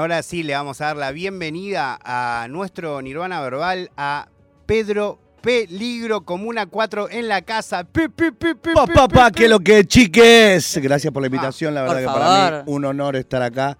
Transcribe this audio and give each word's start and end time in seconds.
Ahora 0.00 0.22
sí 0.22 0.42
le 0.42 0.54
vamos 0.54 0.80
a 0.80 0.86
dar 0.86 0.96
la 0.96 1.12
bienvenida 1.12 1.98
a 2.02 2.46
nuestro 2.48 3.02
Nirvana 3.02 3.38
Verbal, 3.42 3.90
a 3.98 4.28
Pedro 4.64 5.18
Peligro, 5.42 6.22
Comuna 6.22 6.64
4 6.64 7.10
en 7.10 7.28
la 7.28 7.42
casa. 7.42 7.84
Pi, 7.84 8.08
pi, 8.08 8.30
pi, 8.30 8.54
Pa, 8.72 9.08
pa, 9.08 9.30
que 9.30 9.46
lo 9.46 9.60
que 9.60 9.84
chiques. 9.84 10.80
Gracias 10.82 11.12
por 11.12 11.20
la 11.20 11.26
invitación, 11.26 11.74
la 11.74 11.84
por 11.84 11.96
verdad 11.96 12.14
que 12.14 12.18
para 12.18 12.62
mí 12.62 12.72
un 12.72 12.86
honor 12.86 13.14
estar 13.14 13.42
acá. 13.42 13.76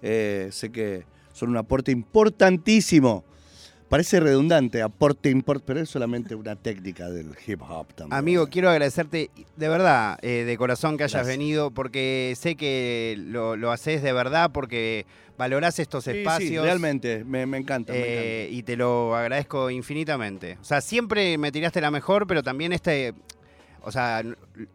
Eh, 0.00 0.48
sé 0.52 0.70
que 0.70 1.06
son 1.32 1.48
un 1.48 1.56
aporte 1.56 1.90
importantísimo. 1.90 3.24
Parece 3.88 4.18
redundante, 4.18 4.82
aporte 4.82 5.30
import, 5.30 5.62
pero 5.64 5.80
es 5.80 5.88
solamente 5.90 6.34
una 6.34 6.56
técnica 6.56 7.08
del 7.10 7.30
hip 7.46 7.60
hop 7.62 7.86
también. 7.94 8.18
Amigo, 8.18 8.46
quiero 8.48 8.70
agradecerte 8.70 9.30
de 9.56 9.68
verdad, 9.68 10.18
eh, 10.22 10.44
de 10.44 10.56
corazón 10.56 10.96
que 10.96 11.04
hayas 11.04 11.12
Gracias. 11.12 11.38
venido, 11.38 11.70
porque 11.70 12.34
sé 12.36 12.56
que 12.56 13.14
lo, 13.18 13.56
lo 13.56 13.70
haces 13.70 14.02
de 14.02 14.12
verdad, 14.12 14.50
porque 14.52 15.06
valorás 15.36 15.78
estos 15.78 16.04
Sí, 16.04 16.12
sí, 16.12 16.18
espacios. 16.18 16.64
realmente, 16.64 17.24
me, 17.24 17.46
me 17.46 17.58
encanta. 17.58 17.92
me 17.92 17.98
eh, 18.00 18.42
encanta. 18.44 18.56
y 18.56 18.62
te 18.64 18.76
lo 18.76 19.14
agradezco 19.14 19.70
infinitamente. 19.70 20.58
O 20.60 20.64
sea, 20.64 20.80
siempre 20.80 21.38
me 21.38 21.52
tiraste 21.52 21.80
la 21.80 21.90
mejor, 21.90 22.26
pero 22.26 22.42
también 22.42 22.72
este. 22.72 23.14
O 23.86 23.92
sea, 23.92 24.22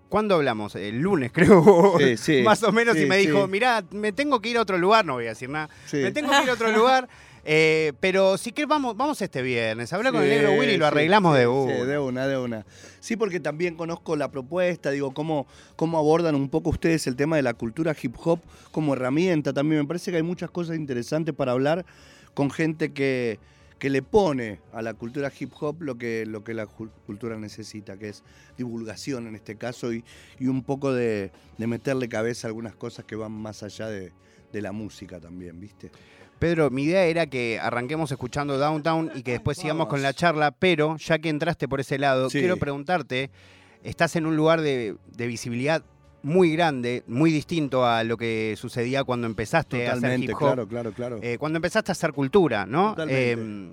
¿cuándo 0.08 0.36
hablamos? 0.36 0.76
El 0.76 1.00
lunes, 1.00 1.31
creo. 1.34 1.95
Sí, 1.98 2.16
sí, 2.16 2.41
Más 2.44 2.62
o 2.62 2.72
menos, 2.72 2.95
sí, 2.95 3.03
y 3.03 3.05
me 3.08 3.17
dijo, 3.17 3.45
sí. 3.45 3.52
mirá, 3.52 3.84
me 3.91 4.12
tengo 4.12 4.39
que 4.39 4.50
ir 4.50 4.58
a 4.58 4.62
otro 4.62 4.78
lugar, 4.78 5.03
no 5.03 5.14
voy 5.16 5.26
a 5.26 5.30
decir 5.30 5.50
nada. 5.50 5.67
Sí. 5.88 5.98
Me 5.98 6.12
tengo 6.12 6.30
que 6.31 6.44
ir 6.44 6.50
a 6.52 6.53
otro 6.53 6.72
lugar. 6.78 7.09
Eh, 7.45 7.93
pero 7.99 8.38
si 8.38 8.52
querés, 8.52 8.67
vamos, 8.70 8.95
vamos 8.98 9.21
este 9.21 9.41
viernes. 9.41 9.91
Habla 9.93 10.11
con 10.11 10.21
el 10.23 10.30
Sí, 10.30 10.35
negro 10.35 10.53
Willy 10.53 10.73
y 10.73 10.77
lo 10.77 10.85
sí, 10.85 10.88
arreglamos 10.91 11.34
sí, 11.35 11.39
de 11.39 11.45
sí, 11.45 11.49
una. 11.49 11.85
de 11.85 11.99
una, 11.99 12.27
de 12.27 12.38
una. 12.38 12.66
Sí, 12.99 13.16
porque 13.16 13.39
también 13.39 13.75
conozco 13.75 14.16
la 14.16 14.30
propuesta, 14.30 14.91
digo, 14.91 15.13
cómo, 15.13 15.47
cómo 15.75 15.97
abordan 15.97 16.35
un 16.35 16.49
poco 16.49 16.70
ustedes 16.70 17.07
el 17.07 17.16
tema 17.16 17.35
de 17.35 17.41
la 17.41 17.53
cultura 17.53 17.95
hip 18.02 18.16
hop 18.23 18.39
como 18.71 18.94
herramienta 18.94 19.53
también. 19.53 19.81
Me 19.81 19.88
parece 19.88 20.11
que 20.11 20.17
hay 20.17 20.23
muchas 20.23 20.52
cosas 20.52 20.75
interesantes 20.75 21.33
para 21.33 21.53
hablar 21.53 21.85
con 22.33 22.52
gente 22.52 22.94
que, 22.94 23.39
que 23.80 23.89
le 23.89 24.02
pone 24.02 24.59
a 24.73 24.81
la 24.81 24.94
cultura 24.94 25.31
hip 25.38 25.52
hop 25.59 25.81
lo 25.81 25.97
que, 25.97 26.25
lo 26.25 26.44
que 26.44 26.53
la 26.53 26.66
cultura 26.67 27.38
necesita, 27.38 27.97
que 27.97 28.09
es 28.09 28.23
divulgación 28.58 29.27
en 29.27 29.36
este 29.36 29.55
caso 29.55 29.94
y, 29.94 30.03
y 30.39 30.47
un 30.47 30.64
poco 30.64 30.94
de, 30.94 31.31
de 31.58 31.67
meterle 31.67 32.09
cabeza 32.09 32.47
a 32.47 32.49
algunas 32.49 32.75
cosas 32.75 33.05
que 33.05 33.16
van 33.16 33.31
más 33.31 33.64
allá 33.64 33.88
de, 33.88 34.11
de 34.52 34.61
la 34.61 34.71
música 34.71 35.19
también, 35.19 35.59
¿viste? 35.59 35.92
Pedro, 36.40 36.70
mi 36.70 36.84
idea 36.84 37.04
era 37.04 37.28
que 37.28 37.59
arranquemos 37.62 38.12
escuchando 38.12 38.58
Downtown 38.58 39.12
y 39.14 39.23
que 39.23 39.32
después 39.34 39.58
sigamos 39.58 39.88
con 39.88 40.02
la 40.02 40.14
charla, 40.14 40.52
pero 40.52 40.95
ya 40.98 41.20
que 41.20 41.30
entraste 41.30 41.68
por 41.68 41.80
ese 41.82 42.00
lado, 42.00 42.30
Sí. 42.30 42.40
quiero 42.40 42.58
preguntarte, 42.58 43.30
estás 43.84 44.16
en 44.16 44.26
un 44.26 44.36
lugar 44.38 44.62
de, 44.62 44.95
de 45.16 45.28
visibilidad 45.28 45.84
muy 46.23 46.52
grande, 46.54 47.04
muy 47.08 47.32
distinto 47.32 47.86
a 47.86 48.04
lo 48.04 48.17
que 48.17 48.56
sucedía 48.58 49.04
cuando 49.04 49.28
empezaste 49.28 49.88
a 49.88 49.92
hacer 49.92 49.95
Totalmente, 50.02 50.26
hip 50.32 50.36
hop, 50.36 50.40
claro, 50.40 50.67
claro, 50.67 50.92
claro. 50.94 51.20
eh, 51.22 51.38
cuando 51.38 51.58
empezaste 51.58 51.92
a 51.92 51.94
hacer 51.94 52.12
cultura, 52.14 52.66
¿no? 52.66 52.90
Totalmente. 52.92 53.32
Eh, 53.32 53.72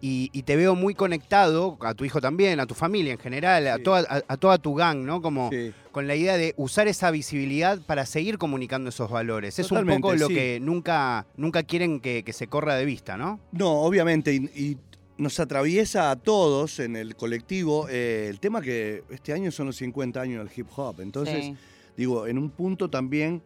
y, 0.00 0.30
y 0.32 0.42
te 0.44 0.56
veo 0.56 0.74
muy 0.74 0.94
conectado, 0.94 1.76
a 1.80 1.94
tu 1.94 2.04
hijo 2.04 2.20
también, 2.20 2.60
a 2.60 2.66
tu 2.66 2.74
familia 2.74 3.12
en 3.12 3.18
general, 3.18 3.66
a, 3.66 3.78
toda, 3.78 4.00
a, 4.08 4.22
a 4.32 4.36
toda 4.36 4.58
tu 4.58 4.74
gang, 4.74 4.98
¿no? 5.04 5.20
Como 5.22 5.50
Sí. 5.50 5.72
con 5.92 6.06
la 6.06 6.14
idea 6.14 6.36
de 6.36 6.54
usar 6.56 6.86
esa 6.88 7.10
visibilidad 7.10 7.78
para 7.86 8.06
seguir 8.06 8.38
comunicando 8.38 8.90
esos 8.90 9.10
valores. 9.10 9.58
Es 9.58 9.70
un 9.72 9.86
poco 9.86 10.14
lo 10.14 10.28
sí. 10.28 10.34
que 10.34 10.58
nunca, 10.60 11.26
nunca 11.36 11.62
quieren 11.62 12.00
que, 12.00 12.22
que 12.22 12.32
se 12.32 12.46
corra 12.46 12.76
de 12.76 12.84
vista, 12.84 13.16
¿no? 13.16 13.40
No, 13.52 13.80
obviamente, 13.82 14.32
y, 14.34 14.38
y 14.54 14.76
nos 15.16 15.40
atraviesa 15.40 16.10
a 16.12 16.16
todos 16.16 16.78
en 16.78 16.94
el 16.94 17.16
colectivo 17.16 17.88
eh, 17.90 18.26
el 18.30 18.38
tema 18.38 18.60
que 18.62 19.02
este 19.10 19.32
año 19.32 19.50
son 19.50 19.66
los 19.66 19.76
50 19.76 20.20
años 20.20 20.44
del 20.48 20.56
hip 20.56 20.68
hop. 20.76 21.00
Entonces, 21.00 21.44
Sí. 21.46 21.56
digo, 21.96 22.28
en 22.28 22.38
un 22.38 22.50
punto 22.50 22.88
también 22.88 23.42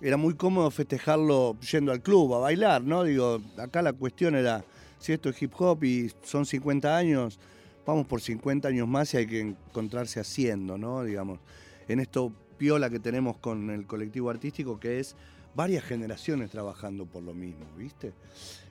era 0.00 0.16
muy 0.16 0.32
cómodo 0.34 0.70
festejarlo 0.70 1.58
yendo 1.70 1.92
al 1.92 2.00
club 2.00 2.32
a 2.34 2.38
bailar, 2.38 2.82
¿no? 2.82 3.04
Digo, 3.04 3.38
acá 3.58 3.82
la 3.82 3.92
cuestión 3.92 4.34
era, 4.34 4.64
si 5.00 5.12
esto 5.12 5.30
es 5.30 5.42
hip 5.42 5.52
hop 5.58 5.82
y 5.82 6.12
son 6.22 6.46
50 6.46 6.96
años, 6.96 7.40
vamos 7.84 8.06
por 8.06 8.20
50 8.20 8.68
años 8.68 8.86
más 8.86 9.12
y 9.14 9.16
hay 9.16 9.26
que 9.26 9.40
encontrarse 9.40 10.20
haciendo, 10.20 10.78
¿no? 10.78 11.02
Digamos, 11.02 11.40
en 11.88 11.98
esto 11.98 12.32
piola 12.58 12.90
que 12.90 13.00
tenemos 13.00 13.38
con 13.38 13.70
el 13.70 13.86
colectivo 13.86 14.30
artístico, 14.30 14.78
que 14.78 15.00
es 15.00 15.16
varias 15.54 15.82
generaciones 15.82 16.50
trabajando 16.50 17.06
por 17.06 17.22
lo 17.22 17.32
mismo, 17.32 17.64
¿viste? 17.76 18.12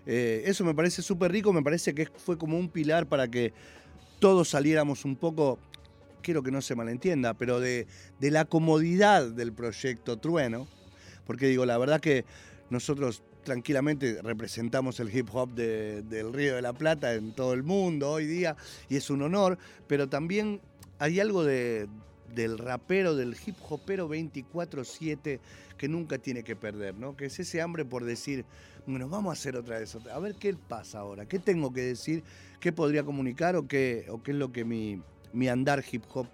Eh, 0.06 0.44
eso 0.45 0.63
me 0.63 0.75
parece 0.75 1.01
súper 1.01 1.31
rico, 1.31 1.51
me 1.51 1.63
parece 1.63 1.94
que 1.94 2.06
fue 2.06 2.38
como 2.38 2.57
un 2.57 2.69
pilar 2.69 3.07
para 3.07 3.28
que 3.28 3.51
todos 4.19 4.50
saliéramos 4.50 5.06
un 5.06 5.16
poco, 5.16 5.57
quiero 6.22 6.44
que 6.44 6.51
no 6.51 6.62
se 6.62 6.75
malentienda, 6.75 7.34
pero 7.34 7.59
de, 7.59 7.88
de 8.19 8.31
la 8.31 8.45
comodidad 8.45 9.29
del 9.31 9.51
proyecto 9.51 10.18
Trueno, 10.18 10.68
porque 11.25 11.47
digo, 11.47 11.66
la 11.66 11.78
verdad 11.79 12.00
que 12.00 12.25
nosotros 12.69 13.23
tranquilamente 13.44 14.22
representamos 14.22 15.00
el 15.00 15.16
hip 15.16 15.29
hop 15.33 15.53
de- 15.53 16.01
del 16.03 16.33
Río 16.33 16.55
de 16.55 16.61
la 16.61 16.73
Plata 16.73 17.13
en 17.13 17.31
todo 17.33 17.53
el 17.53 17.63
mundo 17.63 18.11
hoy 18.11 18.25
día 18.25 18.55
y 18.89 18.95
es 18.95 19.09
un 19.09 19.22
honor, 19.22 19.57
pero 19.88 20.07
también 20.09 20.59
hay 21.00 21.19
algo 21.19 21.44
de, 21.44 21.88
del 22.35 22.57
rapero, 22.57 23.16
del 23.16 23.35
hip 23.45 23.55
hopero 23.69 24.07
24/7 24.09 25.39
que 25.77 25.88
nunca 25.88 26.17
tiene 26.17 26.44
que 26.44 26.55
perder, 26.55 26.95
¿no? 26.95 27.16
Que 27.16 27.25
es 27.25 27.39
ese 27.39 27.61
hambre 27.61 27.85
por 27.85 28.03
decir, 28.03 28.45
bueno, 28.85 29.07
vamos 29.07 29.29
a 29.29 29.33
hacer 29.39 29.56
otra 29.56 29.79
vez, 29.79 29.95
otra- 29.95 30.16
a 30.16 30.19
ver 30.19 30.35
qué 30.35 30.53
pasa 30.53 31.00
ahora, 31.00 31.25
qué 31.25 31.39
tengo 31.39 31.71
que 31.73 31.81
decir, 31.81 32.23
qué 32.59 32.71
podría 32.73 33.03
comunicar 33.03 33.56
o 33.56 33.67
qué, 33.67 34.06
o 34.09 34.21
qué 34.21 34.31
es 34.31 34.38
lo 34.38 34.51
que 34.51 34.66
mi, 34.66 35.01
mi 35.31 35.47
andar 35.47 35.83
hip 35.89 36.03
hop 36.13 36.27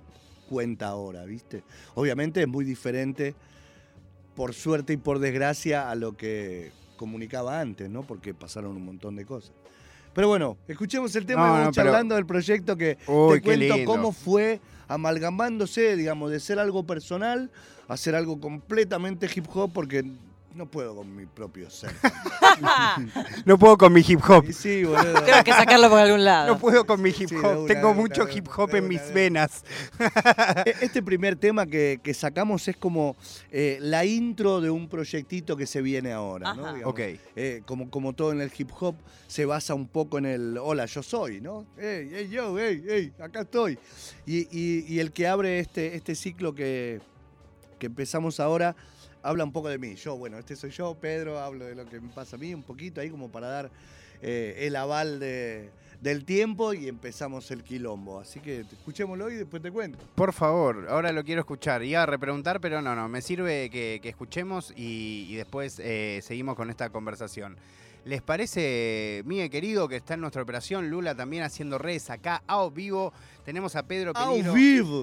cuenta 0.50 0.88
ahora, 0.88 1.26
¿viste? 1.26 1.64
Obviamente 1.94 2.42
es 2.42 2.48
muy 2.48 2.66
diferente, 2.66 3.36
por 4.36 4.54
suerte 4.54 4.94
y 4.94 4.98
por 4.98 5.20
desgracia, 5.20 5.90
a 5.90 5.96
lo 5.96 6.18
que 6.18 6.72
comunicaba 6.96 7.60
antes, 7.60 7.90
¿no? 7.90 8.04
Porque 8.04 8.34
pasaron 8.34 8.76
un 8.76 8.86
montón 8.86 9.16
de 9.16 9.26
cosas. 9.26 9.52
Pero 10.14 10.30
bueno, 10.30 10.58
escuchemos 10.68 11.14
el 11.16 11.26
tema 11.26 11.42
No, 11.42 11.48
y 11.48 11.50
no, 11.50 11.60
vamos 11.60 11.76
pero- 11.76 11.88
charlando 11.90 12.16
del 12.16 12.26
proyecto 12.26 12.78
que 12.78 12.98
Uy, 13.08 13.40
te 13.40 13.42
cuento 13.42 13.76
cómo 13.86 14.12
fue 14.14 14.62
amalgamándose, 14.88 15.96
digamos, 15.96 16.32
de 16.32 16.40
ser 16.40 16.60
algo 16.60 16.86
personal 16.86 17.52
a 17.88 17.98
ser 17.98 18.16
algo 18.16 18.40
completamente 18.40 19.30
hip 19.34 19.46
hop, 19.54 19.72
porque 19.74 20.04
no 20.56 20.66
puedo 20.66 20.96
con 20.96 21.16
mi 21.16 21.26
propio 21.26 21.70
ser. 21.70 21.92
No 23.46 23.58
puedo 23.60 23.78
con 23.78 23.92
mi 23.94 24.02
hip 24.08 24.22
hop. 24.28 24.46
Sí, 24.52 24.84
boludo. 24.84 25.22
Tengo 25.24 25.44
que 25.44 25.52
sacarlo 25.52 25.90
por 25.90 26.00
algún 26.00 26.24
lado. 26.24 26.48
No 26.54 26.60
puedo 26.60 26.86
con 26.86 27.02
mi 27.02 27.10
hip 27.10 27.28
Sí, 27.30 27.36
hop. 27.36 27.60
una, 27.60 27.68
Tengo 27.68 27.94
mucho 27.94 28.24
una, 28.24 28.32
hip 28.34 28.48
hop 28.56 28.74
en 28.76 28.88
mis 28.88 29.14
venas. 29.14 29.64
E- 30.66 30.76
Este 30.82 31.04
primer 31.04 31.36
tema 31.36 31.66
que, 31.66 32.00
que 32.02 32.14
sacamos 32.14 32.68
es 32.68 32.78
como 32.78 33.16
eh, 33.52 33.78
la 33.82 34.06
intro 34.06 34.62
de 34.62 34.70
un 34.70 34.88
proyectito 34.88 35.58
que 35.58 35.68
se 35.68 35.82
viene 35.82 36.12
ahora, 36.14 36.54
¿no? 36.54 36.74
Digamos, 36.74 36.94
Ok. 36.94 37.00
eh, 37.36 37.62
como, 37.66 37.90
como 37.90 38.14
todo 38.14 38.32
en 38.32 38.42
el 38.42 38.52
hip 38.58 38.70
hop, 38.80 38.96
se 39.28 39.46
basa 39.46 39.74
un 39.74 39.88
poco 39.88 40.18
en 40.18 40.26
el 40.26 40.58
hola, 40.58 40.86
yo 40.86 41.04
soy, 41.04 41.42
¿no? 41.42 41.66
Hey, 41.78 42.10
hey, 42.14 42.30
yo, 42.32 42.58
hey, 42.58 42.84
hey, 42.88 43.14
acá 43.20 43.42
estoy. 43.42 43.78
Y, 44.26 44.48
y- 44.58 44.86
y 44.88 45.00
el 45.00 45.12
que 45.12 45.28
abre 45.28 45.60
este, 45.60 45.96
este 45.96 46.16
ciclo 46.16 46.56
que, 46.56 47.02
que 47.80 47.88
empezamos 47.88 48.40
ahora 48.40 48.76
habla 49.26 49.44
un 49.44 49.52
poco 49.52 49.70
de 49.70 49.78
mí. 49.78 49.96
Yo, 49.96 50.16
bueno, 50.18 50.38
este 50.38 50.56
soy 50.56 50.72
yo, 50.72 50.96
Pedro, 50.96 51.40
hablo 51.40 51.66
de 51.66 51.76
lo 51.76 51.86
que 51.86 52.00
me 52.00 52.10
pasa 52.10 52.36
a 52.36 52.40
mí, 52.40 52.54
un 52.54 52.64
poquito 52.64 53.02
ahí 53.02 53.10
como 53.10 53.30
para 53.30 53.48
dar 53.48 53.72
eh, 54.22 54.56
el 54.68 54.76
aval 54.76 55.20
de- 55.20 55.70
del 56.02 56.24
tiempo 56.26 56.74
y 56.74 56.88
empezamos 56.88 57.50
el 57.52 57.64
quilombo. 57.64 58.20
Así 58.20 58.40
que 58.40 58.60
escuchémoslo 58.62 59.30
y 59.32 59.36
después 59.36 59.62
te 59.64 59.72
cuento. 59.72 59.98
Por 60.16 60.34
favor, 60.34 60.86
ahora 60.90 61.12
lo 61.12 61.24
quiero 61.24 61.42
escuchar. 61.42 61.84
Iba 61.84 62.04
a 62.04 62.06
repreguntar, 62.06 62.60
pero 62.62 62.82
no, 62.82 62.96
no. 62.96 63.10
Me 63.10 63.22
sirve 63.22 63.70
que, 63.72 64.00
que 64.04 64.10
escuchemos 64.10 64.72
y, 64.76 65.26
y 65.30 65.36
después 65.36 65.80
eh, 65.84 66.20
seguimos 66.22 66.56
con 66.56 66.70
esta 66.70 66.90
conversación. 66.90 67.58
¿Les 68.06 68.22
parece, 68.22 69.24
Miguel 69.26 69.50
querido, 69.50 69.88
que 69.88 69.96
está 69.96 70.14
en 70.14 70.22
nuestra 70.22 70.44
operación? 70.44 70.92
Lula 70.92 71.16
también 71.16 71.42
haciendo 71.42 71.80
redes 71.80 72.12
acá, 72.12 72.44
a 72.46 72.70
vivo. 72.70 73.12
Tenemos 73.44 73.76
a 73.76 73.88
Pedro 73.88 74.14
Peligro. 74.14 74.52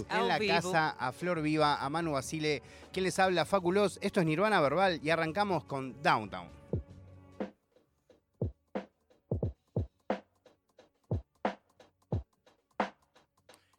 En 0.08 0.28
la 0.28 0.38
vivo. 0.38 0.54
casa, 0.54 0.90
a 0.90 1.10
Flor 1.10 1.42
Viva, 1.42 1.84
a 1.84 1.90
Manu 1.90 2.12
Basile. 2.12 2.62
¿Quién 2.92 3.02
les 3.02 3.18
habla? 3.18 3.44
Faculos. 3.44 3.98
Esto 4.02 4.20
es 4.20 4.26
Nirvana 4.26 4.60
Verbal 4.60 5.00
y 5.02 5.10
arrancamos 5.10 5.64
con 5.64 6.00
Downtown. 6.00 6.48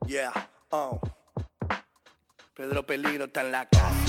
Yeah, 0.06 0.34
oh. 0.72 1.00
Pedro 2.54 2.86
Peligro 2.86 3.25
está 3.25 3.40
en 3.40 3.52
la 3.54 3.70
casa. 3.70 4.03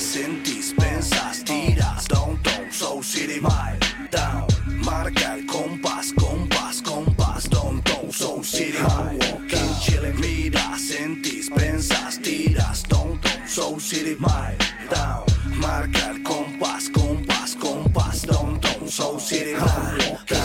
Miras, 0.00 0.12
sentís, 0.12 0.74
pensás, 0.78 1.44
tiras 1.44 2.08
Downtown, 2.08 2.72
Soul 2.72 3.04
City, 3.04 3.38
Mile 3.38 3.78
Down. 4.10 4.46
Marca 4.82 5.34
el 5.34 5.44
compás, 5.44 6.12
compás, 6.14 6.80
compás 6.82 7.50
Downtown, 7.50 8.10
Soul 8.10 8.42
City, 8.42 8.78
Walking, 8.82 9.74
chilling 9.80 10.18
Miras, 10.18 10.80
sentís, 10.80 11.50
pensás, 11.50 12.18
tiras 12.22 12.82
Downtown, 12.88 13.46
Soul 13.46 13.78
City, 13.78 14.16
Mile 14.18 14.56
Down. 14.90 15.24
Marca 15.60 16.10
el 16.10 16.22
compás, 16.22 16.88
compás, 16.88 17.54
compás 17.56 18.22
Downtown, 18.22 18.88
Soul 18.88 19.20
City, 19.20 19.54
chilling 19.54 20.39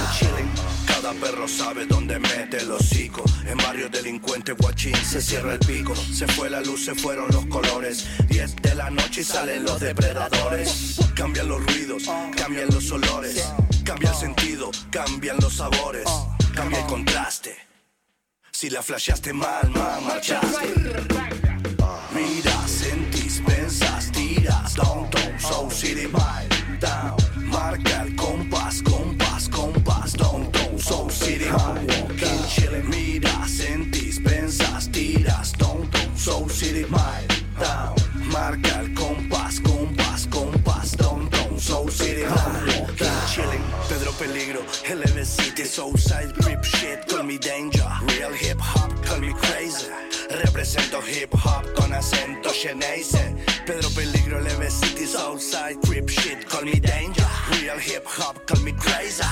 Cada 1.06 1.20
perro 1.20 1.48
sabe 1.48 1.86
dónde 1.86 2.18
mete 2.18 2.58
el 2.58 2.72
hocico. 2.72 3.24
En 3.46 3.58
barrio 3.58 3.88
delincuente, 3.90 4.54
guachín, 4.54 4.96
se 4.96 5.22
cierra 5.22 5.54
el 5.54 5.60
pico. 5.60 5.96
Se 5.96 6.26
fue 6.26 6.50
la 6.50 6.62
luz, 6.62 6.84
se 6.84 6.96
fueron 6.96 7.28
los 7.32 7.46
colores. 7.46 8.08
10 8.28 8.56
de 8.56 8.74
la 8.74 8.90
noche 8.90 9.22
y 9.22 9.24
salen 9.24 9.66
los 9.66 9.80
depredadores. 9.80 10.98
Cambian 11.14 11.48
los 11.48 11.64
ruidos, 11.64 12.06
cambian 12.36 12.70
los 12.74 12.90
olores. 12.90 13.54
Cambia 13.84 14.10
el 14.10 14.16
sentido, 14.16 14.72
cambian 14.90 15.38
los 15.42 15.58
sabores. 15.58 16.10
Cambia 16.56 16.80
el 16.80 16.88
contraste. 16.88 17.56
Si 18.52 18.72
la 18.72 18.82
flasheaste 18.82 19.32
mal, 19.32 19.70
mal, 19.70 20.02
marchaste. 20.02 20.74
Mira, 22.16 22.68
sentís, 22.68 23.44
pensás, 23.46 24.12
tiras, 24.12 24.74
downtown, 24.74 25.40
Soul 25.40 25.72
City, 25.72 26.08
vibe, 26.08 26.80
down. 26.80 27.16
Marca 27.48 28.02
el 28.02 28.16
compás, 28.16 28.82
compás, 28.82 29.25
Soul 30.86 31.10
City, 31.10 31.50
walking, 31.52 32.44
chilling. 32.48 32.88
Mira, 32.88 33.48
sentís, 33.48 34.20
pensás, 34.20 34.88
tiras, 34.92 35.52
downtown, 35.54 36.16
Soul 36.16 36.48
City, 36.48 36.84
vibe, 36.84 37.60
down. 37.60 37.96
Marca 38.32 38.82
el 38.82 38.94
compás, 38.94 39.60
compás, 39.62 40.28
compás, 40.28 40.96
downtown, 40.96 41.60
Soul 41.60 41.90
City. 41.90 42.22
Pedro 42.22 42.75
Peligro, 44.18 44.62
LV 44.86 45.26
City, 45.26 45.66
Southside, 45.66 46.34
grip 46.36 46.64
shit, 46.64 47.06
call 47.08 47.24
me 47.24 47.38
danger. 47.38 47.86
Real 48.08 48.32
hip 48.32 48.58
hop, 48.60 48.90
call 49.04 49.20
me 49.20 49.34
crazy. 49.34 49.88
Represento 50.30 51.02
hip 51.02 51.34
hop 51.34 51.66
con 51.76 51.92
acento 51.92 52.50
Geneise. 52.54 53.36
Pedro 53.66 53.90
Peligro, 53.90 54.40
LV 54.40 54.70
City, 54.70 55.06
Southside, 55.06 55.82
grip 55.82 56.10
shit, 56.10 56.48
call 56.48 56.64
me 56.64 56.80
danger. 56.80 57.28
Real 57.52 57.78
hip 57.78 58.06
hop, 58.06 58.46
call 58.48 58.62
me 58.64 58.72
crazy. 58.74 59.24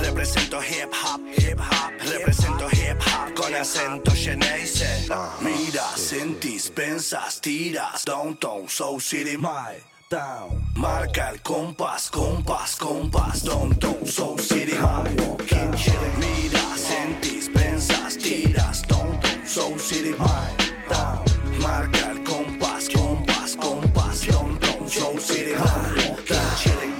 Represento 0.00 0.60
hip 0.62 0.90
hop, 0.92 1.20
hip 1.36 1.58
hop. 1.58 1.92
Represento 2.00 2.68
hip 2.72 3.00
hop 3.00 3.34
con 3.34 3.52
acento 3.54 4.12
Geneise. 4.14 5.08
Ah, 5.10 5.36
Mira, 5.40 5.86
sentís, 5.96 6.70
pensas, 6.70 7.40
tiras, 7.40 8.04
downtown, 8.04 8.68
Soul 8.68 9.00
City, 9.00 9.36
my 9.36 9.89
down. 10.10 10.60
Marca 10.74 11.30
el 11.30 11.40
compás, 11.40 12.10
compás, 12.10 12.76
compás, 12.76 13.44
downtown, 13.44 14.04
Soul 14.04 14.38
City, 14.40 14.72
high. 14.72 15.14
Walking, 15.16 15.72
chilling. 15.76 16.18
Mira, 16.18 16.60
sentís, 16.76 17.48
pensas, 17.48 18.18
tiras, 18.18 18.82
downtown, 18.88 19.46
Soul 19.46 19.78
City, 19.78 20.12
high. 20.18 20.56
Down. 20.90 21.24
Marca 21.62 22.10
el 22.10 22.24
compás, 22.24 22.88
compás, 22.88 23.56
compás, 23.56 24.26
downtown, 24.26 24.88
Soul 24.88 25.20
City, 25.20 25.52
high. 25.54 26.10
Walking, 26.10 26.56
chilling. 26.58 26.94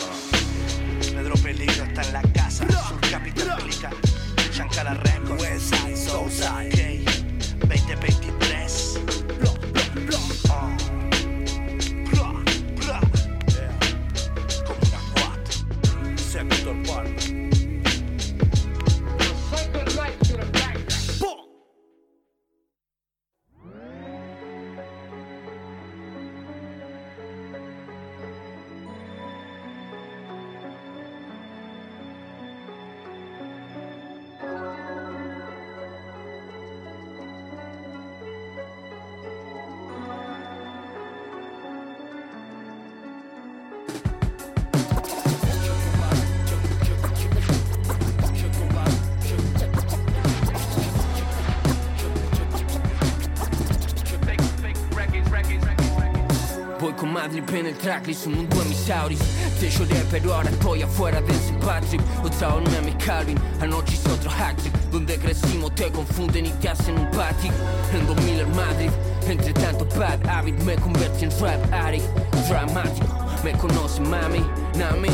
Pedro 1.13 1.35
Peligro 1.43 1.85
está 1.85 2.03
en 2.03 2.13
la 2.13 2.23
casa, 2.33 2.65
Sur 2.89 3.01
Capital 3.11 3.56
Pelican, 3.56 3.95
Shankara 4.53 4.95
Records, 4.95 5.43
Westside, 5.43 5.97
Southside, 5.97 7.05
ok, 7.65 7.69
2023. 7.69 8.19
Semitor 16.41 16.87
Park. 16.87 17.40
En 57.58 57.67
el 57.67 57.75
tracklist, 57.75 58.26
un 58.26 58.35
mundo 58.35 58.62
emisauris 58.62 59.19
Te 59.58 59.70
lloré 59.70 60.05
pero 60.11 60.35
ahora 60.35 60.50
estoy 60.50 60.82
afuera 60.82 61.20
de 61.20 61.32
St. 61.32 61.58
Patrick. 61.64 62.00
Otra 62.23 62.55
vez 62.56 62.82
me 62.82 62.97
Calvin, 62.99 63.38
anoche 63.61 63.94
hice 63.94 64.11
otro 64.11 64.31
hat-trick 64.31 64.73
Donde 64.91 65.19
crecimos 65.19 65.75
te 65.75 65.91
confunden 65.91 66.47
y 66.47 66.50
te 66.50 66.69
hacen 66.69 66.99
un 66.99 67.11
patrick 67.11 67.52
En 67.93 68.06
2000 68.06 68.41
en 68.41 68.56
Madrid, 68.56 68.91
entre 69.29 69.52
tanto 69.52 69.85
bad 69.99 70.25
habit 70.29 70.58
Me 70.62 70.76
convertí 70.76 71.25
en 71.25 71.31
rap 71.41 71.73
addict, 71.73 72.05
dramático 72.49 73.06
Me 73.43 73.53
conocen 73.53 74.08
mami, 74.08 74.44
nami. 74.76 75.11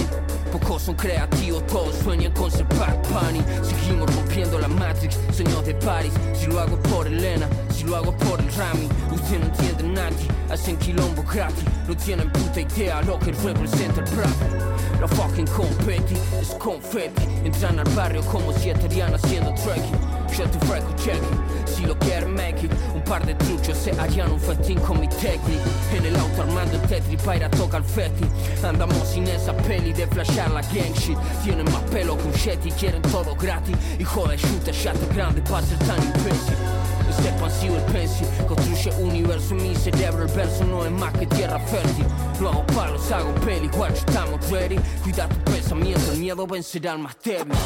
Pocos 0.53 0.83
son 0.83 0.95
creativos, 0.95 1.67
todos 1.67 1.95
sueñan 1.97 2.33
con 2.33 2.51
ser 2.51 2.67
Bad 2.67 2.97
Bunny. 3.11 3.43
Seguimos 3.63 4.15
rompiendo 4.15 4.59
la 4.59 4.69
Matrix, 4.69 5.19
sueños 5.33 5.67
de 5.67 5.75
Paris. 5.75 6.13
Si 6.35 6.47
lo 6.47 6.61
hago 6.61 6.81
por 6.83 7.07
Elena, 7.07 7.49
si 7.69 7.83
lo 7.85 7.97
hago 7.97 8.17
por 8.17 8.41
el 8.41 8.51
Rami. 8.55 8.89
Usted 9.13 9.41
no 9.41 9.47
entiende 9.47 9.83
nadie, 9.83 10.29
hacen 10.49 10.77
quilombo 10.79 11.25
gratis 11.25 11.65
No 11.89 11.97
tienen 11.97 12.29
puta 12.33 12.61
idea 12.61 13.01
lo 13.03 13.17
que 13.17 13.31
representa 13.31 14.01
el 14.01 14.07
rap 14.17 15.01
La 15.01 15.07
fucking 15.07 15.47
confetti, 15.47 16.17
es 16.41 16.49
confetti 16.59 17.23
Entran 17.45 17.79
al 17.79 17.89
barrio 17.95 18.23
como 18.23 18.53
si 18.53 18.71
estarían 18.71 19.15
haciendo 19.15 19.55
trekking. 19.55 20.17
Yo 20.37 20.51
te 20.51 20.59
ofrezco 20.59 20.93
checking, 20.97 21.41
si 21.65 21.87
lo 21.87 21.97
quieren 22.01 22.35
make 22.35 22.67
it 22.67 22.73
Un 22.93 23.03
par 23.03 23.25
de 23.25 23.37
truchos 23.37 23.79
se 23.79 23.93
harían 24.01 24.33
un 24.33 24.41
festín 24.41 24.81
con 24.81 24.99
mi 24.99 25.07
technique 25.07 25.63
En 25.97 26.05
el 26.05 26.17
auto 26.17 26.43
armando 26.43 26.75
el 26.75 26.83
tetri 26.83 27.17
para 27.19 27.37
ir 27.37 27.45
a 27.45 27.51
tocar 27.51 27.85
fetti. 27.85 28.25
Andamos 28.67 29.07
sin 29.07 29.25
esa 29.29 29.57
peli 29.57 29.93
de 29.93 30.09
flashar 30.09 30.51
la 30.51 30.63
gang 30.63 30.93
shit. 30.95 31.17
Tienen 31.45 31.65
más 31.67 31.83
pelo 31.93 32.19
que 32.19 32.25
un 32.25 32.33
Shetty, 32.33 32.73
quieren 32.73 33.03
todo 33.03 33.37
gratis 33.37 33.77
Hijo 34.01 34.27
de 34.27 34.37
chuta, 34.37 34.73
ya 34.73 34.93
grande 35.15 35.41
para 35.43 35.65
ser 35.65 35.79
tan 35.79 36.03
imbécil 36.03 36.76
es 37.21 37.27
expansivo 37.27 37.77
el 37.77 37.83
pencil, 37.93 38.27
construye 38.47 38.91
universo 39.03 39.55
en 39.55 39.63
mi 39.63 39.75
cerebro 39.75 40.25
El 40.25 40.33
verso 40.33 40.65
no 40.65 40.85
es 40.85 40.91
más 40.91 41.13
que 41.13 41.27
tierra 41.27 41.59
fértil. 41.59 42.07
No 42.41 42.51
hago 42.51 42.67
palos, 42.67 43.11
hago 43.13 43.35
peli, 43.45 43.69
guacho, 43.69 44.05
estamos 44.07 44.51
ready. 44.51 44.77
Cuida 45.03 45.29
tu 45.29 45.51
pensamiento, 45.51 46.13
el 46.13 46.19
miedo 46.19 46.47
vencerá 46.47 46.93
al 46.93 46.99
más 46.99 47.17
débil 47.23 47.57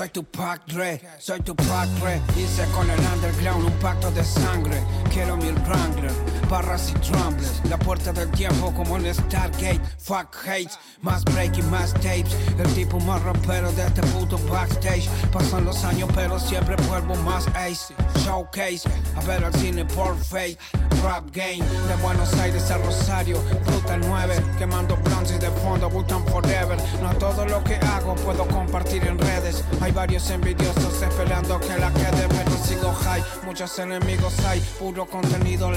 soy 0.00 0.08
tu 0.08 0.22
pack 0.22 0.66
Dre, 0.66 0.98
soy 1.18 1.40
tu 1.40 1.54
pack 1.54 1.88
Dre 2.00 2.18
Hice 2.34 2.64
con 2.72 2.88
el 2.88 2.98
underground 3.00 3.66
un 3.66 3.72
pacto 3.80 4.10
de 4.10 4.24
sangre. 4.24 4.82
Quiero 5.12 5.36
mil 5.36 5.54
Wrangler, 5.66 6.10
barras 6.50 6.90
y 6.90 6.94
trumblers 6.98 7.62
La 7.70 7.78
puerta 7.78 8.12
del 8.12 8.30
tiempo 8.32 8.74
como 8.74 8.96
en 8.96 9.14
Stargate. 9.14 9.80
Fuck 9.98 10.36
hates, 10.44 10.78
más 11.00 11.24
breaking, 11.24 11.70
más 11.70 11.94
tapes. 11.94 12.36
El 12.58 12.68
tipo 12.74 12.98
más 13.00 13.22
rapero 13.22 13.70
de 13.72 13.86
este 13.86 14.02
puto 14.08 14.38
backstage. 14.50 15.08
Pasan 15.32 15.64
los 15.64 15.84
años 15.84 16.10
pero 16.14 16.38
siempre 16.38 16.76
vuelvo 16.88 17.14
más 17.16 17.46
ace. 17.48 17.94
Showcase, 18.24 18.88
a 19.16 19.20
ver 19.22 19.44
al 19.44 19.54
cine 19.54 19.84
por 19.84 20.16
fake 20.18 20.58
Rap 21.02 21.30
game, 21.32 21.64
de 21.88 22.02
Buenos 22.02 22.32
Aires 22.34 22.70
a 22.70 22.76
Rosario. 22.78 23.38
Ruta 23.66 23.96
9, 23.96 24.34
quemando 24.58 24.98
y 25.34 25.38
de 25.38 25.50
fondo 25.62 25.88
Butan 25.88 26.24
Forever. 26.26 26.78
No 27.02 27.14
todo 27.16 27.46
lo 27.46 27.62
que 27.64 27.76
hago 27.76 28.14
puedo 28.16 28.46
compartir 28.48 29.06
en 29.06 29.18
redes. 29.18 29.64
Hay 29.80 29.92
varios 29.92 30.28
envidiosos 30.30 31.00
esperando 31.02 31.58
que 31.60 31.76
la 31.78 31.90
quede 31.92 32.28
Pero 32.28 32.64
sigo 32.64 32.92
high, 32.92 33.22
muchos 33.44 33.78
enemigos 33.78 34.38
hay 34.46 34.60
Puro 34.78 35.06
contenido 35.06 35.70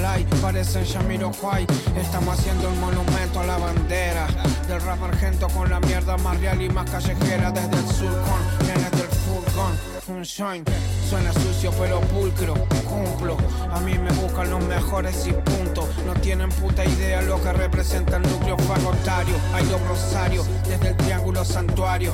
parecen 0.64 1.32
Kwai 1.40 1.68
Estamos 1.96 2.40
haciendo 2.40 2.70
un 2.70 2.80
monumento 2.80 3.40
a 3.40 3.46
la 3.46 3.58
bandera 3.58 4.28
Del 4.68 4.82
rap 4.82 5.04
argento 5.04 5.48
con 5.50 5.70
la 5.70 5.80
mierda 5.82 6.18
más 6.18 6.40
real 6.40 6.62
y 6.62 6.70
más 6.70 6.90
callejera 6.90 7.52
Desde 7.52 7.76
el 7.76 7.88
sur 7.88 8.12
con 8.12 8.68
nenes 8.68 8.92
del 8.92 9.08
furgón 9.08 9.94
un 10.10 10.22
shine. 10.24 10.66
Suena 11.10 11.32
sucio 11.32 11.72
pero 11.80 12.02
pulcro, 12.02 12.56
cumplo. 12.84 13.38
A 13.72 13.80
mí 13.80 13.98
me 13.98 14.12
buscan 14.12 14.50
los 14.50 14.62
mejores 14.66 15.26
y 15.26 15.32
punto. 15.32 15.88
No 16.06 16.14
tienen 16.16 16.50
puta 16.50 16.84
idea 16.84 17.22
lo 17.22 17.42
que 17.42 17.54
representa 17.54 18.18
el 18.18 18.24
núcleo 18.24 18.58
fagotario. 18.58 19.36
Hay 19.54 19.66
dos 19.66 19.80
rosarios 19.88 20.46
desde 20.68 20.90
el 20.90 20.98
triángulo 20.98 21.46
santuario. 21.46 22.12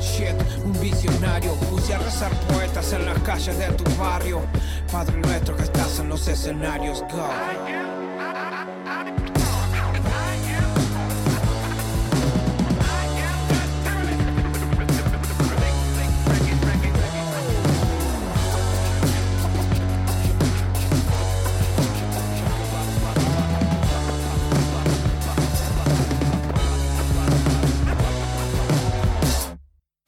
Shit, 0.00 0.36
un 0.64 0.72
visionario. 0.80 1.52
Puse 1.70 1.94
a 1.94 1.98
rezar 1.98 2.32
poetas 2.48 2.92
en 2.92 3.04
las 3.06 3.18
calles 3.20 3.58
de 3.58 3.66
tu 3.72 3.84
barrio. 3.96 4.40
Padre 4.90 5.16
nuestro 5.18 5.56
que 5.56 5.64
estás 5.64 5.98
en 5.98 6.08
los 6.08 6.26
escenarios, 6.28 7.02
go. 7.10 7.28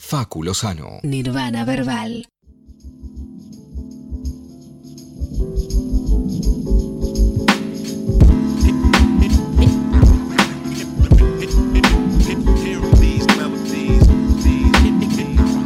Facu 0.08 0.42
Lozano. 0.42 1.00
Nirvana 1.02 1.66
Verbal. 1.66 2.26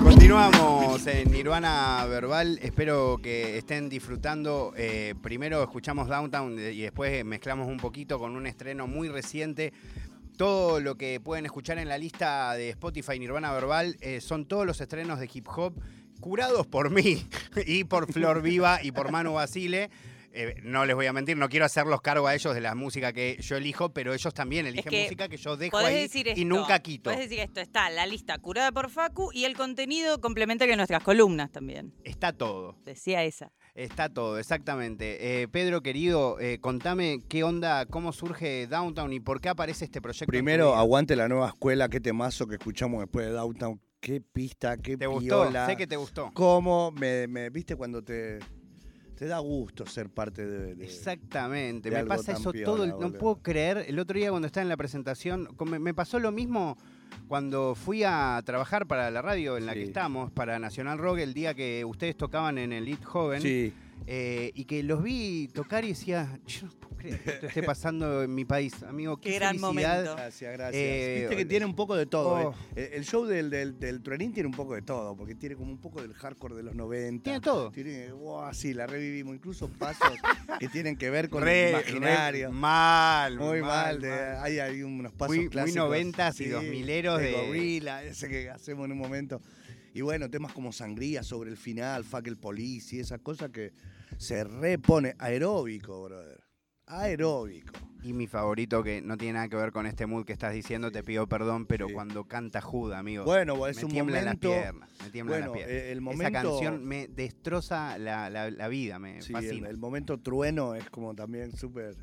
Continuamos 0.03 1.07
en 1.07 1.31
Nirvana 1.31 2.05
Verbal. 2.07 2.59
Espero 2.63 3.21
que 3.23 3.59
estén 3.59 3.89
disfrutando. 3.89 4.73
Eh, 4.77 5.15
primero 5.23 5.63
escuchamos 5.63 6.09
Downtown 6.09 6.59
y 6.59 6.81
después 6.81 7.25
mezclamos 7.25 7.69
un 7.69 7.77
poquito 7.77 8.19
con 8.19 8.35
un 8.35 8.49
estreno 8.49 8.89
muy 8.89 9.09
reciente. 9.09 9.73
Todo 10.43 10.81
lo 10.81 10.97
que 10.97 11.21
pueden 11.21 11.47
escuchar 11.47 11.79
en 11.79 11.89
la 11.89 11.97
lista 11.97 12.55
de 12.55 12.71
Spotify 12.71 13.17
Nirvana 13.17 13.53
Verbal 13.53 13.97
eh, 14.01 14.21
son 14.21 14.45
todos 14.45 14.67
los 14.67 14.81
estrenos 14.81 15.21
de 15.21 15.31
hip 15.33 15.47
hop 15.47 15.81
curados 16.19 16.67
por 16.67 16.91
mí 16.91 17.25
y 17.65 17.85
por 17.85 18.13
Flor 18.13 18.43
Viva 18.43 18.81
y 18.83 18.91
por 18.91 19.13
Manu 19.13 19.35
Basile. 19.35 19.89
Eh, 20.33 20.57
no 20.65 20.85
les 20.85 20.97
voy 20.97 21.07
a 21.07 21.13
mentir, 21.13 21.37
no 21.37 21.49
quiero 21.49 21.65
hacerlos 21.65 22.01
cargo 22.01 22.27
a 22.27 22.35
ellos 22.35 22.55
de 22.57 22.61
la 22.61 22.75
música 22.75 23.13
que 23.13 23.37
yo 23.41 23.57
elijo, 23.57 23.91
pero 23.93 24.15
ellos 24.15 24.35
también 24.35 24.67
eligen 24.67 24.91
que 24.91 25.03
música 25.05 25.29
que 25.29 25.37
yo 25.37 25.57
dejo 25.57 25.79
ahí 25.79 25.95
decir 25.95 26.33
y 26.35 26.45
nunca 26.45 26.81
quito. 26.81 27.13
Podés 27.13 27.29
decir 27.29 27.39
esto, 27.39 27.61
está 27.61 27.89
la 27.91 28.05
lista 28.05 28.37
curada 28.39 28.73
por 28.73 28.91
Facu 28.91 29.31
y 29.33 29.45
el 29.45 29.57
contenido 29.57 30.21
complementario 30.21 30.73
de 30.73 30.77
nuestras 30.77 31.05
columnas 31.05 31.53
también. 31.53 31.95
Está 32.03 32.33
todo. 32.33 32.75
Decía 32.85 33.23
esa. 33.23 33.53
Está 33.75 34.11
todo, 34.11 34.39
exactamente. 34.39 35.43
Eh, 35.43 35.49
Pedro, 35.49 35.81
querido, 35.81 36.39
eh, 36.41 36.59
contame 36.61 37.21
qué 37.27 37.43
onda, 37.43 37.87
cómo 37.87 38.13
surge 38.13 38.67
Downtown 38.67 39.11
y 39.15 39.21
por 39.21 39.41
qué 39.41 39.49
aparece 39.49 39.87
este 39.87 40.03
proyecto. 40.03 40.27
Primero, 40.27 40.75
aguante 40.75 41.17
la 41.17 41.27
nueva 41.27 41.49
escuela, 41.49 41.89
qué 41.89 41.99
temazo 41.99 42.47
que 42.47 42.57
escuchamos 42.57 43.01
después 43.01 43.25
de 43.27 43.33
Downtown. 43.33 43.81
Qué 43.99 44.21
pista, 44.21 44.77
qué 44.77 44.99
¿Te 44.99 45.07
gustó? 45.07 45.45
piola. 45.45 45.65
Sé 45.67 45.77
que 45.77 45.87
te 45.87 45.97
gustó. 45.97 46.31
Cómo 46.35 46.91
me, 46.91 47.27
me- 47.29 47.49
viste 47.49 47.75
cuando 47.75 48.03
te, 48.03 48.41
te 49.17 49.27
da 49.27 49.39
gusto 49.39 49.87
ser 49.87 50.11
parte 50.11 50.45
de. 50.47 50.75
de- 50.75 50.85
Exactamente, 50.85 51.89
de 51.89 51.95
me 51.95 52.01
algo 52.01 52.09
pasa 52.11 52.33
eso 52.33 52.53
piola, 52.53 52.67
todo, 52.67 52.85
el- 52.85 52.91
no 52.91 52.97
boludo. 52.97 53.19
puedo 53.19 53.37
creer, 53.37 53.85
el 53.89 53.99
otro 53.99 54.19
día 54.19 54.29
cuando 54.29 54.47
estaba 54.47 54.63
en 54.63 54.69
la 54.69 54.77
presentación, 54.77 55.49
me 55.81 55.95
pasó 55.95 56.19
lo 56.19 56.31
mismo 56.31 56.77
cuando 57.29 57.75
fui 57.75 58.03
a 58.05 58.41
trabajar 58.45 58.87
para 58.87 59.11
la 59.11 59.23
radio 59.23 59.57
en 59.57 59.67
la 59.67 59.75
que 59.75 59.83
estamos, 59.85 60.31
para 60.31 60.59
Nacional 60.59 60.99
Rock, 60.99 61.19
el 61.19 61.35
día 61.35 61.55
que 61.55 61.85
ustedes 61.85 62.17
tocaban 62.17 62.59
en 62.59 62.73
el 62.73 62.85
Lead 62.85 63.03
Joven, 63.03 63.43
Sí, 63.43 63.73
eh, 64.07 64.51
y 64.55 64.65
que 64.65 64.83
los 64.83 65.03
vi 65.03 65.49
tocar 65.49 65.85
y 65.85 65.89
decía, 65.89 66.39
yo 66.47 66.67
no 66.67 66.73
puedo 66.73 66.97
creer 66.97 67.21
que 67.21 67.31
esto 67.31 67.47
esté 67.47 67.63
pasando 67.63 68.23
en 68.23 68.35
mi 68.35 68.45
país, 68.45 68.83
amigo, 68.83 69.17
qué, 69.21 69.31
Qué 69.31 69.35
gran 69.37 69.59
felicidad. 69.59 69.95
momento. 69.97 70.15
gracias, 70.17 70.53
gracias. 70.53 70.83
Eh, 70.83 71.17
viste 71.23 71.37
que 71.37 71.45
tiene 71.45 71.67
un 71.67 71.75
poco 71.75 71.97
de 71.97 72.07
todo. 72.07 72.51
oh. 72.51 72.55
eh. 72.77 72.91
El, 72.95 73.05
show 73.05 73.25
del, 73.25 73.51
del, 73.51 73.79
del 73.79 74.03
Truenín 74.03 74.33
tiene 74.33 74.49
un 74.49 74.55
poco 74.55 74.75
de 74.75 74.83
todo, 74.83 75.17
porque 75.17 75.35
tiene 75.35 75.57
como 75.57 75.71
un 75.73 75.79
poco 75.79 76.01
del 76.03 76.13
hardcore 76.15 76.55
de 76.55 76.63
los 76.63 76.75
90. 76.75 77.25
Tiene 77.25 77.41
todo. 77.41 77.71
Tiene, 77.71 78.13
wow, 78.13 78.53
sí, 78.53 78.73
la 78.75 78.87
revivimos. 78.87 79.35
Incluso 79.35 79.69
pasos 79.69 80.13
que 80.61 80.69
tienen 80.69 80.97
que 80.97 81.11
ver 81.11 81.29
con 81.29 81.43
Re- 81.43 81.71
el 81.71 81.71
imaginario. 81.71 82.49
re 82.49 82.55
mal, 82.55 83.37
Muy 83.39 83.47
muy 83.49 83.61
mal, 83.63 83.69
mal. 83.69 84.01
de- 84.01 84.09
mal. 84.11 84.37
hay, 84.43 84.59
hay 84.59 84.83
unos 84.83 85.13
pasos 85.13 85.29
Muy- 85.37 85.45
muy 85.47 85.49
clásicos. 85.49 85.77
noventas 85.77 86.41
y 86.41 86.49
dos 86.49 86.63
mileros 86.65 87.21
de- 87.21 87.33
Gorila, 87.33 88.03
ese 88.05 88.29
que 88.29 88.49
hacemos 88.51 88.85
en 88.87 88.93
un 88.93 88.99
momento. 88.99 89.41
Y 89.95 90.01
bueno, 90.01 90.31
temas 90.31 90.53
como 90.53 90.73
Sangría 90.73 91.23
sobre 91.23 91.51
el 91.51 91.57
final, 91.57 92.05
Fuck 92.05 92.27
el 92.27 92.39
Police 92.39 92.97
y 92.97 93.01
esas 93.01 93.21
cosas 93.21 93.51
que 93.51 93.73
se 94.17 94.45
repone 94.45 95.15
aeróbico, 95.19 96.05
brother. 96.05 96.41
Aeróbico. 96.87 97.73
Y 98.03 98.13
mi 98.13 98.27
favorito, 98.27 98.83
que 98.83 99.01
no 99.01 99.17
tiene 99.17 99.35
nada 99.35 99.49
que 99.49 99.55
ver 99.57 99.71
con 99.71 99.87
este 99.87 100.07
mood 100.07 100.25
que 100.25 100.33
estás 100.33 100.53
diciendo, 100.53 100.91
te 100.91 101.05
pido 101.05 101.29
perdón, 101.29 101.67
pero 101.67 101.87
Sí. 101.87 101.95
cuando 101.95 102.25
canta 102.25 102.61
Juda, 102.61 102.99
amigo. 102.99 103.25
Bueno, 103.25 103.65
es 103.69 103.77
me 103.79 103.85
un 103.85 103.91
tiemblan 103.93 104.25
momento. 104.25 104.49
las 104.51 104.59
piernas. 104.63 104.91
Me 105.05 105.11
tiemblan 105.11 105.41
bueno, 105.41 105.55
las 105.55 105.67
piernas. 105.69 106.15
Esa 106.21 106.31
canción 106.33 106.85
me 106.85 107.07
destroza 107.09 107.99
la, 107.99 108.29
la- 108.29 108.51
la 108.51 108.69
vida, 108.69 108.99
me 108.99 109.23
Sí, 109.23 109.29
el, 109.29 109.33
fascina. 109.43 109.69
el 109.69 109.77
momento 109.79 110.19
trueno 110.19 110.75
es 110.75 110.89
como 110.91 111.15
también 111.15 111.57
súper 111.57 111.97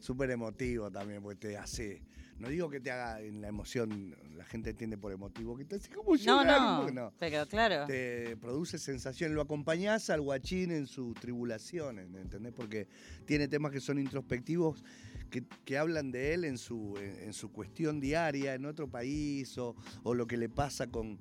súper 0.00 0.30
emotivo 0.32 0.90
también, 0.90 1.22
porque 1.22 1.48
te 1.48 1.56
hace. 1.56 2.02
No 2.42 2.48
digo 2.48 2.68
que 2.68 2.80
te 2.80 2.90
haga 2.90 3.20
en 3.20 3.40
la 3.40 3.46
emoción, 3.46 4.16
la 4.36 4.44
gente 4.44 4.70
entiende 4.70 4.98
por 4.98 5.12
emotivo, 5.12 5.56
que 5.56 5.64
te 5.64 5.76
hace 5.76 5.88
como 5.90 6.10
No, 6.10 6.16
llorar, 6.16 6.60
no, 6.60 6.76
porque 6.78 6.92
no. 6.92 7.12
pero 7.16 7.46
claro. 7.46 7.86
Te 7.86 8.36
produce 8.36 8.78
sensación, 8.80 9.32
lo 9.32 9.42
acompañás 9.42 10.10
al 10.10 10.22
guachín 10.22 10.72
en 10.72 10.88
sus 10.88 11.14
tribulaciones, 11.14 12.10
¿me 12.10 12.20
¿entendés? 12.20 12.52
Porque 12.52 12.88
tiene 13.26 13.46
temas 13.46 13.70
que 13.70 13.78
son 13.78 14.00
introspectivos, 14.00 14.82
que, 15.30 15.44
que 15.64 15.78
hablan 15.78 16.10
de 16.10 16.34
él 16.34 16.42
en 16.42 16.58
su, 16.58 16.98
en, 16.98 17.28
en 17.28 17.32
su 17.32 17.52
cuestión 17.52 18.00
diaria, 18.00 18.54
en 18.54 18.66
otro 18.66 18.88
país, 18.90 19.56
o, 19.58 19.76
o 20.02 20.12
lo 20.12 20.26
que 20.26 20.36
le 20.36 20.48
pasa 20.48 20.88
con 20.88 21.20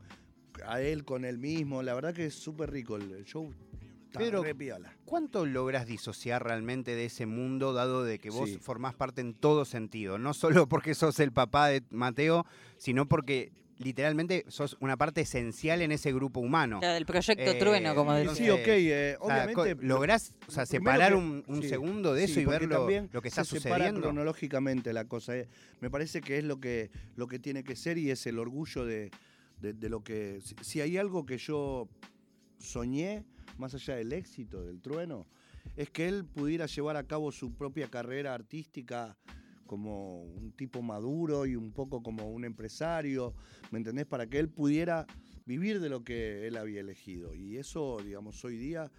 a 0.65 0.81
él 0.81 1.05
con 1.05 1.23
él 1.23 1.37
mismo. 1.37 1.83
La 1.83 1.93
verdad 1.93 2.15
que 2.15 2.25
es 2.25 2.33
súper 2.33 2.71
rico 2.71 2.95
el 2.97 3.23
show. 3.25 3.53
Piola. 4.11 4.95
¿Cuánto 5.05 5.45
logras 5.45 5.85
disociar 5.87 6.43
realmente 6.43 6.95
de 6.95 7.05
ese 7.05 7.25
mundo, 7.25 7.73
dado 7.73 8.03
de 8.03 8.19
que 8.19 8.29
vos 8.29 8.49
Sí. 8.49 8.57
formás 8.61 8.93
parte 8.95 9.21
en 9.21 9.33
todo 9.33 9.65
sentido? 9.65 10.17
No 10.17 10.33
solo 10.33 10.67
porque 10.67 10.93
sos 10.95 11.19
el 11.19 11.31
papá 11.31 11.67
de 11.67 11.83
Mateo, 11.89 12.45
sino 12.77 13.07
porque 13.07 13.51
literalmente 13.77 14.45
sos 14.47 14.77
una 14.79 14.95
parte 14.95 15.21
esencial 15.21 15.81
en 15.81 15.91
ese 15.91 16.13
grupo 16.13 16.39
humano. 16.39 16.79
Claro, 16.79 16.93
del 16.93 17.05
proyecto 17.07 17.43
Eh, 17.51 17.55
Trueno, 17.55 17.95
como 17.95 18.13
decía. 18.13 18.35
Sí, 18.35 18.49
ok, 18.51 18.59
eh, 18.67 19.17
O 19.19 19.25
sea, 19.27 19.45
obviamente. 19.45 19.75
co- 19.75 19.81
¿Lográs 19.81 20.35
o 20.47 20.51
sea, 20.51 20.65
primero 20.67 20.91
separar 20.93 21.11
que- 21.13 21.17
un, 21.17 21.43
un 21.47 21.61
sí, 21.63 21.69
segundo 21.69 22.13
de 22.13 22.27
sí, 22.27 22.31
eso 22.33 22.41
y 22.41 22.45
ver 22.45 22.61
lo, 22.67 22.85
que 23.21 23.27
está 23.27 23.43
se 23.43 23.59
separa 23.59 23.77
sucediendo? 23.85 24.01
cronológicamente 24.01 24.93
la 24.93 25.05
cosa. 25.05 25.35
eh. 25.35 25.47
Me 25.79 25.89
parece 25.89 26.21
que 26.21 26.37
es 26.37 26.43
lo 26.43 26.59
que, 26.59 26.91
lo 27.15 27.25
que 27.27 27.39
tiene 27.39 27.63
que 27.63 27.75
ser 27.75 27.97
y 27.97 28.11
es 28.11 28.27
el 28.27 28.37
orgullo 28.37 28.85
de, 28.85 29.09
de- 29.61 29.73
de 29.73 29.89
lo 29.89 30.03
que. 30.03 30.41
Si, 30.43 30.53
si 30.61 30.81
hay 30.81 30.97
algo 30.97 31.25
que 31.25 31.39
yo 31.39 31.87
soñé, 32.59 33.23
más 33.57 33.73
allá 33.73 33.95
del 33.95 34.13
éxito 34.13 34.63
del 34.65 34.81
trueno, 34.81 35.27
es 35.75 35.89
que 35.89 36.07
él 36.07 36.25
pudiera 36.25 36.65
llevar 36.65 36.97
a 36.97 37.03
cabo 37.07 37.31
su 37.31 37.53
propia 37.53 37.87
carrera 37.89 38.33
artística 38.33 39.17
como 39.65 40.23
un 40.23 40.51
tipo 40.51 40.81
maduro 40.81 41.45
y 41.45 41.55
un 41.55 41.71
poco 41.71 42.03
como 42.03 42.29
un 42.29 42.43
empresario, 42.43 43.33
¿me 43.71 43.77
entendés? 43.77 44.05
Para 44.05 44.27
que 44.27 44.37
él 44.39 44.49
pudiera 44.49 45.05
vivir 45.45 45.79
de 45.79 45.89
lo 45.89 46.03
que 46.03 46.45
él 46.47 46.57
había 46.57 46.81
elegido. 46.81 47.33
Y 47.33 47.57
eso, 47.57 47.99
digamos, 48.03 48.43
hoy 48.43 48.57
día 48.57 48.91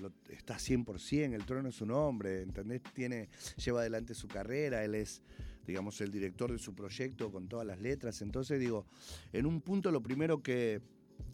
lo- 0.00 0.12
está 0.30 0.58
100%, 0.58 1.34
el 1.34 1.44
trono 1.44 1.68
es 1.70 1.80
un 1.80 1.90
hombre, 1.90 2.42
¿entendés? 2.42 2.82
Tiene, 2.94 3.28
lleva 3.56 3.80
adelante 3.80 4.14
su 4.14 4.28
carrera, 4.28 4.84
él 4.84 4.94
es, 4.94 5.22
digamos, 5.66 6.00
el 6.00 6.12
director 6.12 6.52
de 6.52 6.58
su 6.58 6.72
proyecto 6.74 7.32
con 7.32 7.48
todas 7.48 7.66
las 7.66 7.80
letras. 7.80 8.22
Entonces, 8.22 8.60
digo, 8.60 8.86
en 9.32 9.44
un 9.44 9.60
punto 9.60 9.90
lo 9.90 10.02
primero 10.02 10.40
que, 10.42 10.80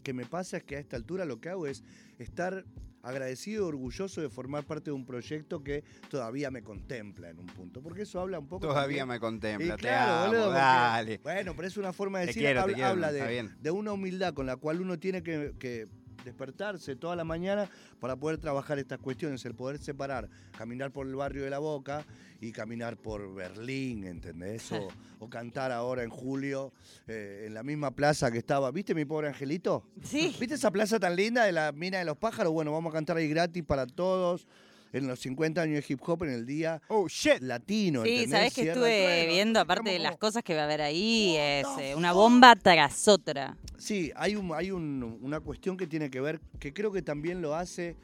que 0.03 0.13
me 0.13 0.25
pasa 0.25 0.57
es 0.57 0.63
que 0.63 0.75
a 0.75 0.79
esta 0.79 0.95
altura 0.95 1.25
lo 1.25 1.39
que 1.39 1.49
hago 1.49 1.67
es 1.67 1.83
estar 2.17 2.65
agradecido, 3.01 3.67
orgulloso 3.67 4.21
de 4.21 4.29
formar 4.29 4.65
parte 4.65 4.85
de 4.85 4.91
un 4.91 5.05
proyecto 5.05 5.63
que 5.63 5.83
todavía 6.09 6.51
me 6.51 6.63
contempla 6.63 7.29
en 7.29 7.39
un 7.39 7.45
punto, 7.45 7.81
porque 7.81 8.01
eso 8.01 8.19
habla 8.19 8.39
un 8.39 8.47
poco... 8.47 8.67
Todavía 8.67 9.05
me 9.05 9.15
y 9.15 9.19
contempla, 9.19 9.75
te 9.75 9.81
claro, 9.81 10.11
amo, 10.11 10.27
boludo, 10.27 10.43
porque- 10.45 10.57
dale. 10.59 11.17
Bueno, 11.23 11.53
pero 11.55 11.67
es 11.67 11.77
una 11.77 11.93
forma 11.93 12.19
de 12.19 12.25
Te 12.25 12.27
decir, 12.29 12.43
quiero, 12.43 12.61
habla, 12.61 12.73
quiero, 12.73 12.89
habla 12.89 13.11
está 13.11 13.25
de, 13.61 13.71
una 13.71 13.93
humildad 13.93 14.33
con 14.33 14.45
la 14.45 14.57
cual 14.57 14.81
uno 14.81 14.99
tiene 14.99 15.23
que, 15.23 15.53
que 15.59 15.87
despertarse 16.23 16.95
toda 16.95 17.15
la 17.15 17.23
mañana 17.23 17.69
para 17.99 18.15
poder 18.15 18.37
trabajar 18.37 18.79
estas 18.79 18.99
cuestiones, 18.99 19.43
el 19.45 19.55
poder 19.55 19.77
separar, 19.77 20.29
caminar 20.57 20.91
por 20.91 21.07
el 21.07 21.15
barrio 21.15 21.43
de 21.43 21.49
la 21.49 21.59
Boca 21.59 22.05
y 22.41 22.51
caminar 22.51 22.97
por 22.97 23.33
Berlín, 23.33 24.05
¿entendés? 24.05 24.71
O, 24.71 24.87
o 25.19 25.29
cantar 25.29 25.71
ahora 25.71 26.03
en 26.03 26.09
julio 26.09 26.71
eh, 27.07 27.45
en 27.47 27.53
la 27.53 27.63
misma 27.63 27.91
plaza 27.91 28.31
que 28.31 28.37
estaba. 28.37 28.71
¿Viste 28.71 28.95
mi 28.95 29.05
pobre 29.05 29.27
angelito? 29.27 29.83
Sí. 30.03 30.35
¿Viste 30.39 30.55
esa 30.55 30.71
plaza 30.71 30.99
tan 30.99 31.15
linda 31.15 31.43
de 31.43 31.51
la 31.51 31.71
mina 31.71 31.99
de 31.99 32.05
los 32.05 32.17
pájaros? 32.17 32.53
Bueno, 32.53 32.71
vamos 32.71 32.91
a 32.91 32.93
cantar 32.93 33.17
ahí 33.17 33.27
gratis 33.27 33.63
para 33.63 33.85
todos. 33.85 34.47
En 34.91 35.07
los 35.07 35.19
50 35.19 35.61
años 35.61 35.85
de 35.87 35.93
hip 35.93 35.99
hop, 36.07 36.23
en 36.23 36.31
el 36.31 36.45
día 36.45 36.81
Oh, 36.87 37.07
shit. 37.07 37.41
latino. 37.41 38.03
Sí, 38.03 38.09
¿entendés? 38.09 38.29
sabés 38.31 38.53
que 38.53 38.61
Cierra 38.63 38.73
estuve 38.89 39.27
viendo, 39.27 39.59
aparte 39.59 39.91
de 39.91 39.99
las 39.99 40.17
cosas 40.17 40.43
que 40.43 40.55
va 40.55 40.61
a 40.61 40.65
haber 40.65 40.81
ahí, 40.81 41.35
es 41.37 41.67
eh, 41.79 41.93
una 41.95 42.11
bomba 42.11 42.55
tras 42.55 43.07
otra. 43.07 43.55
Sí, 43.77 44.11
hay, 44.15 44.35
un, 44.35 44.51
hay 44.53 44.71
un- 44.71 45.19
una 45.21 45.39
cuestión 45.39 45.77
que 45.77 45.85
tiene 45.87 46.09
que 46.09 46.21
ver, 46.21 46.39
que 46.59 46.73
creo 46.73 46.91
que 46.91 47.01
también 47.03 47.41
lo 47.41 47.55
hace 47.55 47.95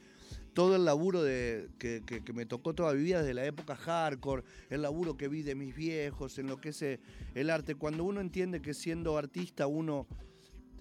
todo 0.54 0.76
el 0.78 0.86
laburo 0.86 1.22
de, 1.24 1.68
que, 1.80 2.02
que- 2.06 2.24
que 2.24 2.32
me 2.34 2.46
tocó 2.46 2.74
toda 2.74 2.94
mi 2.94 3.02
vida 3.02 3.20
desde 3.20 3.34
la 3.34 3.46
época 3.46 3.76
hardcore, 3.76 4.44
el 4.70 4.84
laburo 4.84 5.18
que 5.18 5.28
vi 5.28 5.42
de 5.42 5.56
mis 5.56 5.76
viejos, 5.76 6.38
en 6.38 6.48
lo 6.48 6.62
que 6.62 6.70
es 6.70 6.82
eh, 6.84 7.00
el 7.34 7.50
arte. 7.50 7.76
Cuando 7.76 8.04
uno 8.04 8.22
entiende 8.22 8.62
que 8.62 8.74
siendo 8.74 9.18
artista 9.18 9.68
uno 9.68 10.08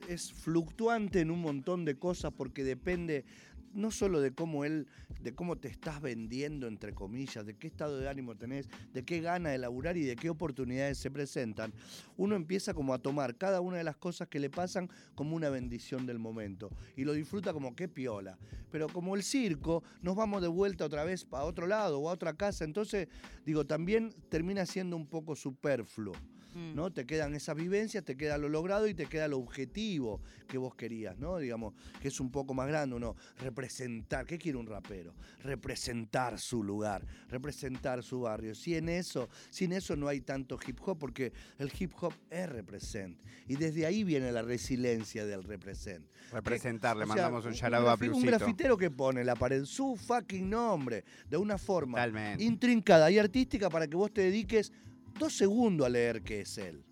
es 0.09 0.33
fluctuante 0.33 1.21
en 1.21 1.31
un 1.31 1.41
montón 1.41 1.85
de 1.87 1.97
cosas 1.97 2.31
porque 2.37 2.63
depende 2.63 3.25
no 3.75 3.91
solo 3.91 4.21
de 4.21 4.33
cómo 4.33 4.65
él, 4.65 4.87
de 5.21 5.35
cómo 5.35 5.57
te 5.57 5.69
estás 5.69 6.01
vendiendo, 6.01 6.67
entre 6.67 6.95
comillas, 6.95 7.45
de 7.45 7.57
qué 7.57 7.67
estado 7.67 7.99
de 7.99 8.09
ánimo 8.09 8.37
tenés, 8.37 8.69
de 8.93 9.05
qué 9.05 9.21
gana 9.21 9.51
de 9.51 9.59
laburar 9.59 9.97
y 9.97 10.05
de 10.05 10.17
qué 10.17 10.31
oportunidades 10.31 10.99
se 10.99 11.11
presentan, 11.11 11.73
uno 12.17 12.37
empieza 12.37 12.75
como 12.75 12.95
a 12.95 12.99
tomar 12.99 13.37
cada 13.37 13.61
una 13.61 13.79
de 13.79 13.85
las 13.85 13.97
cosas 13.97 14.29
que 14.29 14.41
le 14.41 14.51
pasan 14.51 14.89
como 15.15 15.37
una 15.37 15.51
bendición 15.51 16.07
del 16.07 16.19
momento 16.19 16.71
y 16.97 17.05
lo 17.05 17.13
disfruta 17.13 17.53
como 17.53 17.75
qué 17.75 17.89
piola. 17.89 18.39
Pero 18.71 18.89
como 18.89 19.15
el 19.15 19.23
circo, 19.23 19.83
nos 20.03 20.17
vamos 20.17 20.43
de 20.43 20.49
vuelta 20.49 20.85
otra 20.85 21.05
vez 21.05 21.27
a 21.31 21.45
otro 21.45 21.67
lado 21.67 21.99
o 21.99 22.09
a 22.09 22.13
otra 22.13 22.35
casa, 22.35 22.65
entonces 22.65 23.09
digo, 23.45 23.67
también 23.67 24.15
termina 24.29 24.67
siendo 24.67 24.97
un 24.97 25.07
poco 25.07 25.37
superfluo. 25.37 26.15
Mm. 26.55 26.75
¿no? 26.75 26.93
Te 26.93 27.05
quedan 27.05 27.35
esas 27.35 27.57
vivencias, 27.57 28.05
te 28.05 28.17
queda 28.17 28.39
lo 28.39 28.49
logrado 28.49 28.87
y 28.87 28.95
te 28.95 29.07
queda 29.07 29.27
lo 29.29 29.39
objetivo 29.39 30.21
que 30.47 30.57
vos 30.59 30.75
querías, 30.75 31.19
¿no? 31.19 31.39
Digamos, 31.39 31.75
que 32.01 32.09
es 32.09 32.21
un 32.21 32.31
poco 32.31 32.55
más 32.55 32.69
grande, 32.69 32.99
¿no? 33.01 33.17
Representar, 33.39 34.25
¿qué 34.27 34.39
quiere 34.39 34.59
un 34.59 34.67
rapero? 34.67 35.15
Representar 35.43 36.39
su 36.39 36.63
lugar, 36.63 37.05
representar 37.29 38.03
su 38.03 38.21
barrio. 38.21 38.55
Sin 38.55 38.89
eso, 38.89 39.29
sin 39.51 39.73
eso 39.73 39.97
no 39.97 40.09
hay 40.09 40.21
tanto 40.21 40.59
hip 40.67 40.79
hop, 40.85 40.99
porque 40.99 41.33
el 41.59 41.73
hip 41.79 41.93
hop 42.01 42.13
es 42.31 42.49
represent. 42.49 43.19
Y 43.49 43.57
desde 43.57 43.87
ahí 43.87 44.05
viene 44.05 44.31
la 44.31 44.43
resiliencia 44.43 45.25
del 45.27 45.43
represent. 45.43 46.05
Representar, 46.33 46.97
le 46.97 47.05
O 47.05 47.07
sea, 47.07 47.15
mandamos 47.17 47.45
un 47.47 47.53
shout 47.53 47.73
a 47.75 47.81
grafi- 47.81 48.03
Un 48.07 48.21
Plusito. 48.23 48.27
grafitero 48.39 48.77
que 48.77 48.91
pone 48.91 49.21
en 49.21 49.27
la 49.27 49.37
pared 49.37 49.65
su 49.65 49.97
fucking 49.97 50.49
nombre 50.51 51.05
de 51.29 51.37
una 51.37 51.59
forma 51.59 51.99
Totalmente. 51.99 52.45
intrincada 52.45 53.11
y 53.11 53.19
artística 53.19 53.71
para 53.71 53.87
que 53.87 53.97
vos 53.97 54.13
te 54.13 54.23
dediques 54.23 54.73
dos 55.19 55.37
segundos 55.37 55.87
a 55.87 55.91
leer 55.91 56.23
qué 56.23 56.43
es 56.43 56.59
él. 56.59 56.85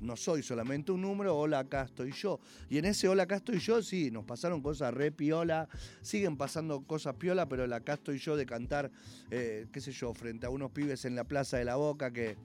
No 0.00 0.16
soy 0.16 0.42
solamente 0.42 0.92
un 0.92 1.00
número, 1.00 1.36
hola, 1.36 1.60
acá 1.60 1.82
estoy 1.82 2.12
yo. 2.12 2.38
Y 2.68 2.78
en 2.78 2.84
ese 2.84 3.08
hola, 3.08 3.22
acá 3.22 3.36
estoy 3.36 3.58
yo, 3.58 3.82
sí, 3.82 4.10
nos 4.10 4.24
pasaron 4.24 4.60
cosas 4.60 4.92
re 4.92 5.10
piola, 5.10 5.68
siguen 6.02 6.36
pasando 6.36 6.82
cosas 6.82 7.14
piola, 7.14 7.48
pero 7.48 7.64
el 7.64 7.72
acá 7.72 7.94
estoy 7.94 8.18
yo 8.18 8.36
de 8.36 8.44
cantar, 8.44 8.90
eh, 9.30 9.66
qué 9.72 9.80
sé 9.80 9.92
yo, 9.92 10.12
frente 10.12 10.46
a 10.46 10.50
unos 10.50 10.72
pibes 10.72 11.04
en 11.06 11.14
la 11.14 11.24
Plaza 11.24 11.56
de 11.56 11.64
la 11.64 11.76
Boca 11.76 12.12
que... 12.12 12.36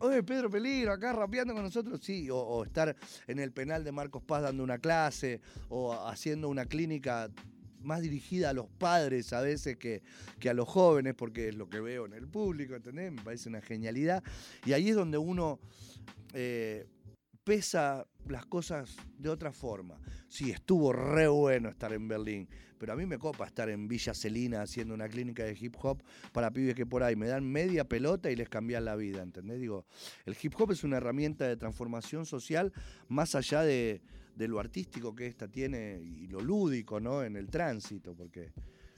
Oye, 0.00 0.22
Pedro 0.22 0.50
Peligro, 0.50 0.92
acá 0.92 1.14
rapeando 1.14 1.54
con 1.54 1.62
nosotros, 1.62 2.00
sí, 2.02 2.28
o, 2.28 2.36
o 2.36 2.64
estar 2.64 2.94
en 3.26 3.38
el 3.38 3.50
penal 3.50 3.82
de 3.82 3.92
Marcos 3.92 4.22
Paz 4.22 4.42
dando 4.42 4.62
una 4.62 4.76
clase, 4.76 5.40
o 5.70 5.94
haciendo 6.06 6.50
una 6.50 6.66
clínica 6.66 7.30
más 7.84 8.00
dirigida 8.00 8.50
a 8.50 8.52
los 8.52 8.68
padres 8.68 9.32
a 9.32 9.40
veces 9.40 9.76
que, 9.76 10.02
que 10.40 10.50
a 10.50 10.54
los 10.54 10.68
jóvenes, 10.68 11.14
porque 11.14 11.48
es 11.48 11.54
lo 11.54 11.68
que 11.68 11.80
veo 11.80 12.06
en 12.06 12.14
el 12.14 12.28
público, 12.28 12.74
¿entendés? 12.74 13.12
Me 13.12 13.22
parece 13.22 13.48
una 13.48 13.60
genialidad. 13.60 14.22
Y 14.64 14.72
ahí 14.72 14.88
es 14.88 14.96
donde 14.96 15.18
uno 15.18 15.60
eh, 16.32 16.86
pesa 17.44 18.06
las 18.26 18.46
cosas 18.46 18.96
de 19.18 19.28
otra 19.28 19.52
forma. 19.52 20.00
Sí, 20.28 20.50
estuvo 20.50 20.92
re 20.92 21.28
bueno 21.28 21.68
estar 21.68 21.92
en 21.92 22.08
Berlín, 22.08 22.48
pero 22.78 22.94
a 22.94 22.96
mí 22.96 23.06
me 23.06 23.18
copa 23.18 23.46
estar 23.46 23.68
en 23.68 23.86
Villa 23.86 24.14
Celina 24.14 24.62
haciendo 24.62 24.94
una 24.94 25.08
clínica 25.08 25.44
de 25.44 25.56
hip 25.58 25.76
hop 25.82 26.02
para 26.32 26.50
pibes 26.50 26.74
que 26.74 26.86
por 26.86 27.02
ahí 27.02 27.16
me 27.16 27.28
dan 27.28 27.44
media 27.44 27.84
pelota 27.84 28.30
y 28.30 28.36
les 28.36 28.48
cambian 28.48 28.86
la 28.86 28.96
vida, 28.96 29.22
¿entendés? 29.22 29.60
Digo, 29.60 29.86
el 30.24 30.36
hip 30.40 30.54
hop 30.58 30.72
es 30.72 30.84
una 30.84 30.96
herramienta 30.96 31.46
de 31.46 31.56
transformación 31.56 32.24
social 32.24 32.72
más 33.08 33.34
allá 33.34 33.62
de, 33.62 34.02
de 34.34 34.48
lo 34.48 34.58
artístico 34.58 35.14
que 35.14 35.26
esta 35.26 35.48
tiene 35.48 36.00
y 36.02 36.26
lo 36.26 36.40
lúdico, 36.40 37.00
¿no? 37.00 37.22
En 37.22 37.36
el 37.36 37.48
tránsito, 37.48 38.14
porque 38.14 38.52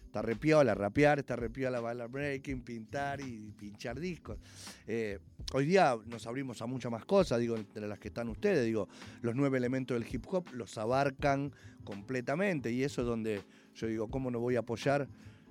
está 0.05 0.23
repiola 0.23 0.75
rapear, 0.75 1.19
está 1.19 1.37
repiola 1.37 1.81
bailar 1.81 2.09
breaking, 2.09 2.63
pintar 2.63 3.21
y 3.21 3.53
pinchar 3.53 4.01
discos. 4.01 4.39
Eh, 4.87 5.19
hoy 5.53 5.67
día 5.67 5.97
nos 6.07 6.27
abrimos 6.27 6.63
a 6.63 6.67
muchas 6.67 6.91
más 6.91 7.05
cosas, 7.05 7.39
digo, 7.39 7.57
entre 7.57 7.87
las 7.87 7.99
que 7.99 8.09
están 8.09 8.29
ustedes, 8.29 8.65
digo, 8.65 8.89
los 9.21 9.35
nueve 9.35 9.59
elementos 9.59 9.99
del 9.99 10.09
hip 10.11 10.25
hop 10.29 10.49
los 10.53 10.79
abarcan 10.79 11.53
completamente 11.85 12.73
y 12.73 12.83
eso 12.83 13.03
es 13.03 13.07
donde 13.07 13.43
yo 13.75 13.87
digo, 13.87 14.09
¿cómo 14.09 14.31
no 14.31 14.41
voy 14.41 14.57
a 14.57 14.61
apoyar 14.61 15.09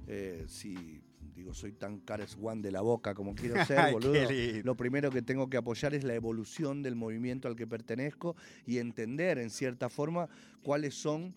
eh, 0.08 0.46
si... 0.48 1.02
Digo, 1.36 1.54
soy 1.54 1.74
tan 1.74 2.00
Cares 2.00 2.38
One 2.42 2.62
de 2.62 2.72
la 2.72 2.82
boca 2.82 3.14
como 3.14 3.36
quiero 3.36 3.56
ser, 3.66 3.92
boludo. 3.92 4.14
Lo 4.64 4.76
primero 4.76 5.12
que 5.12 5.22
tengo 5.22 5.50
que 5.50 5.58
apoyar 5.58 5.94
es 5.94 6.04
la 6.04 6.16
evolución 6.16 6.82
del 6.82 6.96
movimiento 6.96 7.48
al 7.48 7.56
que 7.56 7.68
pertenezco 7.68 8.36
y 8.66 8.78
entender, 8.78 9.38
en 9.38 9.50
cierta 9.50 9.90
forma, 9.90 10.30
cuáles 10.64 10.96
son, 10.96 11.36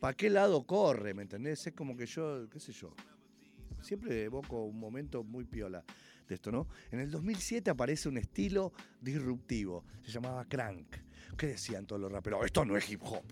para 0.00 0.14
qué 0.14 0.28
lado 0.28 0.64
corre, 0.64 1.14
¿me 1.14 1.22
entendés? 1.22 1.66
Es 1.66 1.72
como 1.72 1.96
que 1.96 2.06
yo, 2.06 2.48
qué 2.50 2.58
sé 2.58 2.72
yo, 2.72 2.92
siempre 3.80 4.24
evoco 4.24 4.64
un 4.64 4.78
momento 4.78 5.22
muy 5.22 5.44
piola 5.44 5.84
de 6.28 6.34
esto, 6.34 6.50
¿no? 6.50 6.66
En 6.90 6.98
el 6.98 7.10
2007 7.10 7.70
aparece 7.70 8.08
un 8.08 8.18
estilo 8.18 8.72
disruptivo, 9.00 9.84
se 10.02 10.10
llamaba 10.10 10.44
crank. 10.44 10.96
¿Qué 11.36 11.48
decían 11.48 11.86
todos 11.86 12.00
los 12.00 12.10
raperos? 12.10 12.44
Esto 12.44 12.64
no 12.64 12.76
es 12.76 12.90
hip 12.90 13.02
hop. 13.04 13.24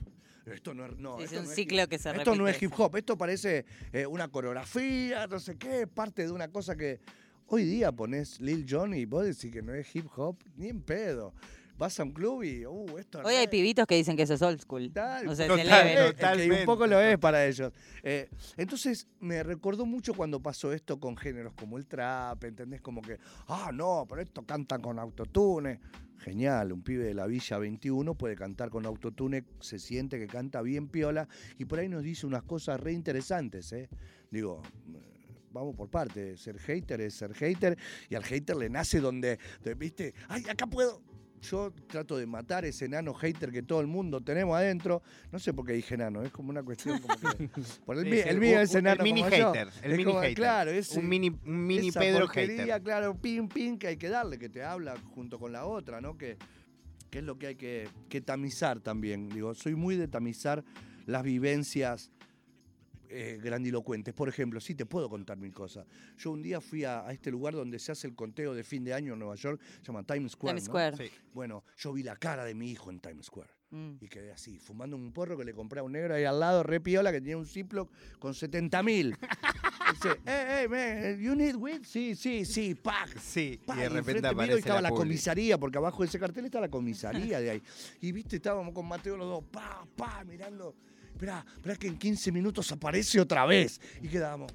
Esto 0.46 0.74
no 0.74 0.86
es, 0.86 0.96
no, 0.98 1.18
esto 1.20 1.40
un 1.40 1.46
no 1.46 1.50
ciclo 1.50 1.82
hip- 1.82 1.88
que 1.88 1.98
se 1.98 2.10
Esto 2.10 2.34
no 2.34 2.46
es 2.48 2.62
hip 2.62 2.72
hop, 2.76 2.96
esto 2.96 3.16
parece 3.16 3.64
eh, 3.92 4.06
una 4.06 4.28
coreografía, 4.28 5.26
no 5.26 5.38
sé 5.40 5.56
qué, 5.56 5.86
parte 5.86 6.24
de 6.26 6.30
una 6.32 6.48
cosa 6.48 6.76
que 6.76 7.00
hoy 7.46 7.64
día 7.64 7.92
pones 7.92 8.40
Lil 8.40 8.66
Jon 8.68 8.94
y 8.94 9.04
vos 9.06 9.24
decís 9.24 9.50
que 9.52 9.62
no 9.62 9.72
es 9.74 9.94
hip 9.96 10.06
hop, 10.16 10.36
ni 10.56 10.68
en 10.68 10.80
pedo. 10.82 11.32
Vas 11.76 11.98
a 11.98 12.04
un 12.04 12.12
club 12.12 12.44
y, 12.44 12.64
uh, 12.64 12.98
esto 12.98 13.20
Hoy 13.24 13.34
hay 13.34 13.48
pibitos 13.48 13.84
que 13.86 13.96
dicen 13.96 14.16
que 14.16 14.22
eso 14.22 14.34
es 14.34 14.42
old 14.42 14.60
school. 14.60 14.92
Tal, 14.92 15.26
O 15.26 15.34
sea, 15.34 15.46
es 15.46 15.52
que 15.52 16.12
Totalmente. 16.12 16.60
un 16.60 16.66
poco 16.66 16.86
lo 16.86 17.00
es 17.00 17.18
para 17.18 17.44
ellos. 17.46 17.72
Eh, 18.02 18.28
entonces 18.56 19.08
me 19.18 19.42
recordó 19.42 19.84
mucho 19.84 20.14
cuando 20.14 20.40
pasó 20.40 20.72
esto 20.72 21.00
con 21.00 21.16
géneros 21.16 21.52
como 21.54 21.76
el 21.76 21.86
trap, 21.86 22.44
¿entendés? 22.44 22.80
Como 22.80 23.02
que, 23.02 23.18
ah, 23.48 23.70
no, 23.74 24.06
pero 24.08 24.22
esto 24.22 24.44
canta 24.44 24.78
con 24.78 24.98
autotune. 25.00 25.80
Genial, 26.18 26.72
un 26.72 26.82
pibe 26.82 27.04
de 27.04 27.12
la 27.14 27.26
Villa 27.26 27.58
21 27.58 28.14
puede 28.14 28.36
cantar 28.36 28.70
con 28.70 28.86
autotune, 28.86 29.44
se 29.60 29.78
siente 29.80 30.18
que 30.18 30.28
canta 30.28 30.62
bien 30.62 30.88
piola 30.88 31.28
y 31.58 31.64
por 31.64 31.80
ahí 31.80 31.88
nos 31.88 32.02
dice 32.04 32.24
unas 32.26 32.44
cosas 32.44 32.78
re 32.80 32.92
interesantes, 32.92 33.72
¿eh? 33.72 33.90
Digo, 34.30 34.62
eh, 34.94 35.26
vamos 35.50 35.74
por 35.76 35.90
parte, 35.90 36.36
ser 36.38 36.58
hater 36.60 37.00
es 37.00 37.14
ser 37.14 37.34
hater 37.34 37.76
y 38.08 38.14
al 38.14 38.22
hater 38.24 38.56
le 38.56 38.70
nace 38.70 39.00
donde, 39.00 39.38
de- 39.62 39.74
¿viste? 39.74 40.14
Ay, 40.28 40.44
acá 40.48 40.66
puedo. 40.66 41.02
Yo 41.50 41.72
trato 41.86 42.16
de 42.16 42.26
matar 42.26 42.64
ese 42.64 42.86
enano 42.86 43.12
hater 43.14 43.50
que 43.52 43.62
todo 43.62 43.80
el 43.80 43.86
mundo 43.86 44.20
tenemos 44.20 44.56
adentro. 44.56 45.02
No 45.32 45.38
sé 45.38 45.52
por 45.52 45.66
qué 45.66 45.72
dije 45.74 45.94
enano, 45.94 46.22
es 46.22 46.30
como 46.32 46.50
una 46.50 46.62
cuestión 46.62 46.98
como 47.00 47.14
que. 47.16 47.48
Por 47.86 47.98
el, 47.98 48.04
sí, 48.12 48.20
el 48.28 48.40
mío 48.40 48.60
es 48.60 48.74
enano. 48.74 48.96
El 48.98 49.02
mini 49.04 49.22
como 49.22 49.36
yo. 49.36 49.52
hater. 49.52 49.68
El 49.82 49.90
Es 49.92 49.96
mini 49.98 50.04
como- 50.04 50.20
hater. 50.20 50.34
Claro, 50.34 50.70
ese- 50.70 50.98
un 50.98 51.08
mini, 51.08 51.28
un 51.28 51.66
mini 51.66 51.88
esa 51.88 52.00
Pedro 52.00 52.28
hater. 52.28 52.82
claro, 52.82 53.14
pin, 53.20 53.48
pin, 53.48 53.78
que 53.78 53.88
hay 53.88 53.96
que 53.96 54.08
darle, 54.08 54.38
que 54.38 54.48
te 54.48 54.62
habla 54.62 54.96
junto 55.14 55.38
con 55.38 55.52
la 55.52 55.66
otra, 55.66 56.00
¿no? 56.00 56.16
Que, 56.16 56.36
que 57.10 57.18
es 57.18 57.24
lo 57.24 57.38
que 57.38 57.48
hay 57.48 57.54
que, 57.56 57.88
que 58.08 58.20
tamizar 58.20 58.80
también. 58.80 59.28
Digo, 59.28 59.54
soy 59.54 59.74
muy 59.74 59.96
de 59.96 60.08
tamizar 60.08 60.64
las 61.06 61.22
vivencias 61.22 62.10
eh, 63.14 63.38
grandilocuentes. 63.42 64.12
Por 64.12 64.28
ejemplo, 64.28 64.60
sí 64.60 64.74
te 64.74 64.86
puedo 64.86 65.08
contar 65.08 65.38
mil 65.38 65.52
cosas. 65.52 65.86
Yo 66.18 66.32
un 66.32 66.42
día 66.42 66.60
fui 66.60 66.84
a, 66.84 67.06
a 67.06 67.12
este 67.12 67.30
lugar 67.30 67.54
donde 67.54 67.78
se 67.78 67.92
hace 67.92 68.06
el 68.06 68.14
conteo 68.14 68.54
de 68.54 68.64
fin 68.64 68.82
de 68.84 68.92
año 68.92 69.12
en 69.12 69.20
Nueva 69.20 69.36
York, 69.36 69.60
se 69.80 69.86
llama 69.86 70.02
Times 70.02 70.32
Square. 70.32 70.54
Times 70.54 70.68
¿no? 70.68 70.72
Square. 70.72 70.96
Sí. 70.96 71.14
Bueno, 71.32 71.64
yo 71.76 71.92
vi 71.92 72.02
la 72.02 72.16
cara 72.16 72.44
de 72.44 72.54
mi 72.54 72.70
hijo 72.70 72.90
en 72.90 73.00
Times 73.00 73.26
Square. 73.26 73.50
Mm. 73.70 73.96
Y 74.00 74.08
quedé 74.08 74.30
así, 74.30 74.58
fumando 74.58 74.96
un 74.96 75.12
porro 75.12 75.36
que 75.36 75.44
le 75.44 75.52
compré 75.52 75.80
a 75.80 75.82
un 75.82 75.92
negro 75.92 76.14
ahí 76.14 76.24
al 76.24 76.38
lado, 76.38 76.62
re 76.62 76.80
piola, 76.80 77.10
que 77.10 77.20
tenía 77.20 77.36
un 77.36 77.46
Ziploc 77.46 77.90
con 78.18 78.34
70 78.34 78.82
mil. 78.82 79.16
Dice, 79.92 80.20
hey, 80.24 80.44
hey, 80.48 80.68
man, 80.68 81.20
you 81.20 81.34
need 81.34 81.56
weed? 81.56 81.82
Sí, 81.84 82.14
sí, 82.14 82.44
sí, 82.44 82.74
pack. 82.74 83.18
Sí, 83.18 83.60
Pa, 83.66 83.76
y 83.76 83.80
de 83.80 83.88
repente 83.90 84.26
aparece 84.26 84.58
estaba 84.58 84.80
la, 84.80 84.88
publi. 84.88 85.00
comisaría, 85.00 85.58
porque 85.58 85.78
abajo 85.78 86.02
de 86.02 86.08
ese 86.08 86.18
cartel 86.18 86.46
está 86.46 86.60
la 86.60 86.70
comisaría 86.70 87.40
de 87.40 87.50
ahí. 87.50 87.62
Y 88.00 88.12
viste, 88.12 88.36
estábamos 88.36 88.72
con 88.72 88.86
Mateo 88.86 89.16
los 89.16 89.28
dos, 89.28 89.44
pa, 89.50 89.86
pa, 89.96 90.24
mirando. 90.24 90.74
Esperá, 91.14 91.46
esperá 91.54 91.76
que 91.76 91.86
en 91.86 91.96
15 91.96 92.32
minutos 92.32 92.70
aparece 92.72 93.20
otra 93.20 93.46
vez. 93.46 93.80
Y 94.02 94.08
quedábamos. 94.08 94.52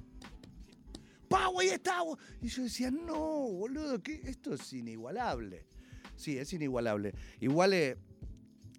¡Pa, 1.26 1.46
ahí 1.58 1.68
está! 1.68 2.00
güey". 2.02 2.18
Y 2.42 2.48
yo 2.48 2.64
decía, 2.64 2.90
no, 2.90 3.16
boludo, 3.16 3.98
esto 4.24 4.54
es 4.54 4.72
inigualable. 4.74 5.64
Sí, 6.16 6.36
es 6.36 6.52
inigualable. 6.52 7.14
Igual 7.40 7.72
eh, 7.72 7.96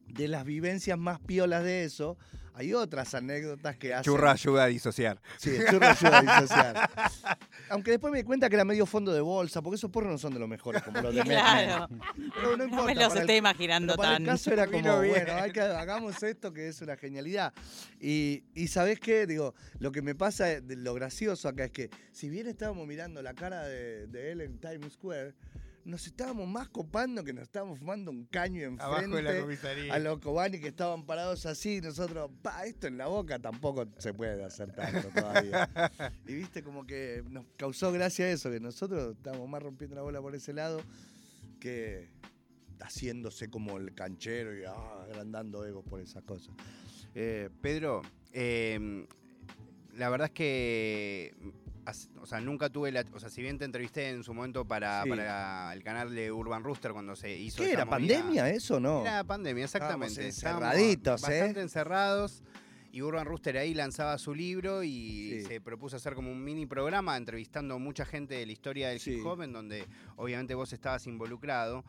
de 0.08 0.28
las 0.28 0.46
vivencias 0.46 0.98
más 1.00 1.20
piolas 1.20 1.64
de 1.64 1.86
eso, 1.86 2.20
hay 2.54 2.74
otras 2.74 3.14
anécdotas 3.14 3.78
que 3.78 3.94
hacen. 3.94 4.04
Churra 4.04 4.32
ayuda 4.32 4.64
a 4.64 4.68
disociar. 4.68 5.22
Sí, 5.38 5.58
churro 5.70 5.88
ayuda 5.88 6.18
a 6.20 6.22
disociar. 6.42 6.90
Aunque 7.70 7.92
después 7.92 8.12
me 8.12 8.20
di 8.20 8.24
cuenta 8.24 8.50
que 8.50 8.56
era 8.56 8.66
medio 8.66 8.86
fondo 8.86 9.14
de 9.14 9.22
bolsa, 9.22 9.62
porque 9.62 9.76
esos 9.78 9.90
porros 9.90 10.12
no 10.12 10.18
son 10.18 10.34
de 10.34 10.40
los 10.40 10.50
mejores, 10.50 10.82
como 10.84 11.02
los 11.02 11.16
de. 11.16 11.22
Claro. 11.32 11.88
Pero 12.36 12.52
no 12.52 12.58
No 12.58 12.64
importa. 12.66 12.86
me 12.86 12.96
los 12.96 13.04
para 13.08 13.14
el- 13.16 13.22
estoy 13.22 13.36
imaginando 13.38 13.94
pero 13.94 13.98
para 13.98 14.14
tan. 14.14 14.22
el 14.24 14.28
caso 14.28 14.52
era 14.54 14.68
como, 14.68 14.98
bueno, 14.98 15.34
hay 15.34 15.52
que- 15.52 15.62
hagamos 15.62 16.22
esto 16.24 16.52
que 16.54 16.68
es 16.68 16.82
una 16.82 16.98
genialidad. 16.98 17.54
Y, 18.00 18.44
y 18.54 18.68
¿sabés 18.68 19.00
qué? 19.00 19.26
Digo, 19.26 19.54
lo 19.80 19.92
que 19.92 20.02
me 20.02 20.16
pasa, 20.16 20.46
de 20.46 20.76
lo 20.76 20.94
gracioso 20.94 21.48
acá 21.48 21.66
es 21.66 21.72
que, 21.72 21.90
si 22.12 22.30
bien 22.30 22.48
estábamos 22.48 22.86
mirando 22.88 23.22
la 23.22 23.34
cara 23.34 23.64
de, 23.66 24.08
de 24.08 24.32
él 24.32 24.42
en 24.42 24.60
Times 24.60 24.94
Square, 24.94 25.34
nos 25.86 26.06
estábamos 26.08 26.48
más 26.48 26.70
copando 26.70 27.24
que 27.24 27.34
nos 27.34 27.44
estábamos 27.44 27.80
fumando 27.80 28.12
un 28.12 28.26
caño 28.26 28.62
de 28.62 28.78
la 28.78 29.00
enfrente 29.00 29.42
comisaría. 29.42 29.94
a 29.94 30.00
los 30.00 30.20
Cobani 30.20 30.60
que 30.60 30.68
estaban 30.68 31.06
parados 31.06 31.46
así, 31.46 31.78
y 31.78 31.82
nosotros, 31.82 32.30
pa, 32.42 32.66
esto 32.66 32.88
en 32.88 32.98
la 32.98 33.08
boca 33.08 33.40
tampoco 33.40 33.88
se 33.98 34.14
puede 34.14 34.44
hacer 34.44 34.74
tanto 34.74 35.10
todavía. 35.10 35.70
y 36.28 36.36
viste 36.36 36.64
como 36.64 36.86
que 36.86 37.24
nos 37.30 37.46
causó 37.58 37.92
gracia 37.92 38.30
eso, 38.30 38.52
que 38.52 38.60
nosotros 38.60 39.16
estábamos 39.16 39.50
más 39.50 39.64
rompiendo 39.64 39.96
la 39.96 40.02
bola 40.04 40.22
por 40.22 40.36
ese 40.36 40.54
lado 40.54 40.82
que 41.60 42.10
haciéndose 42.80 43.50
como 43.50 43.78
el 43.78 43.94
canchero 43.94 44.58
y 44.58 44.64
ah, 44.66 45.04
agrandando 45.04 45.66
egos 45.66 45.86
por 45.86 46.02
esas 46.02 46.24
cosas. 46.24 46.54
Eh, 47.14 47.50
Pedro, 47.62 48.02
eh, 48.34 49.06
la 49.98 50.10
verdad 50.10 50.28
es 50.28 50.34
que, 50.34 51.36
o 52.20 52.26
sea, 52.26 52.40
nunca 52.42 52.70
tuve 52.70 52.92
la, 52.92 53.04
o 53.14 53.20
sea, 53.20 53.30
si 53.30 53.42
bien 53.42 53.58
te 53.58 53.66
entrevisté 53.66 54.10
en 54.10 54.24
su 54.24 54.34
momento 54.34 54.66
para, 54.66 55.04
Sí. 55.04 55.10
para 55.10 55.74
el 55.74 55.84
canal 55.84 56.14
de 56.14 56.32
Urban 56.32 56.64
Rooster 56.64 56.92
cuando 56.94 57.16
se 57.16 57.36
hizo 57.38 57.64
¿Qué 57.64 57.72
era? 57.72 57.86
movida- 57.86 58.16
¿Pandemia 58.20 58.50
eso 58.50 58.80
no? 58.80 59.02
Era 59.02 59.24
pandemia, 59.24 59.64
exactamente. 59.66 60.28
Estábamos 60.28 60.64
encerraditos, 60.70 61.22
¿eh? 61.24 61.28
bastante 61.40 61.62
encerrados. 61.62 62.44
Y 62.94 63.02
Urban 63.02 63.26
Rooster 63.26 63.58
ahí 63.58 63.74
lanzaba 63.74 64.18
su 64.18 64.36
libro 64.36 64.84
y 64.84 65.40
Sí. 65.40 65.42
se 65.46 65.62
propuso 65.62 65.96
hacer 65.96 66.14
como 66.14 66.30
un 66.30 66.44
mini 66.44 66.66
programa 66.66 67.16
entrevistando 67.16 67.76
a 67.76 67.78
mucha 67.78 68.06
gente 68.06 68.36
de 68.36 68.46
la 68.46 68.52
historia 68.52 68.90
del 68.90 69.00
Sí. 69.00 69.14
hip 69.14 69.26
hop, 69.26 69.42
en 69.44 69.54
donde 69.54 69.86
obviamente 70.18 70.54
vos 70.56 70.74
estabas 70.74 71.08
involucrado. 71.08 71.86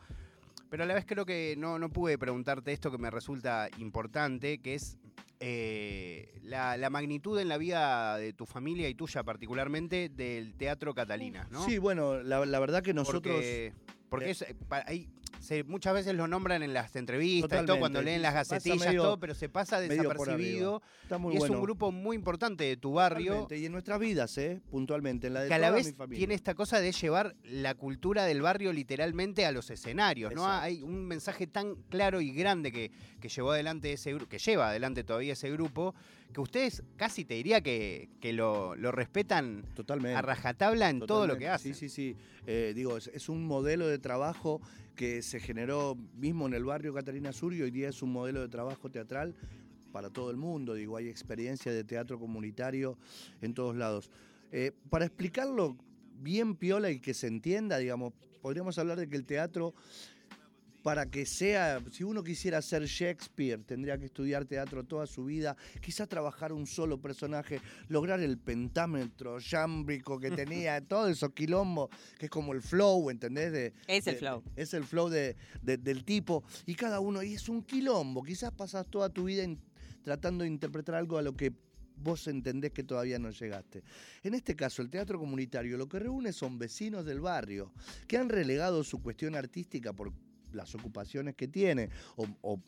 Pero 0.69 0.83
a 0.83 0.85
la 0.87 0.93
vez 0.95 1.05
creo 1.05 1.25
que 1.25 1.55
no, 1.57 1.77
no 1.77 1.89
pude 1.89 2.17
preguntarte 2.17 2.71
esto 2.71 2.89
que 2.89 2.97
me 2.97 3.11
resulta 3.11 3.69
importante, 3.77 4.57
que 4.59 4.75
es 4.75 4.97
eh, 5.45 6.39
la, 6.43 6.77
la 6.77 6.89
magnitud 6.89 7.37
en 7.37 7.49
la 7.49 7.57
vida 7.57 8.17
de 8.17 8.31
tu 8.31 8.45
familia 8.45 8.87
y 8.87 8.95
tuya 8.95 9.23
particularmente 9.23 10.07
del 10.07 10.55
Teatro 10.55 10.93
Catalina, 10.93 11.47
¿no? 11.51 11.65
Sí, 11.65 11.77
bueno, 11.79 12.23
la, 12.23 12.45
la 12.45 12.59
verdad 12.59 12.81
que 12.81 12.93
nosotros... 12.93 13.35
Porque, 13.35 13.73
porque 14.09 14.27
Eh, 14.27 14.31
es, 14.31 14.41
eh, 14.43 14.55
hay- 14.85 15.09
se- 15.43 15.63
muchas 15.63 15.93
veces 15.93 16.15
lo 16.15 16.27
nombran 16.27 16.63
en 16.63 16.73
las 16.73 16.95
entrevistas, 16.95 17.65
todo, 17.65 17.77
cuando 17.79 18.01
leen 18.01 18.21
las 18.21 18.33
gacetillas, 18.33 18.79
medio- 18.87 19.03
todo, 19.03 19.19
pero 19.19 19.35
se 19.35 19.49
pasa 19.49 19.79
desapercibido. 19.79 20.81
Está 21.03 21.17
muy 21.17 21.33
y 21.35 21.37
es 21.37 21.49
un 21.49 21.61
grupo 21.61 21.91
muy 21.91 22.15
importante 22.15 22.63
de 22.63 22.77
tu 22.77 22.93
barrio. 22.93 23.33
Totalmente, 23.33 23.57
Y 23.59 23.65
en 23.65 23.71
nuestras 23.71 23.99
vidas, 23.99 24.37
¿eh? 24.37 24.61
Puntualmente, 24.71 25.27
en 25.27 25.33
la 25.33 25.41
de 25.43 25.47
que 25.49 25.53
a 25.53 25.59
la 25.59 25.69
mi 25.71 25.75
vez 25.77 25.95
familia. 25.95 26.17
tiene 26.19 26.33
esta 26.33 26.53
cosa 26.55 26.79
de 26.79 26.91
llevar 26.91 27.35
la 27.43 27.75
cultura 27.75 28.25
del 28.25 28.41
barrio 28.41 28.73
literalmente 28.73 29.45
a 29.45 29.51
los 29.51 29.69
escenarios, 29.69 30.33
¿no? 30.33 30.47
Hay 30.47 30.81
un 30.81 31.05
mensaje 31.05 31.47
tan 31.47 31.75
claro 31.89 32.21
y 32.21 32.31
grande 32.31 32.71
que, 32.71 32.91
que 33.19 33.29
llevó 33.29 33.51
adelante 33.51 33.93
ese 33.93 34.17
que 34.29 34.37
lleva 34.39 34.69
adelante 34.69 35.03
todavía 35.03 35.33
ese 35.33 35.51
grupo, 35.51 35.93
que 36.33 36.41
ustedes 36.41 36.83
casi 36.95 37.25
te 37.25 37.35
diría 37.35 37.61
que, 37.61 38.09
que 38.19 38.33
lo, 38.33 38.75
lo 38.75 38.91
respetan 38.91 39.63
Totalmente. 39.75 40.15
a 40.17 40.21
rajatabla 40.21 40.89
en 40.89 40.99
todo 41.01 41.27
lo 41.27 41.37
que 41.37 41.47
hacen. 41.49 41.75
Sí, 41.75 41.89
sí, 41.89 42.13
sí. 42.13 42.17
Eh, 42.47 42.73
digo, 42.75 42.97
es, 42.97 43.07
es 43.07 43.29
un 43.29 43.45
modelo 43.45 43.87
de 43.87 43.99
trabajo 43.99 44.59
que 44.95 45.21
se 45.21 45.39
generó 45.39 45.95
mismo 46.15 46.47
en 46.47 46.53
el 46.53 46.63
barrio 46.63 46.93
Catarina 46.93 47.31
Sur 47.31 47.53
y 47.53 47.61
hoy 47.61 47.71
día 47.71 47.89
es 47.89 48.01
un 48.01 48.11
modelo 48.11 48.41
de 48.41 48.47
trabajo 48.47 48.89
teatral 48.89 49.35
para 49.91 50.09
todo 50.09 50.31
el 50.31 50.37
mundo. 50.37 50.73
Digo, 50.73 50.97
hay 50.97 51.07
experiencia 51.07 51.71
de 51.71 51.83
teatro 51.83 52.19
comunitario 52.19 52.97
en 53.41 53.53
todos 53.53 53.75
lados. 53.75 54.11
Eh, 54.51 54.71
para 54.89 55.05
explicarlo 55.05 55.77
bien 56.21 56.55
piola 56.55 56.91
y 56.91 56.99
que 56.99 57.13
se 57.13 57.27
entienda, 57.27 57.77
digamos, 57.77 58.13
podríamos 58.41 58.77
hablar 58.77 58.99
de 58.99 59.09
que 59.09 59.15
el 59.15 59.25
teatro 59.25 59.73
para 60.83 61.05
que 61.09 61.25
sea, 61.25 61.81
si 61.91 62.03
uno 62.03 62.21
quisiera 62.23 62.61
ser 62.61 62.83
Shakespeare, 62.85 63.63
tendría 63.63 63.97
que 63.97 64.05
estudiar 64.05 64.45
teatro 64.45 64.83
toda 64.83 65.07
su 65.07 65.23
vida, 65.23 65.55
quizás 65.81 66.09
trabajar 66.09 66.51
un 66.51 66.67
solo 66.67 66.99
personaje, 67.01 67.61
lograr 67.87 68.19
el 68.19 68.37
pentámetro 68.37 69.39
yámbrico 69.39 70.19
que 70.19 70.29
tenía, 70.31 70.81
todo 70.87 71.07
esos 71.07 71.31
quilombos, 71.31 71.89
que 72.19 72.25
es 72.25 72.29
como 72.31 72.51
el 72.53 72.61
flow, 72.61 73.09
¿entendés? 73.09 73.53
De- 73.53 73.73
Es 73.87 74.05
el 74.07 74.13
de- 74.15 74.19
flow. 74.19 74.43
Es 74.57 74.73
el 74.73 74.83
flow 74.83 75.07
de- 75.09 75.37
de- 75.61 75.77
del 75.77 76.03
tipo, 76.03 76.43
y 76.65 76.75
cada 76.75 76.99
uno, 76.99 77.23
y 77.23 77.33
es 77.35 77.47
un 77.47 77.63
quilombo, 77.63 78.21
quizás 78.21 78.51
pasas 78.51 78.85
toda 78.87 79.07
tu 79.09 79.23
vida 79.23 79.43
in- 79.43 79.59
tratando 80.03 80.43
de 80.43 80.49
interpretar 80.49 80.95
algo 80.95 81.17
a 81.17 81.21
lo 81.21 81.33
que 81.35 81.53
vos 81.95 82.27
entendés 82.27 82.73
que 82.73 82.83
todavía 82.83 83.19
no 83.19 83.29
llegaste. 83.29 83.83
En 84.23 84.33
este 84.33 84.53
caso, 84.53 84.81
el 84.81 84.89
teatro 84.89 85.17
comunitario 85.17 85.77
lo 85.77 85.87
que 85.87 85.99
reúne 85.99 86.33
son 86.33 86.59
vecinos 86.59 87.05
del 87.05 87.21
barrio 87.21 87.71
que 88.05 88.17
han 88.17 88.27
relegado 88.27 88.83
su 88.83 89.01
cuestión 89.01 89.35
artística 89.35 89.93
por 89.93 90.11
las 90.53 90.73
ocupaciones 90.75 91.35
que 91.35 91.47
tiene 91.47 91.89
o, 92.15 92.59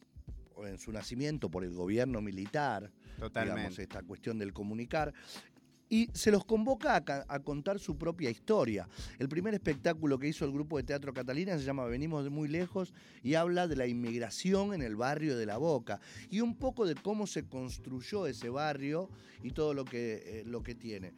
en 0.65 0.77
su 0.77 0.91
nacimiento 0.91 1.49
por 1.49 1.63
el 1.63 1.73
gobierno 1.73 2.21
militar, 2.21 2.91
digamos, 3.17 3.19
Totalmente. 3.33 3.81
esta 3.83 4.01
cuestión 4.03 4.37
del 4.39 4.53
comunicar. 4.53 5.13
Y 5.87 6.09
se 6.13 6.31
los 6.31 6.43
convoca 6.45 6.95
a, 6.95 7.05
ca- 7.05 7.25
a 7.27 7.39
contar 7.41 7.77
su 7.77 7.95
propia 7.95 8.31
historia. 8.31 8.87
El 9.19 9.29
primer 9.29 9.53
espectáculo 9.53 10.17
que 10.17 10.27
hizo 10.27 10.43
el 10.43 10.51
grupo 10.51 10.77
de 10.77 10.83
teatro 10.83 11.13
Catalina 11.13 11.55
se 11.59 11.63
llama 11.63 11.85
Venimos 11.85 12.23
de 12.23 12.31
muy 12.31 12.47
lejos 12.47 12.91
y 13.21 13.35
habla 13.35 13.67
de 13.67 13.75
la 13.75 13.85
inmigración 13.85 14.73
en 14.73 14.81
el 14.81 14.95
barrio 14.95 15.37
de 15.37 15.45
La 15.45 15.57
Boca 15.57 15.99
y 16.31 16.41
un 16.41 16.55
poco 16.57 16.87
de 16.87 16.95
cómo 16.95 17.27
se 17.27 17.43
construyó 17.47 18.25
ese 18.25 18.49
barrio 18.49 19.11
y 19.43 19.51
todo 19.51 19.75
lo 19.75 19.85
que, 19.85 20.23
eh, 20.25 20.43
lo 20.47 20.63
que 20.63 20.73
tiene. 20.73 21.13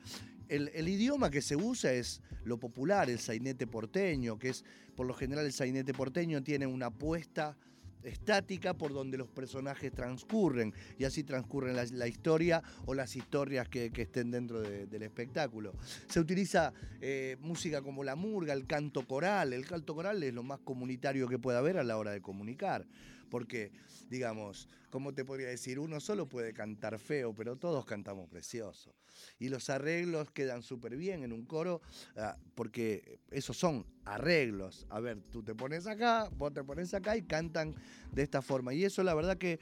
El, 0.50 0.88
idioma 0.88 1.30
que 1.30 1.42
se 1.42 1.56
usa 1.56 1.94
es 1.94 2.22
lo 2.44 2.58
popular, 2.58 3.10
el 3.10 3.20
sainete 3.20 3.68
porteño, 3.68 4.38
que 4.40 4.50
es, 4.50 4.64
por 4.96 5.06
lo 5.06 5.14
general, 5.14 5.46
el 5.46 5.54
sainete 5.54 5.94
porteño 5.94 6.44
tiene 6.44 6.66
una 6.66 6.90
puesta 6.90 7.58
estática 8.04 8.74
por 8.74 8.94
donde 8.94 9.18
los 9.18 9.28
personajes 9.28 9.92
transcurren 9.92 10.74
y 10.98 11.04
así 11.04 11.24
transcurren 11.24 11.76
la, 11.76 12.08
historia 12.08 12.64
o 12.86 12.94
las 12.94 13.16
historias 13.16 13.68
que, 13.68 13.92
estén 13.94 14.32
dentro 14.32 14.62
de- 14.62 14.86
del 14.88 15.04
espectáculo. 15.04 15.74
Se 16.08 16.20
utiliza 16.20 16.74
eh, 17.02 17.36
música 17.42 17.82
como 17.82 18.04
la 18.04 18.16
murga, 18.16 18.54
el 18.54 18.66
canto 18.66 19.06
coral. 19.06 19.52
El 19.52 19.66
canto 19.66 19.94
coral 19.94 20.24
es 20.24 20.34
lo 20.34 20.44
más 20.44 20.60
comunitario 20.60 21.28
que 21.28 21.40
puede 21.40 21.58
haber 21.58 21.78
a 21.78 21.84
la 21.84 21.98
hora 21.98 22.12
de 22.12 22.22
comunicar. 22.22 22.86
Porque, 23.30 23.72
digamos, 24.10 24.70
¿cómo 24.90 25.14
te 25.14 25.26
podría 25.26 25.48
decir? 25.48 25.80
Uno 25.80 26.00
solo 26.00 26.28
puede 26.28 26.54
cantar 26.54 27.00
feo, 27.00 27.34
pero 27.34 27.56
todos 27.56 27.86
cantamos 27.86 28.30
precioso. 28.30 28.94
Y 29.40 29.50
los 29.50 29.70
arreglos 29.70 30.32
quedan 30.32 30.62
súper 30.62 30.96
bien 30.96 31.24
en 31.24 31.34
un 31.34 31.46
coro, 31.46 31.82
ah, 32.16 32.38
porque 32.56 33.20
esos 33.32 33.58
son 33.58 33.86
arreglos. 34.06 34.86
A 34.90 35.00
ver, 35.00 35.22
tú 35.32 35.44
te 35.44 35.56
pones 35.56 35.88
acá, 35.88 36.30
vos 36.38 36.54
te 36.54 36.64
pones 36.64 36.94
acá 36.94 37.18
y 37.18 37.24
cantan 37.24 37.76
de 38.12 38.24
esta 38.24 38.42
forma. 38.42 38.74
Y 38.74 38.84
eso 38.84 39.04
la 39.04 39.14
verdad 39.14 39.38
que 39.38 39.60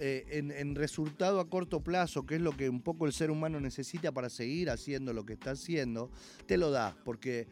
eh, 0.00 0.26
en, 0.30 0.50
en 0.50 0.74
resultado 0.74 1.38
a 1.38 1.48
corto 1.48 1.80
plazo, 1.80 2.26
que 2.26 2.34
es 2.34 2.40
lo 2.40 2.56
que 2.56 2.68
un 2.68 2.82
poco 2.82 3.06
el 3.06 3.12
ser 3.12 3.30
humano 3.30 3.60
necesita 3.60 4.10
para 4.10 4.28
seguir 4.28 4.70
haciendo 4.70 5.12
lo 5.12 5.24
que 5.24 5.34
está 5.34 5.52
haciendo, 5.52 6.10
te 6.46 6.56
lo 6.56 6.72
da, 6.72 6.96
porque 7.04 7.46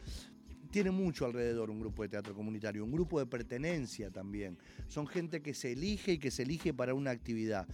tiene 0.72 0.90
mucho 0.90 1.26
alrededor 1.26 1.70
un 1.70 1.78
grupo 1.78 2.02
de 2.02 2.08
teatro 2.08 2.34
comunitario, 2.34 2.82
un 2.84 2.90
grupo 2.90 3.20
de 3.20 3.26
pertenencia 3.26 4.10
también. 4.10 4.58
Son 4.88 5.06
gente 5.06 5.42
que 5.42 5.52
se 5.54 5.72
elige 5.72 6.12
y 6.12 6.18
que 6.18 6.30
se 6.30 6.42
elige 6.42 6.72
para 6.72 6.94
una 6.94 7.10
actividad. 7.10 7.68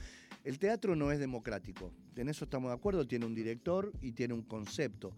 El 0.45 0.59
teatro 0.59 0.97
no 0.97 1.13
es 1.13 1.21
democrático, 1.21 1.93
en 2.17 2.29
eso 2.29 2.45
estamos 2.45 2.71
de 2.71 2.75
acuerdo, 2.75 3.07
tiene 3.07 3.25
un 3.25 3.35
director 3.35 3.93
y 4.03 4.13
tiene 4.13 4.35
un 4.35 4.43
concepto, 4.43 5.15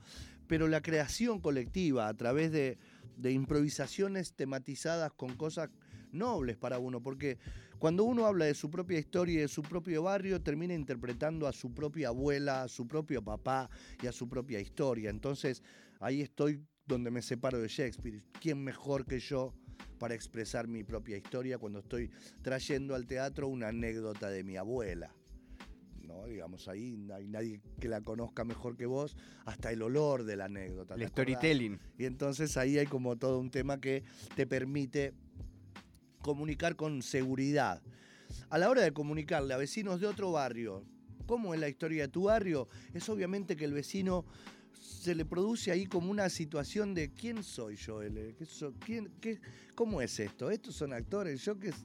pero 0.46 0.68
la 0.68 0.82
creación 0.82 1.40
colectiva 1.40 2.08
a 2.08 2.14
través 2.14 2.52
de, 2.52 2.78
de 3.16 3.32
improvisaciones 3.32 4.34
tematizadas 4.34 5.12
con 5.12 5.34
cosas 5.36 5.70
nobles 6.12 6.56
para 6.56 6.78
uno, 6.78 7.02
porque 7.02 7.38
cuando 7.78 8.04
uno 8.04 8.26
habla 8.26 8.44
de 8.44 8.54
su 8.54 8.70
propia 8.70 8.98
historia 8.98 9.34
y 9.36 9.38
de 9.38 9.48
su 9.48 9.62
propio 9.62 10.02
barrio, 10.02 10.42
termina 10.42 10.74
interpretando 10.74 11.46
a 11.46 11.52
su 11.52 11.72
propia 11.72 12.08
abuela, 12.08 12.64
a 12.64 12.68
su 12.68 12.86
propio 12.86 13.22
papá 13.22 13.70
y 14.02 14.06
a 14.06 14.12
su 14.12 14.28
propia 14.28 14.60
historia. 14.60 15.08
Entonces, 15.08 15.62
ahí 15.98 16.20
estoy 16.20 16.60
donde 16.90 17.10
me 17.10 17.22
separo 17.22 17.58
de 17.60 17.68
Shakespeare. 17.68 18.22
¿Quién 18.40 18.62
mejor 18.62 19.06
que 19.06 19.20
yo 19.20 19.54
para 19.98 20.14
expresar 20.14 20.66
mi 20.66 20.82
propia 20.84 21.16
historia 21.16 21.58
cuando 21.58 21.78
estoy 21.78 22.10
trayendo 22.42 22.94
al 22.94 23.06
teatro 23.06 23.48
una 23.48 23.68
anécdota 23.68 24.28
de 24.28 24.44
mi 24.44 24.56
abuela? 24.56 25.14
¿no? 26.02 26.26
Digamos, 26.26 26.66
ahí 26.68 26.96
no 26.96 27.14
hay 27.14 27.28
nadie 27.28 27.60
que 27.78 27.88
la 27.88 28.00
conozca 28.00 28.44
mejor 28.44 28.76
que 28.76 28.86
vos, 28.86 29.16
hasta 29.44 29.70
el 29.70 29.82
olor 29.82 30.24
de 30.24 30.36
la 30.36 30.46
anécdota. 30.46 30.96
El 30.96 31.06
storytelling. 31.06 31.78
Y 31.96 32.04
entonces 32.04 32.56
ahí 32.56 32.78
hay 32.78 32.86
como 32.86 33.16
todo 33.16 33.38
un 33.38 33.50
tema 33.50 33.80
que 33.80 34.02
te 34.34 34.46
permite 34.46 35.14
comunicar 36.20 36.74
con 36.74 37.02
seguridad. 37.02 37.80
A 38.48 38.58
la 38.58 38.68
hora 38.68 38.82
de 38.82 38.92
comunicarle 38.92 39.54
a 39.54 39.56
vecinos 39.56 40.00
de 40.00 40.08
otro 40.08 40.32
barrio 40.32 40.84
cómo 41.26 41.54
es 41.54 41.60
la 41.60 41.68
historia 41.68 42.02
de 42.02 42.08
tu 42.08 42.24
barrio, 42.24 42.66
es 42.92 43.08
obviamente 43.08 43.54
que 43.54 43.64
el 43.64 43.72
vecino 43.72 44.24
se 44.90 45.14
le 45.14 45.24
produce 45.24 45.70
ahí 45.70 45.86
como 45.86 46.10
una 46.10 46.28
situación 46.28 46.94
de 46.94 47.10
quién 47.10 47.42
soy 47.42 47.76
yo? 47.76 48.00
¿Qué 48.00 48.44
so- 48.44 48.74
quién- 48.84 49.10
qué- 49.20 49.40
¿cómo 49.74 50.02
es 50.02 50.18
esto? 50.20 50.50
Estos 50.50 50.74
son 50.74 50.92
actores, 50.92 51.42
yo 51.44 51.58
qué 51.58 51.68
es? 51.68 51.76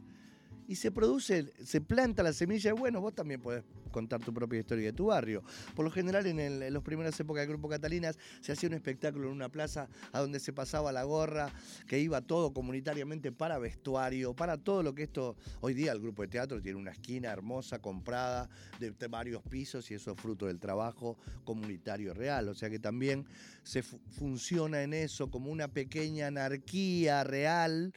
Y 0.67 0.75
se 0.75 0.91
produce, 0.91 1.53
se 1.63 1.79
planta 1.79 2.23
la 2.23 2.33
semilla 2.33 2.73
bueno, 2.73 2.99
vos 2.99 3.13
también 3.13 3.39
podés 3.39 3.63
contar 3.95 4.19
tu 4.19 4.33
propia 4.33 4.59
historia 4.59 4.87
de 4.87 4.93
tu 4.93 5.05
barrio. 5.05 5.41
Por 5.73 5.85
lo 5.85 5.89
general, 5.91 6.25
en, 6.27 6.37
el- 6.41 6.61
en 6.63 6.73
las 6.73 6.83
primeras 6.83 7.17
épocas 7.17 7.41
del 7.43 7.49
Grupo 7.49 7.69
Catalinas, 7.69 8.17
se 8.41 8.51
hacía 8.51 8.67
un 8.67 8.75
espectáculo 8.75 9.27
en 9.27 9.33
una 9.33 9.47
plaza 9.47 9.87
a 10.11 10.19
donde 10.19 10.41
se 10.41 10.51
pasaba 10.51 10.91
la 10.91 11.03
gorra, 11.05 11.49
que 11.87 11.97
iba 11.99 12.19
todo 12.21 12.51
comunitariamente 12.53 13.31
para 13.31 13.57
vestuario, 13.57 14.33
para 14.35 14.57
todo 14.57 14.83
lo 14.83 14.93
que 14.93 15.03
esto. 15.03 15.37
Hoy 15.61 15.73
día 15.73 15.93
el 15.93 16.01
grupo 16.01 16.23
de 16.23 16.27
teatro 16.27 16.61
tiene 16.61 16.77
una 16.77 16.91
esquina 16.91 17.31
hermosa, 17.31 17.79
comprada, 17.79 18.49
de, 18.79 18.91
varios 19.07 19.41
pisos, 19.43 19.89
y 19.91 19.93
eso 19.93 20.11
es 20.11 20.19
fruto 20.19 20.47
del 20.47 20.59
trabajo 20.59 21.17
comunitario 21.45 22.13
real. 22.13 22.49
O 22.49 22.53
sea 22.53 22.69
que 22.69 22.79
también 22.79 23.25
se 23.63 23.81
fu- 23.81 23.99
funciona 24.09 24.83
en 24.83 24.93
eso 24.93 25.29
como 25.31 25.49
una 25.51 25.69
pequeña 25.69 26.27
anarquía 26.27 27.23
real 27.23 27.93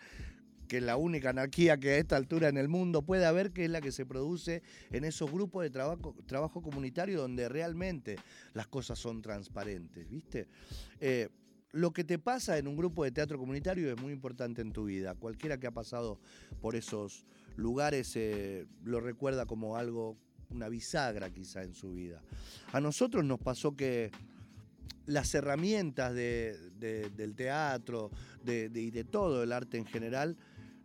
que 0.68 0.76
es 0.78 0.82
la 0.82 0.96
única 0.96 1.30
anarquía 1.30 1.78
que 1.78 1.90
a 1.90 1.96
esta 1.96 2.16
altura 2.16 2.48
en 2.48 2.56
el 2.58 2.68
mundo 2.68 3.02
puede 3.02 3.26
haber, 3.26 3.50
que 3.52 3.64
es 3.64 3.70
la 3.70 3.80
que 3.80 3.90
se 3.90 4.06
produce 4.06 4.62
en 4.90 5.04
esos 5.04 5.30
grupos 5.32 5.62
de 5.64 5.70
trabajo, 5.70 6.14
trabajo 6.26 6.62
comunitario 6.62 7.20
donde 7.20 7.48
realmente 7.48 8.16
las 8.54 8.66
cosas 8.68 8.98
son 8.98 9.22
transparentes, 9.22 10.08
¿viste? 10.08 10.46
Eh, 11.00 11.28
lo 11.72 11.92
que 11.92 12.04
te 12.04 12.18
pasa 12.18 12.56
en 12.58 12.66
un 12.68 12.76
grupo 12.76 13.04
de 13.04 13.10
teatro 13.12 13.38
comunitario 13.38 13.92
es 13.92 14.00
muy 14.00 14.12
importante 14.12 14.62
en 14.62 14.72
tu 14.72 14.84
vida. 14.86 15.14
Cualquiera 15.14 15.58
que 15.58 15.66
ha 15.66 15.70
pasado 15.70 16.18
por 16.62 16.76
esos 16.76 17.26
lugares 17.56 18.12
eh, 18.16 18.66
lo 18.84 19.00
recuerda 19.00 19.44
como 19.46 19.76
algo, 19.76 20.16
una 20.50 20.68
bisagra 20.70 21.28
quizá 21.30 21.62
en 21.62 21.74
su 21.74 21.92
vida. 21.92 22.22
A 22.72 22.80
nosotros 22.80 23.22
nos 23.24 23.38
pasó 23.38 23.76
que 23.76 24.10
las 25.04 25.34
herramientas 25.34 26.14
de- 26.14 26.56
de- 26.78 27.10
del 27.10 27.34
teatro 27.34 28.10
y 28.46 28.90
de 28.90 29.04
todo 29.04 29.42
el 29.42 29.52
arte 29.52 29.76
en 29.78 29.84
general 29.86 30.36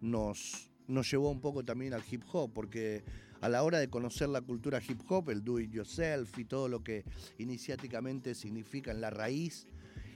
nos, 0.04 0.70
nos 0.88 1.10
llevó 1.10 1.32
un 1.32 1.40
poco 1.40 1.64
también 1.64 1.94
al 1.94 2.04
hip 2.10 2.24
hop, 2.32 2.52
porque 2.54 3.04
a 3.40 3.50
la 3.50 3.64
hora 3.64 3.80
de 3.80 3.90
conocer 3.90 4.30
la 4.30 4.42
cultura 4.42 4.82
hip 4.86 5.00
hop, 5.10 5.30
el 5.30 5.44
do 5.44 5.60
it 5.60 5.72
yourself 5.72 6.38
y 6.38 6.46
todo 6.46 6.68
lo 6.68 6.84
que 6.84 7.06
iniciáticamente 7.40 8.36
significa 8.36 8.92
en 8.92 9.02
la 9.02 9.10
raíz 9.10 9.66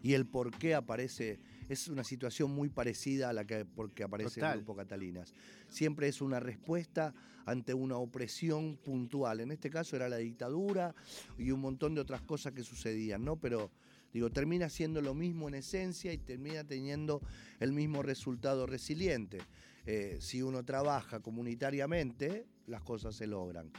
y 0.03 0.13
el 0.13 0.25
por 0.25 0.51
qué 0.51 0.75
aparece 0.75 1.39
es 1.69 1.87
una 1.87 2.03
situación 2.03 2.51
muy 2.51 2.69
parecida 2.69 3.29
a 3.29 3.33
la 3.33 3.45
que 3.45 3.65
porque 3.65 4.03
aparece 4.03 4.35
Total. 4.35 4.53
el 4.53 4.57
grupo 4.59 4.75
Catalinas. 4.75 5.33
Siempre 5.69 6.07
es 6.07 6.21
una 6.21 6.39
respuesta 6.39 7.13
ante 7.45 7.73
una 7.73 7.97
opresión 7.97 8.77
puntual. 8.77 9.39
En 9.39 9.51
este 9.51 9.69
caso 9.69 9.95
era 9.95 10.09
la 10.09 10.17
dictadura 10.17 10.95
y 11.37 11.51
un 11.51 11.61
montón 11.61 11.95
de 11.95 12.01
otras 12.01 12.21
cosas 12.21 12.53
que 12.53 12.63
sucedían, 12.63 13.23
¿no? 13.23 13.37
Pero 13.37 13.71
digo, 14.13 14.29
termina 14.29 14.69
siendo 14.69 15.01
lo 15.01 15.13
mismo 15.13 15.47
en 15.47 15.55
esencia 15.55 16.13
y 16.13 16.17
termina 16.17 16.63
teniendo 16.63 17.21
el 17.59 17.71
mismo 17.73 18.01
resultado 18.03 18.65
resiliente. 18.65 19.39
Eh, 19.87 20.17
si 20.19 20.41
uno 20.41 20.65
trabaja 20.65 21.21
comunitariamente, 21.21 22.45
las 22.67 22.83
cosas 22.83 23.15
se 23.15 23.25
logran. 23.25 23.71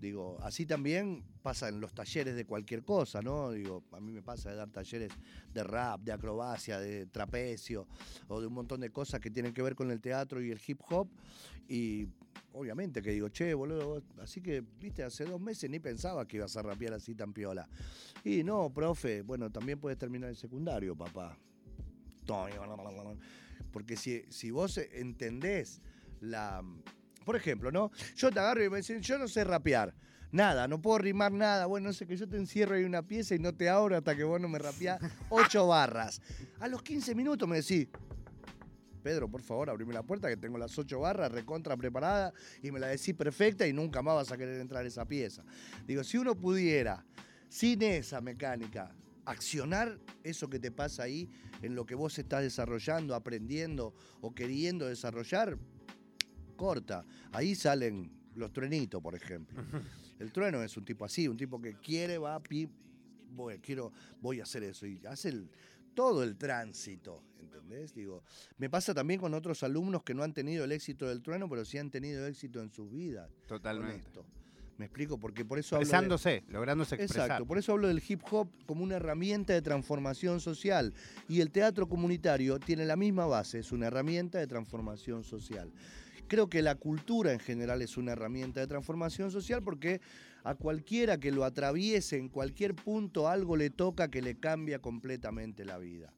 Digo, 0.00 0.38
así 0.40 0.66
también 0.66 1.24
pasa 1.42 1.68
en 1.68 1.80
los 1.80 1.92
talleres 1.92 2.34
de 2.36 2.44
cualquier 2.44 2.84
cosa, 2.84 3.22
¿no? 3.22 3.50
Digo, 3.50 3.84
a 3.92 4.00
mí 4.00 4.12
me 4.12 4.22
pasa 4.22 4.50
de 4.50 4.56
dar 4.56 4.70
talleres 4.70 5.10
de 5.52 5.64
rap, 5.64 6.00
de 6.00 6.12
acrobacia, 6.12 6.78
de 6.78 7.06
trapecio, 7.06 7.86
o 8.28 8.40
de 8.40 8.46
un 8.46 8.52
montón 8.54 8.80
de 8.80 8.90
cosas 8.90 9.20
que 9.20 9.30
tienen 9.30 9.52
que 9.52 9.62
ver 9.62 9.74
con 9.74 9.90
el 9.90 10.00
teatro 10.00 10.40
y 10.40 10.50
el 10.52 10.60
hip 10.64 10.80
hop. 10.90 11.08
Y 11.68 12.08
obviamente 12.52 13.02
que 13.02 13.10
digo, 13.10 13.28
che, 13.28 13.52
boludo, 13.54 14.02
así 14.20 14.40
que, 14.40 14.60
viste, 14.80 15.02
hace 15.02 15.24
dos 15.24 15.40
meses 15.40 15.68
ni 15.70 15.80
pensaba 15.80 16.26
que 16.26 16.36
ibas 16.36 16.56
a 16.56 16.62
rapear 16.62 16.94
así 16.94 17.16
tan 17.16 17.32
piola. 17.32 17.68
Y 18.24 18.44
no, 18.44 18.72
profe, 18.72 19.22
bueno, 19.22 19.50
también 19.50 19.80
puedes 19.80 19.98
terminar 19.98 20.30
el 20.30 20.36
secundario, 20.36 20.96
papá. 20.96 21.36
Porque 23.72 23.96
si, 23.96 24.24
si 24.28 24.50
vos 24.50 24.78
entendés 24.78 25.80
la. 26.20 26.62
Por 27.24 27.36
ejemplo, 27.36 27.70
¿no? 27.70 27.90
Yo 28.16 28.30
te 28.30 28.40
agarro 28.40 28.64
y 28.64 28.70
me 28.70 28.78
dicen, 28.78 29.00
yo 29.00 29.18
no 29.18 29.28
sé 29.28 29.44
rapear. 29.44 29.94
Nada, 30.32 30.66
no 30.66 30.80
puedo 30.80 30.98
rimar 30.98 31.30
nada. 31.30 31.66
Bueno, 31.66 31.88
no 31.88 31.92
sé, 31.92 32.06
que 32.06 32.16
yo 32.16 32.28
te 32.28 32.36
encierro 32.36 32.74
ahí 32.74 32.84
una 32.84 33.06
pieza 33.06 33.34
y 33.34 33.38
no 33.38 33.54
te 33.54 33.68
abro 33.68 33.96
hasta 33.96 34.16
que 34.16 34.24
vos 34.24 34.40
no 34.40 34.48
me 34.48 34.58
rapeás 34.58 34.98
ocho 35.28 35.66
barras. 35.68 36.20
A 36.58 36.68
los 36.68 36.82
15 36.82 37.14
minutos 37.14 37.46
me 37.48 37.56
decís, 37.56 37.88
Pedro, 39.02 39.28
por 39.28 39.42
favor, 39.42 39.68
abrime 39.68 39.92
la 39.92 40.02
puerta 40.02 40.28
que 40.28 40.36
tengo 40.36 40.56
las 40.58 40.78
ocho 40.78 41.00
barras 41.00 41.30
recontra 41.30 41.76
preparada 41.76 42.32
y 42.62 42.70
me 42.70 42.80
la 42.80 42.86
decís 42.88 43.14
perfecta 43.14 43.66
y 43.66 43.72
nunca 43.72 44.00
más 44.00 44.14
vas 44.14 44.32
a 44.32 44.38
querer 44.38 44.60
entrar 44.60 44.84
a 44.84 44.88
esa 44.88 45.04
pieza. 45.04 45.44
Digo, 45.86 46.02
si 46.02 46.18
uno 46.18 46.34
pudiera, 46.34 47.04
sin 47.48 47.82
esa 47.82 48.20
mecánica, 48.20 48.94
accionar 49.24 49.98
eso 50.24 50.48
que 50.48 50.58
te 50.58 50.70
pasa 50.70 51.04
ahí 51.04 51.28
en 51.62 51.74
lo 51.74 51.84
que 51.86 51.94
vos 51.94 52.18
estás 52.18 52.42
desarrollando, 52.42 53.14
aprendiendo 53.14 53.94
o 54.20 54.34
queriendo 54.34 54.86
desarrollar, 54.86 55.58
corta. 56.56 57.04
Ahí 57.32 57.54
salen 57.54 58.10
los 58.34 58.52
truenitos, 58.52 59.02
por 59.02 59.14
ejemplo. 59.14 59.62
El 60.18 60.32
trueno 60.32 60.62
es 60.62 60.76
un 60.76 60.84
tipo 60.84 61.04
así, 61.04 61.28
un 61.28 61.36
tipo 61.36 61.60
que 61.60 61.74
quiere, 61.74 62.18
va, 62.18 62.40
pi, 62.42 62.68
voy, 63.30 63.58
quiero, 63.58 63.92
voy 64.20 64.40
a 64.40 64.44
hacer 64.44 64.62
eso. 64.64 64.86
Y 64.86 65.00
hace 65.06 65.30
el- 65.30 65.50
todo 65.94 66.22
el 66.22 66.36
tránsito, 66.36 67.22
¿entendés? 67.38 67.94
Digo, 67.94 68.22
me 68.56 68.70
pasa 68.70 68.94
también 68.94 69.20
con 69.20 69.34
otros 69.34 69.62
alumnos 69.62 70.02
que 70.02 70.14
no 70.14 70.22
han 70.22 70.32
tenido 70.32 70.64
el 70.64 70.72
éxito 70.72 71.06
del 71.06 71.20
trueno, 71.20 71.48
pero 71.50 71.64
sí 71.66 71.76
han 71.76 71.90
tenido 71.90 72.26
éxito 72.26 72.62
en 72.62 72.70
sus 72.70 72.90
vidas. 72.90 73.28
con 73.30 73.46
Totalmente. 73.58 74.06
esto. 74.06 74.24
Me 74.82 74.86
explico, 74.86 75.16
porque 75.16 75.44
por 75.44 75.60
eso 75.60 75.76
hablo 75.76 75.86
de- 75.86 75.90
Expresándose, 75.92 76.42
lográndose 76.48 76.96
expresar. 76.96 77.26
Exacto, 77.26 77.46
por 77.46 77.56
eso 77.56 77.70
hablo 77.70 77.86
del 77.86 78.02
hip 78.04 78.20
hop 78.32 78.48
como 78.66 78.82
una 78.82 78.96
herramienta 78.96 79.52
de 79.52 79.62
transformación 79.62 80.40
social. 80.40 80.92
Y 81.28 81.40
el 81.40 81.52
teatro 81.52 81.88
comunitario 81.88 82.58
tiene 82.58 82.84
la 82.84 82.96
misma 82.96 83.26
base, 83.26 83.60
es 83.60 83.70
una 83.70 83.86
herramienta 83.86 84.40
de 84.40 84.48
transformación 84.48 85.22
social. 85.22 85.70
Creo 86.26 86.48
que 86.48 86.62
la 86.62 86.74
cultura 86.74 87.32
en 87.32 87.38
general 87.38 87.80
es 87.80 87.96
una 87.96 88.10
herramienta 88.10 88.58
de 88.58 88.66
transformación 88.66 89.30
social 89.30 89.62
porque 89.62 90.00
a 90.42 90.56
cualquiera 90.56 91.20
que 91.20 91.30
lo 91.30 91.44
atraviese 91.44 92.16
en 92.16 92.28
cualquier 92.28 92.74
punto 92.74 93.28
algo 93.28 93.56
le 93.56 93.70
toca 93.70 94.08
que 94.10 94.20
le 94.20 94.34
cambia 94.34 94.80
completamente 94.80 95.64
la 95.64 95.78
vida. 95.78 96.12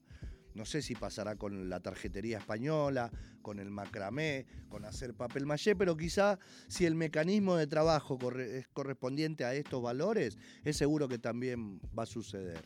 No 0.54 0.64
sé 0.64 0.82
si 0.82 0.94
pasará 0.94 1.36
con 1.36 1.68
la 1.68 1.80
tarjetería 1.80 2.38
española, 2.38 3.10
con 3.42 3.58
el 3.58 3.70
macramé, 3.70 4.46
con 4.68 4.84
hacer 4.84 5.14
papel 5.14 5.46
maché, 5.46 5.74
pero 5.74 5.96
quizá 5.96 6.38
si 6.68 6.86
el 6.86 6.94
mecanismo 6.94 7.56
de 7.56 7.66
trabajo 7.66 8.18
es 8.38 8.68
correspondiente 8.68 9.44
a 9.44 9.54
estos 9.54 9.82
valores, 9.82 10.38
es 10.64 10.76
seguro 10.76 11.08
que 11.08 11.18
también 11.18 11.80
va 11.96 12.04
a 12.04 12.06
suceder. 12.06 12.62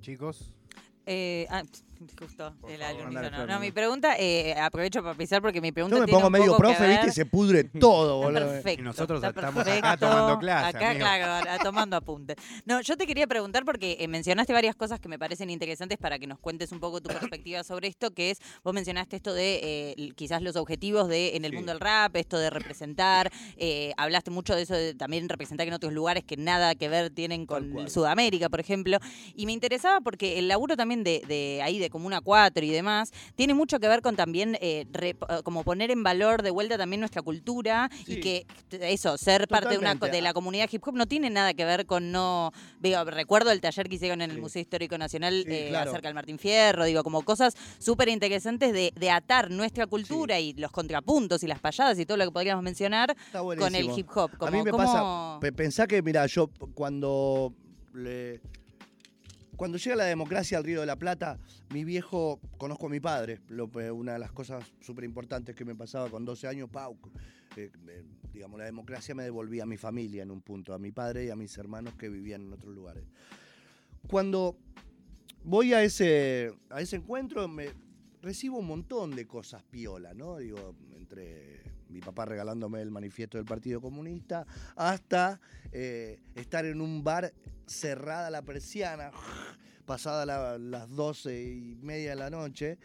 Chicos, 0.00 0.52
Eh, 1.12 1.44
ah, 1.50 1.62
justo, 2.18 2.54
Por 2.60 2.70
el 2.70 2.80
favor, 2.80 3.02
andale. 3.08 3.46
No, 3.52 3.58
mi 3.58 3.72
pregunta, 3.72 4.14
eh, 4.16 4.54
aprovecho 4.54 5.02
para 5.02 5.14
pisar 5.16 5.42
porque 5.42 5.60
mi 5.60 5.72
pregunta 5.72 5.96
Yo 5.96 6.00
me 6.00 6.06
tiene 6.06 6.16
pongo 6.18 6.26
un 6.28 6.32
medio 6.32 6.46
poco 6.52 6.56
que 6.56 6.68
profe, 6.68 6.88
¿viste? 6.88 7.08
Y 7.08 7.10
se 7.10 7.26
pudre 7.26 7.64
todo, 7.80 8.18
boludo. 8.22 8.46
perfecto. 8.46 8.80
Y 8.80 8.84
nosotros 8.84 9.16
está 9.22 9.28
estamos 9.30 9.60
acá 9.66 9.72
perfecto. 9.80 10.06
tomando 10.08 10.38
clase, 10.38 10.76
Acá, 10.76 10.90
amigo. 10.90 11.04
claro, 11.04 11.50
a- 11.50 11.58
tomando 11.58 11.96
apuntes. 11.96 12.36
No, 12.64 12.80
yo 12.80 12.96
te 12.96 13.06
quería 13.08 13.26
preguntar 13.26 13.64
porque 13.64 13.96
eh, 13.98 14.06
mencionaste 14.08 14.52
varias 14.52 14.76
cosas 14.76 15.00
que 15.00 15.08
me 15.08 15.18
parecen 15.18 15.50
interesantes 15.50 15.98
para 15.98 16.18
que 16.20 16.26
nos 16.28 16.38
cuentes 16.38 16.70
un 16.72 16.78
poco 16.80 17.00
tu 17.00 17.08
perspectiva 17.08 17.64
sobre 17.64 17.88
esto, 17.88 18.12
que 18.12 18.30
es, 18.30 18.38
vos 18.62 18.72
mencionaste 18.72 19.16
esto 19.16 19.34
de 19.34 19.56
eh, 19.56 19.94
l- 19.98 20.12
quizás 20.14 20.42
los 20.42 20.54
objetivos 20.56 21.08
de 21.08 21.36
en 21.36 21.44
el 21.44 21.50
Sí. 21.50 21.56
mundo 21.56 21.72
del 21.72 21.80
rap, 21.80 22.14
esto 22.16 22.38
de 22.38 22.50
representar, 22.50 23.30
eh, 23.56 23.92
hablaste 23.96 24.30
mucho 24.30 24.54
de 24.54 24.62
eso 24.62 24.74
de 24.74 24.94
también 24.94 25.28
representar 25.28 25.66
en 25.66 25.74
otros 25.74 25.92
lugares 25.92 26.22
que 26.24 26.36
nada 26.36 26.74
que 26.76 26.88
ver 26.88 27.10
tienen 27.10 27.46
Tal 27.46 27.58
con 27.64 27.70
cual. 27.72 27.90
Sudamérica, 27.90 28.48
por 28.48 28.60
ejemplo. 28.60 28.98
Y 29.34 29.46
me 29.46 29.52
interesaba 29.52 30.00
porque 30.00 30.38
el 30.38 30.46
laburo 30.48 30.76
también 30.76 30.99
de, 31.04 31.22
de 31.28 31.60
ahí, 31.62 31.78
de 31.78 31.90
Comuna 31.90 32.20
4 32.20 32.64
y 32.64 32.70
demás, 32.70 33.12
tiene 33.34 33.54
mucho 33.54 33.78
que 33.80 33.88
ver 33.88 34.02
con 34.02 34.16
también 34.16 34.56
eh, 34.60 34.86
re- 34.92 35.16
como 35.44 35.64
poner 35.64 35.90
en 35.90 36.02
valor 36.02 36.42
de 36.42 36.50
vuelta 36.50 36.76
también 36.78 37.00
nuestra 37.00 37.22
cultura 37.22 37.90
y 38.06 38.20
que 38.20 38.46
eso, 38.70 39.16
ser 39.18 39.48
parte 39.48 39.70
de, 39.70 39.78
una, 39.78 39.94
de 39.94 40.20
la 40.22 40.32
comunidad 40.32 40.68
hip 40.70 40.86
hop 40.86 40.94
no 40.94 41.06
tiene 41.06 41.30
nada 41.30 41.54
que 41.54 41.64
ver 41.64 41.86
con 41.86 42.12
no... 42.12 42.52
Digo, 42.80 43.04
recuerdo 43.04 43.50
el 43.50 43.60
taller 43.60 43.88
que 43.88 43.96
hicieron 43.96 44.22
en 44.22 44.30
el 44.30 44.36
Sí. 44.36 44.42
Museo 44.42 44.62
Histórico 44.62 44.96
Nacional 44.98 45.44
Sí, 45.46 45.52
eh, 45.52 45.66
claro. 45.70 45.90
acerca 45.90 46.08
del 46.08 46.14
Martín 46.14 46.38
Fierro, 46.38 46.84
digo, 46.84 47.02
como 47.02 47.22
cosas 47.22 47.54
súper 47.78 48.08
interesantes 48.08 48.72
de, 48.72 48.92
de 48.94 49.10
atar 49.10 49.50
nuestra 49.50 49.86
cultura 49.86 50.38
y 50.40 50.52
los 50.54 50.70
contrapuntos 50.70 51.42
y 51.42 51.46
las 51.46 51.60
payadas 51.60 51.98
y 51.98 52.06
todo 52.06 52.16
lo 52.16 52.24
que 52.24 52.30
podríamos 52.32 52.62
mencionar 52.64 53.14
con 53.32 53.74
el 53.74 53.90
hip 53.96 54.08
hop. 54.14 54.30
Como, 54.38 54.48
a 54.48 54.50
mí 54.50 54.62
me 54.62 54.70
¿cómo- 54.70 54.84
pasa, 54.84 55.38
pe- 55.40 55.52
pensá 55.52 55.86
que, 55.86 56.00
mira, 56.02 56.24
yo 56.26 56.48
cuando 56.74 57.52
le- 57.94 58.40
cuando 59.60 59.76
llega 59.76 59.94
la 59.94 60.04
democracia 60.04 60.56
al 60.56 60.64
Río 60.64 60.80
de 60.80 60.86
la 60.86 60.96
Plata, 60.96 61.38
mi 61.68 61.84
viejo, 61.84 62.40
conozco 62.56 62.86
a 62.86 62.88
mi 62.88 62.98
padre, 62.98 63.40
lo- 63.48 63.68
pe- 63.68 63.90
una 63.90 64.14
de 64.14 64.18
las 64.18 64.32
cosas 64.32 64.64
súper 64.80 65.04
importantes 65.04 65.54
que 65.54 65.66
me 65.66 65.74
pasaba 65.74 66.08
con 66.08 66.24
12 66.24 66.48
años, 66.48 66.70
Pau, 66.70 66.96
eh, 67.58 67.70
eh, 67.88 68.02
digamos, 68.32 68.58
la 68.58 68.64
democracia 68.64 69.14
me 69.14 69.22
devolvía 69.22 69.64
a 69.64 69.66
mi 69.66 69.76
familia 69.76 70.22
en 70.22 70.30
un 70.30 70.40
punto, 70.40 70.72
a 70.72 70.78
mi 70.78 70.92
padre 70.92 71.26
y 71.26 71.28
a 71.28 71.36
mis 71.36 71.58
hermanos 71.58 71.92
que 71.96 72.08
vivían 72.08 72.40
en 72.46 72.54
otros 72.54 72.74
lugares. 72.74 73.04
Cuando 74.08 74.56
voy 75.44 75.74
a 75.74 75.82
ese, 75.82 76.54
a 76.70 76.80
ese 76.80 76.96
encuentro, 76.96 77.46
me 77.46 77.68
recibo 78.22 78.56
un 78.56 78.66
montón 78.66 79.14
de 79.14 79.26
cosas 79.26 79.62
piola, 79.64 80.14
¿no? 80.14 80.38
Digo, 80.38 80.74
entre 80.96 81.60
mi 81.90 82.00
papá 82.00 82.24
regalándome 82.24 82.80
el 82.80 82.90
manifiesto 82.90 83.36
del 83.38 83.44
Partido 83.44 83.80
Comunista, 83.80 84.46
hasta 84.76 85.40
eh, 85.72 86.20
estar 86.34 86.64
en 86.64 86.80
un 86.80 87.02
bar 87.04 87.32
cerrada 87.66 88.30
la 88.30 88.42
persiana, 88.42 89.10
pasada 89.86 90.24
la- 90.26 90.58
las 90.58 90.88
doce 90.90 91.42
y 91.42 91.76
media 91.82 92.10
de 92.10 92.16
la 92.16 92.30
noche, 92.30 92.78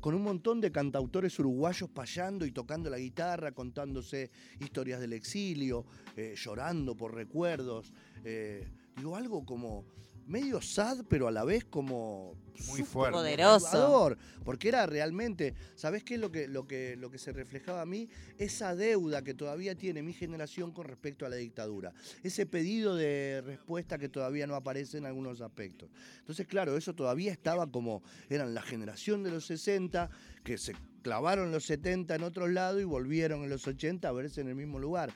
con 0.00 0.14
un 0.14 0.22
montón 0.22 0.60
de 0.60 0.70
cantautores 0.70 1.38
uruguayos 1.38 1.88
payando 1.90 2.44
y 2.44 2.52
tocando 2.52 2.90
la 2.90 2.98
guitarra, 2.98 3.52
contándose 3.52 4.30
historias 4.60 5.00
del 5.00 5.12
exilio, 5.14 5.84
eh, 6.16 6.34
llorando 6.36 6.96
por 6.96 7.14
recuerdos. 7.14 7.92
eh, 8.24 8.66
digo, 8.96 9.16
algo 9.16 9.44
como 9.44 9.84
medio 10.26 10.60
sad, 10.60 11.04
pero 11.08 11.28
a 11.28 11.30
la 11.30 11.44
vez 11.44 11.64
como 11.64 12.34
Muy 12.68 12.82
fuerte. 12.82 13.12
Poderoso. 13.12 14.16
porque 14.44 14.68
era 14.68 14.86
realmente, 14.86 15.54
¿sabés 15.74 16.04
qué 16.04 16.14
es 16.14 16.20
lo 16.20 16.30
que, 16.30 16.48
lo, 16.48 16.66
que, 16.66 16.96
lo 16.96 17.10
que 17.10 17.18
se 17.18 17.32
reflejaba 17.32 17.82
a 17.82 17.86
mí? 17.86 18.08
Esa 18.38 18.74
deuda 18.74 19.22
que 19.22 19.34
todavía 19.34 19.74
tiene 19.74 20.02
mi 20.02 20.12
generación 20.12 20.72
con 20.72 20.86
respecto 20.86 21.26
a 21.26 21.28
la 21.28 21.36
dictadura. 21.36 21.92
Ese 22.22 22.46
pedido 22.46 22.96
de 22.96 23.42
respuesta 23.44 23.98
que 23.98 24.08
todavía 24.08 24.46
no 24.46 24.54
aparece 24.54 24.98
en 24.98 25.06
algunos 25.06 25.40
aspectos. 25.40 25.90
Entonces, 26.20 26.46
claro, 26.46 26.76
eso 26.76 26.94
todavía 26.94 27.32
estaba 27.32 27.70
como, 27.70 28.02
eran 28.28 28.54
la 28.54 28.62
generación 28.62 29.22
de 29.22 29.30
los 29.30 29.46
60, 29.46 30.10
que 30.42 30.58
se 30.58 30.74
clavaron 31.02 31.52
los 31.52 31.66
70 31.66 32.14
en 32.14 32.22
otro 32.22 32.48
lado 32.48 32.80
y 32.80 32.84
volvieron 32.84 33.44
en 33.44 33.50
los 33.50 33.66
80 33.66 34.08
a 34.08 34.12
verse 34.12 34.40
en 34.40 34.48
el 34.48 34.54
mismo 34.54 34.78
lugar. 34.78 35.12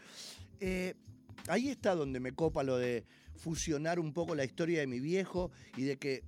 Eh, 0.60 0.94
ahí 1.48 1.68
está 1.68 1.94
donde 1.94 2.20
me 2.20 2.32
copa 2.32 2.62
lo 2.62 2.76
de 2.76 3.04
fusionar 3.38 3.98
un 3.98 4.12
poco 4.12 4.34
la 4.34 4.44
historia 4.44 4.80
de 4.80 4.86
mi 4.86 5.00
viejo 5.00 5.50
y 5.76 5.84
de 5.84 5.96
que 5.96 6.22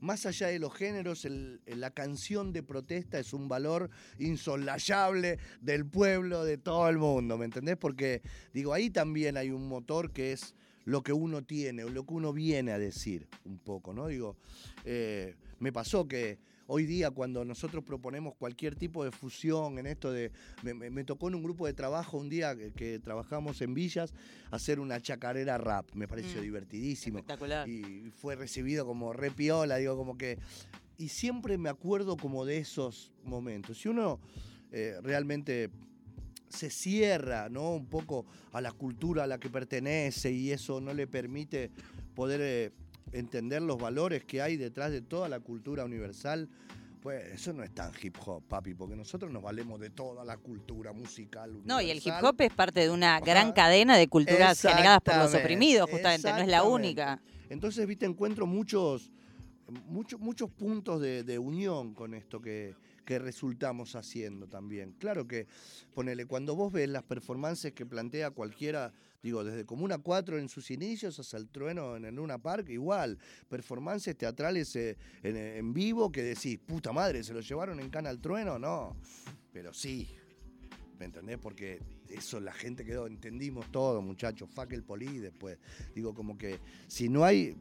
más 0.00 0.26
allá 0.26 0.48
de 0.48 0.58
los 0.58 0.74
géneros, 0.74 1.26
la 1.66 1.90
canción 1.90 2.52
de 2.52 2.62
protesta 2.62 3.18
es 3.18 3.32
un 3.32 3.48
valor 3.48 3.90
insolayable 4.18 5.38
del 5.60 5.86
pueblo, 5.86 6.44
de 6.44 6.58
todo 6.58 6.88
el 6.88 6.98
mundo, 6.98 7.38
¿me 7.38 7.46
entendés? 7.46 7.76
Porque, 7.76 8.22
digo, 8.52 8.72
ahí 8.72 8.90
también 8.90 9.36
hay 9.36 9.50
un 9.50 9.68
motor 9.68 10.12
que 10.12 10.32
es 10.32 10.54
lo 10.84 11.02
que 11.02 11.12
uno 11.12 11.42
tiene, 11.42 11.82
o 11.82 11.88
lo 11.88 12.06
que 12.06 12.14
uno 12.14 12.32
viene 12.32 12.72
a 12.72 12.78
decir 12.78 13.26
un 13.44 13.58
poco, 13.58 13.92
¿no? 13.92 14.06
Digo, 14.06 14.36
eh, 14.84 15.34
me 15.58 15.72
pasó 15.72 16.06
que 16.06 16.38
hoy 16.68 16.86
día 16.86 17.10
cuando 17.10 17.44
nosotros 17.44 17.84
proponemos 17.84 18.34
cualquier 18.34 18.74
tipo 18.76 19.04
de 19.04 19.10
fusión 19.12 19.78
en 19.78 19.86
esto 19.86 20.10
de... 20.12 20.32
Me, 20.62 20.74
me- 20.74 20.90
me 20.90 21.04
tocó 21.04 21.28
en 21.28 21.34
un 21.36 21.42
grupo 21.42 21.66
de 21.66 21.72
trabajo 21.72 22.18
un 22.18 22.28
día 22.28 22.56
que, 22.56 22.72
que 22.72 22.98
trabajamos 22.98 23.60
en 23.62 23.74
Villas 23.74 24.14
hacer 24.50 24.80
una 24.80 25.00
chacarera 25.00 25.58
rap, 25.58 25.88
me 25.94 26.08
pareció 26.08 26.40
Mm. 26.40 26.44
divertidísimo. 26.44 27.18
Espectacular. 27.18 27.68
Y 27.68 28.10
fue 28.16 28.34
recibido 28.36 28.84
como 28.86 29.12
re 29.12 29.30
piola, 29.30 29.76
digo, 29.76 29.96
como 29.96 30.16
que... 30.18 30.38
Y 30.98 31.08
siempre 31.08 31.58
me 31.58 31.68
acuerdo 31.68 32.16
como 32.16 32.44
de 32.46 32.58
esos 32.58 33.12
momentos. 33.22 33.78
Si 33.80 33.88
uno 33.88 34.18
eh, 34.72 34.96
realmente 35.02 35.70
se 36.48 36.70
cierra, 36.70 37.48
¿no? 37.50 37.74
Un 37.74 37.86
poco 37.86 38.24
a 38.52 38.60
la 38.60 38.72
cultura 38.72 39.24
a 39.24 39.26
la 39.26 39.38
que 39.38 39.50
pertenece 39.50 40.30
y 40.32 40.52
eso 40.52 40.80
no 40.80 40.94
le 40.94 41.06
permite 41.06 41.70
poder 42.14 42.40
eh, 42.42 42.70
entender 43.12 43.62
los 43.62 43.78
valores 43.78 44.24
que 44.24 44.42
hay 44.42 44.56
detrás 44.56 44.90
de 44.90 45.02
toda 45.02 45.28
la 45.28 45.40
cultura 45.40 45.84
universal. 45.84 46.48
Pues 47.00 47.24
eso 47.34 47.52
no 47.52 47.62
es 47.62 47.72
tan 47.72 47.92
hip 48.02 48.16
hop, 48.24 48.42
papi, 48.48 48.74
porque 48.74 48.96
nosotros 48.96 49.30
nos 49.30 49.40
valemos 49.40 49.78
de 49.78 49.90
toda 49.90 50.24
la 50.24 50.38
cultura 50.38 50.92
musical 50.92 51.50
universal. 51.50 51.68
No, 51.68 51.80
y 51.80 51.90
el 51.90 51.98
hip 51.98 52.14
hop 52.20 52.34
es 52.40 52.52
parte 52.52 52.80
de 52.80 52.90
una 52.90 53.20
gran 53.20 53.46
Ajá. 53.48 53.54
cadena 53.54 53.96
de 53.96 54.08
culturas 54.08 54.60
generadas 54.60 55.00
por 55.02 55.16
los 55.16 55.32
oprimidos, 55.32 55.88
justamente, 55.88 56.32
no 56.32 56.38
es 56.38 56.48
la 56.48 56.64
única. 56.64 57.20
Entonces, 57.48 57.86
viste, 57.86 58.06
encuentro 58.06 58.44
muchos, 58.46 59.12
muchos, 59.86 60.18
muchos 60.18 60.50
puntos 60.50 61.00
de, 61.00 61.22
de 61.22 61.38
unión 61.38 61.94
con 61.94 62.12
esto 62.12 62.40
que, 62.40 62.74
que 63.04 63.20
resultamos 63.20 63.94
haciendo 63.94 64.48
también. 64.48 64.92
Claro 64.98 65.28
que, 65.28 65.46
ponele, 65.94 66.26
cuando 66.26 66.56
vos 66.56 66.72
ves 66.72 66.88
las 66.88 67.04
performances 67.04 67.72
que 67.72 67.86
plantea 67.86 68.32
cualquiera, 68.32 68.92
digo, 69.26 69.42
desde 69.42 69.66
Comuna 69.66 69.98
4 69.98 70.38
en 70.38 70.48
sus 70.48 70.70
inicios 70.70 71.18
hasta 71.18 71.36
el 71.36 71.48
trueno 71.48 71.96
en 71.96 72.04
el 72.04 72.14
Luna 72.14 72.38
Park, 72.38 72.68
igual, 72.68 73.18
performances 73.48 74.16
teatrales 74.16 74.74
eh, 74.76 74.96
en, 75.24 75.74
vivo 75.74 76.12
que 76.12 76.22
decís, 76.22 76.60
puta 76.64 76.92
madre, 76.92 77.24
¿se 77.24 77.34
lo 77.34 77.40
llevaron 77.40 77.80
en 77.80 77.90
Cana 77.90 78.08
al 78.08 78.20
trueno? 78.20 78.56
No, 78.56 78.96
pero 79.52 79.74
sí. 79.74 80.08
¿Me 81.00 81.06
entendés? 81.06 81.38
Porque 81.38 81.82
eso 82.08 82.38
la 82.40 82.52
gente 82.52 82.84
quedó, 82.84 83.08
entendimos 83.08 83.70
todo, 83.72 84.00
muchachos, 84.00 84.48
fuck 84.48 84.72
el 84.72 84.84
poli 84.84 85.18
después. 85.18 85.58
Digo, 85.92 86.14
como 86.14 86.38
que 86.38 86.60
si 86.86 87.08
no 87.08 87.24
hay. 87.24 87.56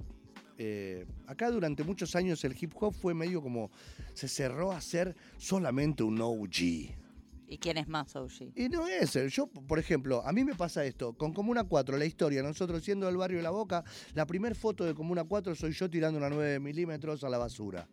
eh, 0.58 1.06
acá 1.26 1.50
durante 1.50 1.84
muchos 1.84 2.16
años 2.16 2.42
el 2.46 2.56
hip 2.58 2.74
hop 2.80 2.94
fue 2.94 3.14
medio 3.14 3.42
como. 3.42 3.72
Se 4.14 4.30
cerró 4.30 4.72
a 4.72 4.80
ser 4.80 5.16
solamente 5.38 6.04
un 6.04 6.22
OG. 6.22 7.05
¿Y 7.48 7.58
quién 7.60 7.78
es 7.78 7.88
más, 7.88 8.16
OG? 8.16 8.52
Y 8.56 8.70
no 8.70 8.88
es. 8.88 9.16
el- 9.16 9.30
Yo, 9.30 9.48
por 9.48 9.78
ejemplo, 9.80 10.22
a 10.26 10.32
mí 10.34 10.44
me 10.44 10.56
pasa 10.56 10.84
esto. 10.86 11.14
Con 11.14 11.34
Comuna 11.34 11.64
4, 11.64 11.98
la 11.98 12.06
historia, 12.06 12.42
nosotros 12.42 12.84
siendo 12.84 13.06
del 13.06 13.18
barrio 13.18 13.38
de 13.38 13.44
La 13.44 13.52
Boca, 13.52 13.84
la 14.14 14.26
primera 14.26 14.56
foto 14.56 14.84
de 14.84 14.96
Comuna 14.96 15.24
4 15.24 15.54
soy 15.56 15.72
yo 15.72 15.90
tirando 15.90 16.18
una 16.18 16.30
9 16.30 16.60
milímetros 16.60 17.24
a 17.24 17.30
la 17.30 17.38
basura. 17.38 17.88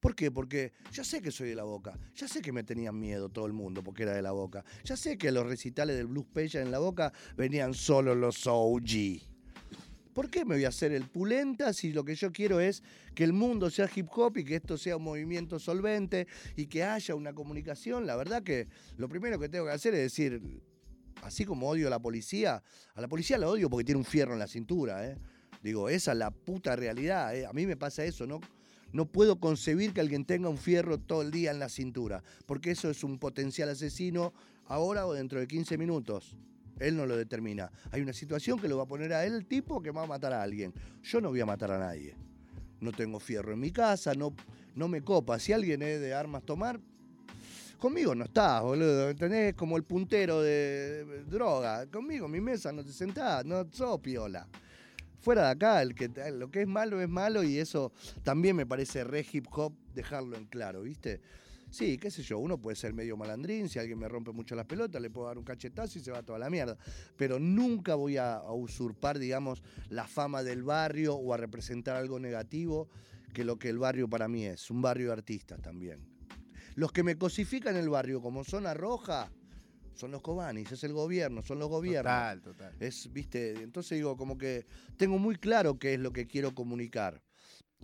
¿Por 0.00 0.14
qué? 0.14 0.30
Porque 0.30 0.72
ya 0.92 1.02
sé 1.02 1.20
que 1.20 1.30
soy 1.32 1.48
de 1.48 1.54
La 1.56 1.64
Boca. 1.64 1.98
Ya 2.14 2.28
sé 2.28 2.40
que 2.40 2.52
me 2.52 2.62
tenían 2.62 2.96
miedo 2.98 3.30
todo 3.30 3.46
el 3.46 3.52
mundo 3.52 3.82
porque 3.82 4.04
era 4.04 4.12
de 4.12 4.22
La 4.22 4.30
Boca. 4.32 4.64
Ya 4.84 4.96
sé 4.96 5.18
que 5.18 5.32
los 5.32 5.44
recitales 5.46 5.96
del 5.96 6.06
Blues 6.06 6.26
Pecha 6.32 6.60
en 6.60 6.70
La 6.70 6.78
Boca 6.78 7.12
venían 7.36 7.74
solo 7.74 8.14
los 8.14 8.46
OG. 8.46 9.22
¿Por 10.18 10.30
qué 10.30 10.44
me 10.44 10.56
voy 10.56 10.64
a 10.64 10.70
hacer 10.70 10.90
el 10.90 11.04
pulenta 11.04 11.72
si 11.72 11.92
lo 11.92 12.04
que 12.04 12.16
yo 12.16 12.32
quiero 12.32 12.58
es 12.58 12.82
que 13.14 13.22
el 13.22 13.32
mundo 13.32 13.70
sea 13.70 13.88
hip 13.94 14.08
hop 14.16 14.38
y 14.38 14.44
que 14.44 14.56
esto 14.56 14.76
sea 14.76 14.96
un 14.96 15.04
movimiento 15.04 15.60
solvente 15.60 16.26
y 16.56 16.66
que 16.66 16.82
haya 16.82 17.14
una 17.14 17.32
comunicación? 17.32 18.04
La 18.04 18.16
verdad 18.16 18.42
que 18.42 18.66
lo 18.96 19.08
primero 19.08 19.38
que 19.38 19.48
tengo 19.48 19.66
que 19.66 19.70
hacer 19.70 19.94
es 19.94 20.00
decir, 20.00 20.42
así 21.22 21.44
como 21.44 21.68
odio 21.68 21.86
a 21.86 21.90
la 21.90 22.00
policía, 22.00 22.64
a 22.94 23.00
la 23.00 23.06
policía 23.06 23.38
la 23.38 23.48
odio 23.48 23.70
porque 23.70 23.84
tiene 23.84 24.00
un 24.00 24.04
fierro 24.04 24.32
en 24.32 24.40
la 24.40 24.48
cintura, 24.48 25.06
¿eh? 25.06 25.16
Digo, 25.62 25.88
esa 25.88 26.10
es 26.10 26.18
la 26.18 26.32
puta 26.32 26.74
realidad, 26.74 27.36
¿eh? 27.36 27.46
A 27.46 27.52
mí 27.52 27.64
me 27.64 27.76
pasa 27.76 28.04
eso, 28.04 28.26
¿no? 28.26 28.40
No 28.90 29.06
puedo 29.06 29.38
concebir 29.38 29.92
que 29.92 30.00
alguien 30.00 30.24
tenga 30.24 30.48
un 30.48 30.58
fierro 30.58 30.98
todo 30.98 31.22
el 31.22 31.30
día 31.30 31.52
en 31.52 31.60
la 31.60 31.68
cintura, 31.68 32.24
porque 32.44 32.72
eso 32.72 32.90
es 32.90 33.04
un 33.04 33.20
potencial 33.20 33.68
asesino 33.68 34.32
ahora 34.66 35.06
o 35.06 35.12
dentro 35.12 35.38
de 35.38 35.46
15 35.46 35.78
minutos. 35.78 36.36
Él 36.80 36.96
no 36.96 37.06
lo 37.06 37.16
determina. 37.16 37.70
Hay 37.90 38.00
una 38.00 38.12
situación 38.12 38.58
que 38.58 38.68
lo 38.68 38.76
va 38.76 38.84
a 38.84 38.86
poner 38.86 39.12
a 39.12 39.24
él 39.24 39.46
tipo 39.46 39.82
que 39.82 39.90
va 39.90 40.02
a 40.02 40.06
matar 40.06 40.32
a 40.32 40.42
alguien. 40.42 40.72
Yo 41.02 41.20
no 41.20 41.30
voy 41.30 41.40
a 41.40 41.46
matar 41.46 41.72
a 41.72 41.78
nadie. 41.78 42.14
No 42.80 42.92
tengo 42.92 43.18
fierro 43.18 43.52
en 43.52 43.60
mi 43.60 43.70
casa, 43.70 44.14
no, 44.14 44.34
no 44.74 44.88
me 44.88 45.02
copa. 45.02 45.38
Si 45.38 45.52
alguien 45.52 45.82
es 45.82 46.00
de 46.00 46.14
armas 46.14 46.44
tomar, 46.44 46.80
conmigo 47.78 48.14
no 48.14 48.24
estás, 48.24 48.62
boludo. 48.62 49.10
¿Entendés? 49.10 49.54
Como 49.54 49.76
el 49.76 49.84
puntero 49.84 50.40
de, 50.42 51.24
droga. 51.28 51.86
Conmigo 51.86 52.28
mi 52.28 52.40
mesa 52.40 52.72
no 52.72 52.84
te 52.84 52.92
sentás, 52.92 53.44
no 53.44 53.66
sos 53.72 54.00
piola. 54.00 54.46
Fuera 55.20 55.46
de 55.46 55.50
acá, 55.50 55.82
el 55.82 55.94
que, 55.96 56.08
lo 56.32 56.48
que 56.50 56.62
es 56.62 56.68
malo 56.68 57.00
es 57.00 57.08
malo 57.08 57.42
y 57.42 57.58
eso 57.58 57.92
también 58.22 58.54
me 58.54 58.66
parece 58.66 59.02
re 59.02 59.26
hip 59.30 59.46
hop 59.50 59.72
dejarlo 59.92 60.36
en 60.36 60.44
claro, 60.44 60.82
¿viste? 60.82 61.20
Sí, 61.70 61.98
qué 61.98 62.10
sé 62.10 62.22
yo, 62.22 62.38
uno 62.38 62.58
puede 62.58 62.76
ser 62.76 62.94
medio 62.94 63.16
malandrín, 63.16 63.68
si 63.68 63.78
alguien 63.78 63.98
me 63.98 64.08
rompe 64.08 64.32
mucho 64.32 64.54
las 64.54 64.66
pelotas, 64.66 65.00
le 65.02 65.10
puedo 65.10 65.26
dar 65.26 65.38
un 65.38 65.44
cachetazo 65.44 65.98
y 65.98 66.02
se 66.02 66.10
va 66.10 66.22
toda 66.22 66.38
la 66.38 66.48
mierda. 66.48 66.76
Pero 67.16 67.38
nunca 67.38 67.94
voy 67.94 68.16
a, 68.16 68.36
a 68.36 68.52
usurpar, 68.52 69.18
digamos, 69.18 69.62
la 69.90 70.06
fama 70.06 70.42
del 70.42 70.62
barrio 70.62 71.14
o 71.14 71.34
a 71.34 71.36
representar 71.36 71.96
algo 71.96 72.18
negativo 72.18 72.88
que 73.32 73.44
lo 73.44 73.58
que 73.58 73.68
el 73.68 73.78
barrio 73.78 74.08
para 74.08 74.28
mí 74.28 74.44
es, 74.44 74.70
un 74.70 74.80
barrio 74.82 75.08
de 75.08 75.12
artistas 75.12 75.60
también. 75.60 76.00
Los 76.74 76.92
que 76.92 77.02
me 77.02 77.16
cosifican 77.16 77.76
el 77.76 77.88
barrio 77.88 78.20
como 78.20 78.44
zona 78.44 78.72
roja 78.72 79.30
son 79.94 80.12
los 80.12 80.22
cobanis, 80.22 80.70
es 80.70 80.84
el 80.84 80.92
gobierno, 80.92 81.42
son 81.42 81.58
los 81.58 81.68
gobiernos. 81.68 82.12
Total, 82.12 82.40
total. 82.40 82.76
Es, 82.78 83.12
viste, 83.12 83.62
entonces 83.62 83.98
digo, 83.98 84.16
como 84.16 84.38
que 84.38 84.64
tengo 84.96 85.18
muy 85.18 85.36
claro 85.36 85.78
qué 85.78 85.94
es 85.94 86.00
lo 86.00 86.12
que 86.12 86.26
quiero 86.26 86.54
comunicar. 86.54 87.20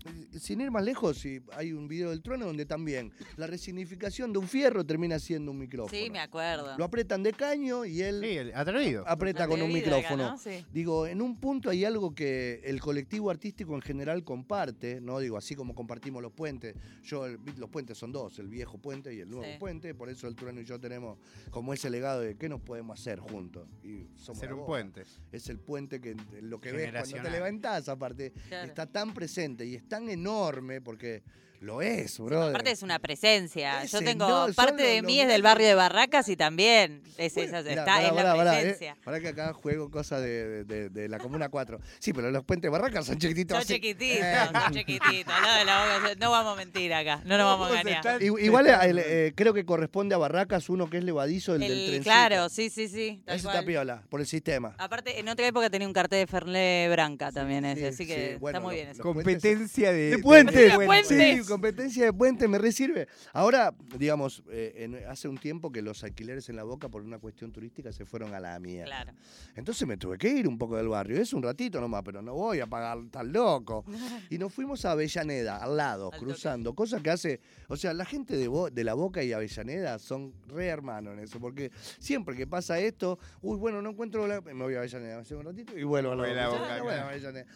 Eh, 0.05 0.39
Sin 0.39 0.61
ir 0.61 0.71
más 0.71 0.85
lejos, 0.85 1.19
si 1.19 1.41
hay 1.53 1.73
un 1.73 1.87
video 1.89 2.11
del 2.11 2.21
trueno 2.21 2.47
donde 2.47 2.67
también 2.67 3.13
la 3.37 3.47
resignificación 3.47 4.33
de 4.33 4.39
un 4.41 4.49
fierro 4.49 4.85
termina 4.85 5.19
siendo 5.19 5.53
un 5.53 5.59
micrófono. 5.59 5.97
Sí, 5.99 6.11
me 6.11 6.19
acuerdo. 6.19 6.77
Lo 6.77 6.85
apretan 6.85 7.23
de 7.23 7.33
caño 7.33 7.85
y 7.85 8.03
él 8.03 8.21
Sí, 8.23 8.37
el- 8.37 8.55
atrevido. 8.55 9.05
aprieta 9.07 9.47
con 9.47 9.63
un 9.63 9.71
acá, 9.71 9.75
micrófono. 9.75 10.33
¿no? 10.33 10.39
Sí. 10.39 10.67
Digo, 10.73 11.07
en 11.07 11.23
un 11.23 11.39
punto 11.39 11.71
hay 11.71 11.85
algo 11.85 12.13
que 12.15 12.61
el 12.65 12.81
colectivo 12.81 13.31
artístico 13.31 13.75
en 13.77 13.81
general 13.83 14.25
comparte, 14.25 15.01
¿no? 15.01 15.21
Digo, 15.21 15.37
así 15.39 15.55
como 15.55 15.75
compartimos 15.75 16.21
los 16.23 16.33
puentes. 16.33 16.75
Yo, 17.05 17.27
el- 17.27 17.39
los 17.57 17.71
puentes 17.71 17.97
son 17.97 18.11
dos, 18.13 18.39
el 18.41 18.49
viejo 18.49 18.79
puente 18.79 19.15
y 19.15 19.21
el 19.21 19.31
nuevo 19.31 19.45
Sí. 19.45 19.59
puente, 19.61 19.95
por 19.95 20.11
eso 20.11 20.27
el 20.27 20.35
trueno 20.35 20.61
y 20.61 20.65
yo 20.65 20.79
tenemos 20.81 21.19
como 21.51 21.73
ese 21.73 21.89
legado 21.89 22.21
de 22.21 22.37
qué 22.37 22.49
nos 22.49 22.61
podemos 22.61 22.99
hacer 23.01 23.21
juntos. 23.21 23.69
Y 23.85 24.09
somos 24.17 24.41
Ser 24.41 24.53
un 24.53 24.67
puente. 24.67 25.05
Es 25.33 25.49
el 25.49 25.61
puente 25.61 26.01
que 26.01 26.17
lo 26.43 26.61
que 26.61 26.73
ves 26.73 26.91
cuando 26.91 27.23
te 27.23 27.31
levantás, 27.31 27.89
aparte, 27.89 28.33
Claro. 28.49 28.67
está 28.69 28.87
tan 28.87 29.15
presente 29.15 29.65
y 29.65 29.77
es 29.77 29.84
tan 29.89 30.09
enorme 30.09 30.81
porque 30.81 31.23
lo 31.65 31.83
es, 31.83 32.19
brother. 32.19 32.51
Aparte 32.51 32.71
es 32.71 32.83
una 32.83 32.99
presencia. 32.99 33.81
Yo 33.85 33.99
Ese 33.99 34.05
tengo, 34.05 34.29
no, 34.49 34.53
parte 34.55 34.83
de 34.83 35.03
los- 35.03 35.07
mí 35.07 35.21
es 35.21 35.29
del 35.29 35.43
barrio 35.43 35.67
de 35.67 35.75
Barracas 35.75 36.29
y 36.29 36.37
también 36.37 37.03
es 37.17 37.35
Bueno, 37.35 37.59
esa, 37.59 37.63
mirá, 37.69 37.71
está 37.83 37.85
pará, 37.97 38.09
en 38.09 38.15
pará, 38.15 38.29
la 38.31 38.37
pará, 38.37 38.59
eh. 38.59 38.63
presencia. 38.63 38.97
Pará 39.05 39.21
que 39.21 39.29
acá 39.29 39.53
juego 39.55 39.91
cosas 39.91 40.21
de, 40.23 40.65
de- 40.65 40.89
de 40.91 41.09
la 41.09 41.19
Comuna 41.19 41.49
4. 41.49 41.81
Sí, 41.99 42.13
pero 42.13 42.31
los 42.31 42.45
puentes 42.45 42.71
barracas 42.71 43.07
son 43.07 43.19
chiquititos. 43.19 43.57
Son 43.59 43.67
chiquititos, 43.67 44.19
Eh. 44.25 44.35
son 44.63 44.73
chiquititos. 44.75 45.35
No, 45.41 45.59
de 45.59 45.65
la 45.65 46.15
no 46.19 46.31
vamos 46.31 46.53
a 46.53 46.57
mentir 46.57 46.93
acá, 46.93 47.23
no 47.25 47.37
nos 47.39 47.47
vamos 47.47 47.67
a 47.67 47.71
¿Cómo 47.71 47.83
se 47.83 47.89
engañar. 47.97 48.23
Igual 48.23 48.67
eh, 48.67 49.05
eh, 49.29 49.33
creo 49.35 49.55
que 49.55 49.65
corresponde 49.65 50.15
a 50.15 50.19
Barracas 50.19 50.69
uno 50.69 50.89
que 50.91 50.99
es 50.99 51.05
levadizo, 51.05 51.55
el, 51.55 51.61
del 51.61 51.73
El- 51.73 51.79
trencito. 51.87 52.05
claro, 52.05 52.49
sí, 52.49 52.71
sí, 52.71 52.89
sí. 52.89 53.23
tal 53.25 53.37
Ese 53.37 53.45
cual. 53.45 53.57
está 53.57 53.67
piola, 53.67 54.03
por 54.11 54.21
el 54.21 54.27
sistema. 54.27 54.75
Aparte, 54.79 55.19
en 55.19 55.29
otra 55.29 55.47
época 55.47 55.71
tenía 55.71 55.87
un 55.89 55.95
cartel 55.95 56.21
de 56.21 56.27
Fernet 56.27 56.91
Branca 56.91 57.33
también 57.33 57.65
ese, 57.65 57.81
sí, 57.81 57.87
así 57.87 58.07
que 58.07 58.33
sí, 58.33 58.37
bueno, 58.39 58.59
está 58.59 58.61
muy 58.67 58.75
lo- 58.75 58.77
bien 58.77 58.89
eso. 58.91 58.99
lo- 58.99 59.15
Competencia 59.15 59.93
de, 59.93 60.11
De 60.11 60.19
puente, 60.19 60.69
de 60.69 60.71
puentes. 60.87 61.47
Competencia 61.55 62.05
de 62.05 62.13
puente 62.13 62.49
me 62.49 62.59
resirve. 62.59 63.07
Ahora, 63.33 63.73
digamos, 63.97 64.43
eh, 64.51 64.73
en- 64.77 64.97
hace 65.09 65.29
un 65.29 65.39
tiempo 65.39 65.71
que 65.71 65.83
los 65.83 66.03
alquileres 66.03 66.49
en 66.49 66.57
la 66.57 66.65
boca 66.65 66.89
por 66.89 67.03
una 67.03 67.19
cuestión 67.19 67.53
turística 67.53 67.93
se 67.93 68.05
fueron 68.05 68.35
a 68.35 68.41
la 68.41 68.59
mierda. 68.59 68.87
Claro. 68.87 69.13
Entonces 69.55 69.87
me 69.87 69.97
tuve 69.97 70.19
que 70.19 70.29
ir 70.29 70.49
un 70.49 70.59
poco 70.59 70.77
del 70.77 70.89
barrio. 70.89 71.21
Es 71.21 71.33
un 71.33 71.43
ratito 71.43 71.81
nomás, 71.81 72.03
pero 72.05 72.21
no 72.23 72.35
voy 72.35 72.61
a 72.61 72.67
pagar 72.67 72.99
tan 73.11 73.33
loco. 73.33 73.85
Y 74.31 74.39
nos 74.39 74.53
fuimos 74.53 74.85
a 74.85 74.93
Avellaneda, 74.93 75.59
al 75.59 75.77
lado, 75.77 76.07
Al 76.07 76.19
toque. 76.19 76.25
cruzando. 76.33 76.75
Cosa 76.75 77.01
que 77.01 77.11
hace. 77.11 77.41
O 77.69 77.77
sea, 77.77 77.93
la 77.95 78.05
gente 78.05 78.37
de, 78.37 78.49
Bo- 78.49 78.71
de 78.71 78.83
La 78.85 78.95
Boca 78.95 79.23
y 79.23 79.33
Avellaneda 79.33 79.99
son 79.99 80.33
re 80.49 80.67
hermanos 80.67 81.13
en 81.15 81.21
eso. 81.21 81.39
Porque 81.39 81.71
siempre 81.99 82.35
que 82.37 82.47
pasa 82.47 82.79
esto, 82.81 83.19
uy, 83.43 83.57
bueno, 83.59 83.81
no 83.81 83.91
encuentro. 83.91 84.27
La... 84.27 84.41
Me 84.41 84.55
voy 84.55 84.75
a 84.75 84.79
Avellaneda, 84.79 85.19
hace 85.21 85.35
un 85.37 85.45
ratito 85.45 85.79
y 85.79 85.85
vuelvo 85.85 86.13
a 86.13 86.17
la, 86.17 86.23
Voy 86.23 86.33
a 86.33 86.35
la 86.35 86.49
Boca. 86.49 86.61
Boca, 86.61 86.75
Ah, 86.75 86.83
bueno, 86.83 86.97
claro. 86.97 87.09
Avellaneda. 87.11 87.47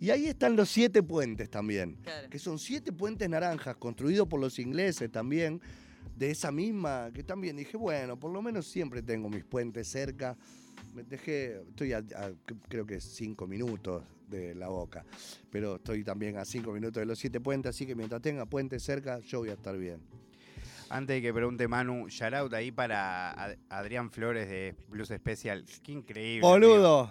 Y 0.00 0.10
ahí 0.10 0.26
están 0.26 0.54
los 0.54 0.68
siete 0.68 1.02
puentes 1.02 1.50
también. 1.50 1.96
Claro. 2.02 2.28
Que 2.30 2.38
son 2.38 2.58
siete 2.58 2.92
puentes 2.92 3.28
naranjas 3.28 3.47
construidos 3.78 4.28
por 4.28 4.40
los 4.40 4.58
ingleses 4.58 5.10
también. 5.10 5.60
De 6.16 6.30
esa 6.32 6.50
misma, 6.50 7.10
que 7.14 7.22
también 7.22 7.56
dije, 7.56 7.76
bueno, 7.76 8.18
por 8.18 8.32
lo 8.32 8.42
menos 8.42 8.66
siempre 8.66 9.02
tengo 9.02 9.28
mis 9.28 9.44
puentes 9.44 9.86
cerca. 9.88 10.36
Me 10.94 11.04
dejé, 11.04 11.60
estoy 11.68 11.92
a, 11.92 11.98
a- 11.98 12.32
creo 12.68 12.84
que 12.86 13.00
cinco 13.00 13.46
minutos 13.46 14.02
de 14.28 14.54
la 14.54 14.68
boca, 14.68 15.04
pero 15.50 15.76
estoy 15.76 16.02
también 16.04 16.36
a 16.36 16.44
cinco 16.44 16.72
minutos 16.72 17.00
de 17.00 17.06
los 17.06 17.18
siete 17.18 17.40
puentes, 17.40 17.70
así 17.70 17.86
que 17.86 17.94
mientras 17.94 18.20
tenga 18.20 18.46
puentes 18.46 18.82
cerca, 18.82 19.20
yo 19.20 19.38
voy 19.38 19.50
a 19.50 19.54
estar 19.54 19.76
bien. 19.78 20.00
Antes 20.90 21.16
de 21.16 21.22
que 21.22 21.32
pregunte 21.32 21.68
Manu, 21.68 22.08
shout 22.08 22.34
out 22.34 22.52
ahí 22.54 22.72
para 22.72 23.30
Ad- 23.32 23.56
Adrián 23.68 24.10
Flores 24.10 24.48
de 24.48 24.74
Blues 24.88 25.08
Special. 25.08 25.64
Qué 25.82 25.92
increíble. 25.92 26.40
Boludo, 26.40 27.10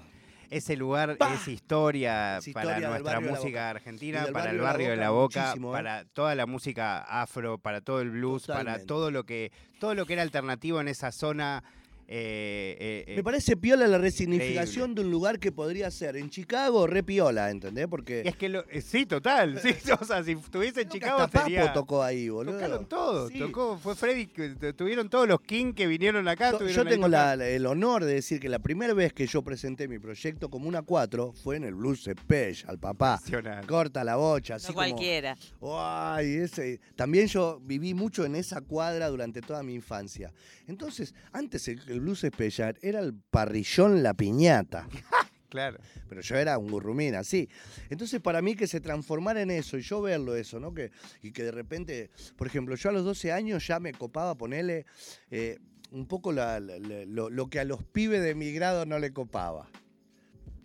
ese 0.50 0.76
lugar 0.76 1.18
¡Pah! 1.18 1.34
es 1.34 1.48
historia, 1.48 2.38
Es 2.38 2.50
para 2.50 2.72
historia 2.72 2.90
nuestra 2.90 3.20
música 3.20 3.70
argentina, 3.70 4.28
para 4.32 4.52
el 4.52 4.60
barrio 4.60 4.92
de 4.92 4.98
la 4.98 5.10
Boca, 5.10 5.54
¿eh? 5.56 5.62
para 5.62 6.06
toda 6.06 6.36
la 6.36 6.46
música 6.46 7.00
afro, 7.00 7.58
para 7.58 7.82
todo 7.82 8.02
el 8.02 8.12
blues, 8.12 8.48
para 8.48 8.80
todo 8.86 9.12
lo 9.12 9.24
que 9.26 9.52
todo 9.80 9.96
lo 9.96 10.06
que 10.06 10.14
era 10.14 10.22
alternativo 10.22 10.82
en 10.82 10.88
esa 10.88 11.12
zona. 11.12 11.64
Eh, 12.10 13.04
eh, 13.08 13.16
Me 13.18 13.24
parece 13.24 13.58
piola 13.58 13.86
la 13.88 13.98
resignificación 13.98 14.96
de 14.96 15.02
un 15.02 15.12
lugar 15.12 15.40
que 15.40 15.52
podría 15.52 15.92
ser 15.92 16.16
en 16.16 16.30
Chicago, 16.30 16.88
re 16.88 17.04
piola, 17.04 17.50
¿entendés? 17.52 17.88
Porque 17.88 18.22
es 18.26 18.36
que 18.38 18.48
lo- 18.48 18.64
eh, 18.70 18.82
sí, 18.82 19.06
total, 19.06 19.60
sí, 19.62 19.70
o 20.00 20.06
sea, 20.06 20.24
si 20.24 20.32
estuviese 20.32 20.82
en 20.84 20.90
Chicago 20.90 21.20
hasta 21.20 21.44
sería 21.44 21.62
Papo 21.66 21.74
tocó 21.82 22.04
ahí, 22.04 22.30
boludo. 22.30 22.54
Tocaron 22.56 22.86
todos, 22.88 23.32
Sí. 23.32 23.40
tocó, 23.40 23.78
fue 23.78 23.94
Freddy, 23.96 24.28
tuvieron 24.76 25.10
todos 25.10 25.28
los 25.28 25.42
King 25.42 25.74
que 25.74 25.86
vinieron 25.88 26.28
acá. 26.30 26.52
Yo- 26.58 26.86
tengo 26.86 27.08
la- 27.10 27.34
el 27.34 27.66
honor 27.66 28.06
de 28.06 28.14
decir 28.14 28.40
que 28.40 28.48
la 28.48 28.60
primera 28.60 28.94
vez 28.94 29.12
que 29.12 29.28
yo 29.28 29.42
presenté 29.42 29.88
mi 29.90 30.00
proyecto 30.00 30.50
como 30.50 30.70
una 30.70 30.82
4 30.84 31.34
fue 31.34 31.58
en 31.58 31.66
el 31.66 31.76
Blues 31.76 32.04
Special, 32.10 32.80
papá. 32.80 33.16
Impresionante. 33.20 33.68
Corta 33.68 34.04
la 34.06 34.16
bocha, 34.16 34.56
así 34.56 34.68
No 34.70 34.74
como... 34.76 34.88
cualquiera. 34.88 35.36
Ay, 35.62 36.36
ese. 36.38 36.80
También 36.96 37.28
yo 37.28 37.60
viví 37.64 37.94
mucho 37.94 38.24
en 38.26 38.36
esa 38.36 38.62
cuadra 38.62 39.10
durante 39.10 39.42
toda 39.42 39.62
mi 39.64 39.74
infancia. 39.74 40.32
Entonces, 40.68 41.14
antes 41.34 41.68
el, 41.68 41.82
el 41.98 42.02
blues 42.02 42.24
especial 42.24 42.78
era 42.82 43.00
el 43.00 43.14
parrillón 43.14 44.04
La 44.04 44.14
Piñata. 44.14 44.88
Claro. 45.50 45.78
Pero 46.10 46.20
yo 46.20 46.36
era 46.36 46.58
un 46.58 46.70
gurrumín, 46.70 47.16
así. 47.16 47.48
Entonces, 47.90 48.20
para 48.20 48.42
mí 48.42 48.54
que 48.54 48.68
se 48.68 48.82
transformara 48.82 49.42
en 49.42 49.50
eso 49.50 49.78
y 49.78 49.82
yo 49.82 50.02
verlo 50.02 50.36
eso, 50.36 50.60
¿no? 50.60 50.74
Que, 50.74 50.92
y 51.22 51.32
que 51.32 51.42
de 51.44 51.52
repente, 51.52 52.10
por 52.36 52.48
ejemplo, 52.48 52.76
yo 52.76 52.90
a 52.90 52.92
los 52.92 53.06
12 53.06 53.32
años 53.32 53.66
ya 53.66 53.80
me 53.80 53.94
copaba 53.94 54.36
ponerle 54.36 54.86
eh, 55.32 55.58
un 55.92 56.06
poco 56.06 56.34
la- 56.34 56.60
la- 56.60 56.78
la- 56.80 57.06
lo, 57.06 57.30
lo 57.30 57.50
que 57.50 57.62
a 57.62 57.64
los 57.64 57.82
pibes 57.82 58.22
de 58.22 58.36
mi 58.36 58.52
grado 58.52 58.86
no 58.86 59.00
le 59.00 59.14
copaba. 59.14 59.70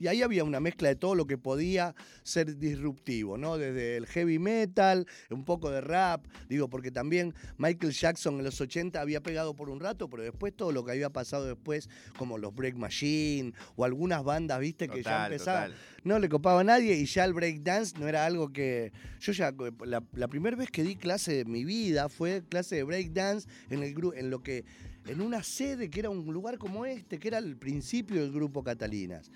Y 0.03 0.09
ahí 0.09 0.21
había 0.21 0.43
una 0.43 0.59
mezcla 0.59 0.89
de 0.89 0.97
todo 0.97 1.15
lo 1.15 1.29
que 1.29 1.39
podía 1.39 1.95
ser 2.25 2.59
disruptivo, 2.59 3.39
¿no? 3.39 3.57
Desde 3.57 3.97
el 3.97 4.07
heavy 4.07 4.41
metal, 4.41 5.07
un 5.31 5.45
poco 5.45 5.71
de 5.71 5.81
rap, 5.81 6.27
digo, 6.49 6.69
porque 6.69 6.91
también 6.91 7.33
Michael 7.57 7.93
Jackson 7.93 8.39
en 8.39 8.45
los 8.45 8.61
80 8.61 9.01
había 9.01 9.21
pegado 9.23 9.55
por 9.55 9.71
un 9.71 9.79
rato, 9.79 10.11
pero 10.11 10.25
después 10.25 10.57
todo 10.57 10.73
lo 10.73 10.85
que 10.85 10.91
había 10.91 11.11
pasado 11.11 11.47
después, 11.47 11.89
como 12.19 12.37
los 12.37 12.53
Break 12.53 12.75
Machine 12.75 13.53
o 13.77 13.85
algunas 13.85 14.25
bandas, 14.25 14.59
viste, 14.59 14.89
que 14.89 15.05
ya 15.05 15.27
empezaban, 15.27 15.71
total. 15.71 15.85
no 16.03 16.19
le 16.19 16.29
copaba 16.29 16.63
a 16.63 16.65
nadie 16.65 16.97
y 16.97 17.07
ya 17.07 17.25
el 17.25 17.33
breakdance 17.33 17.97
no 17.97 18.09
era 18.09 18.27
algo 18.27 18.53
que... 18.53 18.93
Yo 19.21 19.31
ya, 19.31 19.55
la, 19.87 20.03
la 20.15 20.27
primera 20.27 20.57
vez 20.57 20.69
que 20.69 20.83
di 20.83 20.97
clase 20.97 21.33
de 21.33 21.45
mi 21.45 21.65
vida 21.65 22.09
fue 22.09 22.43
clase 22.49 22.75
de 22.75 22.83
breakdance 22.83 23.49
en, 23.71 23.85
el 23.85 23.95
en 24.17 24.31
lo 24.31 24.43
que... 24.43 24.65
En 25.07 25.21
una 25.21 25.43
sede 25.43 25.91
que 25.91 26.01
era 26.01 26.11
un 26.11 26.33
lugar 26.33 26.59
como 26.59 26.87
este, 26.87 27.19
que 27.19 27.29
era 27.29 27.39
el 27.39 27.57
principio 27.57 28.21
del 28.21 28.33
grupo 28.33 28.63
Catalinas. 28.63 29.31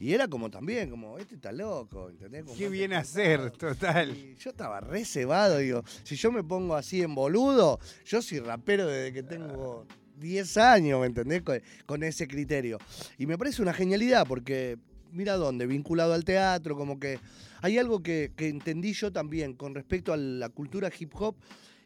Y 0.00 0.14
era 0.14 0.28
como 0.28 0.50
también, 0.50 0.88
como, 0.88 1.18
este 1.18 1.34
está 1.34 1.52
loco, 1.52 2.08
¿entendés? 2.08 2.44
Como 2.44 2.56
Qué 2.56 2.70
viene 2.70 2.96
a 2.96 3.04
loco. 3.36 3.58
total. 3.58 4.16
Y 4.16 4.34
yo 4.36 4.48
estaba 4.48 4.80
re 4.80 5.04
cebado, 5.04 5.58
digo, 5.58 5.84
si 6.04 6.16
yo 6.16 6.32
me 6.32 6.42
pongo 6.42 6.74
así 6.74 7.02
en 7.02 7.14
boludo, 7.14 7.78
yo 8.06 8.22
soy 8.22 8.38
rapero 8.38 8.86
desde 8.86 9.12
que 9.12 9.22
tengo 9.22 9.86
10 10.16 10.56
años, 10.56 11.00
¿me 11.00 11.06
entendés? 11.06 11.42
Con, 11.42 11.60
con 11.84 12.02
ese 12.02 12.26
criterio. 12.26 12.78
Y 13.18 13.26
me 13.26 13.36
parece 13.36 13.60
una 13.60 13.74
genialidad 13.74 14.26
porque, 14.26 14.78
mira 15.12 15.34
dónde, 15.34 15.66
vinculado 15.66 16.14
al 16.14 16.24
teatro, 16.24 16.78
como 16.78 16.98
que 16.98 17.18
hay 17.60 17.76
algo 17.76 18.02
que, 18.02 18.32
que 18.34 18.48
entendí 18.48 18.94
yo 18.94 19.12
también 19.12 19.52
con 19.52 19.74
respecto 19.74 20.14
a 20.14 20.16
la 20.16 20.48
cultura 20.48 20.90
hip 20.98 21.12
hop 21.14 21.36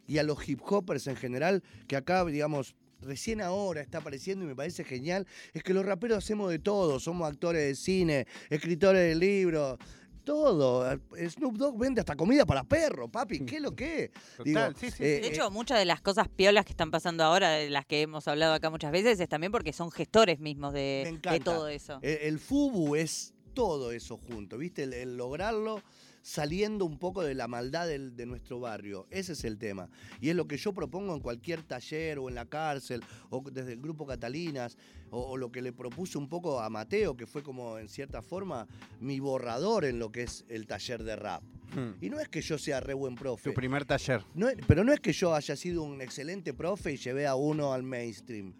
y 0.06 0.18
a 0.18 0.22
los 0.22 0.48
hip 0.48 0.60
hoppers 0.64 1.08
en 1.08 1.16
general, 1.16 1.64
que 1.88 1.96
acá, 1.96 2.24
digamos, 2.24 2.76
recién 3.05 3.40
ahora 3.40 3.80
está 3.80 3.98
apareciendo 3.98 4.44
y 4.44 4.48
me 4.48 4.57
parece 4.57 4.84
genial, 4.84 5.26
es 5.52 5.62
que 5.62 5.74
los 5.74 5.84
raperos 5.84 6.18
hacemos 6.18 6.50
de 6.50 6.59
todo, 6.59 7.00
somos 7.00 7.28
actores 7.28 7.62
de 7.62 7.74
cine, 7.74 8.26
escritores 8.50 9.02
de 9.02 9.14
libros, 9.14 9.78
todo. 10.24 10.98
Snoop 11.28 11.57
Dogg 11.57 11.78
vende 11.78 12.00
hasta 12.00 12.16
comida 12.16 12.44
para 12.44 12.64
perros, 12.64 13.11
papi, 13.11 13.44
¿qué 13.44 13.57
es 13.57 13.62
lo 13.62 13.76
que 13.76 14.05
es? 14.05 14.11
Total, 14.36 14.74
sí, 14.74 14.90
sí, 14.90 15.05
eh, 15.05 15.07
De 15.07 15.26
eh, 15.26 15.26
hecho, 15.28 15.50
muchas 15.50 15.78
de 15.78 15.84
las 15.84 16.00
cosas 16.00 16.28
piolas 16.28 16.64
que 16.64 16.72
están 16.72 16.90
pasando 16.90 17.22
ahora, 17.24 17.50
de 17.50 17.70
las 17.70 17.86
que 17.86 18.02
hemos 18.02 18.26
hablado 18.26 18.55
acá 18.55 18.70
muchas 18.70 18.90
veces, 18.90 19.20
es 19.20 19.28
también 19.28 19.52
porque 19.52 19.72
son 19.72 19.90
gestores 19.90 20.40
mismos 20.40 20.72
de, 20.72 21.20
todo 21.44 21.68
eso. 21.68 21.98
El, 22.02 22.18
el 22.18 22.38
FUBU 22.38 22.96
es 22.96 23.34
todo 23.52 23.92
eso 23.92 24.16
junto, 24.16 24.59
¿viste? 24.59 24.84
El, 24.84 24.94
el 24.94 25.16
lograrlo 25.16 25.82
saliendo 26.24 26.86
un 26.86 26.98
poco 26.98 27.22
de 27.22 27.34
la 27.34 27.46
maldad 27.48 27.86
del- 27.86 28.16
de 28.16 28.24
nuestro 28.24 28.58
barrio. 28.58 29.06
Ese 29.10 29.34
es 29.34 29.44
el 29.44 29.58
tema. 29.58 29.90
Y 30.22 30.30
es 30.30 30.34
lo 30.36 30.48
que 30.48 30.56
yo 30.56 30.72
propongo 30.72 31.12
en 31.14 31.20
cualquier 31.20 31.62
taller 31.62 32.18
o 32.18 32.30
en 32.30 32.34
la 32.34 32.46
cárcel 32.46 33.02
o 33.28 33.44
desde 33.52 33.74
el 33.74 33.80
grupo 33.82 34.06
Catalinas 34.06 34.78
o, 35.10 35.20
o 35.20 35.36
lo 35.36 35.52
que 35.52 35.60
le 35.60 35.74
propuse 35.74 36.16
un 36.16 36.30
poco 36.30 36.60
a 36.60 36.70
Mateo, 36.70 37.14
que 37.14 37.26
fue 37.26 37.42
como 37.42 37.76
en 37.78 37.90
cierta 37.90 38.22
forma 38.22 38.66
mi 39.00 39.20
borrador 39.20 39.84
en 39.84 39.98
lo 39.98 40.10
que 40.10 40.22
es 40.22 40.46
el 40.48 40.66
taller 40.66 41.04
de 41.04 41.14
rap. 41.14 41.42
Hmm. 41.74 42.02
Y 42.02 42.08
no 42.08 42.18
es 42.18 42.28
que 42.30 42.40
yo 42.40 42.56
sea 42.56 42.80
re 42.80 42.94
buen 42.94 43.16
profe. 43.16 43.50
Tu 43.50 43.54
primer 43.54 43.84
taller. 43.84 44.22
No 44.34 44.48
es- 44.48 44.56
pero 44.66 44.82
no 44.82 44.94
es 44.94 45.00
que 45.00 45.12
yo 45.12 45.34
haya 45.34 45.54
sido 45.56 45.82
un 45.82 46.00
excelente 46.00 46.54
profe 46.54 46.92
y 46.92 46.96
llevé 46.96 47.26
a 47.26 47.34
uno 47.34 47.74
al 47.74 47.82
mainstream. 47.82 48.54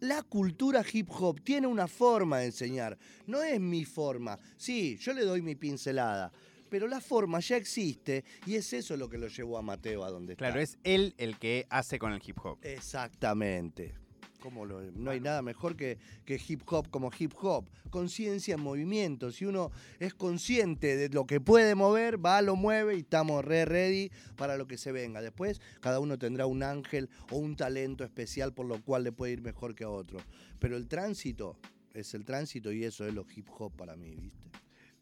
La 0.00 0.22
cultura 0.22 0.84
hip 0.92 1.08
hop 1.10 1.40
tiene 1.42 1.66
una 1.66 1.88
forma 1.88 2.38
de 2.38 2.46
enseñar, 2.46 2.96
no 3.26 3.42
es 3.42 3.60
mi 3.60 3.84
forma. 3.84 4.38
Sí, 4.56 4.96
yo 5.00 5.12
le 5.12 5.24
doy 5.24 5.42
mi 5.42 5.56
pincelada, 5.56 6.30
pero 6.68 6.86
la 6.86 7.00
forma 7.00 7.40
ya 7.40 7.56
existe 7.56 8.24
y 8.46 8.54
es 8.56 8.72
eso 8.72 8.96
lo 8.96 9.08
que 9.08 9.18
lo 9.18 9.28
llevó 9.28 9.58
a 9.58 9.62
Mateo 9.62 10.04
a 10.04 10.10
donde 10.10 10.36
Claro, 10.36 10.60
está. 10.60 10.78
es 10.78 10.94
él 10.94 11.14
el 11.18 11.38
que 11.38 11.66
hace 11.70 11.98
con 11.98 12.12
el 12.12 12.20
hip 12.24 12.38
hop. 12.44 12.58
Exactamente. 12.62 13.94
¿Cómo 14.40 14.64
lo- 14.64 14.80
no 14.92 15.10
hay 15.10 15.18
nada 15.20 15.42
mejor 15.42 15.74
que, 15.76 15.98
que 16.24 16.40
hip 16.48 16.62
hop 16.66 16.88
como 16.90 17.10
hip 17.18 17.32
hop. 17.42 17.68
Conciencia 17.90 18.54
en 18.54 18.60
movimiento. 18.60 19.32
Si 19.32 19.44
uno 19.44 19.72
es 19.98 20.14
consciente 20.14 20.96
de 20.96 21.08
lo 21.08 21.26
que 21.26 21.40
puede 21.40 21.74
mover, 21.74 22.24
va, 22.24 22.40
lo 22.40 22.54
mueve 22.54 22.94
y 22.94 23.00
estamos 23.00 23.44
re 23.44 23.64
ready 23.64 24.12
para 24.36 24.56
lo 24.56 24.68
que 24.68 24.78
se 24.78 24.92
venga. 24.92 25.20
Después, 25.20 25.60
cada 25.80 25.98
uno 25.98 26.18
tendrá 26.18 26.46
un 26.46 26.62
ángel 26.62 27.10
o 27.32 27.36
un 27.36 27.56
talento 27.56 28.04
especial 28.04 28.54
por 28.54 28.66
lo 28.66 28.80
cual 28.80 29.02
le 29.02 29.10
puede 29.10 29.32
ir 29.32 29.42
mejor 29.42 29.74
que 29.74 29.82
a 29.82 29.88
otro. 29.90 30.20
Pero 30.60 30.76
el 30.76 30.86
tránsito 30.86 31.58
es 31.92 32.14
el 32.14 32.24
tránsito 32.24 32.70
y 32.70 32.84
eso 32.84 33.04
es 33.08 33.14
lo 33.14 33.26
hip 33.34 33.48
hop 33.58 33.72
para 33.74 33.96
mí, 33.96 34.14
¿viste? 34.14 34.48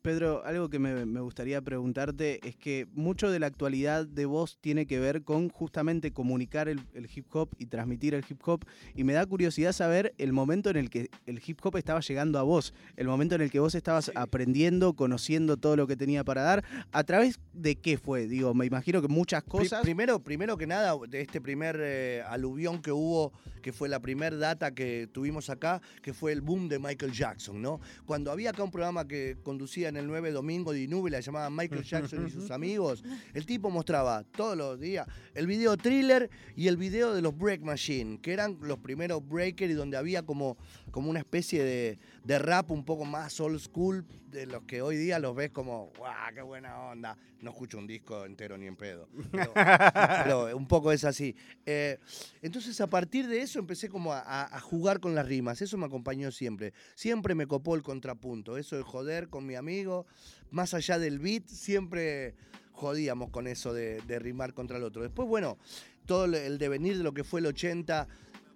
Pedro, 0.07 0.45
algo 0.45 0.71
que 0.71 0.79
me, 0.79 1.05
me 1.05 1.19
gustaría 1.19 1.61
preguntarte 1.63 2.39
es 2.47 2.55
que 2.55 2.87
mucho 2.95 3.29
de 3.29 3.41
la 3.41 3.49
actualidad 3.49 4.07
de 4.07 4.25
vos 4.25 4.57
tiene 4.61 4.87
que 4.87 5.01
ver 5.01 5.25
con 5.25 5.49
justamente 5.49 6.13
comunicar 6.13 6.69
el, 6.69 6.81
el 6.95 7.09
hip 7.13 7.27
hop 7.35 7.49
y 7.59 7.67
transmitir 7.67 8.15
el 8.15 8.25
hip 8.29 8.41
hop. 8.47 8.65
Y 8.95 9.03
me 9.03 9.15
da 9.15 9.27
curiosidad 9.27 9.73
saber 9.73 10.15
el 10.19 10.33
momento 10.33 10.71
en 10.71 10.77
el 10.77 10.91
que 10.91 11.11
el 11.27 11.43
hip 11.45 11.59
hop 11.61 11.77
estaba 11.77 11.99
llegando 11.99 12.39
a 12.39 12.45
vos, 12.45 12.73
el 12.95 13.09
momento 13.09 13.35
en 13.35 13.41
el 13.41 13.51
que 13.51 13.59
vos 13.59 13.75
estabas 13.75 14.13
aprendiendo, 14.15 14.95
conociendo 14.95 15.57
todo 15.57 15.75
lo 15.75 15.89
que 15.89 15.97
tenía 15.97 16.23
para 16.23 16.43
dar. 16.43 16.65
¿A 16.93 17.03
través 17.03 17.41
de 17.53 17.75
qué 17.75 17.99
fue? 17.99 18.29
Digo, 18.29 18.55
me 18.55 18.65
imagino 18.65 19.03
que 19.03 19.09
muchas 19.09 19.43
cosas. 19.43 19.83
Primero, 19.83 20.21
primero 20.21 20.57
que 20.57 20.69
nada, 20.69 20.95
de 21.09 21.21
este 21.21 21.41
primer 21.41 21.81
eh, 21.81 22.23
aluvión 22.29 22.81
que 22.81 22.93
hubo, 22.93 23.33
que 23.61 23.73
fue 23.73 23.89
la 23.89 23.99
primer 23.99 24.39
data 24.39 24.73
que 24.73 25.09
tuvimos 25.11 25.51
acá, 25.51 25.83
que 26.01 26.15
fue 26.15 26.31
el 26.31 26.43
boom 26.43 26.69
de 26.69 26.79
Michael 26.79 27.11
Jackson, 27.11 27.61
¿no? 27.61 27.81
Cuando 28.05 28.31
había 28.31 28.51
acá 28.51 28.63
un 28.63 28.71
programa 28.71 29.09
que 29.09 29.39
conducía 29.43 29.89
en 29.89 29.96
el 29.97 30.07
9 30.07 30.33
domingo 30.33 30.73
de 30.73 30.83
Inúbel, 30.83 31.13
la 31.13 31.21
llamaba 31.21 31.51
Michael 31.51 31.85
Jackson 31.85 32.27
y 32.27 32.31
sus 32.31 32.51
amigos, 32.51 33.03
el 33.35 33.47
tipo 33.47 33.71
mostraba 33.71 34.25
todos 34.25 34.57
los 34.57 34.81
días 34.81 35.07
el 35.35 35.47
video 35.47 35.77
thriller 35.77 36.31
y 36.57 36.69
el 36.69 36.77
video 36.77 37.15
de 37.15 37.23
los 37.23 37.37
Break 37.37 37.63
Machine, 37.63 38.19
que 38.21 38.33
eran 38.33 38.59
los 38.63 38.79
primeros 38.79 39.27
breakers 39.27 39.73
y 39.73 39.75
donde 39.75 39.97
había 39.97 40.23
como, 40.23 40.57
como 40.91 41.11
una 41.11 41.21
especie 41.21 41.63
de, 41.63 41.99
de 42.27 42.41
rap 42.41 42.73
un 42.73 42.85
poco 42.85 43.05
más 43.05 43.39
old 43.39 43.61
school, 43.61 44.05
de 44.33 44.47
los 44.47 44.65
que 44.65 44.83
hoy 44.83 44.97
día 44.97 45.21
los 45.21 45.37
ves 45.37 45.51
como, 45.51 45.93
¡guau, 45.97 46.35
qué 46.35 46.43
buena 46.43 46.77
onda! 46.77 47.17
No 47.41 47.51
escucho 47.51 47.79
un 47.79 47.87
disco 47.87 48.25
entero 48.25 48.59
ni 48.59 48.67
en 48.67 48.75
pedo. 48.75 49.09
Pero, 49.31 49.53
pero 50.25 50.57
un 50.57 50.67
poco 50.67 50.91
es 50.91 51.05
así. 51.05 51.37
Eh, 51.65 51.99
entonces, 52.43 52.81
a 52.81 52.89
partir 52.89 53.29
de 53.29 53.43
eso 53.43 53.61
empecé 53.61 53.89
como 53.89 54.13
a, 54.13 54.59
jugar 54.61 54.99
con 54.99 55.15
las 55.15 55.25
rimas. 55.25 55.63
Eso 55.63 55.79
me 55.79 55.87
acompañó 55.87 56.33
siempre. 56.33 56.73
Siempre 56.97 57.37
me 57.37 57.47
copó 57.47 57.77
el 57.77 57.85
contrapunto. 57.85 58.57
Eso 58.57 58.77
de 58.77 58.83
joder 58.83 59.29
con 59.29 59.47
mi 59.47 59.55
amigo, 59.55 60.07
más 60.51 60.75
allá 60.75 60.99
del 60.99 61.21
beat, 61.21 61.47
siempre 61.47 62.35
jodíamos 62.73 63.31
con 63.31 63.47
eso 63.47 63.73
de, 63.73 64.01
de 64.03 64.19
rimar 64.19 64.53
contra 64.53 64.79
el 64.79 64.83
otro. 64.83 65.03
Después, 65.03 65.29
bueno, 65.29 65.59
todo 66.07 66.25
el 66.25 66.59
devenir 66.59 66.99
de 66.99 67.05
lo 67.05 67.15
que 67.15 67.23
fue 67.23 67.39
el 67.39 67.47
80 67.47 68.09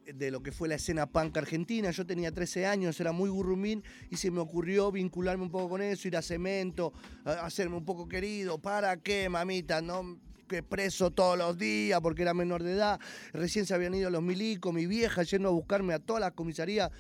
de 0.05 0.31
lo 0.31 0.43
que 0.43 0.53
fue 0.53 0.69
la 0.69 0.77
escena 0.77 1.07
punk 1.07 1.37
argentina. 1.37 1.91
Yo 1.91 2.07
tenía 2.07 2.33
13 2.33 2.67
años, 2.67 3.01
era 3.01 3.13
muy 3.13 3.31
gurrumín 3.31 3.83
y 4.11 4.17
se 4.17 4.31
me 4.31 4.41
ocurrió 4.41 4.91
vincularme 4.91 5.45
un 5.45 5.51
poco 5.51 5.71
con 5.71 5.83
eso, 5.83 6.09
ir 6.09 6.17
a 6.17 6.23
cemento, 6.23 6.93
hacerme 7.25 7.77
un 7.77 7.85
poco 7.85 8.09
querido. 8.09 8.59
¿Para 8.59 8.97
qué, 8.97 9.29
mamita? 9.29 9.81
No 9.81 10.19
que 10.49 10.63
preso 10.65 11.13
todos 11.13 11.39
los 11.39 11.57
días 11.57 12.01
porque 12.01 12.23
era 12.23 12.35
menor 12.35 12.63
de 12.65 12.73
edad. 12.73 13.01
Recién 13.33 13.67
se 13.67 13.75
habían 13.75 13.95
ido 13.95 14.11
los 14.11 14.23
milicos, 14.23 14.75
mi 14.75 14.87
vieja 14.87 15.23
yendo 15.23 15.49
a 15.49 15.53
buscarme 15.53 15.95
a 15.95 16.01
todas 16.01 16.21
las 16.21 16.33
comisarías 16.33 16.91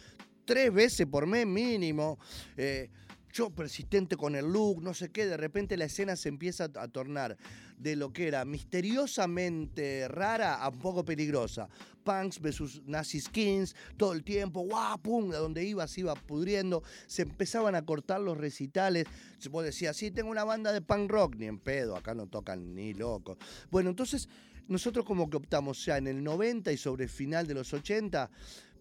tres 0.45 0.73
veces 0.73 1.07
por 1.07 1.27
mes 1.27 1.47
mínimo. 1.47 2.19
Eh, 2.57 2.91
yo 3.33 3.51
persistente 3.51 4.17
con 4.17 4.35
el 4.35 4.47
look, 4.47 4.83
no 4.83 4.95
sé 4.95 5.11
qué, 5.11 5.27
de 5.27 5.37
repente 5.37 5.77
la 5.77 5.85
escena 5.85 6.17
se 6.17 6.29
empieza 6.29 6.65
a 6.75 6.89
tornar 6.89 7.37
de 7.81 7.97
lo 7.97 8.12
que 8.12 8.28
era 8.28 8.45
misteriosamente 8.45 10.07
rara 10.09 10.57
a 10.57 10.68
un 10.68 10.78
poco 10.78 11.05
peligrosa. 11.05 11.68
Punks 12.05 12.41
versus 12.41 12.83
Nazi 12.87 13.20
Skins, 13.20 13.74
todo 13.97 14.12
el 14.12 14.22
tiempo, 14.22 14.61
guau, 14.61 14.99
pum, 14.99 15.33
a 15.33 15.37
donde 15.37 15.64
iba 15.64 15.87
se 15.87 16.01
iba 16.01 16.14
pudriendo, 16.14 16.83
se 17.07 17.22
empezaban 17.22 17.74
a 17.74 17.85
cortar 17.85 18.20
los 18.20 18.37
recitales. 18.37 19.07
Vos 19.51 19.64
decías, 19.64 19.97
sí, 19.97 20.11
tengo 20.11 20.31
una 20.31 20.45
banda 20.45 20.72
de 20.72 20.83
punk 20.83 21.11
rock, 21.11 21.37
ni 21.37 21.47
en 21.47 21.59
pedo, 21.59 21.97
acá 21.97 22.14
no 22.14 22.26
tocan 22.26 22.74
ni 22.74 22.95
locos. 22.95 23.39
Bueno, 23.70 23.91
entonces 23.91 24.28
nosotros 24.68 25.05
como 25.05 25.28
que 25.28 25.37
optamos 25.39 25.85
ya 25.85 25.99
en 25.99 26.07
el 26.07 26.22
90 26.22 26.72
y 26.72 26.76
sobre 26.76 27.05
el 27.05 27.11
final 27.11 27.47
de 27.47 27.55
los 27.55 27.72
80 27.72 28.31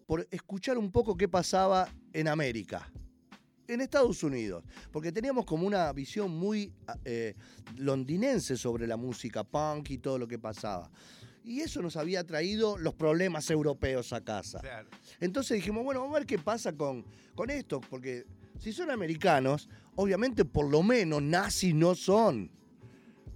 por 0.06 0.26
escuchar 0.30 0.76
un 0.76 0.90
poco 0.90 1.16
qué 1.16 1.28
pasaba 1.28 1.88
en 2.12 2.28
América 2.28 2.90
en 3.72 3.80
Estados 3.80 4.22
Unidos, 4.22 4.64
porque 4.90 5.12
teníamos 5.12 5.44
como 5.44 5.66
una 5.66 5.92
visión 5.92 6.30
muy 6.30 6.72
eh, 7.04 7.34
londinense 7.76 8.56
sobre 8.56 8.86
la 8.86 8.96
música 8.96 9.44
punk 9.44 9.90
y 9.90 9.98
todo 9.98 10.18
lo 10.18 10.26
que 10.26 10.38
pasaba. 10.38 10.90
Y 11.44 11.60
eso 11.60 11.80
nos 11.80 11.96
había 11.96 12.24
traído 12.24 12.76
los 12.76 12.94
problemas 12.94 13.50
europeos 13.50 14.12
a 14.12 14.22
casa. 14.22 14.60
Entonces 15.20 15.56
dijimos, 15.56 15.84
bueno, 15.84 16.00
vamos 16.00 16.16
a 16.16 16.18
ver 16.18 16.26
qué 16.26 16.38
pasa 16.38 16.72
con, 16.72 17.04
con 17.34 17.48
esto, 17.48 17.80
porque 17.88 18.26
si 18.58 18.72
son 18.72 18.90
americanos, 18.90 19.68
obviamente 19.96 20.44
por 20.44 20.68
lo 20.68 20.82
menos 20.82 21.22
nazis 21.22 21.74
no 21.74 21.94
son. 21.94 22.50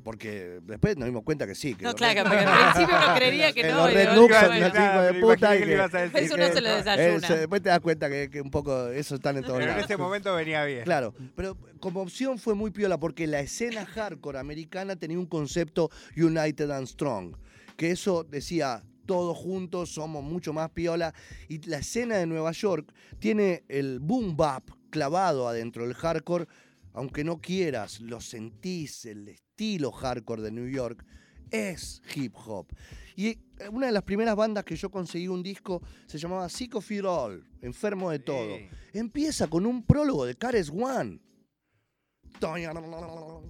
Porque 0.04 0.60
después 0.64 0.96
nos 0.98 1.06
dimos 1.06 1.22
cuenta 1.24 1.46
que 1.46 1.54
sí. 1.54 1.74
Que 1.74 1.82
No, 1.84 1.94
claro, 1.94 2.22
Red- 2.22 2.28
porque 2.28 2.44
al 2.44 2.72
principio 2.72 2.96
uno 3.04 3.14
creería 3.16 3.52
que 3.54 3.62
que 3.62 3.68
no. 3.70 3.76
los 3.78 3.92
Red 3.94 4.04
son 4.04 4.18
unos 4.18 4.74
hijos 4.74 5.02
de 5.06 5.14
puta. 5.20 5.56
y 5.56 5.58
que 5.60 5.66
le 5.66 5.72
ibas 5.72 5.94
a 5.94 5.98
decir. 6.02 6.18
Eso 6.18 6.36
no 6.36 6.46
se 6.52 6.60
lo 6.60 6.68
desayuna. 6.76 7.26
Eso, 7.26 7.36
después 7.36 7.62
te 7.62 7.68
das 7.70 7.80
cuenta 7.80 8.10
que, 8.10 8.28
que 8.30 8.40
un 8.42 8.50
poco 8.50 8.88
eso 8.88 9.14
están 9.14 9.38
en 9.38 9.44
todos 9.44 9.58
Pero 9.58 9.72
en 9.72 9.78
ese 9.78 9.96
momento 9.96 10.34
venía 10.34 10.62
bien. 10.66 10.84
Claro, 10.84 11.14
pero 11.34 11.56
como 11.80 12.02
opción 12.02 12.38
fue 12.38 12.54
muy 12.54 12.70
piola 12.70 12.98
porque 12.98 13.26
la 13.26 13.40
escena 13.40 13.86
hardcore 13.86 14.38
americana 14.38 14.94
tenía 14.94 15.18
un 15.18 15.26
concepto 15.26 15.90
United 16.16 16.70
and 16.70 16.86
Strong, 16.86 17.36
que 17.76 17.90
eso 17.90 18.24
decía 18.24 18.82
todos 19.06 19.36
juntos 19.36 19.90
somos 19.90 20.22
mucho 20.22 20.52
más 20.52 20.70
piola 20.70 21.14
y 21.48 21.66
la 21.66 21.78
escena 21.78 22.16
de 22.16 22.26
Nueva 22.26 22.52
York 22.52 22.92
tiene 23.18 23.64
el 23.68 24.00
boom 24.00 24.36
bap 24.36 24.64
clavado 24.90 25.48
adentro 25.48 25.84
del 25.86 25.94
hardcore, 25.94 26.46
aunque 26.92 27.24
no 27.24 27.40
quieras, 27.40 28.00
lo 28.00 28.20
sentís, 28.20 29.04
el 29.06 29.24
estilo 29.54 29.92
hardcore 29.92 30.42
de 30.42 30.50
New 30.50 30.68
York 30.68 31.04
es 31.50 32.02
hip 32.14 32.34
hop. 32.46 32.66
Y 33.14 33.28
eh, 33.28 33.38
una 33.70 33.86
de 33.86 33.92
las 33.92 34.02
primeras 34.02 34.34
bandas 34.34 34.64
que 34.64 34.74
yo 34.74 34.90
conseguí 34.90 35.28
un 35.28 35.44
disco 35.44 35.80
se 36.06 36.18
llamaba 36.18 36.48
Sick 36.48 36.74
of 36.74 36.90
It 36.90 37.04
All, 37.04 37.46
Enfermo 37.62 38.10
de 38.10 38.18
Todo. 38.18 38.56
Sí. 38.56 38.68
Empieza 38.92 39.46
con 39.46 39.64
un 39.64 39.84
prólogo 39.84 40.26
de 40.26 40.34
Cares 40.34 40.70
One. 40.70 41.20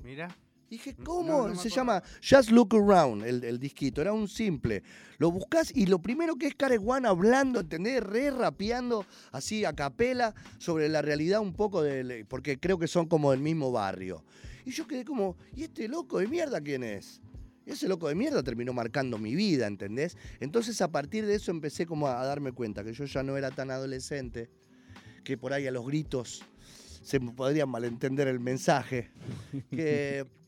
Mira. 0.02 0.36
Dije, 0.74 0.96
¿cómo? 1.04 1.46
no 1.46 1.54
Se 1.54 1.70
llama 1.70 2.02
Just 2.28 2.50
Look 2.50 2.74
Around, 2.74 3.22
el, 3.24 3.44
el 3.44 3.60
disquito. 3.60 4.00
Era 4.00 4.12
un 4.12 4.26
simple. 4.26 4.82
Lo 5.18 5.30
buscas 5.30 5.70
y 5.72 5.86
lo 5.86 6.02
primero 6.02 6.34
que 6.34 6.48
es 6.48 6.56
Cares 6.56 6.80
One 6.84 7.06
hablando, 7.06 7.60
¿entendés? 7.60 8.02
Re 8.02 8.32
rapeando 8.32 9.06
así 9.30 9.64
a 9.64 9.72
capela 9.72 10.34
sobre 10.58 10.88
la 10.88 11.00
realidad 11.00 11.38
un 11.38 11.52
poco 11.52 11.80
del. 11.80 12.26
Porque 12.26 12.58
creo 12.58 12.76
que 12.76 12.88
son 12.88 13.06
como 13.06 13.30
del 13.30 13.38
mismo 13.38 13.70
barrio. 13.70 14.24
Y 14.64 14.72
yo 14.72 14.88
quedé 14.88 15.04
como, 15.04 15.36
¿y 15.54 15.62
este 15.62 15.86
loco 15.86 16.18
de 16.18 16.26
mierda 16.26 16.60
quién 16.60 16.82
es? 16.82 17.22
Y 17.64 17.70
ese 17.70 17.86
loco 17.86 18.08
de 18.08 18.16
mierda 18.16 18.42
terminó 18.42 18.72
marcando 18.72 19.16
mi 19.16 19.36
vida, 19.36 19.68
¿entendés? 19.68 20.16
Entonces 20.40 20.82
a 20.82 20.90
partir 20.90 21.24
de 21.24 21.36
eso 21.36 21.52
empecé 21.52 21.86
como 21.86 22.08
a 22.08 22.26
darme 22.26 22.50
cuenta 22.50 22.82
que 22.82 22.92
yo 22.92 23.04
ya 23.04 23.22
no 23.22 23.36
era 23.36 23.52
tan 23.52 23.70
adolescente, 23.70 24.50
que 25.22 25.38
por 25.38 25.52
ahí 25.52 25.68
a 25.68 25.70
los 25.70 25.86
gritos 25.86 26.42
se 27.04 27.20
podría 27.20 27.64
malentender 27.64 28.26
el 28.26 28.40
mensaje. 28.40 29.12
Que 29.70 30.26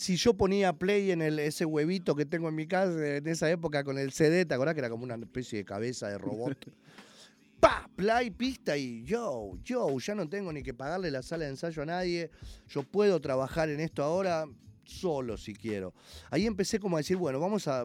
si 0.00 0.16
yo 0.16 0.32
ponía 0.32 0.72
play 0.72 1.10
en 1.10 1.20
el, 1.20 1.38
ese 1.38 1.66
huevito 1.66 2.16
que 2.16 2.24
tengo 2.24 2.48
en 2.48 2.54
mi 2.54 2.66
casa 2.66 3.18
en 3.18 3.26
esa 3.26 3.50
época 3.50 3.84
con 3.84 3.98
el 3.98 4.12
CD, 4.12 4.46
¿te 4.46 4.54
acordás 4.54 4.72
que 4.72 4.80
era 4.80 4.88
como 4.88 5.04
una 5.04 5.16
especie 5.16 5.58
de 5.58 5.64
cabeza 5.66 6.08
de 6.08 6.16
robot? 6.16 6.56
¡Pa! 7.60 7.86
Play, 7.96 8.30
pista 8.30 8.78
y 8.78 9.04
yo, 9.04 9.58
yo, 9.62 9.98
ya 9.98 10.14
no 10.14 10.26
tengo 10.26 10.54
ni 10.54 10.62
que 10.62 10.72
pagarle 10.72 11.10
la 11.10 11.20
sala 11.20 11.44
de 11.44 11.50
ensayo 11.50 11.82
a 11.82 11.84
nadie. 11.84 12.30
Yo 12.66 12.82
puedo 12.82 13.20
trabajar 13.20 13.68
en 13.68 13.78
esto 13.78 14.02
ahora 14.02 14.46
solo 14.84 15.36
si 15.36 15.52
quiero. 15.52 15.92
Ahí 16.30 16.46
empecé 16.46 16.80
como 16.80 16.96
a 16.96 17.00
decir, 17.00 17.18
bueno, 17.18 17.38
vamos 17.38 17.68
a 17.68 17.84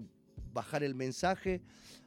bajar 0.53 0.85
el 0.85 0.95
mensaje 0.95 1.61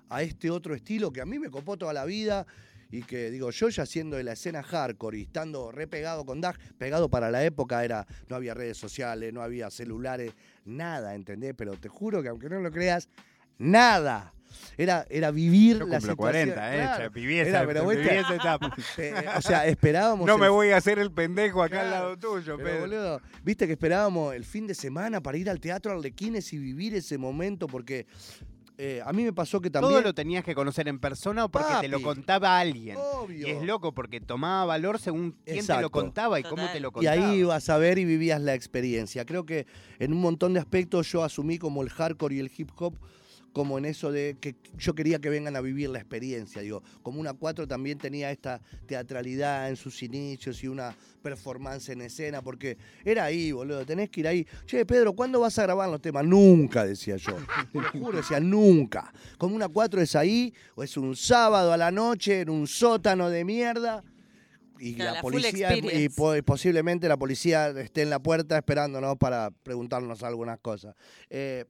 a 0.09 0.23
este 0.23 0.51
otro 0.51 0.75
estilo 0.75 1.13
que 1.13 1.21
a 1.21 1.27
mí 1.27 1.39
me 1.39 1.51
copó 1.51 1.77
toda 1.77 1.93
la 1.93 2.07
vida 2.07 2.47
y 2.91 3.03
que 3.03 3.31
digo, 3.31 3.51
yo 3.51 3.69
ya 3.69 3.85
siendo 3.87 4.17
de 4.17 4.25
la 4.25 4.33
escena 4.33 4.63
hardcore 4.63 5.19
y 5.19 5.23
estando 5.23 5.71
re 5.73 5.87
pegado 5.87 6.25
con 6.25 6.41
Dag, 6.41 6.59
pegado 6.79 7.09
para 7.11 7.31
la 7.31 7.45
época 7.45 7.85
era, 7.85 8.07
no 8.29 8.37
había 8.37 8.55
redes 8.55 8.77
sociales, 8.79 9.33
no 9.33 9.43
había 9.43 9.71
celulares, 9.71 10.33
nada, 10.65 11.15
¿entendés? 11.15 11.55
Pero 11.57 11.75
te 11.77 11.89
juro 11.89 12.23
que 12.23 12.29
aunque 12.29 12.49
no 12.49 12.61
lo 12.61 12.71
creas, 12.71 13.09
nada. 13.59 14.33
Era, 14.79 15.07
era 15.11 15.31
vivir 15.31 15.79
Yo 15.81 15.87
la 15.87 16.01
situación. 16.01 16.17
40, 16.17 16.75
eh. 16.75 16.79
Claro. 16.79 17.11
viví 17.11 17.39
Era, 17.39 17.49
esa, 17.51 17.67
pero 17.67 17.87
viví 17.87 18.03
te- 18.03 18.19
esa 18.21 18.35
etapa. 18.35 18.75
Eh, 18.97 19.15
o 19.37 19.43
sea, 19.43 19.67
esperábamos. 19.67 20.27
No 20.27 20.37
el- 20.37 20.41
me 20.41 20.49
voy 20.49 20.71
a 20.71 20.79
hacer 20.79 20.99
el 20.99 21.13
pendejo 21.13 21.63
acá 21.63 21.83
al 21.83 21.91
lado 21.91 22.17
tuyo, 22.19 22.57
pero, 22.57 22.69
Pedro. 22.69 22.81
boludo, 22.81 23.21
viste 23.45 23.67
que 23.67 23.73
esperábamos 23.75 24.35
el 24.35 24.47
fin 24.47 24.67
de 24.67 24.75
semana 24.75 25.21
para 25.21 25.37
ir 25.37 25.51
al 25.51 25.61
teatro 25.61 25.93
Arlequines 25.93 26.51
y 26.55 26.59
vivir 26.59 26.95
ese 26.95 27.19
momento, 27.19 27.67
porque 27.67 28.07
eh, 28.79 29.03
a 29.05 29.13
mí 29.13 29.25
me 29.25 29.33
pasó 29.33 29.61
que 29.61 29.71
también. 29.71 29.93
¿Todo 29.93 30.03
lo 30.03 30.15
tenías 30.15 30.45
que 30.45 30.55
conocer 30.55 30.87
en 30.89 30.99
persona 31.01 31.45
o 31.45 31.49
porque 31.51 31.75
te 31.81 31.89
lo 31.89 32.01
contaba 32.01 32.59
alguien? 32.59 32.97
Obvio. 32.97 33.49
Y 33.49 33.51
es 33.51 33.63
loco 33.63 33.93
porque 33.93 34.21
tomaba 34.21 34.65
valor 34.65 34.99
según 35.01 35.37
quién 35.45 35.67
te 35.67 35.81
lo 35.83 35.91
contaba 35.91 36.39
y 36.39 36.45
cómo 36.45 36.65
te 36.71 36.79
lo 36.81 36.89
Y 36.89 36.93
contaba. 36.93 37.15
ahí 37.17 37.39
ibas 37.41 37.69
a 37.69 37.77
ver 37.79 37.99
y 37.99 38.05
vivías 38.05 38.41
la 38.41 38.55
experiencia. 38.55 39.25
Creo 39.25 39.45
que 39.45 39.67
en 39.99 40.13
un 40.13 40.21
montón 40.21 40.55
de 40.55 40.61
aspectos 40.61 41.11
yo 41.11 41.25
asumí 41.25 41.59
como 41.59 41.83
el 41.83 41.91
hardcore 41.91 42.37
y 42.37 42.39
el 42.41 42.51
hip 42.57 42.71
hop 42.77 42.95
como 43.53 43.79
en 43.79 43.85
eso 43.85 44.13
de 44.13 44.37
que 44.41 44.57
yo 44.77 44.95
quería 44.95 45.19
que 45.19 45.31
vengan 45.31 45.57
a 45.57 45.61
vivir 45.61 45.91
la 45.91 45.99
experiencia. 45.99 46.63
Digo, 46.63 46.83
como 47.03 47.21
una 47.21 47.33
4 47.33 47.67
también 47.67 47.99
tenía 47.99 48.31
esta 48.31 48.61
teatralidad 48.87 49.69
en 49.69 49.77
sus 49.77 50.03
inicios 50.03 50.63
y 50.63 50.69
una 50.69 50.95
performance 51.23 51.89
en 51.89 52.03
escena, 52.03 52.43
porque 52.43 52.77
era 53.05 53.25
ahí, 53.25 53.53
boludo, 53.53 53.85
tenés 53.85 54.11
que 54.11 54.21
ir 54.21 54.29
ahí. 54.29 54.47
Che, 54.67 54.85
Pedro, 54.87 55.13
¿cuándo 55.13 55.41
vas 55.41 55.59
a 55.59 55.63
grabar 55.63 55.89
los 55.89 56.01
temas? 56.01 56.25
Nunca, 56.25 56.85
decía 56.85 57.17
yo. 57.17 57.37
Te 57.73 57.81
lo 57.81 57.91
juro, 57.91 58.19
decía, 58.19 58.41
nunca. 58.41 59.13
Como 59.37 59.57
una 59.57 59.69
4 59.69 60.01
es 60.03 60.15
ahí, 60.15 60.53
o 60.75 60.83
es 60.83 60.97
un 60.97 61.17
sábado 61.17 61.73
a 61.73 61.77
la 61.77 61.91
noche 61.91 62.43
en 62.43 62.51
un 62.51 62.67
sótano 62.67 63.31
de 63.31 63.45
mierda. 63.45 64.05
Y 64.81 64.95
Claro, 64.95 65.15
la 65.17 65.23
policía, 65.23 65.77
y 65.77 66.09
posiblemente 66.43 67.09
la 67.09 67.17
policía 67.17 67.71
esté 67.71 68.03
en 68.03 68.11
la 68.11 68.21
puerta 68.21 68.57
esperándonos 68.57 69.17
para 69.17 69.51
preguntarnos 69.51 70.23
algunas 70.23 70.61
cosas. 70.61 70.95
Eh, 71.29 71.65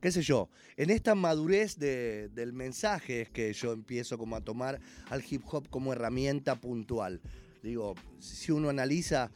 qué 0.00 0.10
sé 0.12 0.22
yo, 0.22 0.48
en 0.76 0.90
esta 0.90 1.14
madurez 1.14 1.76
de- 1.78 2.28
del 2.30 2.52
mensaje 2.52 3.22
es 3.22 3.30
que 3.30 3.52
yo 3.52 3.72
empiezo 3.72 4.18
como 4.18 4.36
a 4.36 4.40
tomar 4.40 4.80
al 5.10 5.22
hip 5.28 5.42
hop 5.50 5.68
como 5.68 5.92
herramienta 5.92 6.56
puntual. 6.56 7.20
Digo, 7.62 7.94
si 8.18 8.52
uno 8.52 8.68
analiza 8.70 9.30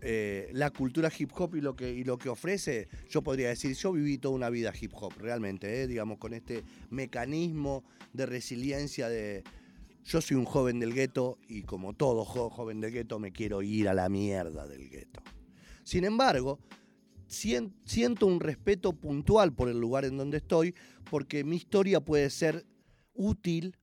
eh, 0.00 0.50
la 0.52 0.70
cultura 0.70 1.10
hip 1.16 1.30
hop 1.34 1.56
y 1.56 1.60
lo, 1.60 1.74
que, 1.74 2.04
ofrece, 2.28 2.88
yo 3.08 3.22
podría 3.22 3.48
decir, 3.48 3.74
yo 3.74 3.90
viví 3.92 4.18
toda 4.18 4.34
una 4.34 4.48
vida 4.50 4.72
hip 4.78 4.92
hop, 4.94 5.14
realmente, 5.18 5.82
eh, 5.82 5.86
digamos, 5.88 6.18
con 6.18 6.34
este 6.34 6.62
mecanismo 6.90 7.84
de 8.12 8.26
resiliencia 8.26 9.08
de... 9.08 9.42
Yo 10.04 10.20
soy 10.20 10.36
un 10.36 10.44
joven 10.44 10.78
del 10.78 10.94
gueto 10.94 11.38
y 11.48 11.62
como 11.62 11.94
todo 11.94 12.24
jo- 12.24 12.48
joven 12.48 12.80
del 12.80 12.92
gueto 12.92 13.18
me 13.18 13.32
quiero 13.32 13.60
ir 13.62 13.88
a 13.88 13.94
la 13.94 14.08
mierda 14.08 14.66
del 14.66 14.88
gueto. 14.88 15.20
Sin 15.82 16.04
embargo, 16.04 16.60
siento 17.28 18.26
un 18.26 18.40
respeto 18.40 18.92
puntual 18.92 19.52
por 19.52 19.68
el 19.68 19.78
lugar 19.78 20.04
en 20.04 20.16
donde 20.16 20.38
estoy, 20.38 20.74
porque 21.10 21.44
mi 21.44 21.56
historia 21.56 22.00
puede 22.00 22.30
ser 22.30 22.66
útil 23.14 23.76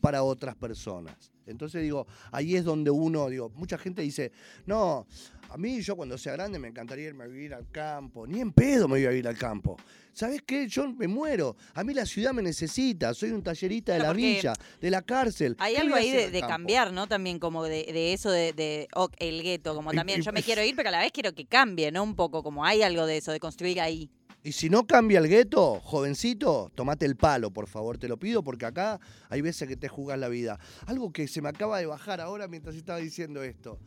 para 0.00 0.22
otras 0.22 0.54
personas. 0.56 1.32
Entonces 1.46 1.82
digo, 1.82 2.06
ahí 2.30 2.56
es 2.56 2.64
donde 2.64 2.90
uno, 2.90 3.28
digo, 3.28 3.50
mucha 3.50 3.76
gente 3.76 4.02
dice, 4.02 4.32
no, 4.66 5.06
a 5.54 5.56
mí 5.56 5.80
yo 5.82 5.94
cuando 5.94 6.18
sea 6.18 6.32
grande 6.32 6.58
me 6.58 6.66
encantaría 6.66 7.06
irme 7.06 7.22
a 7.22 7.26
vivir 7.28 7.54
al 7.54 7.70
campo, 7.70 8.26
ni 8.26 8.40
en 8.40 8.52
pedo 8.52 8.88
me 8.88 8.94
voy 8.96 9.06
a 9.06 9.10
vivir 9.10 9.28
al 9.28 9.38
campo. 9.38 9.76
¿Sabes 10.12 10.42
qué? 10.44 10.66
Yo 10.66 10.90
me 10.92 11.06
muero. 11.06 11.56
A 11.74 11.84
mí 11.84 11.94
la 11.94 12.04
ciudad 12.06 12.32
me 12.32 12.42
necesita. 12.42 13.14
Soy 13.14 13.30
un 13.30 13.40
tallerista 13.40 13.92
de 13.92 14.00
la 14.00 14.12
villa, 14.12 14.52
de 14.80 14.90
la 14.90 15.02
cárcel. 15.02 15.54
Hay 15.60 15.74
¿Qué 15.76 15.80
algo 15.80 15.94
ahí 15.94 16.10
de, 16.10 16.40
cambiar, 16.40 16.92
¿no? 16.92 17.06
También 17.06 17.38
como 17.38 17.62
de, 17.62 17.84
de 17.84 18.12
eso 18.12 18.32
de, 18.32 18.52
de 18.52 18.88
oh, 18.96 19.08
el 19.18 19.42
gueto, 19.44 19.76
como 19.76 19.92
Y- 19.92 19.96
también 19.96 20.20
y- 20.20 20.22
yo 20.24 20.32
me 20.32 20.42
quiero 20.42 20.64
ir, 20.64 20.74
pero 20.74 20.88
a 20.88 20.92
la 20.92 20.98
vez 21.00 21.12
quiero 21.12 21.32
que 21.36 21.46
cambie, 21.46 21.92
¿no? 21.92 22.02
Un 22.02 22.16
poco, 22.16 22.42
como 22.42 22.64
hay 22.64 22.82
algo 22.82 23.06
de 23.06 23.18
eso, 23.18 23.30
de 23.30 23.38
construir 23.38 23.80
ahí. 23.80 24.10
Y 24.46 24.52
si 24.52 24.68
no 24.68 24.86
cambia 24.86 25.20
el 25.20 25.28
gueto, 25.28 25.80
jovencito, 25.80 26.70
tomate 26.74 27.06
el 27.06 27.16
palo, 27.16 27.50
por 27.50 27.66
favor, 27.66 27.96
te 27.96 28.08
lo 28.08 28.18
pido, 28.18 28.44
porque 28.44 28.66
acá 28.66 29.00
hay 29.30 29.40
veces 29.40 29.66
que 29.66 29.74
te 29.74 29.88
jugas 29.88 30.18
la 30.18 30.28
vida. 30.28 30.60
Algo 30.84 31.10
que 31.14 31.26
se 31.26 31.40
me 31.40 31.48
acaba 31.48 31.78
de 31.78 31.86
bajar 31.86 32.20
ahora 32.20 32.46
mientras 32.46 32.76
estaba 32.76 32.98
diciendo 32.98 33.42
esto. 33.42 33.78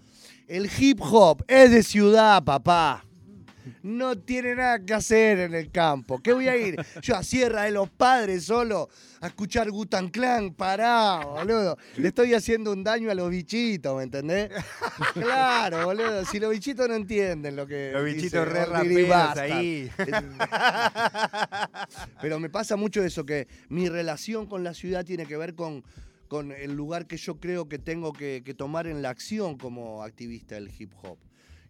El 0.48 0.68
hip 0.80 1.00
hop 1.00 1.44
es 1.48 1.70
de 1.70 1.84
ciudad, 1.84 2.44
papá. 2.44 3.06
No 3.84 4.18
tiene 4.18 4.56
nada 4.56 4.80
que 4.80 4.94
hacer 4.94 5.40
en 5.40 5.54
el 5.54 5.72
campo. 5.72 6.20
¿Qué 6.20 6.34
voy 6.34 6.48
a 6.48 6.58
ir? 6.58 6.76
Yo 7.02 7.16
a 7.16 7.24
Sierra 7.24 7.64
de 7.64 7.72
los 7.72 7.90
Padres 7.90 8.46
solo 8.46 8.90
a 9.22 9.28
escuchar 9.28 9.70
Gutan 9.72 10.10
Clan, 10.10 10.54
pará, 10.54 11.22
boludo. 11.26 11.78
Le 11.98 12.10
estoy 12.10 12.34
haciendo 12.34 12.72
un 12.72 12.84
daño 12.84 13.10
a 13.10 13.16
los 13.16 13.30
bichitos, 13.30 13.96
¿me 13.98 14.04
entendés? 14.04 14.52
Claro, 15.14 15.86
boludo. 15.86 16.26
Si 16.26 16.40
los 16.40 16.52
bichitos 16.52 16.88
no 16.88 16.96
entienden 16.96 17.56
lo 17.56 17.68
que. 17.68 17.92
Los 17.94 18.06
dice 18.06 18.18
bichitos 18.18 18.48
re 18.48 18.62
Orbiry 18.62 19.06
raperos 19.06 19.38
ahí. 19.38 19.92
Pero 22.22 22.40
me 22.40 22.50
pasa 22.50 22.76
mucho 22.76 23.04
eso, 23.04 23.26
que 23.26 23.48
mi 23.70 23.90
relación 23.90 24.46
con 24.46 24.64
la 24.64 24.74
ciudad 24.74 25.06
tiene 25.06 25.26
que 25.26 25.38
ver 25.38 25.56
con, 25.56 25.84
con 26.28 26.52
el 26.52 26.74
lugar 26.74 27.08
que 27.08 27.18
yo 27.18 27.40
creo 27.40 27.68
que 27.68 27.80
tengo 27.80 28.14
que, 28.14 28.44
que 28.46 28.54
tomar 28.54 28.88
en 28.88 29.02
la 29.02 29.10
acción 29.10 29.58
como 29.58 30.04
activista 30.04 30.56
del 30.56 30.72
hip 30.78 30.92
hop. 31.02 31.18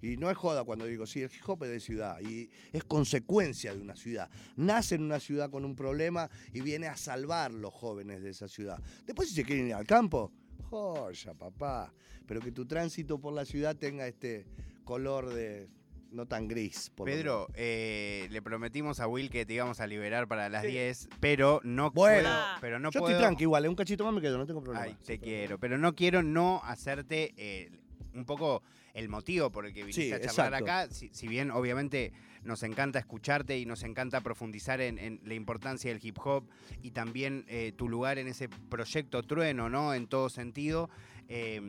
Y 0.02 0.18
no 0.18 0.30
es 0.30 0.38
joda 0.38 0.64
cuando 0.64 0.86
digo, 0.86 1.06
sí, 1.08 1.22
el 1.22 1.32
hip 1.32 1.48
hop 1.50 1.64
es 1.64 1.70
de 1.72 1.80
ciudad 1.80 2.20
y 2.22 2.50
es 2.72 2.84
consecuencia 2.84 3.74
de 3.74 3.82
una 3.82 3.96
ciudad. 3.96 4.30
Nace 4.56 4.96
en 4.96 5.04
una 5.04 5.20
ciudad 5.20 5.50
con 5.50 5.66
un 5.66 5.76
problema 5.76 6.30
y 6.54 6.62
viene 6.62 6.88
a 6.88 6.96
salvar 6.98 7.52
los 7.52 7.74
jóvenes 7.74 8.22
de 8.22 8.30
esa 8.30 8.48
ciudad. 8.48 8.82
Después 9.06 9.30
si 9.30 9.36
se 9.36 9.44
quieren 9.44 9.68
ir 9.68 9.74
al 9.74 9.86
campo, 9.88 10.32
joya, 10.70 11.34
papá. 11.34 11.94
Pero 12.26 12.42
que 12.42 12.52
tu 12.52 12.66
tránsito 12.66 13.20
por 13.20 13.34
la 13.34 13.46
ciudad 13.46 13.76
tenga 13.76 14.06
este 14.08 14.46
color 14.84 15.34
de 15.34 15.70
no 16.12 16.26
tan 16.26 16.48
gris. 16.48 16.90
por. 16.90 17.06
Pedro, 17.06 17.48
eh, 17.54 18.28
le 18.32 18.42
prometimos 18.42 19.00
a 19.00 19.08
Will 19.08 19.30
que 19.30 19.46
te 19.46 19.54
íbamos 19.54 19.80
a 19.80 19.88
liberar 19.88 20.28
para 20.28 20.50
las 20.50 20.64
10, 20.64 21.10
pero 21.20 21.60
no 21.64 21.92
Bueno, 21.92 22.30
puedo. 22.30 22.46
Pero 22.62 22.80
no 22.80 22.92
Yo 22.92 23.00
puedo. 23.00 23.14
estoy 23.14 23.24
tranqui 23.26 23.44
igual, 23.44 23.66
¿eh? 23.66 23.70
un 23.70 23.76
cachito 23.76 24.04
más 24.06 24.14
me 24.14 24.22
quedo, 24.22 24.38
no 24.38 24.46
tengo 24.46 24.62
problema. 24.62 24.86
Ay, 24.86 24.96
te 25.06 25.20
quiero, 25.20 25.60
pero 25.60 25.78
no 25.78 25.96
quiero 25.96 26.24
no 26.24 26.62
hacerte 26.64 27.34
eh, 27.38 27.72
un 28.14 28.26
poco 28.26 28.64
el 28.98 29.10
motivo 29.10 29.52
por 29.52 29.66
el 29.66 29.74
que 29.74 29.82
viniste 29.82 30.02
Sí, 30.02 30.12
a 30.12 30.20
charlar 30.20 30.54
exacto. 30.62 30.66
acá. 30.66 30.94
Si, 30.94 31.10
si 31.14 31.28
bien 31.28 31.52
obviamente 31.52 32.12
nos 32.44 32.64
encanta 32.64 32.98
escucharte 33.00 33.58
y 33.58 33.66
nos 33.66 33.84
encanta 33.84 34.22
profundizar 34.22 34.82
en, 34.82 34.98
en 34.98 35.20
la 35.24 35.34
importancia 35.36 35.92
del 35.94 36.04
hip 36.04 36.18
hop 36.24 36.46
y 36.82 36.92
también 36.92 37.46
eh, 37.48 37.74
tu 37.76 37.88
lugar 37.90 38.18
en 38.18 38.28
ese 38.28 38.50
proyecto 38.50 39.22
trueno, 39.24 39.70
¿no? 39.70 39.94
En 39.94 40.08
todo 40.08 40.30
sentido. 40.30 40.90
Eh, 41.30 41.62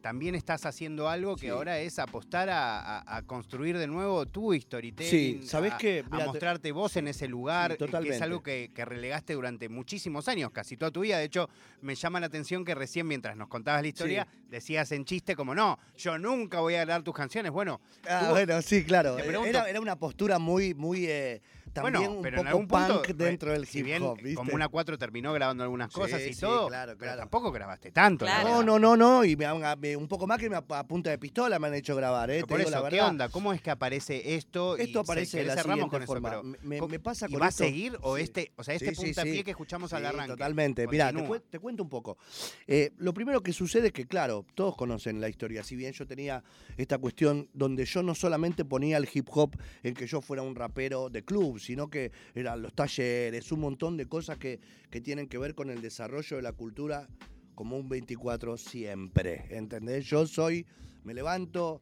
también 0.00 0.34
estás 0.34 0.66
haciendo 0.66 1.08
algo 1.08 1.36
que 1.36 1.42
Sí. 1.42 1.48
ahora 1.48 1.78
es 1.78 2.00
apostar 2.00 2.50
a, 2.50 2.98
a- 2.98 3.16
a 3.18 3.22
construir 3.22 3.78
de 3.78 3.86
nuevo 3.86 4.26
tu 4.26 4.52
storytelling. 4.52 5.42
Sí, 5.42 5.46
¿sabés 5.46 5.72
a- 5.74 5.78
qué? 5.78 6.04
A 6.10 6.18
mostrarte 6.24 6.72
vos 6.72 6.96
en 6.96 7.06
ese 7.06 7.28
lugar, 7.28 7.76
Sí, 7.78 7.86
que 8.02 8.08
es 8.08 8.20
algo 8.20 8.42
que, 8.42 8.72
que 8.74 8.84
relegaste 8.84 9.34
durante 9.34 9.68
muchísimos 9.68 10.26
años, 10.26 10.50
casi 10.50 10.76
toda 10.76 10.90
tu 10.90 11.00
vida. 11.02 11.18
De 11.18 11.24
hecho, 11.24 11.48
me 11.82 11.94
llama 11.94 12.18
la 12.18 12.26
atención 12.26 12.64
que 12.64 12.74
recién 12.74 13.06
mientras 13.06 13.36
nos 13.36 13.46
contabas 13.48 13.82
la 13.82 13.88
historia, 13.88 14.26
decías 14.48 14.90
en 14.90 15.04
chiste 15.04 15.36
como, 15.36 15.54
no, 15.54 15.78
yo 15.96 16.18
nunca 16.18 16.58
voy 16.60 16.74
a 16.74 16.84
grabar 16.84 17.02
tus 17.04 17.14
canciones. 17.14 17.52
Bueno, 17.52 17.80
Ah, 18.08 18.28
bueno, 18.30 18.60
sí, 18.60 18.82
claro. 18.84 19.14
Te 19.14 19.22
pregunto- 19.22 19.48
Era, 19.50 19.70
era 19.70 19.80
una 19.80 19.94
postura 19.96 20.40
muy, 20.40 20.74
muy 20.74 21.06
eh, 21.06 21.40
también 21.72 21.94
bueno, 21.94 22.16
un 22.16 22.22
pero 22.22 22.36
en 22.38 22.42
poco 22.44 22.48
algún 22.48 22.68
punto, 22.68 23.02
punk 23.02 23.16
dentro 23.16 23.50
eh, 23.50 23.52
del 23.54 23.66
si 23.66 23.78
hip 23.80 24.02
hop, 24.02 24.16
¿viste? 24.18 24.34
como 24.34 24.52
una 24.54 24.68
4 24.68 24.98
terminó 24.98 25.32
grabando 25.32 25.62
algunas 25.62 25.92
Sí, 25.92 25.98
cosas 26.00 26.20
y 26.22 26.34
sí, 26.34 26.40
todo, 26.40 26.68
claro, 26.68 26.92
pero 26.92 27.08
claro. 27.10 27.18
tampoco 27.20 27.50
grabaste 27.52 27.90
tanto. 27.92 28.24
la 28.24 28.40
Claro. 28.40 28.62
No, 28.62 28.62
no, 28.62 28.78
no, 28.78 28.96
no, 28.96 29.24
y 29.24 29.36
me, 29.36 29.46
han- 29.46 29.80
me- 29.80 29.96
un 29.96 30.08
poco 30.08 30.26
más 30.26 30.38
que 30.38 30.48
me 30.50 30.56
a, 30.56 30.62
punta 30.86 31.10
de 31.10 31.18
pistola 31.18 31.58
me 31.58 31.68
han 31.68 31.74
hecho 31.74 31.94
grabar, 31.96 32.30
¿eh? 32.30 32.34
Pero 32.34 32.46
te 32.46 32.50
por 32.50 32.58
digo 32.58 32.70
eso, 32.70 32.80
la 32.82 32.88
¿qué 32.90 33.00
onda? 33.02 33.28
¿Cómo 33.28 33.52
es 33.52 33.60
que 33.62 33.70
aparece 33.70 34.34
esto? 34.34 34.76
y 34.78 34.82
Esto 34.82 35.04
se- 35.04 35.12
aparece 35.12 35.38
de 35.38 35.44
la 35.44 35.62
siguiente 35.62 35.88
con 35.88 36.02
eso, 36.02 36.12
forma. 36.12 36.28
pero 36.30 36.42
me, 36.42 36.78
¿cómo- 36.78 36.88
me 36.90 37.00
pasa 37.00 37.26
¿Y 37.28 37.32
con 37.32 37.42
va 37.42 37.48
esto- 37.48 37.64
a 37.64 37.66
seguir 37.66 37.98
o 38.02 38.16
Sí. 38.16 38.22
este, 38.22 38.52
o 38.56 38.62
sea, 38.64 38.74
este 38.74 38.92
puntapié 38.92 39.44
que 39.44 39.50
escuchamos 39.52 39.92
al 39.92 40.04
arranque? 40.06 40.32
Totalmente. 40.32 40.86
Mira, 40.88 41.12
te, 41.50 41.58
cuento 41.58 41.82
un 41.82 41.88
poco. 41.88 42.18
Eh, 42.66 42.92
lo 42.98 43.14
primero 43.14 43.42
que 43.42 43.52
sucede 43.52 43.88
es 43.88 43.92
que, 43.92 44.06
claro, 44.06 44.44
todos 44.54 44.76
conocen 44.76 45.20
la 45.20 45.28
historia. 45.28 45.62
Si 45.62 45.76
bien 45.76 45.92
yo 45.92 46.06
tenía 46.06 46.42
esta 46.76 46.98
cuestión 46.98 47.48
donde 47.52 47.84
yo 47.84 48.02
no 48.02 48.14
solamente 48.14 48.64
ponía 48.64 48.96
el 48.96 49.08
hip 49.12 49.28
hop 49.30 49.56
en 49.82 49.94
que 49.94 50.06
yo 50.06 50.20
fuera 50.20 50.42
un 50.42 50.54
rapero 50.54 51.08
de 51.10 51.24
club, 51.24 51.58
sino 51.64 51.88
que 51.88 52.12
eran 52.34 52.62
los 52.62 52.74
talleres, 52.74 53.50
un 53.52 53.60
montón 53.60 53.96
de 53.96 54.06
cosas 54.06 54.38
que, 54.38 54.60
que 54.90 55.00
tienen 55.00 55.28
que 55.28 55.38
ver 55.38 55.54
con 55.54 55.70
el 55.70 55.80
desarrollo 55.82 56.36
de 56.36 56.42
la 56.42 56.52
cultura 56.52 57.08
como 57.54 57.76
un 57.78 57.88
24 57.88 58.56
siempre. 58.56 59.46
¿Entendés? 59.50 60.06
Yo 60.06 60.26
soy, 60.26 60.66
me 61.04 61.14
levanto. 61.14 61.80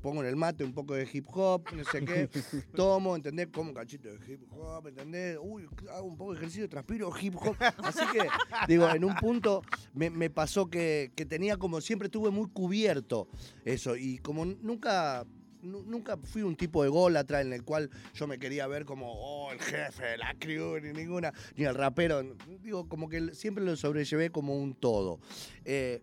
Pongo 0.00 0.22
en 0.22 0.28
el 0.28 0.34
mate 0.34 0.64
un 0.64 0.72
poco 0.72 0.94
de 0.94 1.06
hip 1.10 1.26
hop, 1.32 1.62
no 1.76 1.84
sé 1.84 2.04
qué, 2.04 2.28
tomo, 2.74 3.14
¿entendés? 3.14 3.48
Como 3.48 3.68
un 3.68 3.74
cachito 3.74 4.08
de 4.08 4.32
hip 4.32 4.42
hop, 4.50 4.88
¿entendés? 4.88 5.38
Uy, 5.40 5.68
hago 5.90 6.06
un 6.06 6.16
poco 6.16 6.32
de 6.32 6.38
ejercicio, 6.38 6.68
transpiro 6.68 7.12
hip 7.20 7.34
hop. 7.36 7.54
Así 7.78 8.00
que, 8.12 8.26
digo, 8.66 8.88
en 8.90 9.04
un 9.04 9.14
punto 9.14 9.62
me, 9.92 10.10
me 10.10 10.30
pasó 10.30 10.68
que, 10.68 11.12
que 11.14 11.26
tenía 11.26 11.58
como, 11.58 11.80
siempre 11.80 12.08
tuve 12.08 12.30
muy 12.30 12.48
cubierto 12.50 13.28
eso. 13.64 13.94
Y 13.94 14.18
como 14.18 14.44
nunca, 14.46 15.26
nu- 15.26 15.43
nunca 15.64 16.16
fui 16.16 16.42
un 16.42 16.56
tipo 16.56 16.82
de 16.82 16.88
gólatra 16.88 17.40
en 17.40 17.52
el 17.52 17.64
cual 17.64 17.90
yo 18.14 18.26
me 18.26 18.38
quería 18.38 18.66
ver 18.66 18.84
como, 18.84 19.12
oh, 19.12 19.52
el 19.52 19.60
jefe, 19.60 20.16
la 20.16 20.34
crew, 20.38 20.78
ni 20.80 20.92
ninguna, 20.92 21.32
ni 21.56 21.64
el 21.64 21.74
rapero. 21.74 22.22
Digo, 22.62 22.88
como 22.88 23.08
que 23.08 23.34
siempre 23.34 23.64
lo 23.64 23.76
sobrellevé 23.76 24.30
como 24.30 24.56
un 24.56 24.74
todo. 24.74 25.18
Eh, 25.64 26.00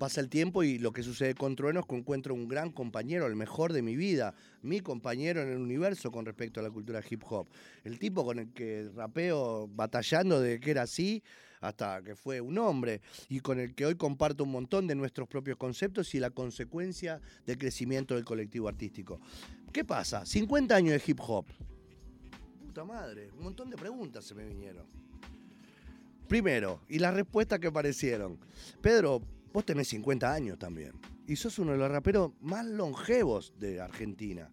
Pasa 0.00 0.22
el 0.22 0.30
tiempo 0.30 0.62
y 0.62 0.78
lo 0.78 0.92
que 0.92 1.02
sucede 1.02 1.34
con 1.34 1.56
Trueno 1.56 1.80
es 1.80 1.86
que 1.86 1.94
encuentro 1.94 2.32
un 2.34 2.48
gran 2.48 2.70
compañero, 2.70 3.26
el 3.26 3.36
mejor 3.36 3.74
de 3.74 3.82
mi 3.82 3.96
vida, 3.96 4.32
mi 4.62 4.80
compañero 4.80 5.42
en 5.42 5.50
el 5.50 5.58
universo 5.58 6.10
con 6.10 6.24
respecto 6.24 6.58
a 6.58 6.62
la 6.62 6.70
cultura 6.70 7.02
hip 7.06 7.22
hop. 7.28 7.46
El 7.84 7.98
tipo 7.98 8.24
con 8.24 8.38
el 8.38 8.48
que 8.54 8.88
rapeo 8.96 9.68
batallando 9.68 10.40
de 10.40 10.58
que 10.58 10.70
era 10.70 10.84
así 10.84 11.22
hasta 11.60 12.02
que 12.02 12.16
fue 12.16 12.40
un 12.40 12.58
hombre 12.58 13.00
y 13.28 13.40
con 13.40 13.60
el 13.60 13.74
que 13.74 13.86
hoy 13.86 13.94
comparto 13.94 14.44
un 14.44 14.52
montón 14.52 14.86
de 14.86 14.94
nuestros 14.94 15.28
propios 15.28 15.56
conceptos 15.56 16.14
y 16.14 16.20
la 16.20 16.30
consecuencia 16.30 17.20
del 17.46 17.58
crecimiento 17.58 18.14
del 18.14 18.24
colectivo 18.24 18.68
artístico. 18.68 19.20
¿Qué 19.72 19.84
pasa? 19.84 20.24
50 20.26 20.74
años 20.74 20.92
de 20.92 21.02
hip 21.06 21.20
hop. 21.20 21.46
Puta 22.66 22.84
madre, 22.84 23.30
un 23.36 23.44
montón 23.44 23.70
de 23.70 23.76
preguntas 23.76 24.24
se 24.24 24.34
me 24.34 24.44
vinieron. 24.44 24.86
Primero, 26.28 26.80
y 26.88 27.00
las 27.00 27.12
respuestas 27.12 27.58
que 27.58 27.66
aparecieron. 27.66 28.38
Pedro, 28.80 29.20
vos 29.52 29.64
tenés 29.66 29.88
50 29.88 30.32
años 30.32 30.58
también. 30.58 30.92
Y 31.26 31.36
sos 31.36 31.58
uno 31.58 31.72
de 31.72 31.78
los 31.78 31.90
raperos 31.90 32.32
más 32.40 32.64
longevos 32.64 33.52
de 33.58 33.80
Argentina. 33.80 34.48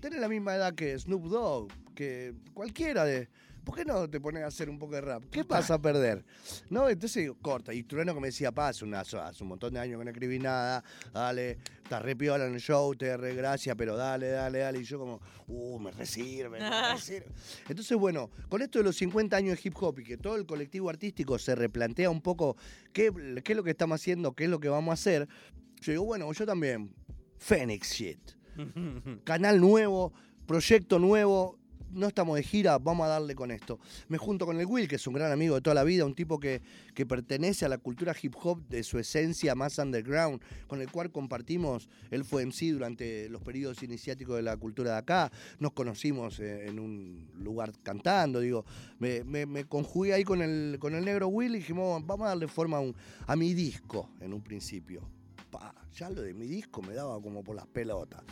Tenés 0.00 0.20
la 0.20 0.28
misma 0.28 0.54
edad 0.54 0.74
que 0.74 0.98
Snoop 0.98 1.24
Dogg, 1.24 1.68
que 1.94 2.34
cualquiera 2.52 3.04
de. 3.04 3.28
¿Por 3.66 3.74
qué 3.74 3.84
no 3.84 4.08
te 4.08 4.20
pones 4.20 4.44
a 4.44 4.46
hacer 4.46 4.70
un 4.70 4.78
poco 4.78 4.94
de 4.94 5.00
rap? 5.00 5.24
¿Qué 5.28 5.42
vas 5.42 5.72
a 5.72 5.82
perder? 5.82 6.24
No, 6.70 6.88
entonces 6.88 7.24
digo, 7.24 7.36
corta. 7.42 7.74
Y 7.74 7.82
Trueno 7.82 8.14
que 8.14 8.20
me 8.20 8.28
decía, 8.28 8.52
pa, 8.52 8.68
hace, 8.68 8.84
una- 8.84 9.00
hace 9.00 9.42
un 9.42 9.48
montón 9.48 9.74
de 9.74 9.80
años 9.80 9.98
que 9.98 10.04
no 10.04 10.10
escribí 10.12 10.38
nada, 10.38 10.84
dale, 11.12 11.58
estás 11.82 12.00
re 12.00 12.14
piola 12.14 12.46
en 12.46 12.54
el 12.54 12.60
show, 12.60 12.94
te 12.94 13.16
re 13.16 13.34
gracia, 13.34 13.74
pero 13.74 13.96
dale, 13.96 14.28
dale, 14.28 14.60
dale. 14.60 14.78
Y 14.78 14.84
yo 14.84 15.00
como, 15.00 15.20
uh, 15.48 15.80
me 15.80 15.90
resirve, 15.90 16.48
me 16.60 16.92
resirve. 16.92 17.26
Entonces, 17.68 17.98
bueno, 17.98 18.30
con 18.48 18.62
esto 18.62 18.78
de 18.78 18.84
los 18.84 18.94
50 18.96 19.36
años 19.36 19.56
de 19.60 19.68
hip 19.68 19.74
hop 19.82 19.98
y 19.98 20.04
que 20.04 20.16
todo 20.16 20.36
el 20.36 20.46
colectivo 20.46 20.88
artístico 20.88 21.36
se 21.36 21.56
replantea 21.56 22.08
un 22.08 22.20
poco 22.22 22.56
qué, 22.92 23.12
qué 23.42 23.52
es 23.52 23.56
lo 23.56 23.64
que 23.64 23.70
estamos 23.72 24.00
haciendo, 24.00 24.32
qué 24.32 24.44
es 24.44 24.50
lo 24.50 24.60
que 24.60 24.68
vamos 24.68 24.92
a 24.92 24.94
hacer, 24.94 25.28
yo 25.80 25.90
digo, 25.92 26.04
bueno, 26.04 26.32
yo 26.32 26.46
también, 26.46 26.94
Phoenix 27.38 27.90
Shit. 27.92 28.20
Canal 29.24 29.60
nuevo, 29.60 30.12
proyecto 30.46 30.98
nuevo, 30.98 31.58
no 31.92 32.08
estamos 32.08 32.36
de 32.36 32.42
gira, 32.42 32.78
vamos 32.78 33.04
a 33.06 33.08
darle 33.08 33.34
con 33.34 33.50
esto. 33.50 33.78
Me 34.08 34.18
junto 34.18 34.44
con 34.46 34.58
el 34.60 34.66
Will, 34.66 34.88
que 34.88 34.96
es 34.96 35.06
un 35.06 35.14
gran 35.14 35.32
amigo 35.32 35.54
de 35.54 35.60
toda 35.60 35.74
la 35.74 35.84
vida, 35.84 36.04
un 36.04 36.14
tipo 36.14 36.38
que, 36.38 36.60
que 36.94 37.06
pertenece 37.06 37.64
a 37.64 37.68
la 37.68 37.78
cultura 37.78 38.14
hip 38.20 38.34
hop 38.42 38.66
de 38.68 38.82
su 38.82 38.98
esencia 38.98 39.54
más 39.54 39.78
underground, 39.78 40.40
con 40.66 40.80
el 40.80 40.90
cual 40.90 41.10
compartimos, 41.10 41.88
él 42.10 42.24
fue 42.24 42.44
MC 42.44 42.72
durante 42.72 43.28
los 43.28 43.42
periodos 43.42 43.82
iniciáticos 43.82 44.36
de 44.36 44.42
la 44.42 44.56
cultura 44.56 44.92
de 44.92 44.98
acá, 44.98 45.30
nos 45.58 45.72
conocimos 45.72 46.38
eh, 46.40 46.66
en 46.68 46.78
un 46.78 47.28
lugar 47.38 47.72
cantando, 47.82 48.40
digo, 48.40 48.64
me, 48.98 49.24
me- 49.24 49.64
conjugué 49.64 50.12
ahí 50.12 50.24
con 50.24 50.42
el, 50.42 50.76
con 50.78 50.94
el 50.94 51.04
negro 51.04 51.28
Will 51.28 51.54
y 51.54 51.58
dijimos, 51.58 52.04
vamos 52.06 52.26
a 52.26 52.28
darle 52.28 52.48
forma 52.48 52.76
a, 52.76 52.80
un- 52.80 52.94
a 53.26 53.36
mi 53.36 53.54
disco 53.54 54.10
en 54.20 54.32
un 54.32 54.42
principio. 54.42 55.02
Pa, 55.56 55.74
ya 55.94 56.10
lo 56.10 56.20
de 56.20 56.34
mi 56.34 56.46
disco 56.46 56.82
me 56.82 56.92
daba 56.92 57.18
como 57.22 57.42
por 57.42 57.56
las 57.56 57.66
pelotas. 57.66 58.22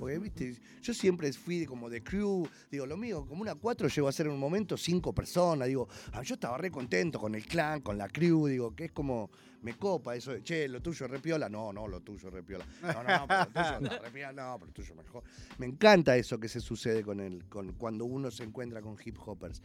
Porque, 0.00 0.18
viste, 0.18 0.56
yo 0.82 0.92
siempre 0.92 1.32
fui 1.32 1.64
como 1.64 1.88
de 1.88 2.02
crew, 2.02 2.48
digo, 2.70 2.86
lo 2.86 2.96
mío, 2.96 3.24
como 3.24 3.40
una 3.42 3.54
cuatro 3.54 3.86
llegó 3.86 4.08
a 4.08 4.12
ser 4.12 4.26
en 4.26 4.32
un 4.32 4.40
momento 4.40 4.76
cinco 4.76 5.14
personas, 5.14 5.68
digo, 5.68 5.86
ah, 6.12 6.22
yo 6.22 6.34
estaba 6.34 6.58
re 6.58 6.72
contento 6.72 7.20
con 7.20 7.36
el 7.36 7.46
clan, 7.46 7.82
con 7.82 7.96
la 7.96 8.08
crew, 8.08 8.48
digo, 8.48 8.74
que 8.74 8.86
es 8.86 8.92
como, 8.92 9.30
me 9.62 9.74
copa 9.74 10.16
eso 10.16 10.32
de, 10.32 10.42
che, 10.42 10.66
lo 10.66 10.82
tuyo 10.82 11.06
repiola, 11.06 11.48
no, 11.48 11.72
no, 11.72 11.86
lo 11.86 12.00
tuyo 12.00 12.30
repiola, 12.30 12.66
no, 12.82 13.04
no, 13.04 13.26
pero 13.28 13.38
lo 13.38 13.46
tuyo 13.46 13.80
no, 13.80 14.02
repiola, 14.02 14.32
no, 14.32 14.58
pero 14.58 14.66
lo 14.66 14.72
tuyo 14.72 14.94
mejor. 14.96 15.22
Me 15.58 15.66
encanta 15.66 16.16
eso 16.16 16.40
que 16.40 16.48
se 16.48 16.60
sucede 16.60 17.04
con 17.04 17.20
el, 17.20 17.44
con, 17.44 17.74
cuando 17.74 18.06
uno 18.06 18.32
se 18.32 18.42
encuentra 18.42 18.82
con 18.82 18.96
hip 19.04 19.18
hoppers. 19.24 19.62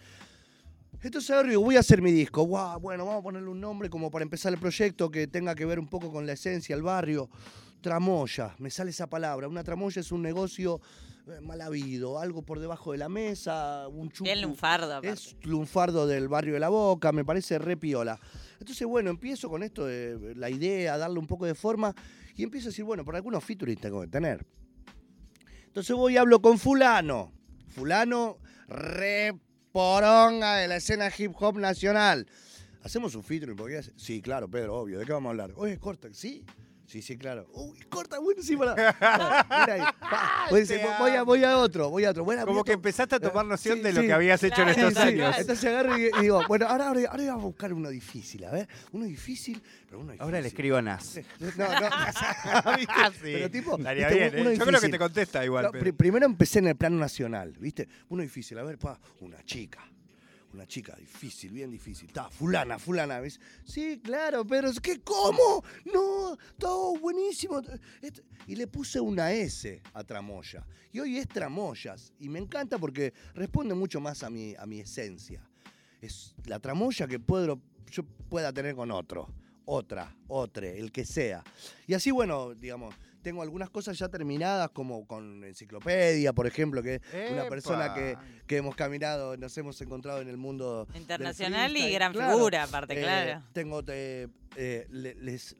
Entonces 1.02 1.30
ahora 1.30 1.50
digo, 1.50 1.62
voy 1.62 1.76
a 1.76 1.82
hacer 1.82 2.02
mi 2.02 2.12
disco. 2.12 2.46
Bueno, 2.48 3.06
vamos 3.06 3.20
a 3.20 3.24
ponerle 3.24 3.50
un 3.50 3.62
nombre 3.62 3.90
como 3.90 4.10
para 4.10 4.24
empezar 4.24 4.52
el 4.54 4.60
proyecto 4.60 5.12
que 5.12 5.28
tenga 5.28 5.54
que 5.56 5.66
ver 5.66 5.80
un 5.80 5.88
poco 5.88 6.12
con 6.12 6.26
la 6.26 6.34
esencia, 6.34 6.76
el 6.76 6.82
barrio. 6.82 7.30
Tramoya, 7.82 8.56
me 8.58 8.72
sale 8.72 8.90
esa 8.90 9.08
palabra. 9.08 9.48
Una 9.48 9.64
tramoya 9.64 10.00
es 10.00 10.12
un 10.12 10.24
negocio 10.24 10.82
eh, 11.28 11.40
mal 11.42 11.62
habido, 11.62 12.20
algo 12.20 12.42
por 12.42 12.60
debajo 12.60 12.92
de 12.94 12.98
la 12.98 13.10
mesa, 13.10 13.88
un 13.88 14.10
chupu. 14.10 14.24
Bien 14.24 14.42
lunfardo. 14.42 14.96
aparte. 14.96 15.10
Es 15.10 15.36
lunfardo 15.44 16.08
del 16.08 16.28
barrio 16.28 16.56
de 16.56 16.60
la 16.60 16.70
Boca, 16.70 17.12
me 17.12 17.24
parece 17.24 17.60
re 17.60 17.78
piola. 17.78 18.20
Entonces, 18.60 18.88
bueno, 18.88 19.12
empiezo 19.12 19.50
con 19.50 19.62
esto 19.62 19.86
de 19.86 20.34
la 20.36 20.50
idea, 20.50 20.98
darle 20.98 21.20
un 21.20 21.28
poco 21.28 21.46
de 21.46 21.54
forma 21.54 21.94
y 22.36 22.44
empiezo 22.44 22.70
a 22.70 22.72
decir, 22.72 22.86
bueno, 22.86 23.06
por 23.06 23.16
algunos 23.16 23.44
featuring 23.44 23.78
tengo 23.78 24.02
que 24.02 24.08
tener. 24.08 24.46
Entonces 25.68 25.96
voy 25.96 26.14
y 26.14 26.18
hablo 26.18 26.42
con 26.42 26.58
fulano. 26.58 27.32
Fulano 27.68 28.40
reporonga 29.78 30.56
de 30.56 30.68
la 30.68 30.78
escena 30.78 31.12
hip 31.16 31.34
hop 31.40 31.60
nacional. 31.60 32.26
¿Hacemos 32.84 33.14
un 33.14 33.24
ser? 33.84 33.94
Sí, 33.96 34.24
claro, 34.24 34.50
Pedro, 34.50 34.76
obvio. 34.76 34.98
¿De 34.98 35.06
qué 35.06 35.12
vamos 35.14 35.28
a 35.28 35.32
hablar? 35.32 35.52
Oye, 35.56 35.78
corta, 35.78 36.08
¿sí? 36.14 36.44
Sí, 36.88 37.02
sí, 37.02 37.18
claro. 37.18 37.46
Uy, 37.52 37.78
corta, 37.90 38.18
bueno, 38.20 38.42
sí, 38.42 38.56
para. 38.56 38.74
Mira 39.60 39.74
ahí, 39.74 39.82
pa. 40.00 40.48
Voy, 40.50 40.64
voy 41.00 41.12
a, 41.12 41.24
voy 41.24 41.44
a 41.44 41.58
otro, 41.58 41.90
voy 41.90 42.06
a 42.06 42.12
otro. 42.12 42.24
Bueno, 42.24 42.44
Como 42.44 42.54
voy 42.54 42.62
a 42.62 42.64
que 42.64 42.72
empezaste 42.72 43.16
a 43.16 43.20
tomar 43.20 43.46
noción 43.46 43.80
Sí, 43.80 43.84
de 43.84 43.92
lo 43.92 44.00
sí. 44.02 44.08
que 44.08 44.14
habías 44.14 44.42
hecho 44.42 44.62
en 44.62 44.74
Claro, 44.74 44.88
estos 44.88 45.04
Sí, 45.04 45.10
años. 45.10 45.36
Entonces 45.38 45.66
agarro 45.66 45.98
y, 45.98 46.04
y 46.18 46.22
digo, 46.22 46.42
bueno, 46.48 46.66
ahora, 46.66 46.88
ahora, 46.88 47.02
ahora 47.10 47.26
vamos 47.26 47.44
a 47.44 47.48
buscar 47.48 47.74
uno 47.74 47.90
difícil, 47.90 48.46
a 48.46 48.52
ver. 48.52 48.70
Uno 48.94 49.04
difícil, 49.04 49.62
pero 49.86 50.00
uno 50.00 50.14
difícil. 50.14 50.24
Ahora 50.24 50.40
le 50.42 50.48
escribo 50.48 50.78
a 50.78 50.82
Nas. 50.82 51.20
No, 51.40 51.48
no, 51.58 51.66
¿viste? 52.78 52.94
Ah, 52.96 53.12
sí. 53.14 53.20
Pero 53.22 53.52
tipo, 53.52 53.78
Estaría 53.78 54.08
¿viste? 54.08 54.30
bien, 54.30 54.42
Uno 54.42 54.50
¿eh? 54.52 54.54
Yo 54.54 54.60
creo 54.60 54.66
que 54.66 54.72
difícil. 54.72 54.92
te 54.92 55.00
contesta 55.00 55.44
igual. 55.44 55.66
No, 55.66 55.72
pero- 55.72 55.84
pri- 55.84 55.92
primero 55.92 56.26
empecé 56.26 56.60
en 56.60 56.68
el 56.68 56.78
plano 56.78 56.96
nacional, 56.98 57.52
¿viste? 57.60 57.90
Uno 58.08 58.22
difícil, 58.24 58.58
a 58.60 58.64
ver, 58.64 58.78
pa, 58.78 58.98
una 59.20 59.44
chica. 59.44 59.80
Una 60.54 60.66
chica 60.66 60.96
difícil, 60.96 61.52
bien 61.52 61.70
difícil. 61.70 62.08
Está, 62.08 62.30
fulana, 62.30 62.80
fulana. 62.80 63.20
¿ves? 63.20 63.40
Sí, 63.66 64.00
claro, 64.02 64.46
pero 64.46 64.70
es 64.70 64.80
que 64.80 65.02
¿cómo? 65.02 65.64
No, 65.94 66.38
todo 66.58 66.98
buenísimo. 67.00 67.62
Y 68.48 68.56
le 68.56 68.68
puse 68.68 69.00
una 69.00 69.32
S 69.32 69.82
a 69.94 70.04
Tramoya. 70.04 70.66
Y 70.92 71.00
hoy 71.00 71.18
es 71.18 71.28
Tramoyas. 71.28 72.14
Y 72.20 72.30
me 72.30 72.40
encanta 72.40 72.78
porque 72.78 73.14
responde 73.36 73.76
mucho 73.76 74.00
más 74.00 74.24
a 74.24 74.30
mi, 74.30 74.56
a 74.56 74.66
mi 74.66 74.80
esencia. 74.80 75.48
Es 76.02 76.34
la 76.46 76.60
tramoya 76.60 77.08
que 77.08 77.20
puedo, 77.20 77.60
yo 77.92 78.04
pueda 78.30 78.54
tener 78.54 78.76
con 78.76 78.92
otro. 78.92 79.28
Otra, 79.66 80.16
otre, 80.30 80.80
el 80.80 80.94
que 80.94 81.04
sea. 81.04 81.44
Y 81.88 81.94
así, 81.94 82.10
bueno, 82.10 82.56
digamos, 82.56 82.96
tengo 83.28 83.42
algunas 83.42 83.70
cosas 83.70 84.00
ya 84.00 84.08
terminadas, 84.08 84.70
como 84.70 85.06
con 85.06 85.44
Enciclopedia, 85.44 86.32
por 86.32 86.48
ejemplo, 86.48 86.82
que 86.82 87.02
es 87.12 87.32
una 87.34 87.50
persona 87.50 87.94
que, 87.94 88.16
que 88.48 88.56
hemos 88.56 88.74
caminado, 88.74 89.36
nos 89.36 89.58
hemos 89.58 89.82
encontrado 89.82 90.22
en 90.22 90.30
el 90.30 90.38
mundo 90.38 90.88
Internacional 90.96 91.76
y 91.76 91.92
gran 91.92 92.14
claro. 92.14 92.36
figura, 92.36 92.64
aparte, 92.64 92.98
Eh, 92.98 93.02
claro. 93.04 93.44
Tengo, 93.52 93.84
eh, 93.90 94.30
eh, 94.56 94.88
le- 94.92 95.16
les, 95.16 95.58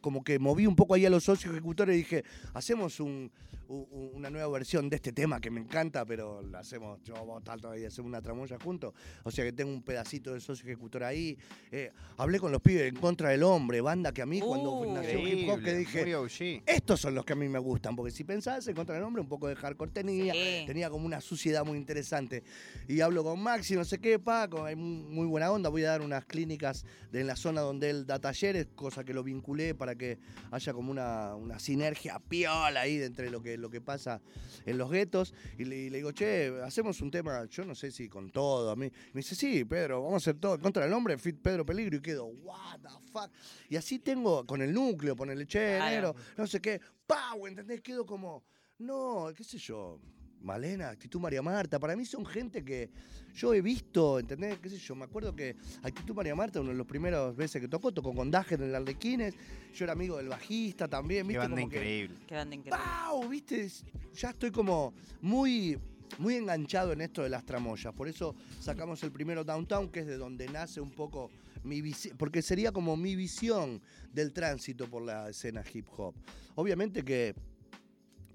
como 0.00 0.24
que 0.24 0.38
moví 0.38 0.66
un 0.66 0.74
poco 0.74 0.94
ahí 0.94 1.04
a 1.04 1.10
los 1.10 1.24
socios 1.24 1.52
ejecutores 1.52 1.94
y 1.94 1.98
dije, 1.98 2.24
hacemos 2.54 3.00
un- 3.00 3.30
una 3.74 4.30
nueva 4.30 4.48
versión 4.48 4.88
de 4.90 4.96
este 4.96 5.12
tema 5.12 5.40
que 5.40 5.50
me 5.50 5.60
encanta, 5.60 6.04
pero 6.04 6.42
la 6.42 6.58
hacemos, 6.58 7.00
yo 7.04 7.14
vamos 7.14 7.36
a 7.36 7.38
estar 7.38 7.60
todavía 7.60 7.86
hacemos 7.88 8.08
una 8.08 8.20
tramoya 8.20 8.58
juntos. 8.58 8.92
O 9.22 9.30
sea 9.30 9.44
que 9.44 9.52
tengo 9.52 9.70
un 9.72 9.82
pedacito 9.82 10.34
de 10.34 10.40
socio 10.40 10.64
ejecutor 10.66 11.04
ahí. 11.04 11.38
Eh, 11.70 11.92
hablé 12.16 12.40
con 12.40 12.50
los 12.50 12.60
pibes 12.60 12.88
en 12.88 12.96
contra 12.96 13.28
del 13.30 13.42
hombre, 13.44 13.80
banda 13.80 14.12
que 14.12 14.22
a 14.22 14.26
mí 14.26 14.40
cuando 14.40 14.70
Uh, 14.72 14.92
nació 14.92 15.18
hip 15.20 15.48
hop 15.48 15.62
que 15.62 15.80
Increíble, 15.80 16.24
dije, 16.28 16.62
estos 16.66 17.00
son 17.00 17.14
los 17.14 17.24
que 17.24 17.32
a 17.32 17.36
mí 17.36 17.48
me 17.48 17.58
gustan, 17.58 17.94
porque 17.94 18.10
si 18.12 18.24
pensabas 18.24 18.66
en 18.66 18.74
contra 18.74 18.94
del 18.96 19.04
hombre, 19.04 19.22
un 19.22 19.28
poco 19.28 19.46
de 19.46 19.54
hardcore 19.54 19.90
tenía, 19.92 20.32
Sí. 20.32 20.64
tenía 20.66 20.90
como 20.90 21.06
una 21.06 21.20
suciedad 21.20 21.64
muy 21.64 21.78
interesante. 21.78 22.42
Y 22.88 23.00
hablo 23.00 23.22
con 23.22 23.40
Maxi, 23.40 23.74
no 23.74 23.84
sé 23.84 23.98
qué, 24.00 24.18
Paco, 24.18 24.64
hay 24.64 24.74
mu- 24.74 25.08
muy 25.10 25.26
buena 25.26 25.50
onda, 25.52 25.68
voy 25.68 25.84
a 25.84 25.90
dar 25.90 26.00
unas 26.02 26.24
clínicas 26.24 26.84
de- 27.12 27.20
en 27.20 27.26
la 27.28 27.36
zona 27.36 27.60
donde 27.60 27.90
él 27.90 28.06
da 28.06 28.18
talleres, 28.18 28.66
cosa 28.74 29.04
que 29.04 29.14
lo 29.14 29.22
vinculé 29.22 29.74
para 29.74 29.94
que 29.94 30.18
haya 30.50 30.72
como 30.72 30.90
una, 30.90 31.34
una 31.36 31.58
sinergia 31.58 32.18
piola 32.18 32.80
ahí 32.80 32.96
de 32.96 33.06
entre 33.06 33.30
lo 33.30 33.42
que, 33.42 33.58
lo 33.60 33.70
que 33.70 33.80
pasa 33.80 34.20
en 34.66 34.78
los 34.78 34.90
guetos. 34.90 35.34
Y 35.58 35.64
le, 35.64 35.76
y 35.76 35.90
le 35.90 35.98
digo, 35.98 36.12
che, 36.12 36.52
hacemos 36.64 37.00
un 37.00 37.10
tema, 37.10 37.44
yo 37.46 37.64
no 37.64 37.74
sé 37.74 37.90
si 37.90 38.08
con 38.08 38.30
todo, 38.30 38.70
a 38.70 38.76
mí. 38.76 38.90
Me 39.12 39.20
dice, 39.20 39.34
sí, 39.34 39.64
Pedro, 39.64 40.02
vamos 40.02 40.14
a 40.26 40.30
hacer 40.30 40.40
todo 40.40 40.58
contra 40.58 40.84
del 40.84 40.92
hombre, 40.92 41.16
fit 41.18 41.36
Pedro 41.40 41.64
Peligro, 41.64 41.96
y 41.96 42.00
quedo, 42.00 42.24
what 42.26 42.80
the 42.82 42.88
fuck. 43.12 43.30
Y 43.68 43.76
así 43.76 43.98
tengo 43.98 44.46
con 44.46 44.62
el 44.62 44.72
núcleo, 44.72 45.14
ponerle, 45.14 45.46
che, 45.46 45.76
Claro. 45.76 45.90
negro, 45.90 46.14
no 46.36 46.46
sé 46.46 46.60
qué, 46.60 46.80
¡pau! 47.06 47.46
¿Entendés? 47.46 47.80
Quedo 47.80 48.04
como, 48.06 48.44
no, 48.78 49.30
qué 49.36 49.44
sé 49.44 49.58
yo, 49.58 50.00
Malena, 50.42 50.88
Actitud 50.90 51.20
María 51.20 51.42
Marta, 51.42 51.78
para 51.78 51.94
mí 51.96 52.04
son 52.04 52.24
gente 52.24 52.64
que 52.64 52.90
yo 53.34 53.52
he 53.54 53.60
visto, 53.60 54.18
¿entendés? 54.18 54.58
¿Qué 54.58 54.68
sé 54.70 54.78
yo? 54.78 54.94
Me 54.94 55.04
acuerdo 55.04 55.34
que 55.36 55.56
Actitud 55.82 56.14
María 56.14 56.34
Marta, 56.34 56.60
uno 56.60 56.70
de 56.70 56.76
los 56.76 56.86
primeros 56.86 57.36
veces 57.36 57.60
que 57.60 57.68
tocó, 57.68 57.92
tocó 57.92 58.14
con 58.14 58.30
Dager 58.30 58.60
en 58.62 58.68
el 58.70 58.74
Arlequines, 58.74 59.34
yo 59.74 59.84
era 59.84 59.92
amigo 59.92 60.16
del 60.16 60.28
bajista 60.28 60.88
también, 60.88 61.26
Qué 61.26 61.28
¿viste? 61.34 61.38
banda 61.38 61.56
Como 61.60 61.68
que- 61.68 61.76
increíble. 61.76 62.16
Qué 62.26 62.34
banda 62.34 62.54
increíble. 62.56 62.80
¡Pau! 62.84 63.28
¿Viste? 63.28 63.68
Ya 64.14 64.30
estoy 64.30 64.50
como 64.50 64.94
muy, 65.20 65.78
muy 66.18 66.34
enganchado 66.36 66.92
en 66.92 67.02
esto 67.02 67.22
de 67.22 67.28
las 67.28 67.44
tramoyas. 67.44 67.92
Por 67.94 68.08
eso 68.08 68.34
sacamos 68.60 69.02
el 69.02 69.12
primero 69.12 69.44
Downtown, 69.44 69.90
que 69.90 70.00
es 70.00 70.06
de 70.06 70.16
donde 70.16 70.48
nace 70.48 70.80
un 70.80 70.90
poco 70.90 71.30
mi 71.62 71.82
visión, 71.82 72.16
porque 72.16 72.40
sería 72.40 72.72
como 72.72 72.96
mi 72.96 73.14
visión 73.14 73.80
del 74.12 74.32
tránsito 74.32 74.88
por 74.88 75.02
la 75.02 75.28
escena 75.28 75.62
hip 75.72 75.86
hop. 75.96 76.14
Obviamente 76.54 77.04
que 77.04 77.34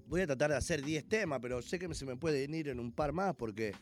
voy 0.08 0.22
a 0.22 0.28
tratar 0.28 0.52
de 0.52 0.58
hacer 0.58 0.84
10 0.84 1.06
temas, 1.06 1.40
pero 1.42 1.62
sé 1.62 1.80
que 1.80 1.94
se 1.94 2.06
me 2.06 2.16
pueden 2.16 2.54
ir 2.54 2.70
en 2.70 2.80
un 2.80 2.92
par 2.92 3.12
más 3.14 3.36
porque 3.36 3.74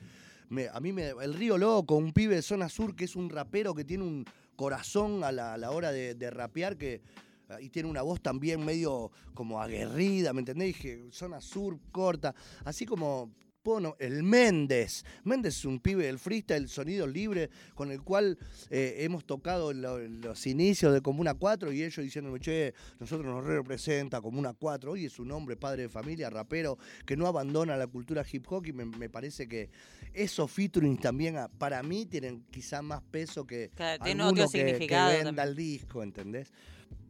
a 0.71 0.79
mí 0.79 0.93
me, 0.93 1.09
el 1.09 1.33
Río 1.33 1.57
Loco, 1.57 1.95
un 1.95 2.13
pibe 2.13 2.35
de 2.35 2.41
zona 2.41 2.69
sur 2.69 2.95
que 2.95 3.05
es 3.05 3.15
un 3.15 3.29
rapero 3.29 3.73
que 3.73 3.83
tiene 3.83 4.03
un 4.03 4.25
corazón 4.55 5.23
a 5.23 5.31
la, 5.31 5.71
hora 5.71 5.91
de, 5.91 6.15
de 6.15 6.29
rapear 6.29 6.77
que 6.77 7.01
ah, 7.49 7.59
y 7.59 7.69
tiene 7.69 7.89
una 7.89 8.01
voz 8.01 8.21
también 8.21 8.63
medio 8.63 9.11
como 9.33 9.61
aguerrida, 9.61 10.33
¿me 10.33 10.39
entendés? 10.39 10.67
Dije, 10.67 11.07
zona 11.11 11.41
sur 11.41 11.79
corta, 11.91 12.35
así 12.65 12.85
como 12.85 13.31
Pono, 13.63 13.95
el 13.97 14.23
Méndez. 14.23 15.05
Méndez 15.23 15.55
es 15.57 15.65
un 15.65 15.79
pibe 15.79 16.05
del 16.05 16.19
freestyle, 16.19 16.67
sonido 16.67 17.07
libre, 17.07 17.49
con 17.73 17.91
el 17.91 18.01
cual 18.01 18.37
eh, 18.69 18.97
hemos 18.99 19.25
tocado 19.25 19.71
lo- 19.71 19.97
los 19.99 20.45
inicios 20.45 20.93
de 20.93 21.01
Comuna 21.01 21.33
4 21.33 21.71
y 21.71 21.81
ellos 21.81 22.03
diciéndome, 22.03 22.39
che, 22.41 22.73
nosotros 22.99 23.25
nos 23.25 23.45
representa 23.45 24.19
Comuna 24.21 24.53
4. 24.53 24.91
Hoy 24.91 25.05
es 25.05 25.17
un 25.17 25.31
hombre, 25.31 25.55
padre 25.55 25.83
de 25.83 25.89
familia, 25.89 26.29
rapero, 26.29 26.77
que 27.05 27.15
no 27.15 27.25
abandona 27.25 27.77
la 27.77 27.87
cultura 27.87 28.25
hip 28.29 28.45
hop 28.51 28.65
y 28.67 28.73
me, 28.73 28.85
me 28.85 29.09
parece 29.09 29.47
que 29.47 29.69
esos 30.13 30.51
featurings 30.51 30.99
también 30.99 31.37
ah, 31.37 31.49
para 31.57 31.81
mí 31.81 32.05
tienen 32.05 32.43
quizá 32.51 32.81
más 32.81 33.01
peso 33.01 33.47
que 33.47 33.71
Claro, 33.73 34.03
tiene 34.03 34.23
alguno 34.23 34.43
otro 34.43 34.51
que- 34.51 34.57
que, 34.59 34.65
significado 34.71 35.23
venda 35.23 35.43
el 35.43 35.55
disco, 35.55 36.03
¿entendés? 36.03 36.51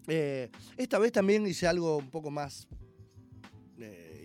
Eh, 0.07 0.51
esta 0.77 0.99
vez 0.99 1.11
también 1.13 1.47
hice 1.47 1.65
algo 1.65 1.97
un 1.97 2.11
poco 2.11 2.29
más 2.29 2.67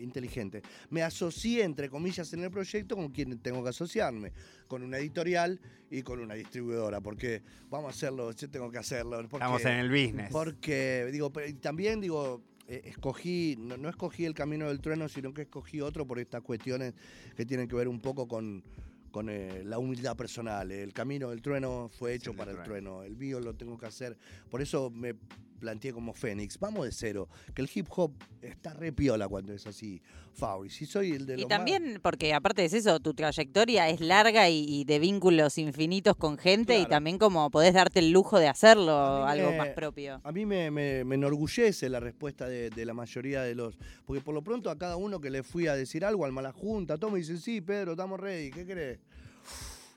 inteligente. 0.03 0.63
Me 0.91 1.03
asocié, 1.03 1.65
entre 1.65 1.89
comillas, 1.89 2.33
en 2.33 2.45
el 2.45 2.51
proyecto 2.51 2.97
con 2.97 3.09
quien 3.11 3.39
tengo 3.39 3.63
que 3.63 3.71
asociarme, 3.71 4.33
con 4.67 4.83
una 4.83 4.99
editorial 4.99 5.61
y 5.91 6.03
con 6.03 6.21
una 6.21 6.35
distribuidora, 6.35 7.01
porque 7.01 7.43
vamos 7.71 7.89
a 7.89 7.97
hacerlo, 7.97 8.33
yo 8.33 8.51
tengo 8.51 8.71
que 8.71 8.79
hacerlo. 8.79 9.17
Porque, 9.29 9.37
Estamos 9.37 9.65
en 9.65 9.79
el 9.79 9.89
business. 9.89 10.31
Porque, 10.31 11.09
digo, 11.13 11.33
también, 11.61 12.01
digo, 12.01 12.43
eh, 12.67 12.83
escogí, 12.85 13.57
no, 13.59 13.77
no 13.77 13.89
escogí 13.89 14.25
el 14.25 14.35
camino 14.35 14.69
del 14.69 14.81
trueno, 14.81 15.09
sino 15.09 15.33
que 15.33 15.43
escogí 15.43 15.81
otro 15.81 16.07
por 16.07 16.19
estas 16.19 16.43
cuestiones 16.43 16.95
que 17.37 17.47
tienen 17.47 17.67
que 17.67 17.77
ver 17.77 17.89
un 17.89 18.01
poco 18.01 18.29
con, 18.29 18.63
con 19.11 19.29
eh, 19.31 19.63
la 19.65 19.79
humildad 19.79 20.17
personal. 20.17 20.71
El 20.71 20.93
camino 20.93 21.31
del 21.31 21.43
trueno 21.43 21.89
fue 21.89 22.15
hecho 22.15 22.35
para 22.35 22.51
el 22.51 22.59
trueno. 22.59 22.99
trueno, 22.99 23.03
el 23.05 23.17
mío 23.17 23.41
lo 23.41 23.55
tengo 23.55 23.79
que 23.79 23.87
hacer. 23.87 24.17
Por 24.51 24.61
eso 24.61 24.91
me 24.91 25.15
planteé 25.59 25.93
como 25.93 26.13
Fénix, 26.15 26.59
vamos 26.59 26.85
de 26.87 26.93
cero, 26.93 27.29
que 27.55 27.63
el 27.63 27.71
hip 27.75 27.87
hop 27.97 28.13
está 28.41 28.73
re 28.75 28.93
piola 28.93 29.29
cuando 29.29 29.53
es 29.53 29.67
así, 29.67 30.01
Fabi. 30.35 30.71
Si 30.71 30.87
soy 30.87 31.13
el 31.13 31.27
de 31.27 31.35
Y 31.35 31.39
más- 31.41 31.49
también, 31.49 32.01
porque 32.03 32.33
aparte 32.33 32.63
de 32.67 32.77
eso, 32.79 33.01
tu 33.01 33.13
trayectoria 33.15 33.89
es 33.89 34.01
larga 34.01 34.49
y, 34.49 34.65
y 34.69 34.85
de 34.85 34.99
vínculos 34.99 35.59
infinitos 35.59 36.17
con 36.17 36.39
gente 36.39 36.75
y 36.75 36.79
Claro. 36.81 36.91
también 36.91 37.19
como 37.19 37.51
podés 37.51 37.75
darte 37.75 37.99
el 37.99 38.11
lujo 38.11 38.39
de 38.39 38.49
hacerlo 38.49 39.27
algo 39.27 39.51
me- 39.51 39.59
más 39.59 39.69
propio. 39.71 40.21
A 40.25 40.33
mí 40.33 40.47
me, 40.47 40.71
me- 40.71 41.05
me 41.05 41.17
enorgullece 41.17 41.89
la 41.89 42.01
respuesta 42.01 42.49
de, 42.49 42.71
de 42.71 42.85
la 42.87 42.95
mayoría 42.95 43.43
de 43.43 43.55
los. 43.55 43.77
Porque 44.07 44.21
por 44.23 44.35
lo 44.35 44.43
pronto 44.43 44.71
a 44.71 44.79
cada 44.79 44.97
uno 44.97 45.21
que 45.21 45.31
le 45.31 45.43
fui 45.43 45.67
a 45.67 45.75
decir 45.75 46.05
algo, 46.05 46.25
al 46.25 46.33
mala 46.33 46.53
junta, 46.53 46.97
todo 46.99 47.11
me 47.11 47.19
dicen, 47.19 47.39
sí, 47.39 47.61
Pedro, 47.61 47.93
estamos 47.93 48.21
ready, 48.21 48.51
¿qué 48.51 48.65
querés? 48.65 48.99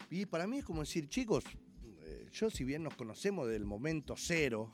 Y 0.09 0.25
para 0.25 0.47
mí 0.47 0.57
es 0.57 0.65
como 0.65 0.81
decir, 0.81 1.07
chicos, 1.07 1.43
eh, 2.03 2.27
yo 2.33 2.49
si 2.49 2.63
bien 2.63 2.83
nos 2.83 2.95
conocemos 2.95 3.47
del 3.47 3.65
momento 3.65 4.15
cero, 4.17 4.71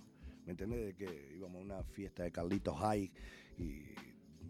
¿me 0.47 0.51
entendés? 0.51 0.85
De 0.85 0.95
que 0.95 1.33
íbamos 1.35 1.61
a 1.61 1.65
una 1.65 1.83
fiesta 1.83 2.23
de 2.23 2.31
Carlitos 2.31 2.79
High 2.79 3.11
y 3.59 3.83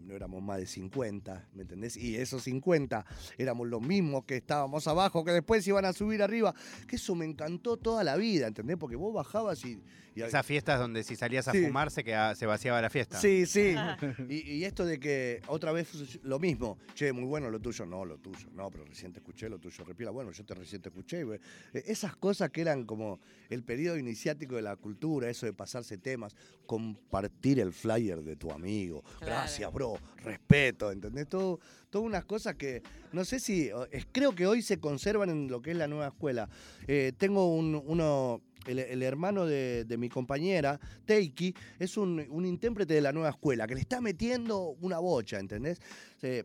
no 0.08 0.16
éramos 0.16 0.42
más 0.42 0.58
de 0.58 0.66
50, 0.66 1.48
¿me 1.52 1.62
entendés? 1.62 1.96
Y 1.98 2.16
esos 2.16 2.42
50 2.44 3.04
éramos 3.36 3.68
los 3.68 3.82
mismos 3.82 4.24
que 4.24 4.36
estábamos 4.36 4.88
abajo, 4.88 5.22
que 5.22 5.32
después 5.32 5.66
iban 5.68 5.84
a 5.84 5.92
subir 5.92 6.22
arriba, 6.22 6.54
que 6.86 6.96
eso 6.96 7.14
me 7.14 7.26
encantó 7.26 7.76
toda 7.76 8.02
la 8.02 8.16
vida, 8.16 8.46
¿entendés? 8.46 8.78
Porque 8.78 8.96
vos 8.96 9.12
bajabas 9.12 9.62
y... 9.66 9.82
y 10.14 10.22
Esas 10.22 10.46
fiestas 10.46 10.80
donde 10.80 11.04
si 11.04 11.14
salías 11.14 11.46
a 11.48 11.52
Sí. 11.52 11.62
fumar 11.66 11.90
se, 11.90 12.02
quedaba- 12.04 12.34
se 12.34 12.46
vaciaba 12.46 12.80
la 12.80 12.88
fiesta. 12.90 13.20
Sí, 13.20 13.44
sí. 13.46 13.74
Y, 14.30 14.50
y 14.50 14.64
esto 14.64 14.84
de 14.86 14.98
que 14.98 15.42
otra 15.46 15.72
vez 15.72 16.18
lo 16.22 16.38
mismo, 16.38 16.78
che, 16.94 17.12
muy 17.12 17.24
bueno 17.24 17.50
lo 17.50 17.60
tuyo, 17.60 17.84
no, 17.84 18.04
lo 18.06 18.16
tuyo, 18.18 18.48
no, 18.52 18.70
pero 18.70 18.84
recién 18.86 19.12
te 19.12 19.18
escuché 19.18 19.48
lo 19.50 19.58
tuyo, 19.58 19.84
repila, 19.84 20.10
bueno, 20.10 20.32
yo 20.32 20.44
te 20.44 20.54
recién 20.54 20.80
te 20.80 20.88
escuché. 20.88 21.20
Eh, 21.20 21.38
Esas 21.86 22.16
cosas 22.16 22.48
que 22.50 22.62
eran 22.62 22.84
como 22.86 23.20
el 23.50 23.62
periodo 23.62 23.98
iniciático 23.98 24.56
de 24.56 24.62
la 24.62 24.76
cultura, 24.76 25.28
eso 25.28 25.44
de 25.44 25.52
pasarse 25.52 25.98
temas, 25.98 26.34
compartir 26.66 27.60
el 27.60 27.72
flyer 27.72 28.22
de 28.22 28.36
tu 28.36 28.50
amigo, 28.50 29.02
Claro. 29.18 29.26
gracias, 29.26 29.72
bro, 29.72 29.97
respeto, 30.24 30.90
¿entendés? 30.90 31.28
Todo, 31.28 31.60
todas 31.90 32.06
unas 32.06 32.24
cosas 32.24 32.54
que 32.56 32.82
no 33.12 33.24
sé 33.24 33.40
si, 33.40 33.70
creo 34.12 34.34
que 34.34 34.46
hoy 34.46 34.62
se 34.62 34.78
conservan 34.78 35.30
en 35.30 35.48
lo 35.48 35.62
que 35.62 35.70
es 35.70 35.76
la 35.76 35.88
nueva 35.88 36.08
escuela. 36.08 36.48
Eh, 36.86 37.12
tengo 37.16 37.54
un, 37.54 37.82
uno, 37.86 38.42
el, 38.66 38.78
el 38.78 39.02
hermano 39.02 39.46
de, 39.46 39.84
de 39.84 39.96
mi 39.96 40.08
compañera, 40.08 40.78
Teiki, 41.06 41.54
es 41.78 41.96
un, 41.96 42.26
un 42.28 42.44
intérprete 42.44 42.94
de 42.94 43.00
la 43.00 43.12
nueva 43.12 43.30
escuela, 43.30 43.66
que 43.66 43.74
le 43.74 43.80
está 43.80 44.00
metiendo 44.00 44.76
una 44.80 44.98
bocha, 44.98 45.38
¿entendés? 45.38 45.80
Eh, 46.22 46.44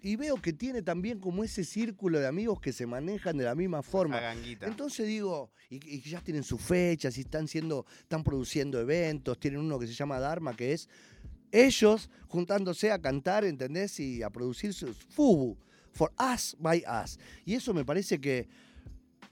y 0.00 0.14
veo 0.14 0.36
que 0.36 0.52
tiene 0.52 0.80
también 0.80 1.18
como 1.18 1.42
ese 1.42 1.64
círculo 1.64 2.20
de 2.20 2.28
amigos 2.28 2.60
que 2.60 2.72
se 2.72 2.86
manejan 2.86 3.36
de 3.36 3.44
la 3.44 3.56
misma 3.56 3.82
forma. 3.82 4.20
Entonces 4.60 5.08
digo, 5.08 5.50
y, 5.68 5.96
y 5.96 6.00
ya 6.02 6.20
tienen 6.20 6.44
sus 6.44 6.62
fechas, 6.62 7.18
y 7.18 7.22
están 7.22 7.48
siendo, 7.48 7.84
están 7.98 8.22
produciendo 8.22 8.80
eventos, 8.80 9.40
tienen 9.40 9.58
uno 9.60 9.76
que 9.76 9.88
se 9.88 9.94
llama 9.94 10.20
Dharma, 10.20 10.54
que 10.54 10.72
es 10.72 10.88
ellos 11.52 12.10
juntándose 12.28 12.92
a 12.92 12.98
cantar, 13.00 13.44
¿entendés? 13.44 13.98
Y 14.00 14.22
a 14.22 14.30
producir 14.30 14.72
sus 14.74 14.96
FUBU, 14.96 15.56
For 15.92 16.12
Us 16.34 16.56
by 16.58 16.84
Us. 17.02 17.18
Y 17.44 17.54
eso 17.54 17.74
me 17.74 17.84
parece 17.84 18.20
que 18.20 18.48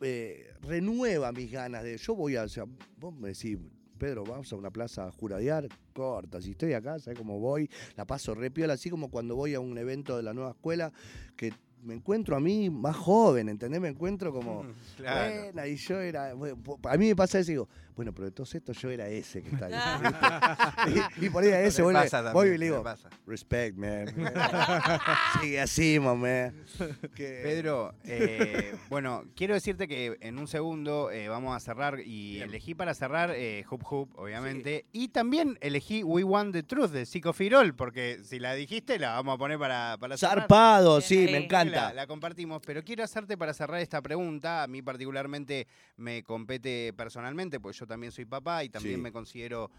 eh, 0.01 0.53
renueva 0.63 1.33
mis 1.33 1.51
ganas 1.51 1.83
de. 1.85 1.97
Yo 1.97 2.15
voy 2.15 2.37
a. 2.37 2.45
O 2.45 2.49
sea, 2.49 2.65
vos 2.99 3.15
me 3.15 3.29
decís, 3.29 3.59
Pedro, 3.99 4.25
vamos 4.25 4.53
a 4.53 4.57
una 4.57 4.71
plaza 4.71 5.07
a 5.07 5.11
juradear, 5.11 5.69
corta. 5.93 6.41
Si 6.41 6.51
estoy 6.53 6.73
acá, 6.73 6.99
¿sabes 6.99 7.19
cómo 7.19 7.39
voy? 7.39 7.71
La 7.97 8.07
paso 8.07 8.35
re 8.35 8.51
piola, 8.51 8.75
así 8.75 8.91
como 8.91 9.11
cuando 9.11 9.37
voy 9.37 9.55
a 9.55 9.61
un 9.61 9.77
evento 9.79 10.17
de 10.17 10.23
la 10.23 10.35
nueva 10.35 10.51
escuela, 10.51 10.93
que 11.37 11.53
me 11.83 11.95
encuentro 11.95 12.37
a 12.37 12.41
mí 12.41 12.69
más 12.69 12.97
joven, 12.97 13.49
¿entendés? 13.49 13.81
Me 13.81 13.89
encuentro 13.89 14.33
como. 14.33 14.67
Claro. 14.97 15.45
Buena, 15.45 15.67
y 15.67 15.77
yo 15.77 16.01
era. 16.01 16.35
bueno, 16.35 16.59
a 16.85 16.97
mí 16.97 17.09
me 17.09 17.17
pasa 17.17 17.39
eso 17.39 17.51
digo, 17.51 17.69
bueno, 17.97 18.13
pero 18.13 18.27
de 18.27 18.31
todos 18.31 18.55
estos 18.55 18.77
yo 18.79 18.91
era 18.91 19.09
ese 19.09 19.43
que 19.43 19.49
está 19.49 19.67
ahí. 20.77 21.01
y, 21.21 21.27
y 21.27 21.31
por 21.31 21.43
ahí 21.43 21.51
a 21.51 21.61
ese 21.63 21.83
voy, 21.83 21.95
pasa 21.95 22.33
voy 22.33 22.49
y 22.51 22.59
le 22.59 22.67
digo, 22.67 22.83
pasa. 22.83 23.09
respect, 23.27 23.77
man. 23.77 24.07
Sigue 25.41 25.61
así, 25.61 25.99
man. 25.99 26.55
Que- 27.15 27.41
Pedro, 27.43 27.95
eh, 28.05 28.75
bueno, 28.89 29.25
quiero 29.35 29.55
decirte 29.55 29.89
que 29.89 30.17
en 30.21 30.39
un 30.39 30.47
segundo 30.47 31.11
eh, 31.11 31.29
vamos 31.29 31.57
a 31.57 31.61
cerrar 31.61 32.01
y 32.01 32.35
Bien. 32.35 32.49
elegí 32.49 32.75
para 32.75 32.95
cerrar 32.95 33.31
eh, 33.35 33.65
Hoop 33.71 33.83
Hoop, 33.91 34.19
obviamente, 34.19 34.87
y 34.93 35.09
también 35.09 35.59
elegí 35.61 36.03
We 36.03 36.23
Want 36.25 36.53
the 36.53 36.63
Truth 36.63 36.91
de 36.91 37.07
Zico 37.07 37.33
Firol, 37.33 37.75
porque 37.75 38.21
si 38.25 38.39
la 38.39 38.55
dijiste 38.55 38.99
la 38.99 39.13
vamos 39.15 39.35
a 39.37 39.39
poner 39.39 39.59
para, 39.59 39.97
para 39.99 40.17
cerrar. 40.17 40.41
Zarpado, 40.41 41.01
sí, 41.01 41.27
me 41.31 41.39
encanta. 41.39 41.89
La, 41.89 41.95
la 41.95 42.07
compartimos, 42.07 42.61
pero 42.65 42.83
quiero 42.85 43.03
hacerte 43.05 43.37
para 43.39 43.55
cerrar 43.55 43.81
esta 43.81 44.03
pregunta. 44.03 44.63
A 44.63 44.67
mí 44.67 44.83
particularmente 44.83 45.67
me 45.97 46.23
compete 46.23 46.93
personalmente, 46.95 47.59
porque 47.61 47.79
yo 47.79 47.86
también 47.87 48.13
soy 48.13 48.25
papá 48.25 48.65
y 48.65 48.69
también 48.69 48.97
Sí. 48.97 49.01
me 49.03 49.13
considero 49.13 49.71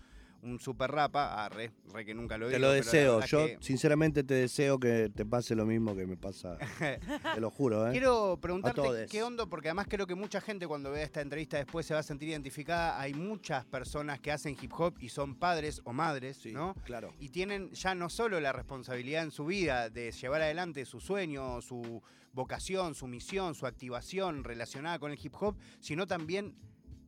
un 0.44 0.60
super 0.60 0.92
rapa. 0.92 1.44
Ah, 1.44 1.50
re, 1.50 1.72
re 1.92 2.06
que 2.06 2.14
nunca 2.14 2.38
lo 2.38 2.46
Te 2.48 2.58
digo. 2.58 2.68
lo 2.68 2.72
deseo. 2.72 3.22
Yo, 3.26 3.48
que- 3.48 3.58
sinceramente, 3.60 4.24
te 4.24 4.36
deseo 4.36 4.80
que 4.80 5.10
te 5.14 5.26
pase 5.26 5.56
lo 5.56 5.66
mismo 5.66 5.96
que 5.96 6.06
me 6.06 6.16
pasa. 6.16 6.58
te 7.36 7.42
lo 7.42 7.50
juro, 7.50 7.88
¿eh? 7.88 7.92
Quiero 7.92 8.38
preguntarte 8.40 9.08
qué 9.10 9.24
onda, 9.24 9.48
porque 9.48 9.70
además 9.70 9.88
creo 9.90 10.06
que 10.06 10.14
mucha 10.14 10.40
gente 10.40 10.68
cuando 10.68 10.92
vea 10.92 11.04
esta 11.04 11.22
entrevista 11.22 11.58
después 11.58 11.88
se 11.88 11.96
va 11.96 12.02
a 12.02 12.04
sentir 12.04 12.30
identificada. 12.30 13.02
Hay 13.02 13.16
muchas 13.16 13.66
personas 13.66 14.20
que 14.20 14.32
hacen 14.32 14.56
hip 14.62 14.72
hop 14.78 14.94
y 15.00 15.10
son 15.10 15.34
padres 15.36 15.82
o 15.86 15.92
madres, 15.92 16.38
Sí, 16.38 16.52
¿no? 16.54 16.76
claro. 16.86 17.12
Y 17.20 17.30
tienen 17.30 17.72
ya 17.72 17.96
no 17.96 18.08
solo 18.08 18.40
la 18.40 18.54
responsabilidad 18.54 19.24
en 19.24 19.32
su 19.32 19.48
vida 19.48 19.90
de 19.90 20.12
llevar 20.12 20.44
adelante 20.44 20.86
su 20.86 21.00
sueño, 21.00 21.62
su 21.64 22.04
vocación, 22.34 22.94
su 22.94 23.08
misión, 23.08 23.56
su 23.56 23.66
activación 23.66 24.44
relacionada 24.44 25.00
con 25.00 25.12
el 25.12 25.18
hip 25.20 25.34
hop, 25.40 25.58
sino 25.80 26.06
también 26.06 26.54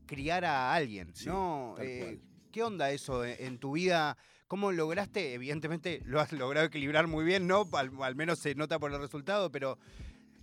criar 0.09 0.43
a 0.43 0.73
alguien, 0.73 1.11
Sí, 1.13 1.27
¿no? 1.27 1.75
Eh. 1.79 2.19
¿Qué 2.51 2.63
onda 2.63 2.89
eso 2.89 3.23
en, 3.23 3.35
en 3.45 3.57
tu 3.59 3.73
vida? 3.73 4.17
¿Cómo 4.47 4.71
lograste? 4.71 5.35
Evidentemente 5.35 6.01
lo 6.05 6.19
has 6.19 6.31
logrado 6.31 6.65
equilibrar 6.65 7.05
muy 7.05 7.23
bien, 7.23 7.45
¿no? 7.45 7.69
Al, 7.73 7.91
al 8.01 8.15
menos 8.15 8.39
se 8.39 8.55
nota 8.55 8.79
por 8.79 8.91
el 8.91 8.99
resultado, 8.99 9.51
pero 9.51 9.77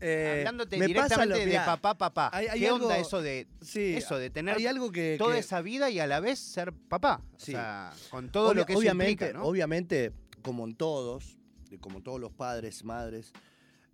Eh, 0.01 0.37
hablándote 0.39 0.77
me 0.77 0.89
pasa 0.91 1.17
directamente 1.25 1.47
de 1.47 1.57
papá, 1.65 1.99
papá. 1.99 2.31
hay- 2.33 2.47
hay 2.47 2.61
¿Qué 2.61 2.69
algo- 2.69 2.85
onda 2.85 2.97
eso 2.99 3.21
de 3.23 3.49
Sí, 3.61 3.97
eso 3.97 4.17
de 4.19 4.31
tener 4.31 4.57
hay 4.57 4.67
algo 4.69 4.93
que. 4.93 5.17
toda 5.19 5.33
que- 5.35 5.41
esa 5.41 5.61
vida 5.63 5.91
y 5.91 5.99
a 5.99 6.07
la 6.07 6.21
vez 6.21 6.39
ser 6.39 6.73
papá? 6.73 7.21
Sí. 7.39 7.53
O 7.53 7.57
sea, 7.57 7.93
con 8.11 8.31
todo 8.31 8.51
Obvia- 8.51 8.61
lo 8.61 8.67
que 8.67 8.73
eso 8.75 8.79
obviamente, 8.81 9.25
implica, 9.25 9.39
¿no? 9.41 9.45
obviamente, 9.45 10.13
como 10.43 10.65
en 10.65 10.77
todos, 10.77 11.39
como 11.81 12.03
todos 12.03 12.21
los 12.21 12.31
padres, 12.33 12.85
madres, 12.85 13.33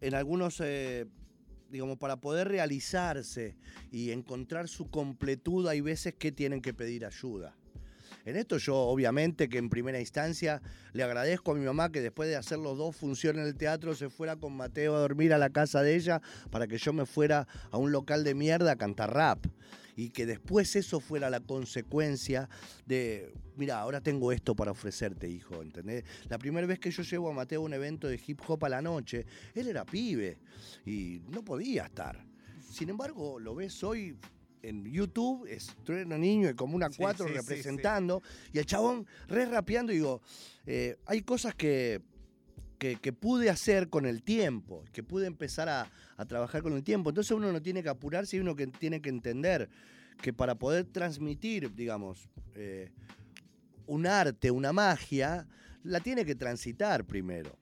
en 0.02 0.14
algunos, 0.14 0.60
eh, 0.62 1.06
digamos, 1.72 1.98
para 1.98 2.20
poder 2.20 2.48
realizarse 2.48 3.56
y 3.90 4.10
encontrar 4.10 4.68
su 4.68 4.90
completud, 4.90 5.66
hay 5.66 5.80
veces 5.80 6.14
que 6.14 6.30
tienen 6.30 6.60
que 6.60 6.74
pedir 6.74 7.06
ayuda. 7.06 7.56
En 8.24 8.36
esto 8.36 8.58
yo, 8.58 8.76
obviamente, 8.76 9.48
que 9.48 9.58
en 9.58 9.68
primera 9.68 9.98
instancia 9.98 10.62
le 10.92 11.02
agradezco 11.02 11.52
a 11.52 11.54
mi 11.54 11.64
mamá 11.64 11.90
que 11.90 12.00
después 12.00 12.28
de 12.28 12.36
hacer 12.36 12.58
los 12.58 12.78
dos 12.78 12.94
funciones 12.94 13.42
en 13.42 13.48
el 13.48 13.56
teatro 13.56 13.94
se 13.94 14.10
fuera 14.10 14.36
con 14.36 14.56
Mateo 14.56 14.94
a 14.94 15.00
dormir 15.00 15.32
a 15.32 15.38
la 15.38 15.50
casa 15.50 15.82
de 15.82 15.96
ella 15.96 16.22
para 16.50 16.66
que 16.66 16.78
yo 16.78 16.92
me 16.92 17.04
fuera 17.04 17.48
a 17.70 17.78
un 17.78 17.90
local 17.90 18.22
de 18.22 18.34
mierda 18.34 18.72
a 18.72 18.76
cantar 18.76 19.12
rap. 19.12 19.44
Y 19.94 20.10
que 20.10 20.24
después 20.24 20.74
eso 20.76 21.00
fuera 21.00 21.28
la 21.28 21.40
consecuencia 21.40 22.48
de, 22.86 23.34
mira, 23.56 23.78
ahora 23.78 24.00
tengo 24.00 24.32
esto 24.32 24.54
para 24.54 24.70
ofrecerte, 24.70 25.28
hijo, 25.28 25.60
¿entendés? 25.60 26.04
La 26.30 26.38
primera 26.38 26.66
vez 26.66 26.78
que 26.78 26.90
yo 26.90 27.02
llevo 27.02 27.28
a 27.28 27.34
Mateo 27.34 27.60
a 27.60 27.64
un 27.64 27.74
evento 27.74 28.08
de 28.08 28.18
hip 28.26 28.40
hop 28.46 28.64
a 28.64 28.68
la 28.70 28.80
noche, 28.80 29.26
él 29.54 29.68
era 29.68 29.84
pibe 29.84 30.38
y 30.86 31.20
no 31.28 31.44
podía 31.44 31.84
estar. 31.84 32.24
Sin 32.70 32.88
embargo, 32.88 33.38
lo 33.38 33.54
ves 33.54 33.84
hoy 33.84 34.16
en 34.62 34.84
YouTube, 34.84 35.46
es 35.46 35.74
Trueno 35.84 36.16
Niño 36.18 36.50
y 36.50 36.54
como 36.54 36.76
una 36.76 36.90
Sí, 36.90 36.96
cuatro 36.98 37.26
sí, 37.26 37.32
sí, 37.32 37.38
representando, 37.38 38.22
y 38.52 38.58
el 38.58 38.66
chabón 38.66 39.06
re 39.28 39.46
rapeando, 39.46 39.92
y 39.92 39.96
digo, 39.96 40.22
eh, 40.66 40.96
hay 41.06 41.22
cosas 41.22 41.54
que, 41.54 42.00
que, 42.78 42.96
que 42.96 43.12
pude 43.12 43.50
hacer 43.50 43.88
con 43.88 44.06
el 44.06 44.22
tiempo, 44.22 44.84
que 44.92 45.02
pude 45.02 45.26
empezar 45.26 45.68
a, 45.68 45.90
a 46.16 46.24
trabajar 46.24 46.62
con 46.62 46.72
el 46.74 46.82
tiempo. 46.82 47.10
Entonces 47.10 47.32
uno 47.32 47.52
no 47.52 47.60
tiene 47.60 47.82
que 47.82 47.88
apurarse 47.88 48.36
y 48.36 48.40
uno 48.40 48.56
que 48.56 48.66
tiene 48.66 49.00
que 49.00 49.08
entender 49.08 49.68
que 50.20 50.32
para 50.32 50.54
poder 50.54 50.84
transmitir, 50.84 51.74
digamos, 51.74 52.28
eh, 52.54 52.90
un 53.86 54.06
arte, 54.06 54.50
una 54.50 54.72
magia, 54.72 55.46
la 55.82 56.00
tiene 56.00 56.24
que 56.24 56.34
transitar 56.34 57.04
primero. 57.04 57.56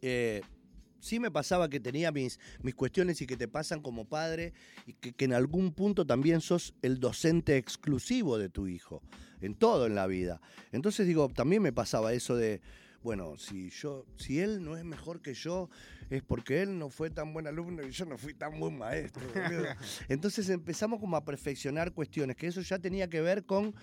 Eh, 0.00 0.42
sí 1.04 1.20
me 1.20 1.30
pasaba 1.30 1.68
que 1.68 1.80
tenía 1.80 2.10
mis, 2.10 2.40
mis 2.62 2.74
cuestiones 2.74 3.20
y 3.20 3.26
que 3.26 3.36
te 3.36 3.46
pasan 3.46 3.80
como 3.80 4.06
padre 4.06 4.54
y 4.86 4.94
que, 4.94 5.12
que 5.12 5.26
en 5.26 5.34
algún 5.34 5.72
punto 5.72 6.06
también 6.06 6.40
sos 6.40 6.74
el 6.82 6.98
docente 6.98 7.56
exclusivo 7.58 8.38
de 8.38 8.48
tu 8.48 8.66
hijo, 8.66 9.02
en 9.40 9.54
todo 9.54 9.86
en 9.86 9.94
la 9.94 10.06
vida. 10.06 10.40
Entonces 10.72 11.06
digo, 11.06 11.28
también 11.28 11.62
me 11.62 11.72
pasaba 11.72 12.14
eso 12.14 12.36
de, 12.36 12.62
bueno, 13.02 13.36
si 13.36 13.68
yo, 13.68 14.06
si 14.16 14.40
él 14.40 14.64
no 14.64 14.78
es 14.78 14.84
mejor 14.84 15.20
que 15.20 15.34
yo, 15.34 15.68
es 16.08 16.22
porque 16.22 16.62
él 16.62 16.78
no 16.78 16.88
fue 16.88 17.10
tan 17.10 17.34
buen 17.34 17.46
alumno 17.46 17.86
y 17.86 17.90
yo 17.90 18.06
no 18.06 18.16
fui 18.16 18.32
tan 18.32 18.58
buen 18.58 18.78
maestro. 18.78 19.22
Entonces 20.08 20.48
empezamos 20.48 21.00
como 21.00 21.18
a 21.18 21.24
perfeccionar 21.24 21.92
cuestiones, 21.92 22.34
que 22.34 22.46
eso 22.46 22.62
ya 22.62 22.78
tenía 22.78 23.10
que 23.10 23.20
ver 23.20 23.44
con 23.44 23.74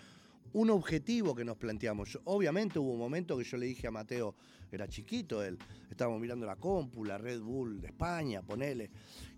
un 0.54 0.70
objetivo 0.70 1.36
que 1.36 1.46
nos 1.46 1.58
planteamos. 1.58 2.20
Obviamente 2.26 2.80
hubo 2.80 2.94
un 2.94 3.00
momento 3.00 3.38
que 3.38 3.44
yo 3.44 3.58
le 3.58 3.68
dije 3.68 3.88
a 3.88 3.92
Mateo, 3.92 4.36
era 4.72 4.88
chiquito 4.88 5.44
él, 5.44 5.58
estábamos 5.90 6.20
mirando 6.22 6.46
la 6.46 6.56
compu, 6.56 7.04
la 7.04 7.18
Red 7.18 7.42
Bull 7.42 7.82
de 7.82 7.88
España, 7.88 8.42
ponele. 8.42 8.90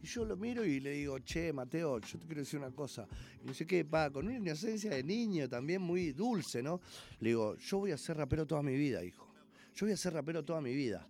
Y 0.01 0.07
yo 0.07 0.25
lo 0.25 0.37
miro 0.37 0.63
y 0.63 0.79
le 0.79 0.91
digo, 0.91 1.19
che, 1.19 1.51
Mateo, 1.51 1.99
yo 1.99 2.19
te 2.19 2.25
quiero 2.25 2.41
decir 2.41 2.59
una 2.59 2.71
cosa. 2.71 3.07
Y 3.41 3.47
no 3.47 3.53
sé 3.53 3.65
qué, 3.65 3.83
pa, 3.83 4.11
con 4.11 4.27
una 4.27 4.37
inocencia 4.37 4.91
de 4.91 5.03
niño 5.03 5.49
también 5.49 5.81
muy 5.81 6.11
dulce, 6.11 6.61
¿no? 6.61 6.81
Le 7.19 7.29
digo, 7.29 7.55
yo 7.57 7.79
voy 7.79 7.91
a 7.91 7.97
ser 7.97 8.17
rapero 8.17 8.45
toda 8.45 8.61
mi 8.61 8.75
vida, 8.75 9.03
hijo. 9.03 9.33
Yo 9.75 9.87
voy 9.87 9.93
a 9.93 9.97
ser 9.97 10.13
rapero 10.13 10.43
toda 10.45 10.61
mi 10.61 10.73
vida. 10.75 11.07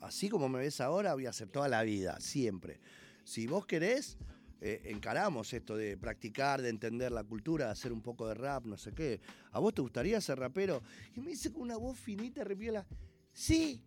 Así 0.00 0.28
como 0.28 0.48
me 0.48 0.58
ves 0.58 0.80
ahora, 0.80 1.14
voy 1.14 1.26
a 1.26 1.32
ser 1.32 1.48
toda 1.48 1.68
la 1.68 1.82
vida, 1.82 2.20
siempre. 2.20 2.80
Si 3.24 3.46
vos 3.46 3.66
querés, 3.66 4.18
eh, 4.64 4.80
encaramos 4.84 5.52
esto 5.52 5.76
de 5.76 5.96
practicar, 5.96 6.62
de 6.62 6.68
entender 6.68 7.10
la 7.10 7.24
cultura, 7.24 7.64
de 7.66 7.72
hacer 7.72 7.92
un 7.92 8.00
poco 8.00 8.28
de 8.28 8.34
rap, 8.34 8.64
no 8.64 8.76
sé 8.76 8.92
qué. 8.92 9.20
¿A 9.50 9.58
vos 9.58 9.74
te 9.74 9.82
gustaría 9.82 10.20
ser 10.20 10.38
rapero? 10.38 10.84
Y 11.16 11.20
me 11.20 11.30
dice 11.30 11.52
con 11.52 11.62
una 11.62 11.76
voz 11.76 11.98
finita, 11.98 12.44
repiola, 12.44 12.86
sí, 13.32 13.82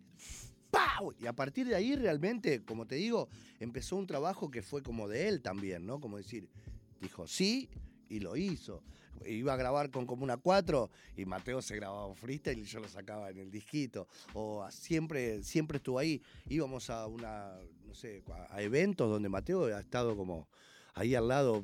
¡pau! 0.70 1.14
Y 1.18 1.26
a 1.26 1.32
partir 1.32 1.66
de 1.66 1.76
ahí 1.76 1.96
realmente, 1.96 2.62
como 2.62 2.86
te 2.86 2.96
digo, 2.96 3.30
empezó 3.58 3.96
un 3.96 4.06
trabajo 4.06 4.50
que 4.50 4.60
fue 4.60 4.82
como 4.82 5.08
de 5.08 5.28
él 5.28 5.40
también, 5.40 5.86
¿no? 5.86 5.98
Como 5.98 6.18
decir, 6.18 6.50
dijo 7.00 7.26
sí 7.26 7.70
y 8.10 8.20
lo 8.20 8.36
hizo. 8.36 8.82
Iba 9.24 9.54
a 9.54 9.56
grabar 9.56 9.90
con 9.90 10.04
Comuna 10.04 10.36
4 10.36 10.90
y 11.16 11.24
Mateo 11.24 11.62
se 11.62 11.74
grababa 11.76 12.14
freestyle 12.14 12.58
y 12.58 12.64
yo 12.64 12.80
lo 12.80 12.88
sacaba 12.88 13.30
en 13.30 13.38
el 13.38 13.50
disquito. 13.50 14.08
O 14.34 14.70
siempre, 14.70 15.42
siempre 15.42 15.78
estuvo 15.78 15.98
ahí. 15.98 16.20
Íbamos 16.50 16.90
a 16.90 17.06
una, 17.06 17.54
no 17.86 17.94
sé, 17.94 18.22
a, 18.50 18.62
eventos 18.62 19.08
donde 19.10 19.28
Mateo 19.28 19.66
ha 19.66 19.80
estado 19.80 20.16
como 20.16 20.48
ahí 20.94 21.14
al 21.14 21.28
lado. 21.28 21.62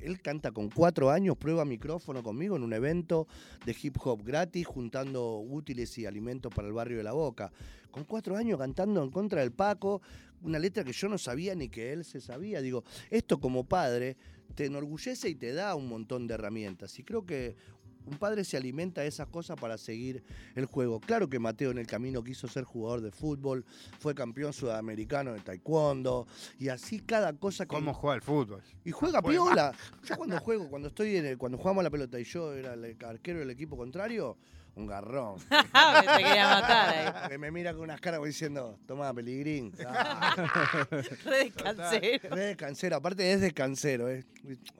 Él 0.00 0.20
canta 0.22 0.52
con 0.52 0.70
cuatro 0.70 1.10
años, 1.10 1.36
prueba 1.36 1.64
micrófono 1.64 2.22
conmigo 2.22 2.56
en 2.56 2.62
un 2.62 2.72
evento 2.72 3.26
de 3.66 3.76
hip 3.80 3.96
hop 4.04 4.22
gratis, 4.22 4.66
juntando 4.66 5.38
útiles 5.38 5.96
y 5.98 6.06
alimentos 6.06 6.52
para 6.54 6.68
el 6.68 6.74
barrio 6.74 6.98
de 6.98 7.04
La 7.04 7.12
Boca. 7.12 7.50
Con 7.90 8.04
cuatro 8.04 8.36
años 8.36 8.58
cantando 8.58 9.02
en 9.02 9.10
contra 9.10 9.40
del 9.40 9.52
Paco, 9.52 10.02
una 10.42 10.58
letra 10.58 10.84
que 10.84 10.92
yo 10.92 11.08
no 11.08 11.18
sabía 11.18 11.54
ni 11.54 11.68
que 11.68 11.92
él 11.92 12.04
se 12.04 12.20
sabía. 12.20 12.60
Digo, 12.60 12.84
esto 13.10 13.40
como 13.40 13.64
padre 13.64 14.16
te 14.54 14.66
enorgullece 14.66 15.28
y 15.28 15.34
te 15.34 15.52
da 15.52 15.74
un 15.74 15.88
montón 15.88 16.26
de 16.26 16.34
herramientas. 16.34 16.98
Y 16.98 17.02
creo 17.02 17.26
que 17.26 17.56
un 18.08 18.18
padre 18.18 18.44
se 18.44 18.56
alimenta 18.56 19.02
de 19.02 19.06
esas 19.08 19.28
cosas 19.28 19.56
para 19.60 19.78
seguir 19.78 20.22
el 20.54 20.66
juego. 20.66 21.00
Claro 21.00 21.28
que 21.28 21.38
Mateo 21.38 21.70
en 21.70 21.78
el 21.78 21.86
camino 21.86 22.22
quiso 22.24 22.48
ser 22.48 22.64
jugador 22.64 23.00
de 23.00 23.10
fútbol, 23.10 23.64
fue 23.98 24.14
campeón 24.14 24.52
sudamericano 24.52 25.32
de 25.32 25.40
taekwondo, 25.40 26.26
y 26.58 26.68
así 26.68 27.00
cada 27.00 27.32
cosa 27.34 27.64
que... 27.66 27.74
¿Cómo 27.74 27.94
juega 27.94 28.16
el 28.16 28.22
fútbol? 28.22 28.62
Y 28.84 28.90
juega 28.90 29.22
piola. 29.22 29.72
Yo 30.04 30.16
cuando 30.16 30.38
juego, 30.40 30.68
cuando 30.68 30.88
estoy 30.88 31.16
en 31.16 31.26
el- 31.26 31.38
cuando 31.38 31.58
jugamos 31.58 31.80
a 31.82 31.84
la 31.84 31.90
pelota 31.90 32.18
y 32.18 32.24
yo 32.24 32.52
era 32.54 32.74
el 32.74 32.96
arquero 33.04 33.38
del 33.40 33.50
equipo 33.50 33.76
contrario, 33.76 34.36
un 34.78 34.86
garrón. 34.86 35.36
Te 35.48 36.22
quería 36.22 36.48
matar 36.48 36.88
ahí. 37.24 37.28
que 37.30 37.38
me 37.38 37.50
mira 37.50 37.72
con 37.72 37.82
unas 37.82 38.00
caras 38.00 38.22
diciendo, 38.24 38.78
toma, 38.86 39.12
peligrín. 39.12 39.72
Ah, 39.86 40.34
Re 41.24 41.44
descansero. 41.44 42.34
re 42.36 42.40
descansero, 42.46 42.96
aparte 42.96 43.32
es 43.32 43.40
descansero, 43.40 44.08
¿eh? 44.08 44.24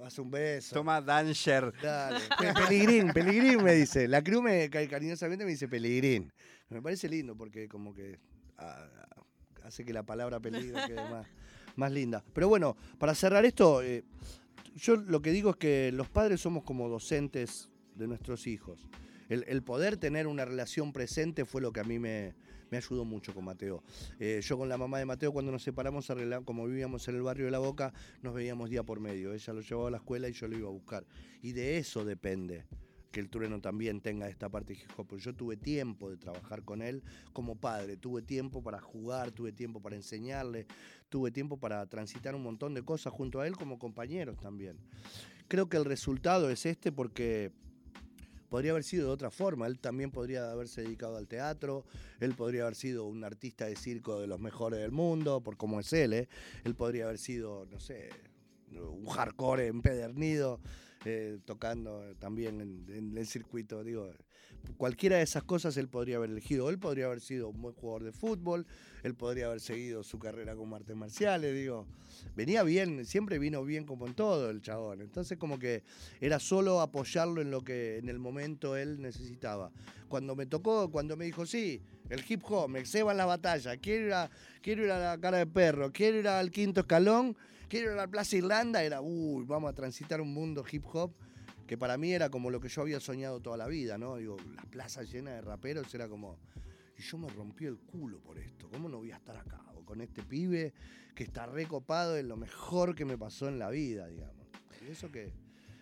Hace 0.05 0.21
un 0.21 0.31
beso. 0.31 0.75
Toma 0.75 1.01
Danger. 1.01 1.73
Dale. 1.83 2.21
Pe- 2.39 2.55
Peligrín, 2.55 3.13
Peligrín 3.13 3.63
me 3.63 3.75
dice. 3.75 4.07
La 4.09 4.23
crew 4.23 4.41
me 4.41 4.71
ca- 4.71 4.87
cariñosamente 4.89 5.45
me 5.45 5.51
dice 5.51 5.69
Peligrín. 5.69 6.33
Me 6.69 6.81
parece 6.81 7.09
lindo 7.09 7.35
porque 7.37 7.69
como 7.69 7.93
que 7.95 8.19
ah, 8.59 8.87
hace 9.65 9.85
que 9.85 9.93
la 9.93 10.03
palabra 10.05 10.39
peligro 10.39 10.79
quede 10.87 11.03
más, 11.11 11.27
más 11.77 11.91
linda. 11.91 12.23
Pero 12.33 12.49
bueno, 12.49 12.77
para 12.99 13.15
cerrar 13.15 13.45
esto, 13.45 13.83
eh, 13.83 14.05
yo 14.77 14.97
lo 14.97 15.21
que 15.23 15.33
digo 15.33 15.51
es 15.51 15.57
que 15.57 15.91
los 15.93 16.09
padres 16.09 16.41
somos 16.41 16.63
como 16.63 16.89
docentes 16.89 17.69
de 17.95 18.07
nuestros 18.07 18.47
hijos. 18.47 18.87
El, 19.29 19.63
poder 19.63 19.99
tener 19.99 20.27
una 20.27 20.45
relación 20.45 20.93
presente 20.93 21.45
fue 21.45 21.61
lo 21.61 21.73
que 21.73 21.81
a 21.81 21.85
mí 21.85 21.99
me, 21.99 22.35
ayudó 22.73 23.05
mucho 23.05 23.35
con 23.35 23.45
Mateo. 23.45 23.83
Eh, 24.19 24.41
yo 24.43 24.57
con 24.57 24.69
la 24.69 24.79
mamá 24.79 24.99
de 24.99 25.05
Mateo, 25.05 25.33
cuando 25.33 25.53
nos 25.53 25.63
separamos, 25.63 26.11
como 26.45 26.67
vivíamos 26.67 27.07
en 27.09 27.17
el 27.17 27.23
barrio 27.23 27.45
de 27.45 27.51
La 27.51 27.59
Boca, 27.59 27.93
nos 28.23 28.35
veíamos 28.35 28.71
día 28.71 28.83
por 28.83 29.01
medio. 29.01 29.35
Ella 29.35 29.53
lo 29.53 29.61
llevaba 29.61 29.89
a 29.89 29.91
la 29.91 29.97
escuela 29.99 30.29
y 30.29 30.33
yo 30.33 30.49
lo 30.49 30.57
iba 30.57 30.69
a 30.69 30.73
buscar. 30.73 31.07
Y 31.43 31.53
de 31.53 31.77
eso 31.77 32.05
depende 32.05 32.65
que 33.11 33.21
el 33.21 33.29
trueno 33.29 33.61
también 33.61 34.01
tenga 34.01 34.29
esta 34.29 34.49
parte. 34.49 34.79
Porque 34.97 35.19
Yo 35.19 35.35
tuve 35.35 35.57
tiempo 35.57 36.11
de 36.11 36.17
trabajar 36.17 36.63
con 36.63 36.83
él 36.83 37.03
como 37.33 37.57
padre, 37.57 37.97
tuve 37.97 38.23
tiempo 38.23 38.63
para 38.63 38.81
jugar, 38.81 39.33
tuve 39.33 39.53
tiempo 39.53 39.81
para 39.81 39.97
enseñarle, 39.97 40.67
tuve 41.09 41.31
tiempo 41.31 41.59
para 41.59 41.87
transitar 41.87 42.35
un 42.35 42.43
montón 42.43 42.75
de 42.75 42.83
cosas 42.83 43.13
junto 43.13 43.41
a 43.41 43.47
él 43.47 43.57
como 43.57 43.79
compañeros 43.79 44.39
también. 44.41 44.79
Creo 45.49 45.69
que 45.69 45.77
el 45.77 45.85
resultado 45.85 46.51
es 46.51 46.67
este 46.67 46.93
porque 46.93 47.53
podría 48.49 48.73
haber 48.73 48.85
sido 48.85 49.07
de 49.07 49.13
otra 49.13 49.31
forma. 49.31 49.67
Él 49.67 49.79
también 49.79 50.11
podría 50.11 50.51
haberse 50.51 50.83
dedicado 50.83 51.17
al 51.17 51.29
teatro, 51.29 51.85
él 52.21 52.35
podría 52.35 52.63
haber 52.63 52.75
sido 52.75 53.07
un 53.07 53.25
artista 53.25 53.67
de 53.67 53.77
circo 53.77 54.21
de 54.21 54.27
los 54.27 54.41
mejores 54.41 54.81
del 54.81 54.93
mundo, 54.93 55.41
por 55.43 55.57
cómo 55.57 55.81
es 55.81 55.93
él, 55.93 56.13
¿eh? 56.13 56.29
Él 56.65 56.75
podría 56.75 57.05
haber 57.05 57.19
sido, 57.19 57.67
no 57.67 57.81
sé, 57.81 58.11
un 58.73 59.07
hardcore 59.07 59.67
empedernido, 59.67 60.61
eh, 61.05 61.39
tocando 61.45 62.15
también 62.19 62.61
en, 62.61 62.87
en 62.89 63.17
el 63.17 63.27
circuito. 63.27 63.85
Digo, 63.85 64.13
cualquiera 64.77 65.17
de 65.17 65.23
esas 65.23 65.45
cosas 65.45 65.77
él 65.77 65.89
podría 65.89 66.17
haber 66.17 66.31
elegido. 66.31 66.69
Él 66.71 66.79
podría 66.79 67.07
haber 67.07 67.21
sido 67.21 67.49
un 67.49 67.61
buen 67.63 67.75
jugador 67.75 68.05
de 68.05 68.13
fútbol, 68.13 68.67
él 69.03 69.15
podría 69.15 69.47
haber 69.47 69.61
seguido 69.61 70.03
su 70.03 70.19
carrera 70.19 70.57
como 70.57 70.77
artes 70.77 70.97
marciales, 70.97 71.55
digo. 71.55 71.87
Venía 72.35 72.63
bien, 72.63 73.05
siempre 73.05 73.39
vino 73.39 73.65
bien 73.65 73.85
como 73.85 74.07
en 74.07 74.15
todo 74.15 74.51
el 74.51 74.63
chabón. 74.63 75.01
Entonces 75.01 75.39
como 75.39 75.59
que 75.59 75.83
era 76.21 76.39
solo 76.39 76.81
apoyarlo 76.81 77.41
en 77.41 77.51
lo 77.51 77.63
que 77.63 77.99
en 77.99 78.09
el 78.09 78.19
momento 78.19 78.77
él 78.77 79.01
necesitaba. 79.01 79.71
Cuando 80.09 80.35
me 80.35 80.47
tocó, 80.47 80.91
cuando 80.91 81.17
me 81.17 81.25
dijo, 81.25 81.47
sí, 81.47 81.83
el 82.09 82.25
hip 82.29 82.43
hop, 82.45 82.69
me 82.69 82.85
ceban 82.85 83.17
la 83.17 83.27
batalla, 83.27 83.77
quiero 83.77 84.07
ir, 84.07 84.13
a, 84.15 84.31
quiero 84.63 84.85
ir 84.85 84.91
a 84.91 84.99
la 84.99 85.21
cara 85.21 85.39
de 85.39 85.47
perro, 85.47 85.93
quiero 85.93 86.19
ir 86.19 86.29
al 86.29 86.51
quinto 86.51 86.81
escalón, 86.81 87.37
quiero 87.69 87.89
ir 87.89 87.93
a 87.93 88.03
la 88.03 88.09
Plaza 88.09 88.37
Irlanda, 88.37 88.83
era, 88.83 89.01
uy, 89.01 89.45
vamos 89.45 89.71
a 89.71 89.75
transitar 89.75 90.21
un 90.21 90.33
mundo 90.33 90.65
hip 90.71 90.85
hop 90.93 91.13
que 91.69 91.77
para 91.77 91.99
mí 91.99 92.13
era 92.13 92.31
como 92.31 92.51
lo 92.51 92.61
que 92.61 92.69
yo 92.71 92.81
había 92.81 92.99
soñado 92.99 93.41
toda 93.41 93.59
la 93.59 93.67
vida, 93.67 93.99
¿no? 93.99 94.17
Digo, 94.17 94.39
las 94.57 94.65
plazas 94.67 95.13
llenas 95.13 95.35
de 95.35 95.43
raperos 95.43 95.95
era 95.95 96.09
como, 96.09 96.39
y 96.99 97.03
yo 97.03 97.17
me 97.19 97.29
rompí 97.29 97.65
el 97.67 97.79
culo 97.79 98.19
por 98.21 98.39
esto, 98.39 98.69
¿cómo 98.71 98.89
no 98.89 98.99
voy 98.99 99.13
a 99.13 99.17
estar 99.17 99.37
acá? 99.37 99.61
O 99.77 99.85
con 99.85 100.01
este 100.01 100.23
pibe 100.23 100.73
que 101.15 101.23
está 101.25 101.47
recopado 101.47 102.17
es 102.17 102.25
lo 102.25 102.37
mejor 102.37 102.95
que 102.95 103.05
me 103.05 103.17
pasó 103.17 103.49
en 103.49 103.59
la 103.59 103.71
vida, 103.71 104.07
digamos. 104.09 104.47
Y 104.87 104.91
eso 104.91 105.11
que 105.11 105.33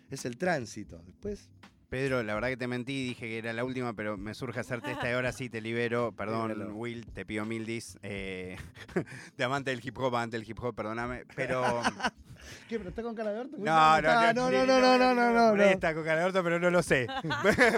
es 0.09 0.25
el 0.25 0.37
tránsito. 0.37 0.99
Después, 1.05 1.49
Pedro, 1.89 2.21
la 2.21 2.33
verdad 2.35 2.49
que 2.49 2.57
te 2.57 2.67
mentí, 2.67 3.07
dije 3.07 3.27
que 3.27 3.37
era 3.37 3.53
la 3.53 3.63
última, 3.63 3.93
pero 3.93 4.17
me 4.17 4.33
surge 4.33 4.59
hacerte 4.59 4.91
esta 4.91 5.09
y 5.09 5.13
ahora 5.13 5.31
sí 5.31 5.49
te 5.49 5.61
libero. 5.61 6.11
Perdón. 6.17 6.71
Will, 6.73 7.05
te 7.07 7.25
pido 7.25 7.45
mil 7.45 7.65
dis. 7.65 7.97
eh, 8.03 8.57
de 9.37 9.43
amante 9.43 9.71
del 9.71 9.79
hip 9.83 9.97
hop, 9.97 10.07
amante 10.15 10.37
del 10.37 10.49
hip 10.49 10.59
hop, 10.61 10.75
perdóname. 10.75 11.23
Pero. 11.35 11.63
¿qué? 12.67 12.77
¿Pero 12.77 12.89
está 12.89 13.01
con 13.03 13.15
cara 13.15 13.31
de 13.31 13.39
orto? 13.39 13.57
No, 13.57 13.63
no, 13.63 13.71
Ah, 14.09 14.33
no, 14.35 14.51
no, 14.51 14.65
no, 14.65 14.79
no, 14.81 14.97
no, 14.97 15.13
no, 15.15 15.31
no, 15.33 15.49
ahí 15.51 15.57
no. 15.57 15.63
está 15.63 15.93
con 15.93 16.03
cara 16.03 16.19
de 16.21 16.25
orto, 16.25 16.43
pero 16.43 16.59
no 16.59 16.69
lo 16.69 16.83
sé. 16.83 17.07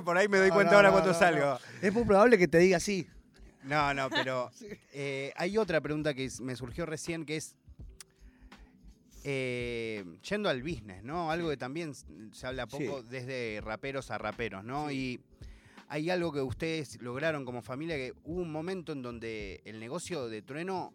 Por 0.03 0.17
ahí 0.17 0.27
me 0.27 0.37
doy 0.39 0.49
No, 0.49 0.55
cuenta 0.55 0.71
no, 0.71 0.77
ahora 0.77 0.89
no, 0.89 0.93
cuando 0.95 1.11
no, 1.13 1.19
salgo. 1.19 1.45
no. 1.45 1.59
Es 1.87 1.93
muy 1.93 2.03
probable 2.03 2.37
que 2.37 2.47
te 2.47 2.57
diga 2.57 2.77
así. 2.77 3.07
No, 3.63 3.93
no, 3.93 4.09
pero 4.09 4.51
eh, 4.93 5.33
hay 5.35 5.57
otra 5.57 5.81
pregunta 5.81 6.13
que 6.13 6.29
me 6.41 6.55
surgió 6.55 6.85
recién 6.85 7.25
que 7.25 7.37
es 7.37 7.55
eh, 9.23 10.03
yendo 10.29 10.49
al 10.49 10.61
business, 10.63 11.03
¿no? 11.03 11.29
Algo 11.29 11.49
que 11.49 11.57
también 11.57 11.93
se 11.93 12.47
habla 12.47 12.67
poco 12.67 13.01
Sí. 13.01 13.07
desde 13.09 13.59
raperos 13.61 14.11
a 14.11 14.17
raperos, 14.17 14.63
¿no? 14.63 14.91
Y 14.91 15.19
hay 15.89 16.09
algo 16.09 16.31
que 16.31 16.41
ustedes 16.41 17.01
lograron 17.01 17.43
como 17.45 17.61
familia 17.61 17.97
que 17.97 18.13
hubo 18.23 18.41
un 18.41 18.51
momento 18.51 18.93
en 18.93 19.01
donde 19.01 19.61
el 19.65 19.79
negocio 19.79 20.29
de 20.29 20.41
Trueno, 20.41 20.93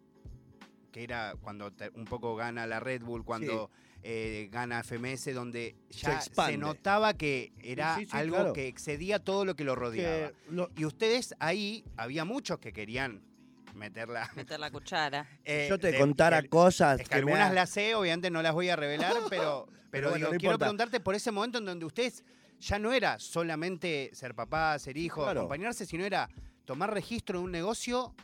que 0.91 1.03
era 1.03 1.35
cuando 1.43 1.71
un 1.95 2.05
poco 2.07 2.35
gana 2.37 2.67
la 2.67 2.81
Red 2.81 3.03
Bull, 3.03 3.25
cuando 3.25 3.71
eh, 4.07 4.49
gana 4.53 4.83
FMS, 4.85 5.33
donde 5.33 5.77
ya 5.91 6.21
se, 6.21 6.59
notaba 6.59 7.15
que 7.15 7.53
era 7.63 7.97
sí, 7.97 8.05
sí, 8.05 8.11
algo 8.13 8.37
claro. 8.37 8.53
que 8.53 8.69
excedía 8.69 9.19
todo 9.19 9.47
lo 9.47 9.57
que 9.57 9.65
lo 9.65 9.75
rodeaba. 9.75 10.29
Que 10.29 10.35
lo- 10.51 10.71
Y 10.77 10.85
ustedes 10.85 11.35
ahí, 11.41 11.85
había 11.97 12.27
muchos 12.27 12.59
que 12.59 12.73
querían 12.75 13.23
meterla. 13.75 14.31
Meter 14.37 14.61
la 14.61 14.71
cuchara. 14.71 15.27
eh, 15.45 15.67
yo 15.71 15.79
te 15.79 15.93
de- 15.93 15.99
contara 15.99 16.43
que- 16.43 16.49
cosas 16.51 17.01
Es 17.01 17.09
que 17.09 17.15
algunas 17.17 17.53
las 17.55 17.71
sé, 17.71 17.95
obviamente 17.95 18.31
no 18.31 18.43
las 18.43 18.53
voy 18.53 18.69
a 18.69 18.77
revelar, 18.77 19.15
pero, 19.31 19.67
pero, 19.91 20.11
bueno, 20.11 20.17
digo, 20.27 20.33
no 20.35 20.39
quiero 20.39 20.53
importa. 20.53 20.59
preguntarte 20.67 21.01
por 21.01 21.15
ese 21.15 21.31
momento 21.33 21.59
en 21.59 21.65
donde 21.65 21.87
ustedes 21.87 22.23
ya 22.61 22.79
no 22.79 22.93
era 22.93 23.19
solamente 23.19 24.11
ser 24.13 24.35
papá, 24.35 24.79
ser 24.79 24.97
hijo, 24.99 25.23
Claro. 25.25 25.41
acompañarse, 25.41 25.87
sino 25.87 26.05
era 26.05 26.29
tomar 26.67 26.93
registro 26.93 27.39
de 27.39 27.45
un 27.47 27.53
negocio 27.53 28.15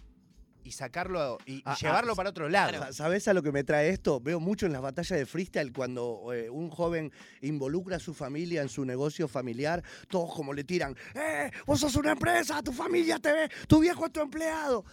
y 0.64 0.72
sacarlo 0.72 1.38
y, 1.46 1.62
Ah, 1.64 1.72
ah, 1.72 1.76
llevarlo 1.80 2.14
para 2.14 2.30
otro 2.30 2.48
lado. 2.48 2.72
Sa- 2.78 2.92
¿Sabés 2.92 3.28
a 3.28 3.34
lo 3.34 3.42
que 3.42 3.52
me 3.52 3.64
trae 3.64 3.88
esto? 3.90 4.20
Veo 4.20 4.40
mucho 4.40 4.66
en 4.66 4.72
las 4.72 4.82
batallas 4.82 5.18
de 5.18 5.26
freestyle 5.26 5.72
cuando 5.72 6.32
eh, 6.32 6.50
un 6.50 6.70
joven 6.70 7.11
involucra 7.40 7.96
a 7.96 8.00
su 8.00 8.14
familia 8.14 8.62
en 8.62 8.68
su 8.68 8.84
negocio 8.84 9.28
familiar, 9.28 9.82
todos 10.08 10.34
como 10.34 10.52
le 10.52 10.64
tiran, 10.64 10.94
¡eh! 11.14 11.50
Vos 11.66 11.80
sos 11.80 11.96
una 11.96 12.12
empresa, 12.12 12.62
tu 12.62 12.72
familia 12.72 13.18
te 13.18 13.32
ve, 13.32 13.48
tu 13.66 13.80
viejo 13.80 14.06
es 14.06 14.12
tu 14.12 14.20
empleado. 14.20 14.84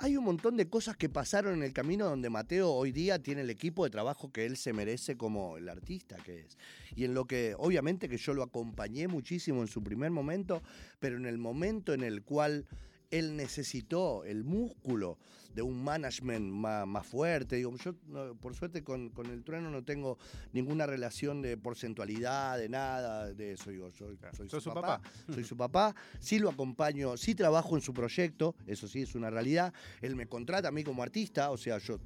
Hay 0.00 0.16
un 0.16 0.22
montón 0.24 0.56
de 0.56 0.68
cosas 0.68 0.96
que 0.96 1.08
pasaron 1.08 1.54
en 1.54 1.64
el 1.64 1.72
camino 1.72 2.04
donde 2.08 2.30
Mateo 2.30 2.70
hoy 2.70 2.92
día 2.92 3.18
tiene 3.18 3.40
el 3.40 3.50
equipo 3.50 3.82
de 3.82 3.90
trabajo 3.90 4.30
que 4.30 4.46
él 4.46 4.56
se 4.56 4.72
merece 4.72 5.16
como 5.16 5.56
el 5.56 5.68
artista 5.68 6.14
que 6.24 6.42
es. 6.42 6.56
Y 6.94 7.04
en 7.04 7.14
lo 7.14 7.24
que, 7.24 7.56
obviamente 7.58 8.08
que 8.08 8.16
yo 8.16 8.32
lo 8.32 8.44
acompañé 8.44 9.08
muchísimo 9.08 9.60
en 9.60 9.66
su 9.66 9.82
primer 9.82 10.12
momento, 10.12 10.62
pero 11.00 11.16
en 11.16 11.26
el 11.26 11.36
momento 11.38 11.94
en 11.94 12.04
el 12.04 12.22
cual 12.22 12.64
él 13.10 13.36
necesitó 13.36 14.24
el 14.24 14.44
músculo 14.44 15.18
de 15.54 15.62
un 15.62 15.82
management 15.82 16.52
más, 16.52 16.86
más 16.86 17.06
fuerte. 17.06 17.56
Digo, 17.56 17.74
yo, 17.76 17.94
no, 18.06 18.34
por 18.36 18.54
suerte, 18.54 18.84
con, 18.84 19.10
con 19.10 19.26
el 19.26 19.42
trueno 19.42 19.70
no 19.70 19.82
tengo 19.82 20.18
ninguna 20.52 20.86
relación 20.86 21.42
de 21.42 21.56
porcentualidad, 21.56 22.58
de 22.58 22.68
nada, 22.68 23.32
de 23.32 23.52
eso. 23.52 23.70
Digo, 23.70 23.90
yo 23.90 24.06
soy 24.36 24.48
¿Sos 24.48 24.62
su 24.62 24.70
papá. 24.70 24.98
papá? 24.98 25.10
Soy 25.32 25.44
su 25.44 25.56
papá. 25.56 25.94
Sí 26.20 26.38
lo 26.38 26.50
acompaño, 26.50 27.16
sí 27.16 27.34
trabajo 27.34 27.76
en 27.76 27.82
su 27.82 27.92
proyecto, 27.94 28.54
eso 28.66 28.86
sí 28.86 29.02
es 29.02 29.14
una 29.14 29.30
realidad. 29.30 29.72
Él 30.00 30.14
me 30.14 30.26
contrata 30.26 30.68
a 30.68 30.70
mí 30.70 30.84
como 30.84 31.02
artista, 31.02 31.50
o 31.50 31.56
sea, 31.56 31.78
yo 31.78 31.98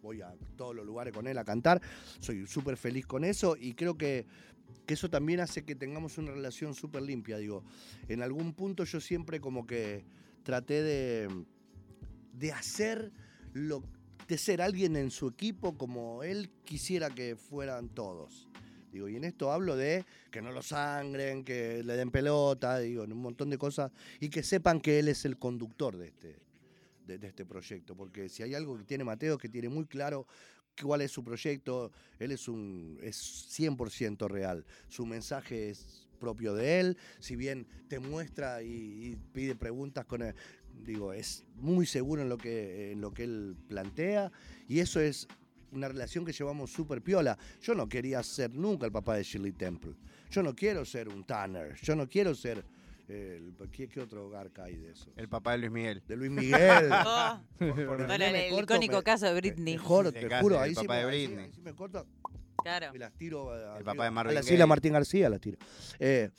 voy 0.00 0.22
a 0.22 0.32
todos 0.56 0.74
los 0.74 0.86
lugares 0.86 1.12
con 1.12 1.26
él 1.26 1.36
a 1.36 1.44
cantar. 1.44 1.82
Soy 2.20 2.46
súper 2.46 2.76
feliz 2.76 3.06
con 3.06 3.24
eso 3.24 3.56
y 3.58 3.74
creo 3.74 3.96
que 3.96 4.26
que 4.86 4.94
eso 4.94 5.10
también 5.10 5.40
hace 5.40 5.64
que 5.64 5.74
tengamos 5.74 6.16
una 6.16 6.30
relación 6.30 6.74
súper 6.74 7.02
limpia. 7.02 7.38
Digo, 7.38 7.64
en 8.08 8.22
algún 8.22 8.52
punto 8.52 8.84
yo 8.84 9.00
siempre 9.00 9.40
como 9.40 9.66
que 9.66 10.04
traté 10.46 10.80
de, 10.84 11.44
de 12.32 12.52
hacer 12.52 13.10
lo 13.52 13.82
de 14.28 14.38
ser 14.38 14.62
alguien 14.62 14.94
en 14.94 15.10
su 15.10 15.26
equipo 15.26 15.76
como 15.76 16.22
él 16.22 16.50
quisiera 16.64 17.10
que 17.10 17.34
fueran 17.34 17.88
todos. 17.88 18.48
Digo, 18.92 19.08
y 19.08 19.16
en 19.16 19.24
esto 19.24 19.50
hablo 19.50 19.76
de 19.76 20.04
que 20.30 20.42
no 20.42 20.52
lo 20.52 20.62
sangren, 20.62 21.44
que 21.44 21.82
le 21.82 21.96
den 21.96 22.12
pelota, 22.12 22.78
digo, 22.78 23.02
un 23.02 23.18
montón 23.18 23.50
de 23.50 23.58
cosas, 23.58 23.90
y 24.20 24.28
que 24.28 24.44
sepan 24.44 24.80
que 24.80 25.00
él 25.00 25.08
es 25.08 25.24
el 25.24 25.36
conductor 25.36 25.96
de 25.96 26.06
este, 26.06 26.36
de, 27.06 27.18
de 27.18 27.26
este 27.26 27.44
proyecto. 27.44 27.96
Porque 27.96 28.28
si 28.28 28.44
hay 28.44 28.54
algo 28.54 28.78
que 28.78 28.84
tiene 28.84 29.02
Mateo, 29.02 29.38
que 29.38 29.48
tiene 29.48 29.68
muy 29.68 29.86
claro 29.86 30.28
cuál 30.80 31.00
es 31.02 31.10
su 31.10 31.24
proyecto, 31.24 31.90
él 32.20 32.30
es 32.30 32.46
un 32.46 32.98
es 33.02 33.16
100% 33.58 34.28
real. 34.28 34.64
Su 34.88 35.06
mensaje 35.06 35.70
es 35.70 36.05
propio 36.16 36.54
de 36.54 36.80
él, 36.80 36.96
si 37.20 37.36
bien 37.36 37.66
te 37.88 37.98
muestra 37.98 38.62
y, 38.62 38.68
y 39.12 39.16
pide 39.32 39.54
preguntas 39.54 40.04
con 40.06 40.22
él, 40.22 40.34
digo, 40.84 41.12
es 41.12 41.44
muy 41.56 41.86
seguro 41.86 42.22
en 42.22 42.28
lo 42.28 42.36
que 42.38 42.92
en 42.92 43.00
lo 43.00 43.12
que 43.14 43.24
él 43.24 43.56
plantea 43.68 44.30
y 44.68 44.80
eso 44.80 45.00
es 45.00 45.26
una 45.72 45.88
relación 45.88 46.24
que 46.24 46.32
llevamos 46.32 46.70
súper 46.70 47.02
piola. 47.02 47.36
Yo 47.60 47.74
no 47.74 47.88
quería 47.88 48.22
ser 48.22 48.54
nunca 48.54 48.86
el 48.86 48.92
papá 48.92 49.16
de 49.16 49.22
Shirley 49.24 49.52
Temple. 49.52 49.94
Yo 50.30 50.42
no 50.42 50.54
quiero 50.54 50.84
ser 50.84 51.08
un 51.08 51.24
Tanner. 51.24 51.74
Yo 51.82 51.94
no 51.96 52.08
quiero 52.08 52.34
ser 52.34 52.64
el, 53.08 53.52
¿qué, 53.72 53.88
qué 53.88 54.00
otro 54.00 54.30
garca 54.30 54.64
hay 54.64 54.76
de 54.76 54.92
eso? 54.92 55.10
El 55.16 55.28
papá 55.28 55.52
de 55.52 55.58
Luis 55.58 55.70
Miguel. 55.72 56.02
De 56.06 56.16
Luis 56.16 56.30
Miguel. 56.30 56.90
Oh, 57.06 57.40
Por- 57.58 58.06
para 58.06 58.30
me 58.30 58.46
el 58.48 58.50
corto, 58.54 58.74
icónico 58.74 58.96
me- 58.98 59.02
caso 59.02 59.26
de 59.26 59.34
Britney. 59.34 59.74
Me 59.74 59.78
juro, 59.78 60.12
De 60.12 60.20
te 60.28 60.40
juro. 60.40 60.56
el 60.56 60.62
Ahí 60.62 60.70
sí, 60.74 60.76
papá 60.86 60.94
me, 60.94 61.02
ahí 61.04 61.50
sí 61.54 61.60
me 61.62 61.74
corto 61.74 62.06
Claro. 62.66 62.94
y 62.94 62.98
las 62.98 63.12
tiro 63.14 63.52
a, 63.52 63.78
El 63.78 63.84
papá 63.84 64.02
de 64.04 64.08
a 64.08 64.10
Marvin 64.10 64.34
la 64.34 64.40
Gaye. 64.40 64.50
Sila 64.52 64.66
Martín 64.66 64.92
García 64.92 65.28
las 65.30 65.40
tiro. 65.40 65.58
Eh, 65.98 66.30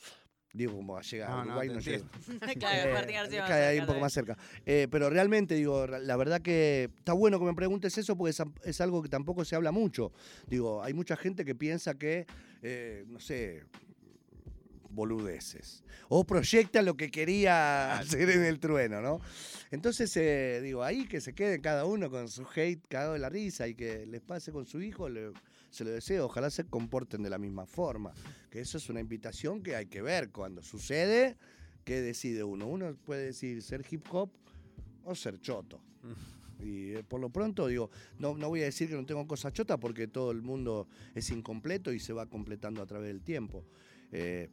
Digo, 0.50 0.72
como 0.76 0.98
llega 1.02 1.28
No, 1.28 1.32
a 1.34 1.44
no, 1.44 1.50
Uruguay, 1.50 1.68
te 1.68 1.74
no, 1.74 1.80
llega. 1.80 2.04
Claro, 2.58 2.88
Eh, 2.90 2.92
Martín 2.94 3.14
García 3.16 3.40
más 3.42 3.48
cae 3.50 3.66
ahí 3.66 3.78
un 3.80 3.86
poco 3.86 4.00
más 4.00 4.12
cerca. 4.12 4.36
Eh, 4.64 4.88
pero 4.90 5.10
realmente, 5.10 5.54
digo, 5.54 5.86
la 5.86 6.16
verdad 6.16 6.40
que 6.40 6.90
está 6.96 7.12
bueno 7.12 7.38
que 7.38 7.44
me 7.44 7.54
preguntes 7.54 7.96
eso 7.98 8.16
porque 8.16 8.34
es, 8.64 8.80
algo 8.80 9.02
que 9.02 9.08
tampoco 9.10 9.44
se 9.44 9.56
habla 9.56 9.72
mucho. 9.72 10.10
Digo, 10.46 10.82
hay 10.82 10.94
mucha 10.94 11.16
gente 11.16 11.44
que 11.44 11.54
piensa 11.54 11.94
que, 11.94 12.26
eh, 12.62 13.04
no 13.08 13.20
sé, 13.20 13.64
boludeces. 14.90 15.84
O 16.08 16.24
proyecta 16.24 16.80
lo 16.82 16.96
que 16.96 17.10
quería 17.10 17.98
hacer 17.98 18.30
en 18.30 18.42
el 18.44 18.58
trueno, 18.58 19.00
¿no? 19.02 19.20
Entonces, 19.70 20.16
eh, 20.16 20.60
digo, 20.62 20.82
ahí 20.82 21.06
que 21.06 21.20
se 21.20 21.34
queden 21.34 21.60
cada 21.60 21.84
uno 21.84 22.10
con 22.10 22.28
su 22.28 22.46
hate 22.56 22.80
cagado 22.88 23.12
de 23.12 23.18
la 23.18 23.28
risa 23.28 23.68
y 23.68 23.74
que 23.74 24.06
les 24.06 24.22
pase 24.22 24.50
con 24.50 24.64
su 24.66 24.80
hijo, 24.80 25.08
le- 25.08 25.32
se 25.70 25.84
lo 25.84 25.90
deseo. 25.90 26.26
Ojalá 26.26 26.50
se 26.50 26.64
comporten 26.64 27.22
de 27.22 27.30
la 27.30 27.38
misma 27.38 27.66
forma. 27.66 28.12
Que 28.50 28.60
eso 28.60 28.78
es 28.78 28.88
una 28.88 29.00
invitación 29.00 29.62
que 29.62 29.76
hay 29.76 29.86
que 29.86 30.02
ver 30.02 30.30
cuando 30.30 30.62
sucede. 30.62 31.36
¿Qué 31.84 32.00
decide 32.00 32.44
uno? 32.44 32.66
Uno 32.66 32.94
puede 33.04 33.26
decir 33.26 33.62
ser 33.62 33.84
hip 33.90 34.04
hop 34.10 34.30
o 35.04 35.14
ser 35.14 35.40
choto. 35.40 35.80
Y 36.60 36.94
eh, 36.94 37.04
por 37.04 37.20
lo 37.20 37.30
pronto, 37.30 37.68
digo, 37.68 37.88
no, 38.18 38.36
no 38.36 38.48
voy 38.48 38.62
a 38.62 38.64
decir 38.64 38.88
que 38.88 38.96
no 38.96 39.06
tengo 39.06 39.26
cosas 39.28 39.52
chotas 39.52 39.78
porque 39.78 40.08
todo 40.08 40.32
el 40.32 40.42
mundo 40.42 40.88
es 41.14 41.30
incompleto 41.30 41.92
y 41.92 42.00
se 42.00 42.12
va 42.12 42.26
completando 42.26 42.82
a 42.82 42.86
través 42.86 43.06
del 43.06 43.22
tiempo. 43.22 43.64
Eh, 44.10 44.48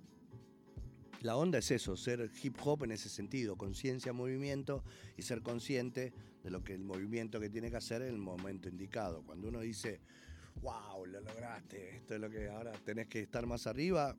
la 1.21 1.35
onda 1.35 1.57
es 1.57 1.71
eso, 1.71 1.97
ser 1.97 2.29
hip 2.43 2.57
hop 2.63 2.83
en 2.83 2.91
ese 2.91 3.09
sentido, 3.09 3.55
conciencia, 3.55 4.13
movimiento 4.13 4.83
y 5.17 5.23
ser 5.23 5.41
consciente 5.41 6.13
de 6.43 6.51
lo 6.51 6.63
que 6.63 6.75
el 6.75 6.83
movimiento 6.83 7.39
que 7.39 7.49
tiene 7.49 7.71
que 7.71 7.77
hacer 7.77 8.03
en 8.03 8.09
el 8.09 8.19
momento 8.19 8.69
indicado. 8.69 9.23
Cuando 9.23 9.47
uno 9.47 9.61
dice, 9.61 10.01
wow, 10.61 11.05
lo 11.05 11.21
lograste, 11.21 11.97
esto 11.97 12.15
es 12.15 12.21
lo 12.21 12.29
que 12.29 12.49
ahora 12.49 12.71
tenés 12.83 13.07
que 13.07 13.21
estar 13.21 13.45
más 13.45 13.67
arriba, 13.67 14.15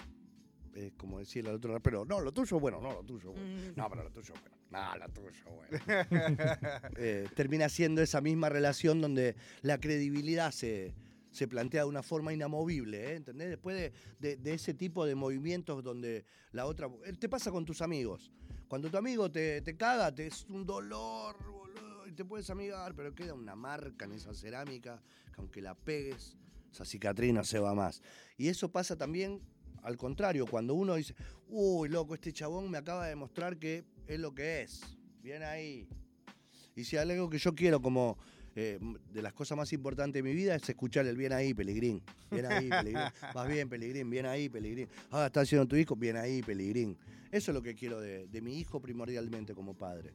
es 0.74 0.92
como 0.96 1.18
decirle 1.18 1.50
al 1.50 1.56
otro 1.56 1.72
rapero, 1.72 2.04
no, 2.04 2.20
lo 2.20 2.32
tuyo 2.32 2.60
bueno, 2.60 2.80
no, 2.80 2.92
lo 2.92 3.02
tuyo 3.02 3.32
bueno. 3.32 3.46
Mm. 3.46 3.76
No, 3.76 3.88
pero 3.90 4.02
lo 4.04 4.10
tuyo 4.10 4.34
bueno. 4.40 4.56
No, 4.70 4.96
lo 4.98 5.08
tuyo 5.08 5.44
bueno. 5.50 5.78
Eh, 6.98 7.28
termina 7.34 7.68
siendo 7.68 8.02
esa 8.02 8.20
misma 8.20 8.48
relación 8.48 9.00
donde 9.00 9.36
la 9.62 9.78
credibilidad 9.78 10.50
se, 10.50 10.94
se 11.30 11.46
plantea 11.48 11.82
de 11.82 11.88
una 11.88 12.02
forma 12.02 12.32
inamovible, 12.32 13.12
¿eh? 13.12 13.16
¿entendés? 13.16 13.48
Después 13.50 13.76
de, 13.76 13.92
de- 14.18 14.36
de 14.36 14.54
ese 14.54 14.74
tipo 14.74 15.06
de 15.06 15.14
movimientos 15.14 15.82
donde 15.82 16.24
la 16.52 16.66
otra... 16.66 16.88
eh, 17.06 17.12
Te 17.18 17.28
pasa 17.28 17.50
con 17.50 17.64
tus 17.64 17.80
amigos. 17.80 18.30
Cuando 18.68 18.90
tu 18.90 18.96
amigo 18.98 19.30
te, 19.30 19.62
te 19.62 19.76
caga, 19.76 20.12
te 20.14 20.26
es 20.26 20.44
un 20.48 20.66
dolor, 20.66 21.36
te 22.16 22.24
puedes 22.24 22.50
amigar, 22.50 22.94
pero 22.94 23.14
queda 23.14 23.34
una 23.34 23.54
marca 23.54 24.06
en 24.06 24.12
esa 24.12 24.34
cerámica 24.34 25.00
que 25.32 25.40
aunque 25.40 25.62
la 25.62 25.74
pegues, 25.74 26.36
esa 26.72 26.84
cicatriz 26.84 27.32
no 27.32 27.44
se 27.44 27.58
va 27.60 27.74
más. 27.74 28.02
Y 28.36 28.48
eso 28.48 28.70
pasa 28.72 28.96
también 28.96 29.40
al 29.86 29.96
contrario, 29.96 30.46
cuando 30.46 30.74
uno 30.74 30.96
dice, 30.96 31.14
uy, 31.46 31.88
loco, 31.88 32.14
este 32.14 32.32
chabón 32.32 32.68
me 32.68 32.78
acaba 32.78 33.04
de 33.04 33.10
demostrar 33.10 33.56
que 33.56 33.84
es 34.08 34.18
lo 34.18 34.34
que 34.34 34.62
es. 34.62 34.80
Bien 35.22 35.44
ahí. 35.44 35.88
Y 36.74 36.82
si 36.82 36.96
hay 36.96 37.08
algo 37.08 37.30
que 37.30 37.38
yo 37.38 37.54
quiero 37.54 37.80
como 37.80 38.18
eh, 38.56 38.80
de 39.12 39.22
las 39.22 39.32
cosas 39.32 39.56
más 39.56 39.72
importantes 39.72 40.24
de 40.24 40.28
mi 40.28 40.34
vida 40.34 40.56
es 40.56 40.68
escuchar 40.68 41.06
el 41.06 41.16
bien 41.16 41.32
ahí, 41.32 41.54
Pelegrín. 41.54 42.02
Bien 42.32 42.46
ahí, 42.46 42.68
Pelegrín. 42.70 42.98
Vas 43.32 43.48
bien, 43.48 43.68
Pelegrín, 43.68 44.10
bien 44.10 44.26
ahí, 44.26 44.48
Pelegrín. 44.48 44.88
Ahora 45.10 45.26
está 45.26 45.42
haciendo 45.42 45.68
tu 45.68 45.76
hijo, 45.76 45.94
bien 45.94 46.16
ahí, 46.16 46.42
Pelegrín. 46.42 46.98
Eso 47.30 47.52
es 47.52 47.54
lo 47.54 47.62
que 47.62 47.76
quiero 47.76 48.00
de, 48.00 48.26
de 48.26 48.40
mi 48.40 48.58
hijo 48.58 48.80
primordialmente 48.80 49.54
como 49.54 49.74
padre. 49.74 50.14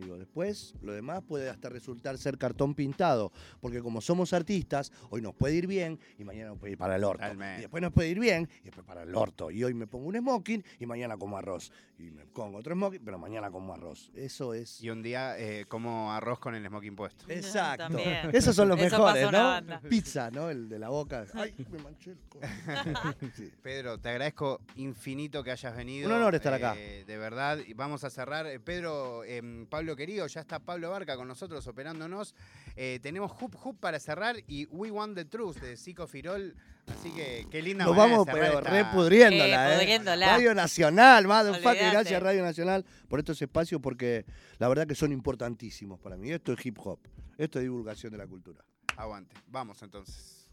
Después 0.00 0.74
lo 0.82 0.92
demás 0.92 1.22
puede 1.22 1.48
hasta 1.48 1.68
resultar 1.68 2.18
ser 2.18 2.38
cartón 2.38 2.74
pintado, 2.74 3.32
porque 3.60 3.80
como 3.80 4.00
somos 4.00 4.32
artistas, 4.32 4.92
hoy 5.10 5.20
nos 5.20 5.34
puede 5.34 5.54
ir 5.54 5.66
bien 5.66 5.98
y 6.18 6.24
mañana 6.24 6.50
nos 6.50 6.58
puede 6.58 6.72
ir 6.72 6.78
para 6.78 6.96
el 6.96 7.04
orto. 7.04 7.22
Totalmente. 7.22 7.58
Y 7.58 7.60
después 7.62 7.82
nos 7.82 7.92
puede 7.92 8.08
ir 8.08 8.18
bien 8.18 8.48
y 8.60 8.64
después 8.64 8.86
para 8.86 9.02
el 9.02 9.14
orto. 9.14 9.50
Y 9.50 9.62
hoy 9.64 9.74
me 9.74 9.86
pongo 9.86 10.08
un 10.08 10.16
smoking 10.16 10.64
y 10.78 10.86
mañana 10.86 11.16
como 11.16 11.36
arroz. 11.36 11.72
Y 12.00 12.10
me 12.10 12.24
pongo 12.24 12.58
otro 12.58 12.74
smoking, 12.74 13.04
pero 13.04 13.18
mañana 13.18 13.50
como 13.50 13.74
arroz. 13.74 14.10
Eso 14.14 14.54
es. 14.54 14.80
Y 14.82 14.88
un 14.88 15.02
día 15.02 15.38
eh, 15.38 15.66
como 15.68 16.12
arroz 16.12 16.38
con 16.38 16.54
el 16.54 16.66
smoking 16.66 16.96
puesto. 16.96 17.26
Exacto. 17.28 17.88
También. 17.88 18.30
Esos 18.32 18.56
son 18.56 18.68
los 18.68 18.80
Eso 18.80 18.96
mejores, 18.98 19.30
¿no? 19.30 19.80
Pizza, 19.88 20.30
¿no? 20.30 20.48
El 20.48 20.68
de 20.70 20.78
la 20.78 20.88
boca. 20.88 21.26
Ay, 21.34 21.54
me 21.70 21.78
manché 21.78 22.12
el. 22.12 22.18
Sí. 23.34 23.52
Pedro, 23.62 23.98
te 23.98 24.08
agradezco 24.08 24.60
infinito 24.76 25.44
que 25.44 25.50
hayas 25.50 25.76
venido. 25.76 26.08
Un 26.08 26.14
honor 26.14 26.34
estar 26.34 26.54
acá. 26.54 26.74
eh, 26.78 27.04
de 27.06 27.18
verdad. 27.18 27.58
Y 27.66 27.74
vamos 27.74 28.02
a 28.04 28.10
cerrar. 28.10 28.46
Eh, 28.46 28.58
Pedro, 28.60 29.22
Pablo 29.68 29.94
querido, 29.94 30.26
ya 30.26 30.40
está 30.40 30.58
Pablo 30.58 30.90
Barca 30.90 31.16
con 31.16 31.28
nosotros 31.28 31.66
operándonos. 31.66 32.34
Eh, 32.76 32.98
tenemos 33.02 33.30
Hoop 33.32 33.54
Hoop 33.62 33.78
para 33.78 34.00
cerrar 34.00 34.36
y 34.46 34.64
We 34.66 34.90
Want 34.90 35.14
the 35.16 35.24
Truth 35.26 35.56
de 35.58 35.76
Zico 35.76 36.06
Firol. 36.06 36.54
Así 36.98 37.10
que 37.12 37.46
qué 37.50 37.62
linda 37.62 37.84
Nos 37.84 37.96
vamos 37.96 38.26
pero 38.30 38.44
esta- 38.58 38.60
repudriéndola, 38.70 39.70
Eh, 39.70 39.74
¿eh? 39.74 39.76
pudriéndola. 39.78 40.26
Radio 40.26 40.54
Nacional, 40.54 41.26
más 41.26 41.44
de 41.44 41.50
un 41.50 41.56
fuck, 41.56 41.66
Olvídate. 41.68 41.90
gracias 41.92 42.22
Radio 42.22 42.42
Nacional 42.42 42.84
por 43.08 43.18
estos 43.18 43.40
espacios 43.40 43.80
porque 43.80 44.24
la 44.58 44.68
verdad 44.68 44.86
que 44.86 44.94
son 44.94 45.12
importantísimos 45.12 45.98
para 46.00 46.16
mí. 46.16 46.30
Esto 46.30 46.52
es 46.52 46.64
hip 46.66 46.78
hop, 46.84 46.98
esto 47.38 47.58
es 47.58 47.62
divulgación 47.64 48.12
de 48.12 48.18
la 48.18 48.26
cultura. 48.26 48.62
Aguante. 48.96 49.34
Vamos 49.48 49.82
entonces. 49.82 50.48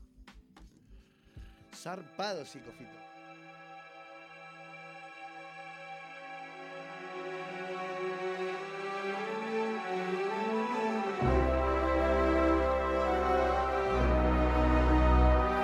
Zarpado, 1.76 2.46
psicofito. 2.46 2.98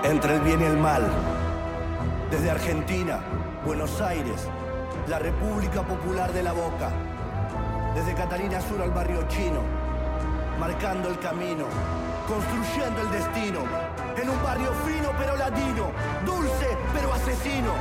Entre 0.03 0.35
el 0.35 0.41
bien 0.41 0.61
y 0.61 0.65
el 0.65 0.77
mal. 0.77 1.01
Desde 2.29 2.51
Argentina, 2.51 3.19
Buenos 3.65 4.01
Aires, 4.01 4.47
la 5.07 5.19
República 5.19 5.81
Popular 5.81 6.33
de 6.33 6.43
la 6.43 6.51
Boca. 6.51 6.89
Desde 7.95 8.13
Catalina 8.13 8.59
Sur 8.59 8.81
al 8.81 8.91
barrio 8.91 9.25
chino, 9.29 9.61
marcando 10.59 11.09
el 11.09 11.19
camino, 11.19 11.65
construyendo 12.27 13.01
el 13.01 13.11
destino. 13.11 13.59
En 14.17 14.29
un 14.29 14.43
barrio 14.43 14.73
fino 14.85 15.09
pero 15.17 15.37
ladino, 15.37 15.91
dulce 16.25 16.77
pero 16.93 17.13
asesino, 17.13 17.73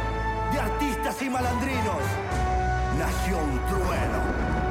de 0.53 0.61
artistas 0.61 1.21
y 1.23 1.31
malandrinos. 1.31 2.03
Nació 2.99 3.39
un 3.39 3.59
trueno 3.67 4.63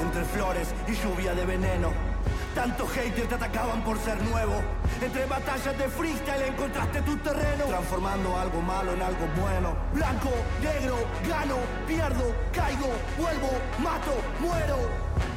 entre 0.00 0.24
flores 0.24 0.74
y 0.88 0.92
lluvia 0.94 1.34
de 1.34 1.44
veneno. 1.44 2.11
Tantos 2.54 2.90
haters 2.92 3.28
te 3.28 3.34
atacaban 3.34 3.82
por 3.82 3.98
ser 3.98 4.20
nuevo. 4.22 4.60
Entre 5.00 5.24
batallas 5.24 5.78
de 5.78 5.88
freestyle 5.88 6.42
encontraste 6.48 7.00
tu 7.02 7.16
terreno. 7.18 7.64
Transformando 7.64 8.38
algo 8.38 8.60
malo 8.60 8.92
en 8.92 9.02
algo 9.02 9.26
bueno. 9.40 9.74
Blanco, 9.94 10.30
negro, 10.60 10.96
gano, 11.26 11.56
pierdo, 11.86 12.34
caigo, 12.52 12.92
vuelvo, 13.16 13.50
mato, 13.78 14.12
muero. 14.38 14.76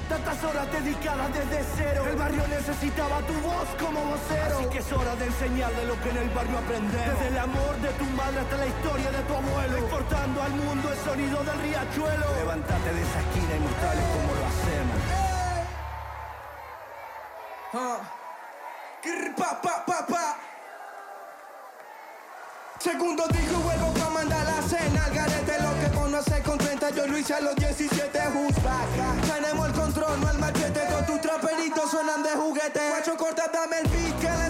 Tantas 0.09 0.43
horas 0.43 0.71
dedicadas 0.71 1.33
desde 1.33 1.63
cero. 1.77 2.05
El 2.07 2.15
barrio 2.17 2.47
necesitaba 2.47 3.21
tu 3.21 3.33
voz 3.41 3.67
como 3.79 3.99
vocero. 4.11 4.59
Así 4.59 4.65
que 4.69 4.79
es 4.79 4.91
hora 4.91 5.15
de 5.15 5.25
enseñar 5.25 5.71
de 5.71 5.85
lo 5.85 5.99
que 6.01 6.09
en 6.09 6.17
el 6.17 6.29
barrio 6.29 6.57
aprendemos. 6.59 7.15
Desde 7.15 7.27
el 7.29 7.39
amor 7.39 7.75
de 7.81 7.89
tu 7.95 8.05
madre 8.11 8.39
hasta 8.39 8.57
la 8.57 8.67
historia 8.67 9.09
de 9.09 9.21
tu 9.23 9.33
abuelo. 9.33 9.77
Exportando 9.77 10.43
al 10.43 10.51
mundo 10.51 10.91
el 10.91 10.99
sonido 10.99 11.43
del 11.43 11.59
riachuelo. 11.63 12.25
Levántate 12.37 12.93
de 12.93 13.01
esa 13.01 13.19
esquina 13.23 13.55
y 13.55 13.59
mostrales 13.65 14.05
cómo 14.13 14.29
lo 14.35 14.45
hacemos. 14.45 15.24
Grr, 17.75 19.35
pa, 19.35 19.59
pa. 19.61 20.37
Segundo 22.79 23.27
dijo 23.27 23.59
vuelvo 23.59 23.93
pa' 23.93 24.09
mandar 24.11 24.45
la 24.45 24.61
cena. 24.61 25.03
Al 25.03 25.13
garete 25.13 25.61
lo 25.61 25.79
que 25.81 25.97
conoce 25.97 26.41
con 26.43 26.57
30 26.57 26.91
Yo 26.91 27.05
lo 27.07 27.17
hice 27.17 27.33
a 27.33 27.41
los 27.41 27.55
17 27.55 28.19
who's 28.29 28.55
Tenemos 29.27 29.67
el 29.67 29.73
control, 29.73 30.21
no 30.21 30.29
el 30.29 30.37
machete. 30.37 30.79
Todos 30.87 31.05
tus 31.05 31.19
traperitos 31.19 31.91
suenan 31.91 32.23
de 32.23 32.29
juguete. 32.29 32.79
Guacho 32.87 33.17
corta, 33.17 33.49
dame 33.51 33.79
el 33.79 33.89
beat 33.89 34.44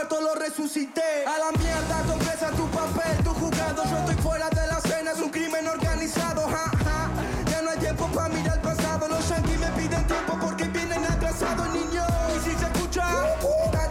muerto 0.00 0.20
lo 0.22 0.34
resucité. 0.34 1.24
A 1.26 1.36
la 1.38 1.58
mierda, 1.58 2.02
compresa 2.08 2.50
tu 2.52 2.66
papel, 2.68 3.22
tu 3.22 3.30
jugado. 3.34 3.84
Yo 3.84 3.98
estoy 3.98 4.14
fuera 4.16 4.48
de 4.48 4.66
la 4.66 4.78
escena, 4.78 5.12
es 5.12 5.20
un 5.20 5.30
crimen 5.30 5.66
organizado. 5.68 6.48
Ja, 6.48 6.70
ja. 6.84 7.10
Ya 7.50 7.60
no 7.62 7.70
hay 7.70 7.78
tiempo 7.78 8.06
para 8.14 8.28
mirar 8.30 8.56
el 8.56 8.62
pasado. 8.62 9.08
Los 9.08 9.28
yankees 9.28 9.58
me 9.60 9.70
piden 9.72 10.06
tiempo 10.06 10.38
porque 10.40 10.64
vienen 10.64 11.04
atrasados, 11.04 11.68
niños. 11.74 12.06
Y 12.34 12.48
si 12.48 12.56
se 12.56 12.64
escucha, 12.64 13.04
uh. 13.42 13.89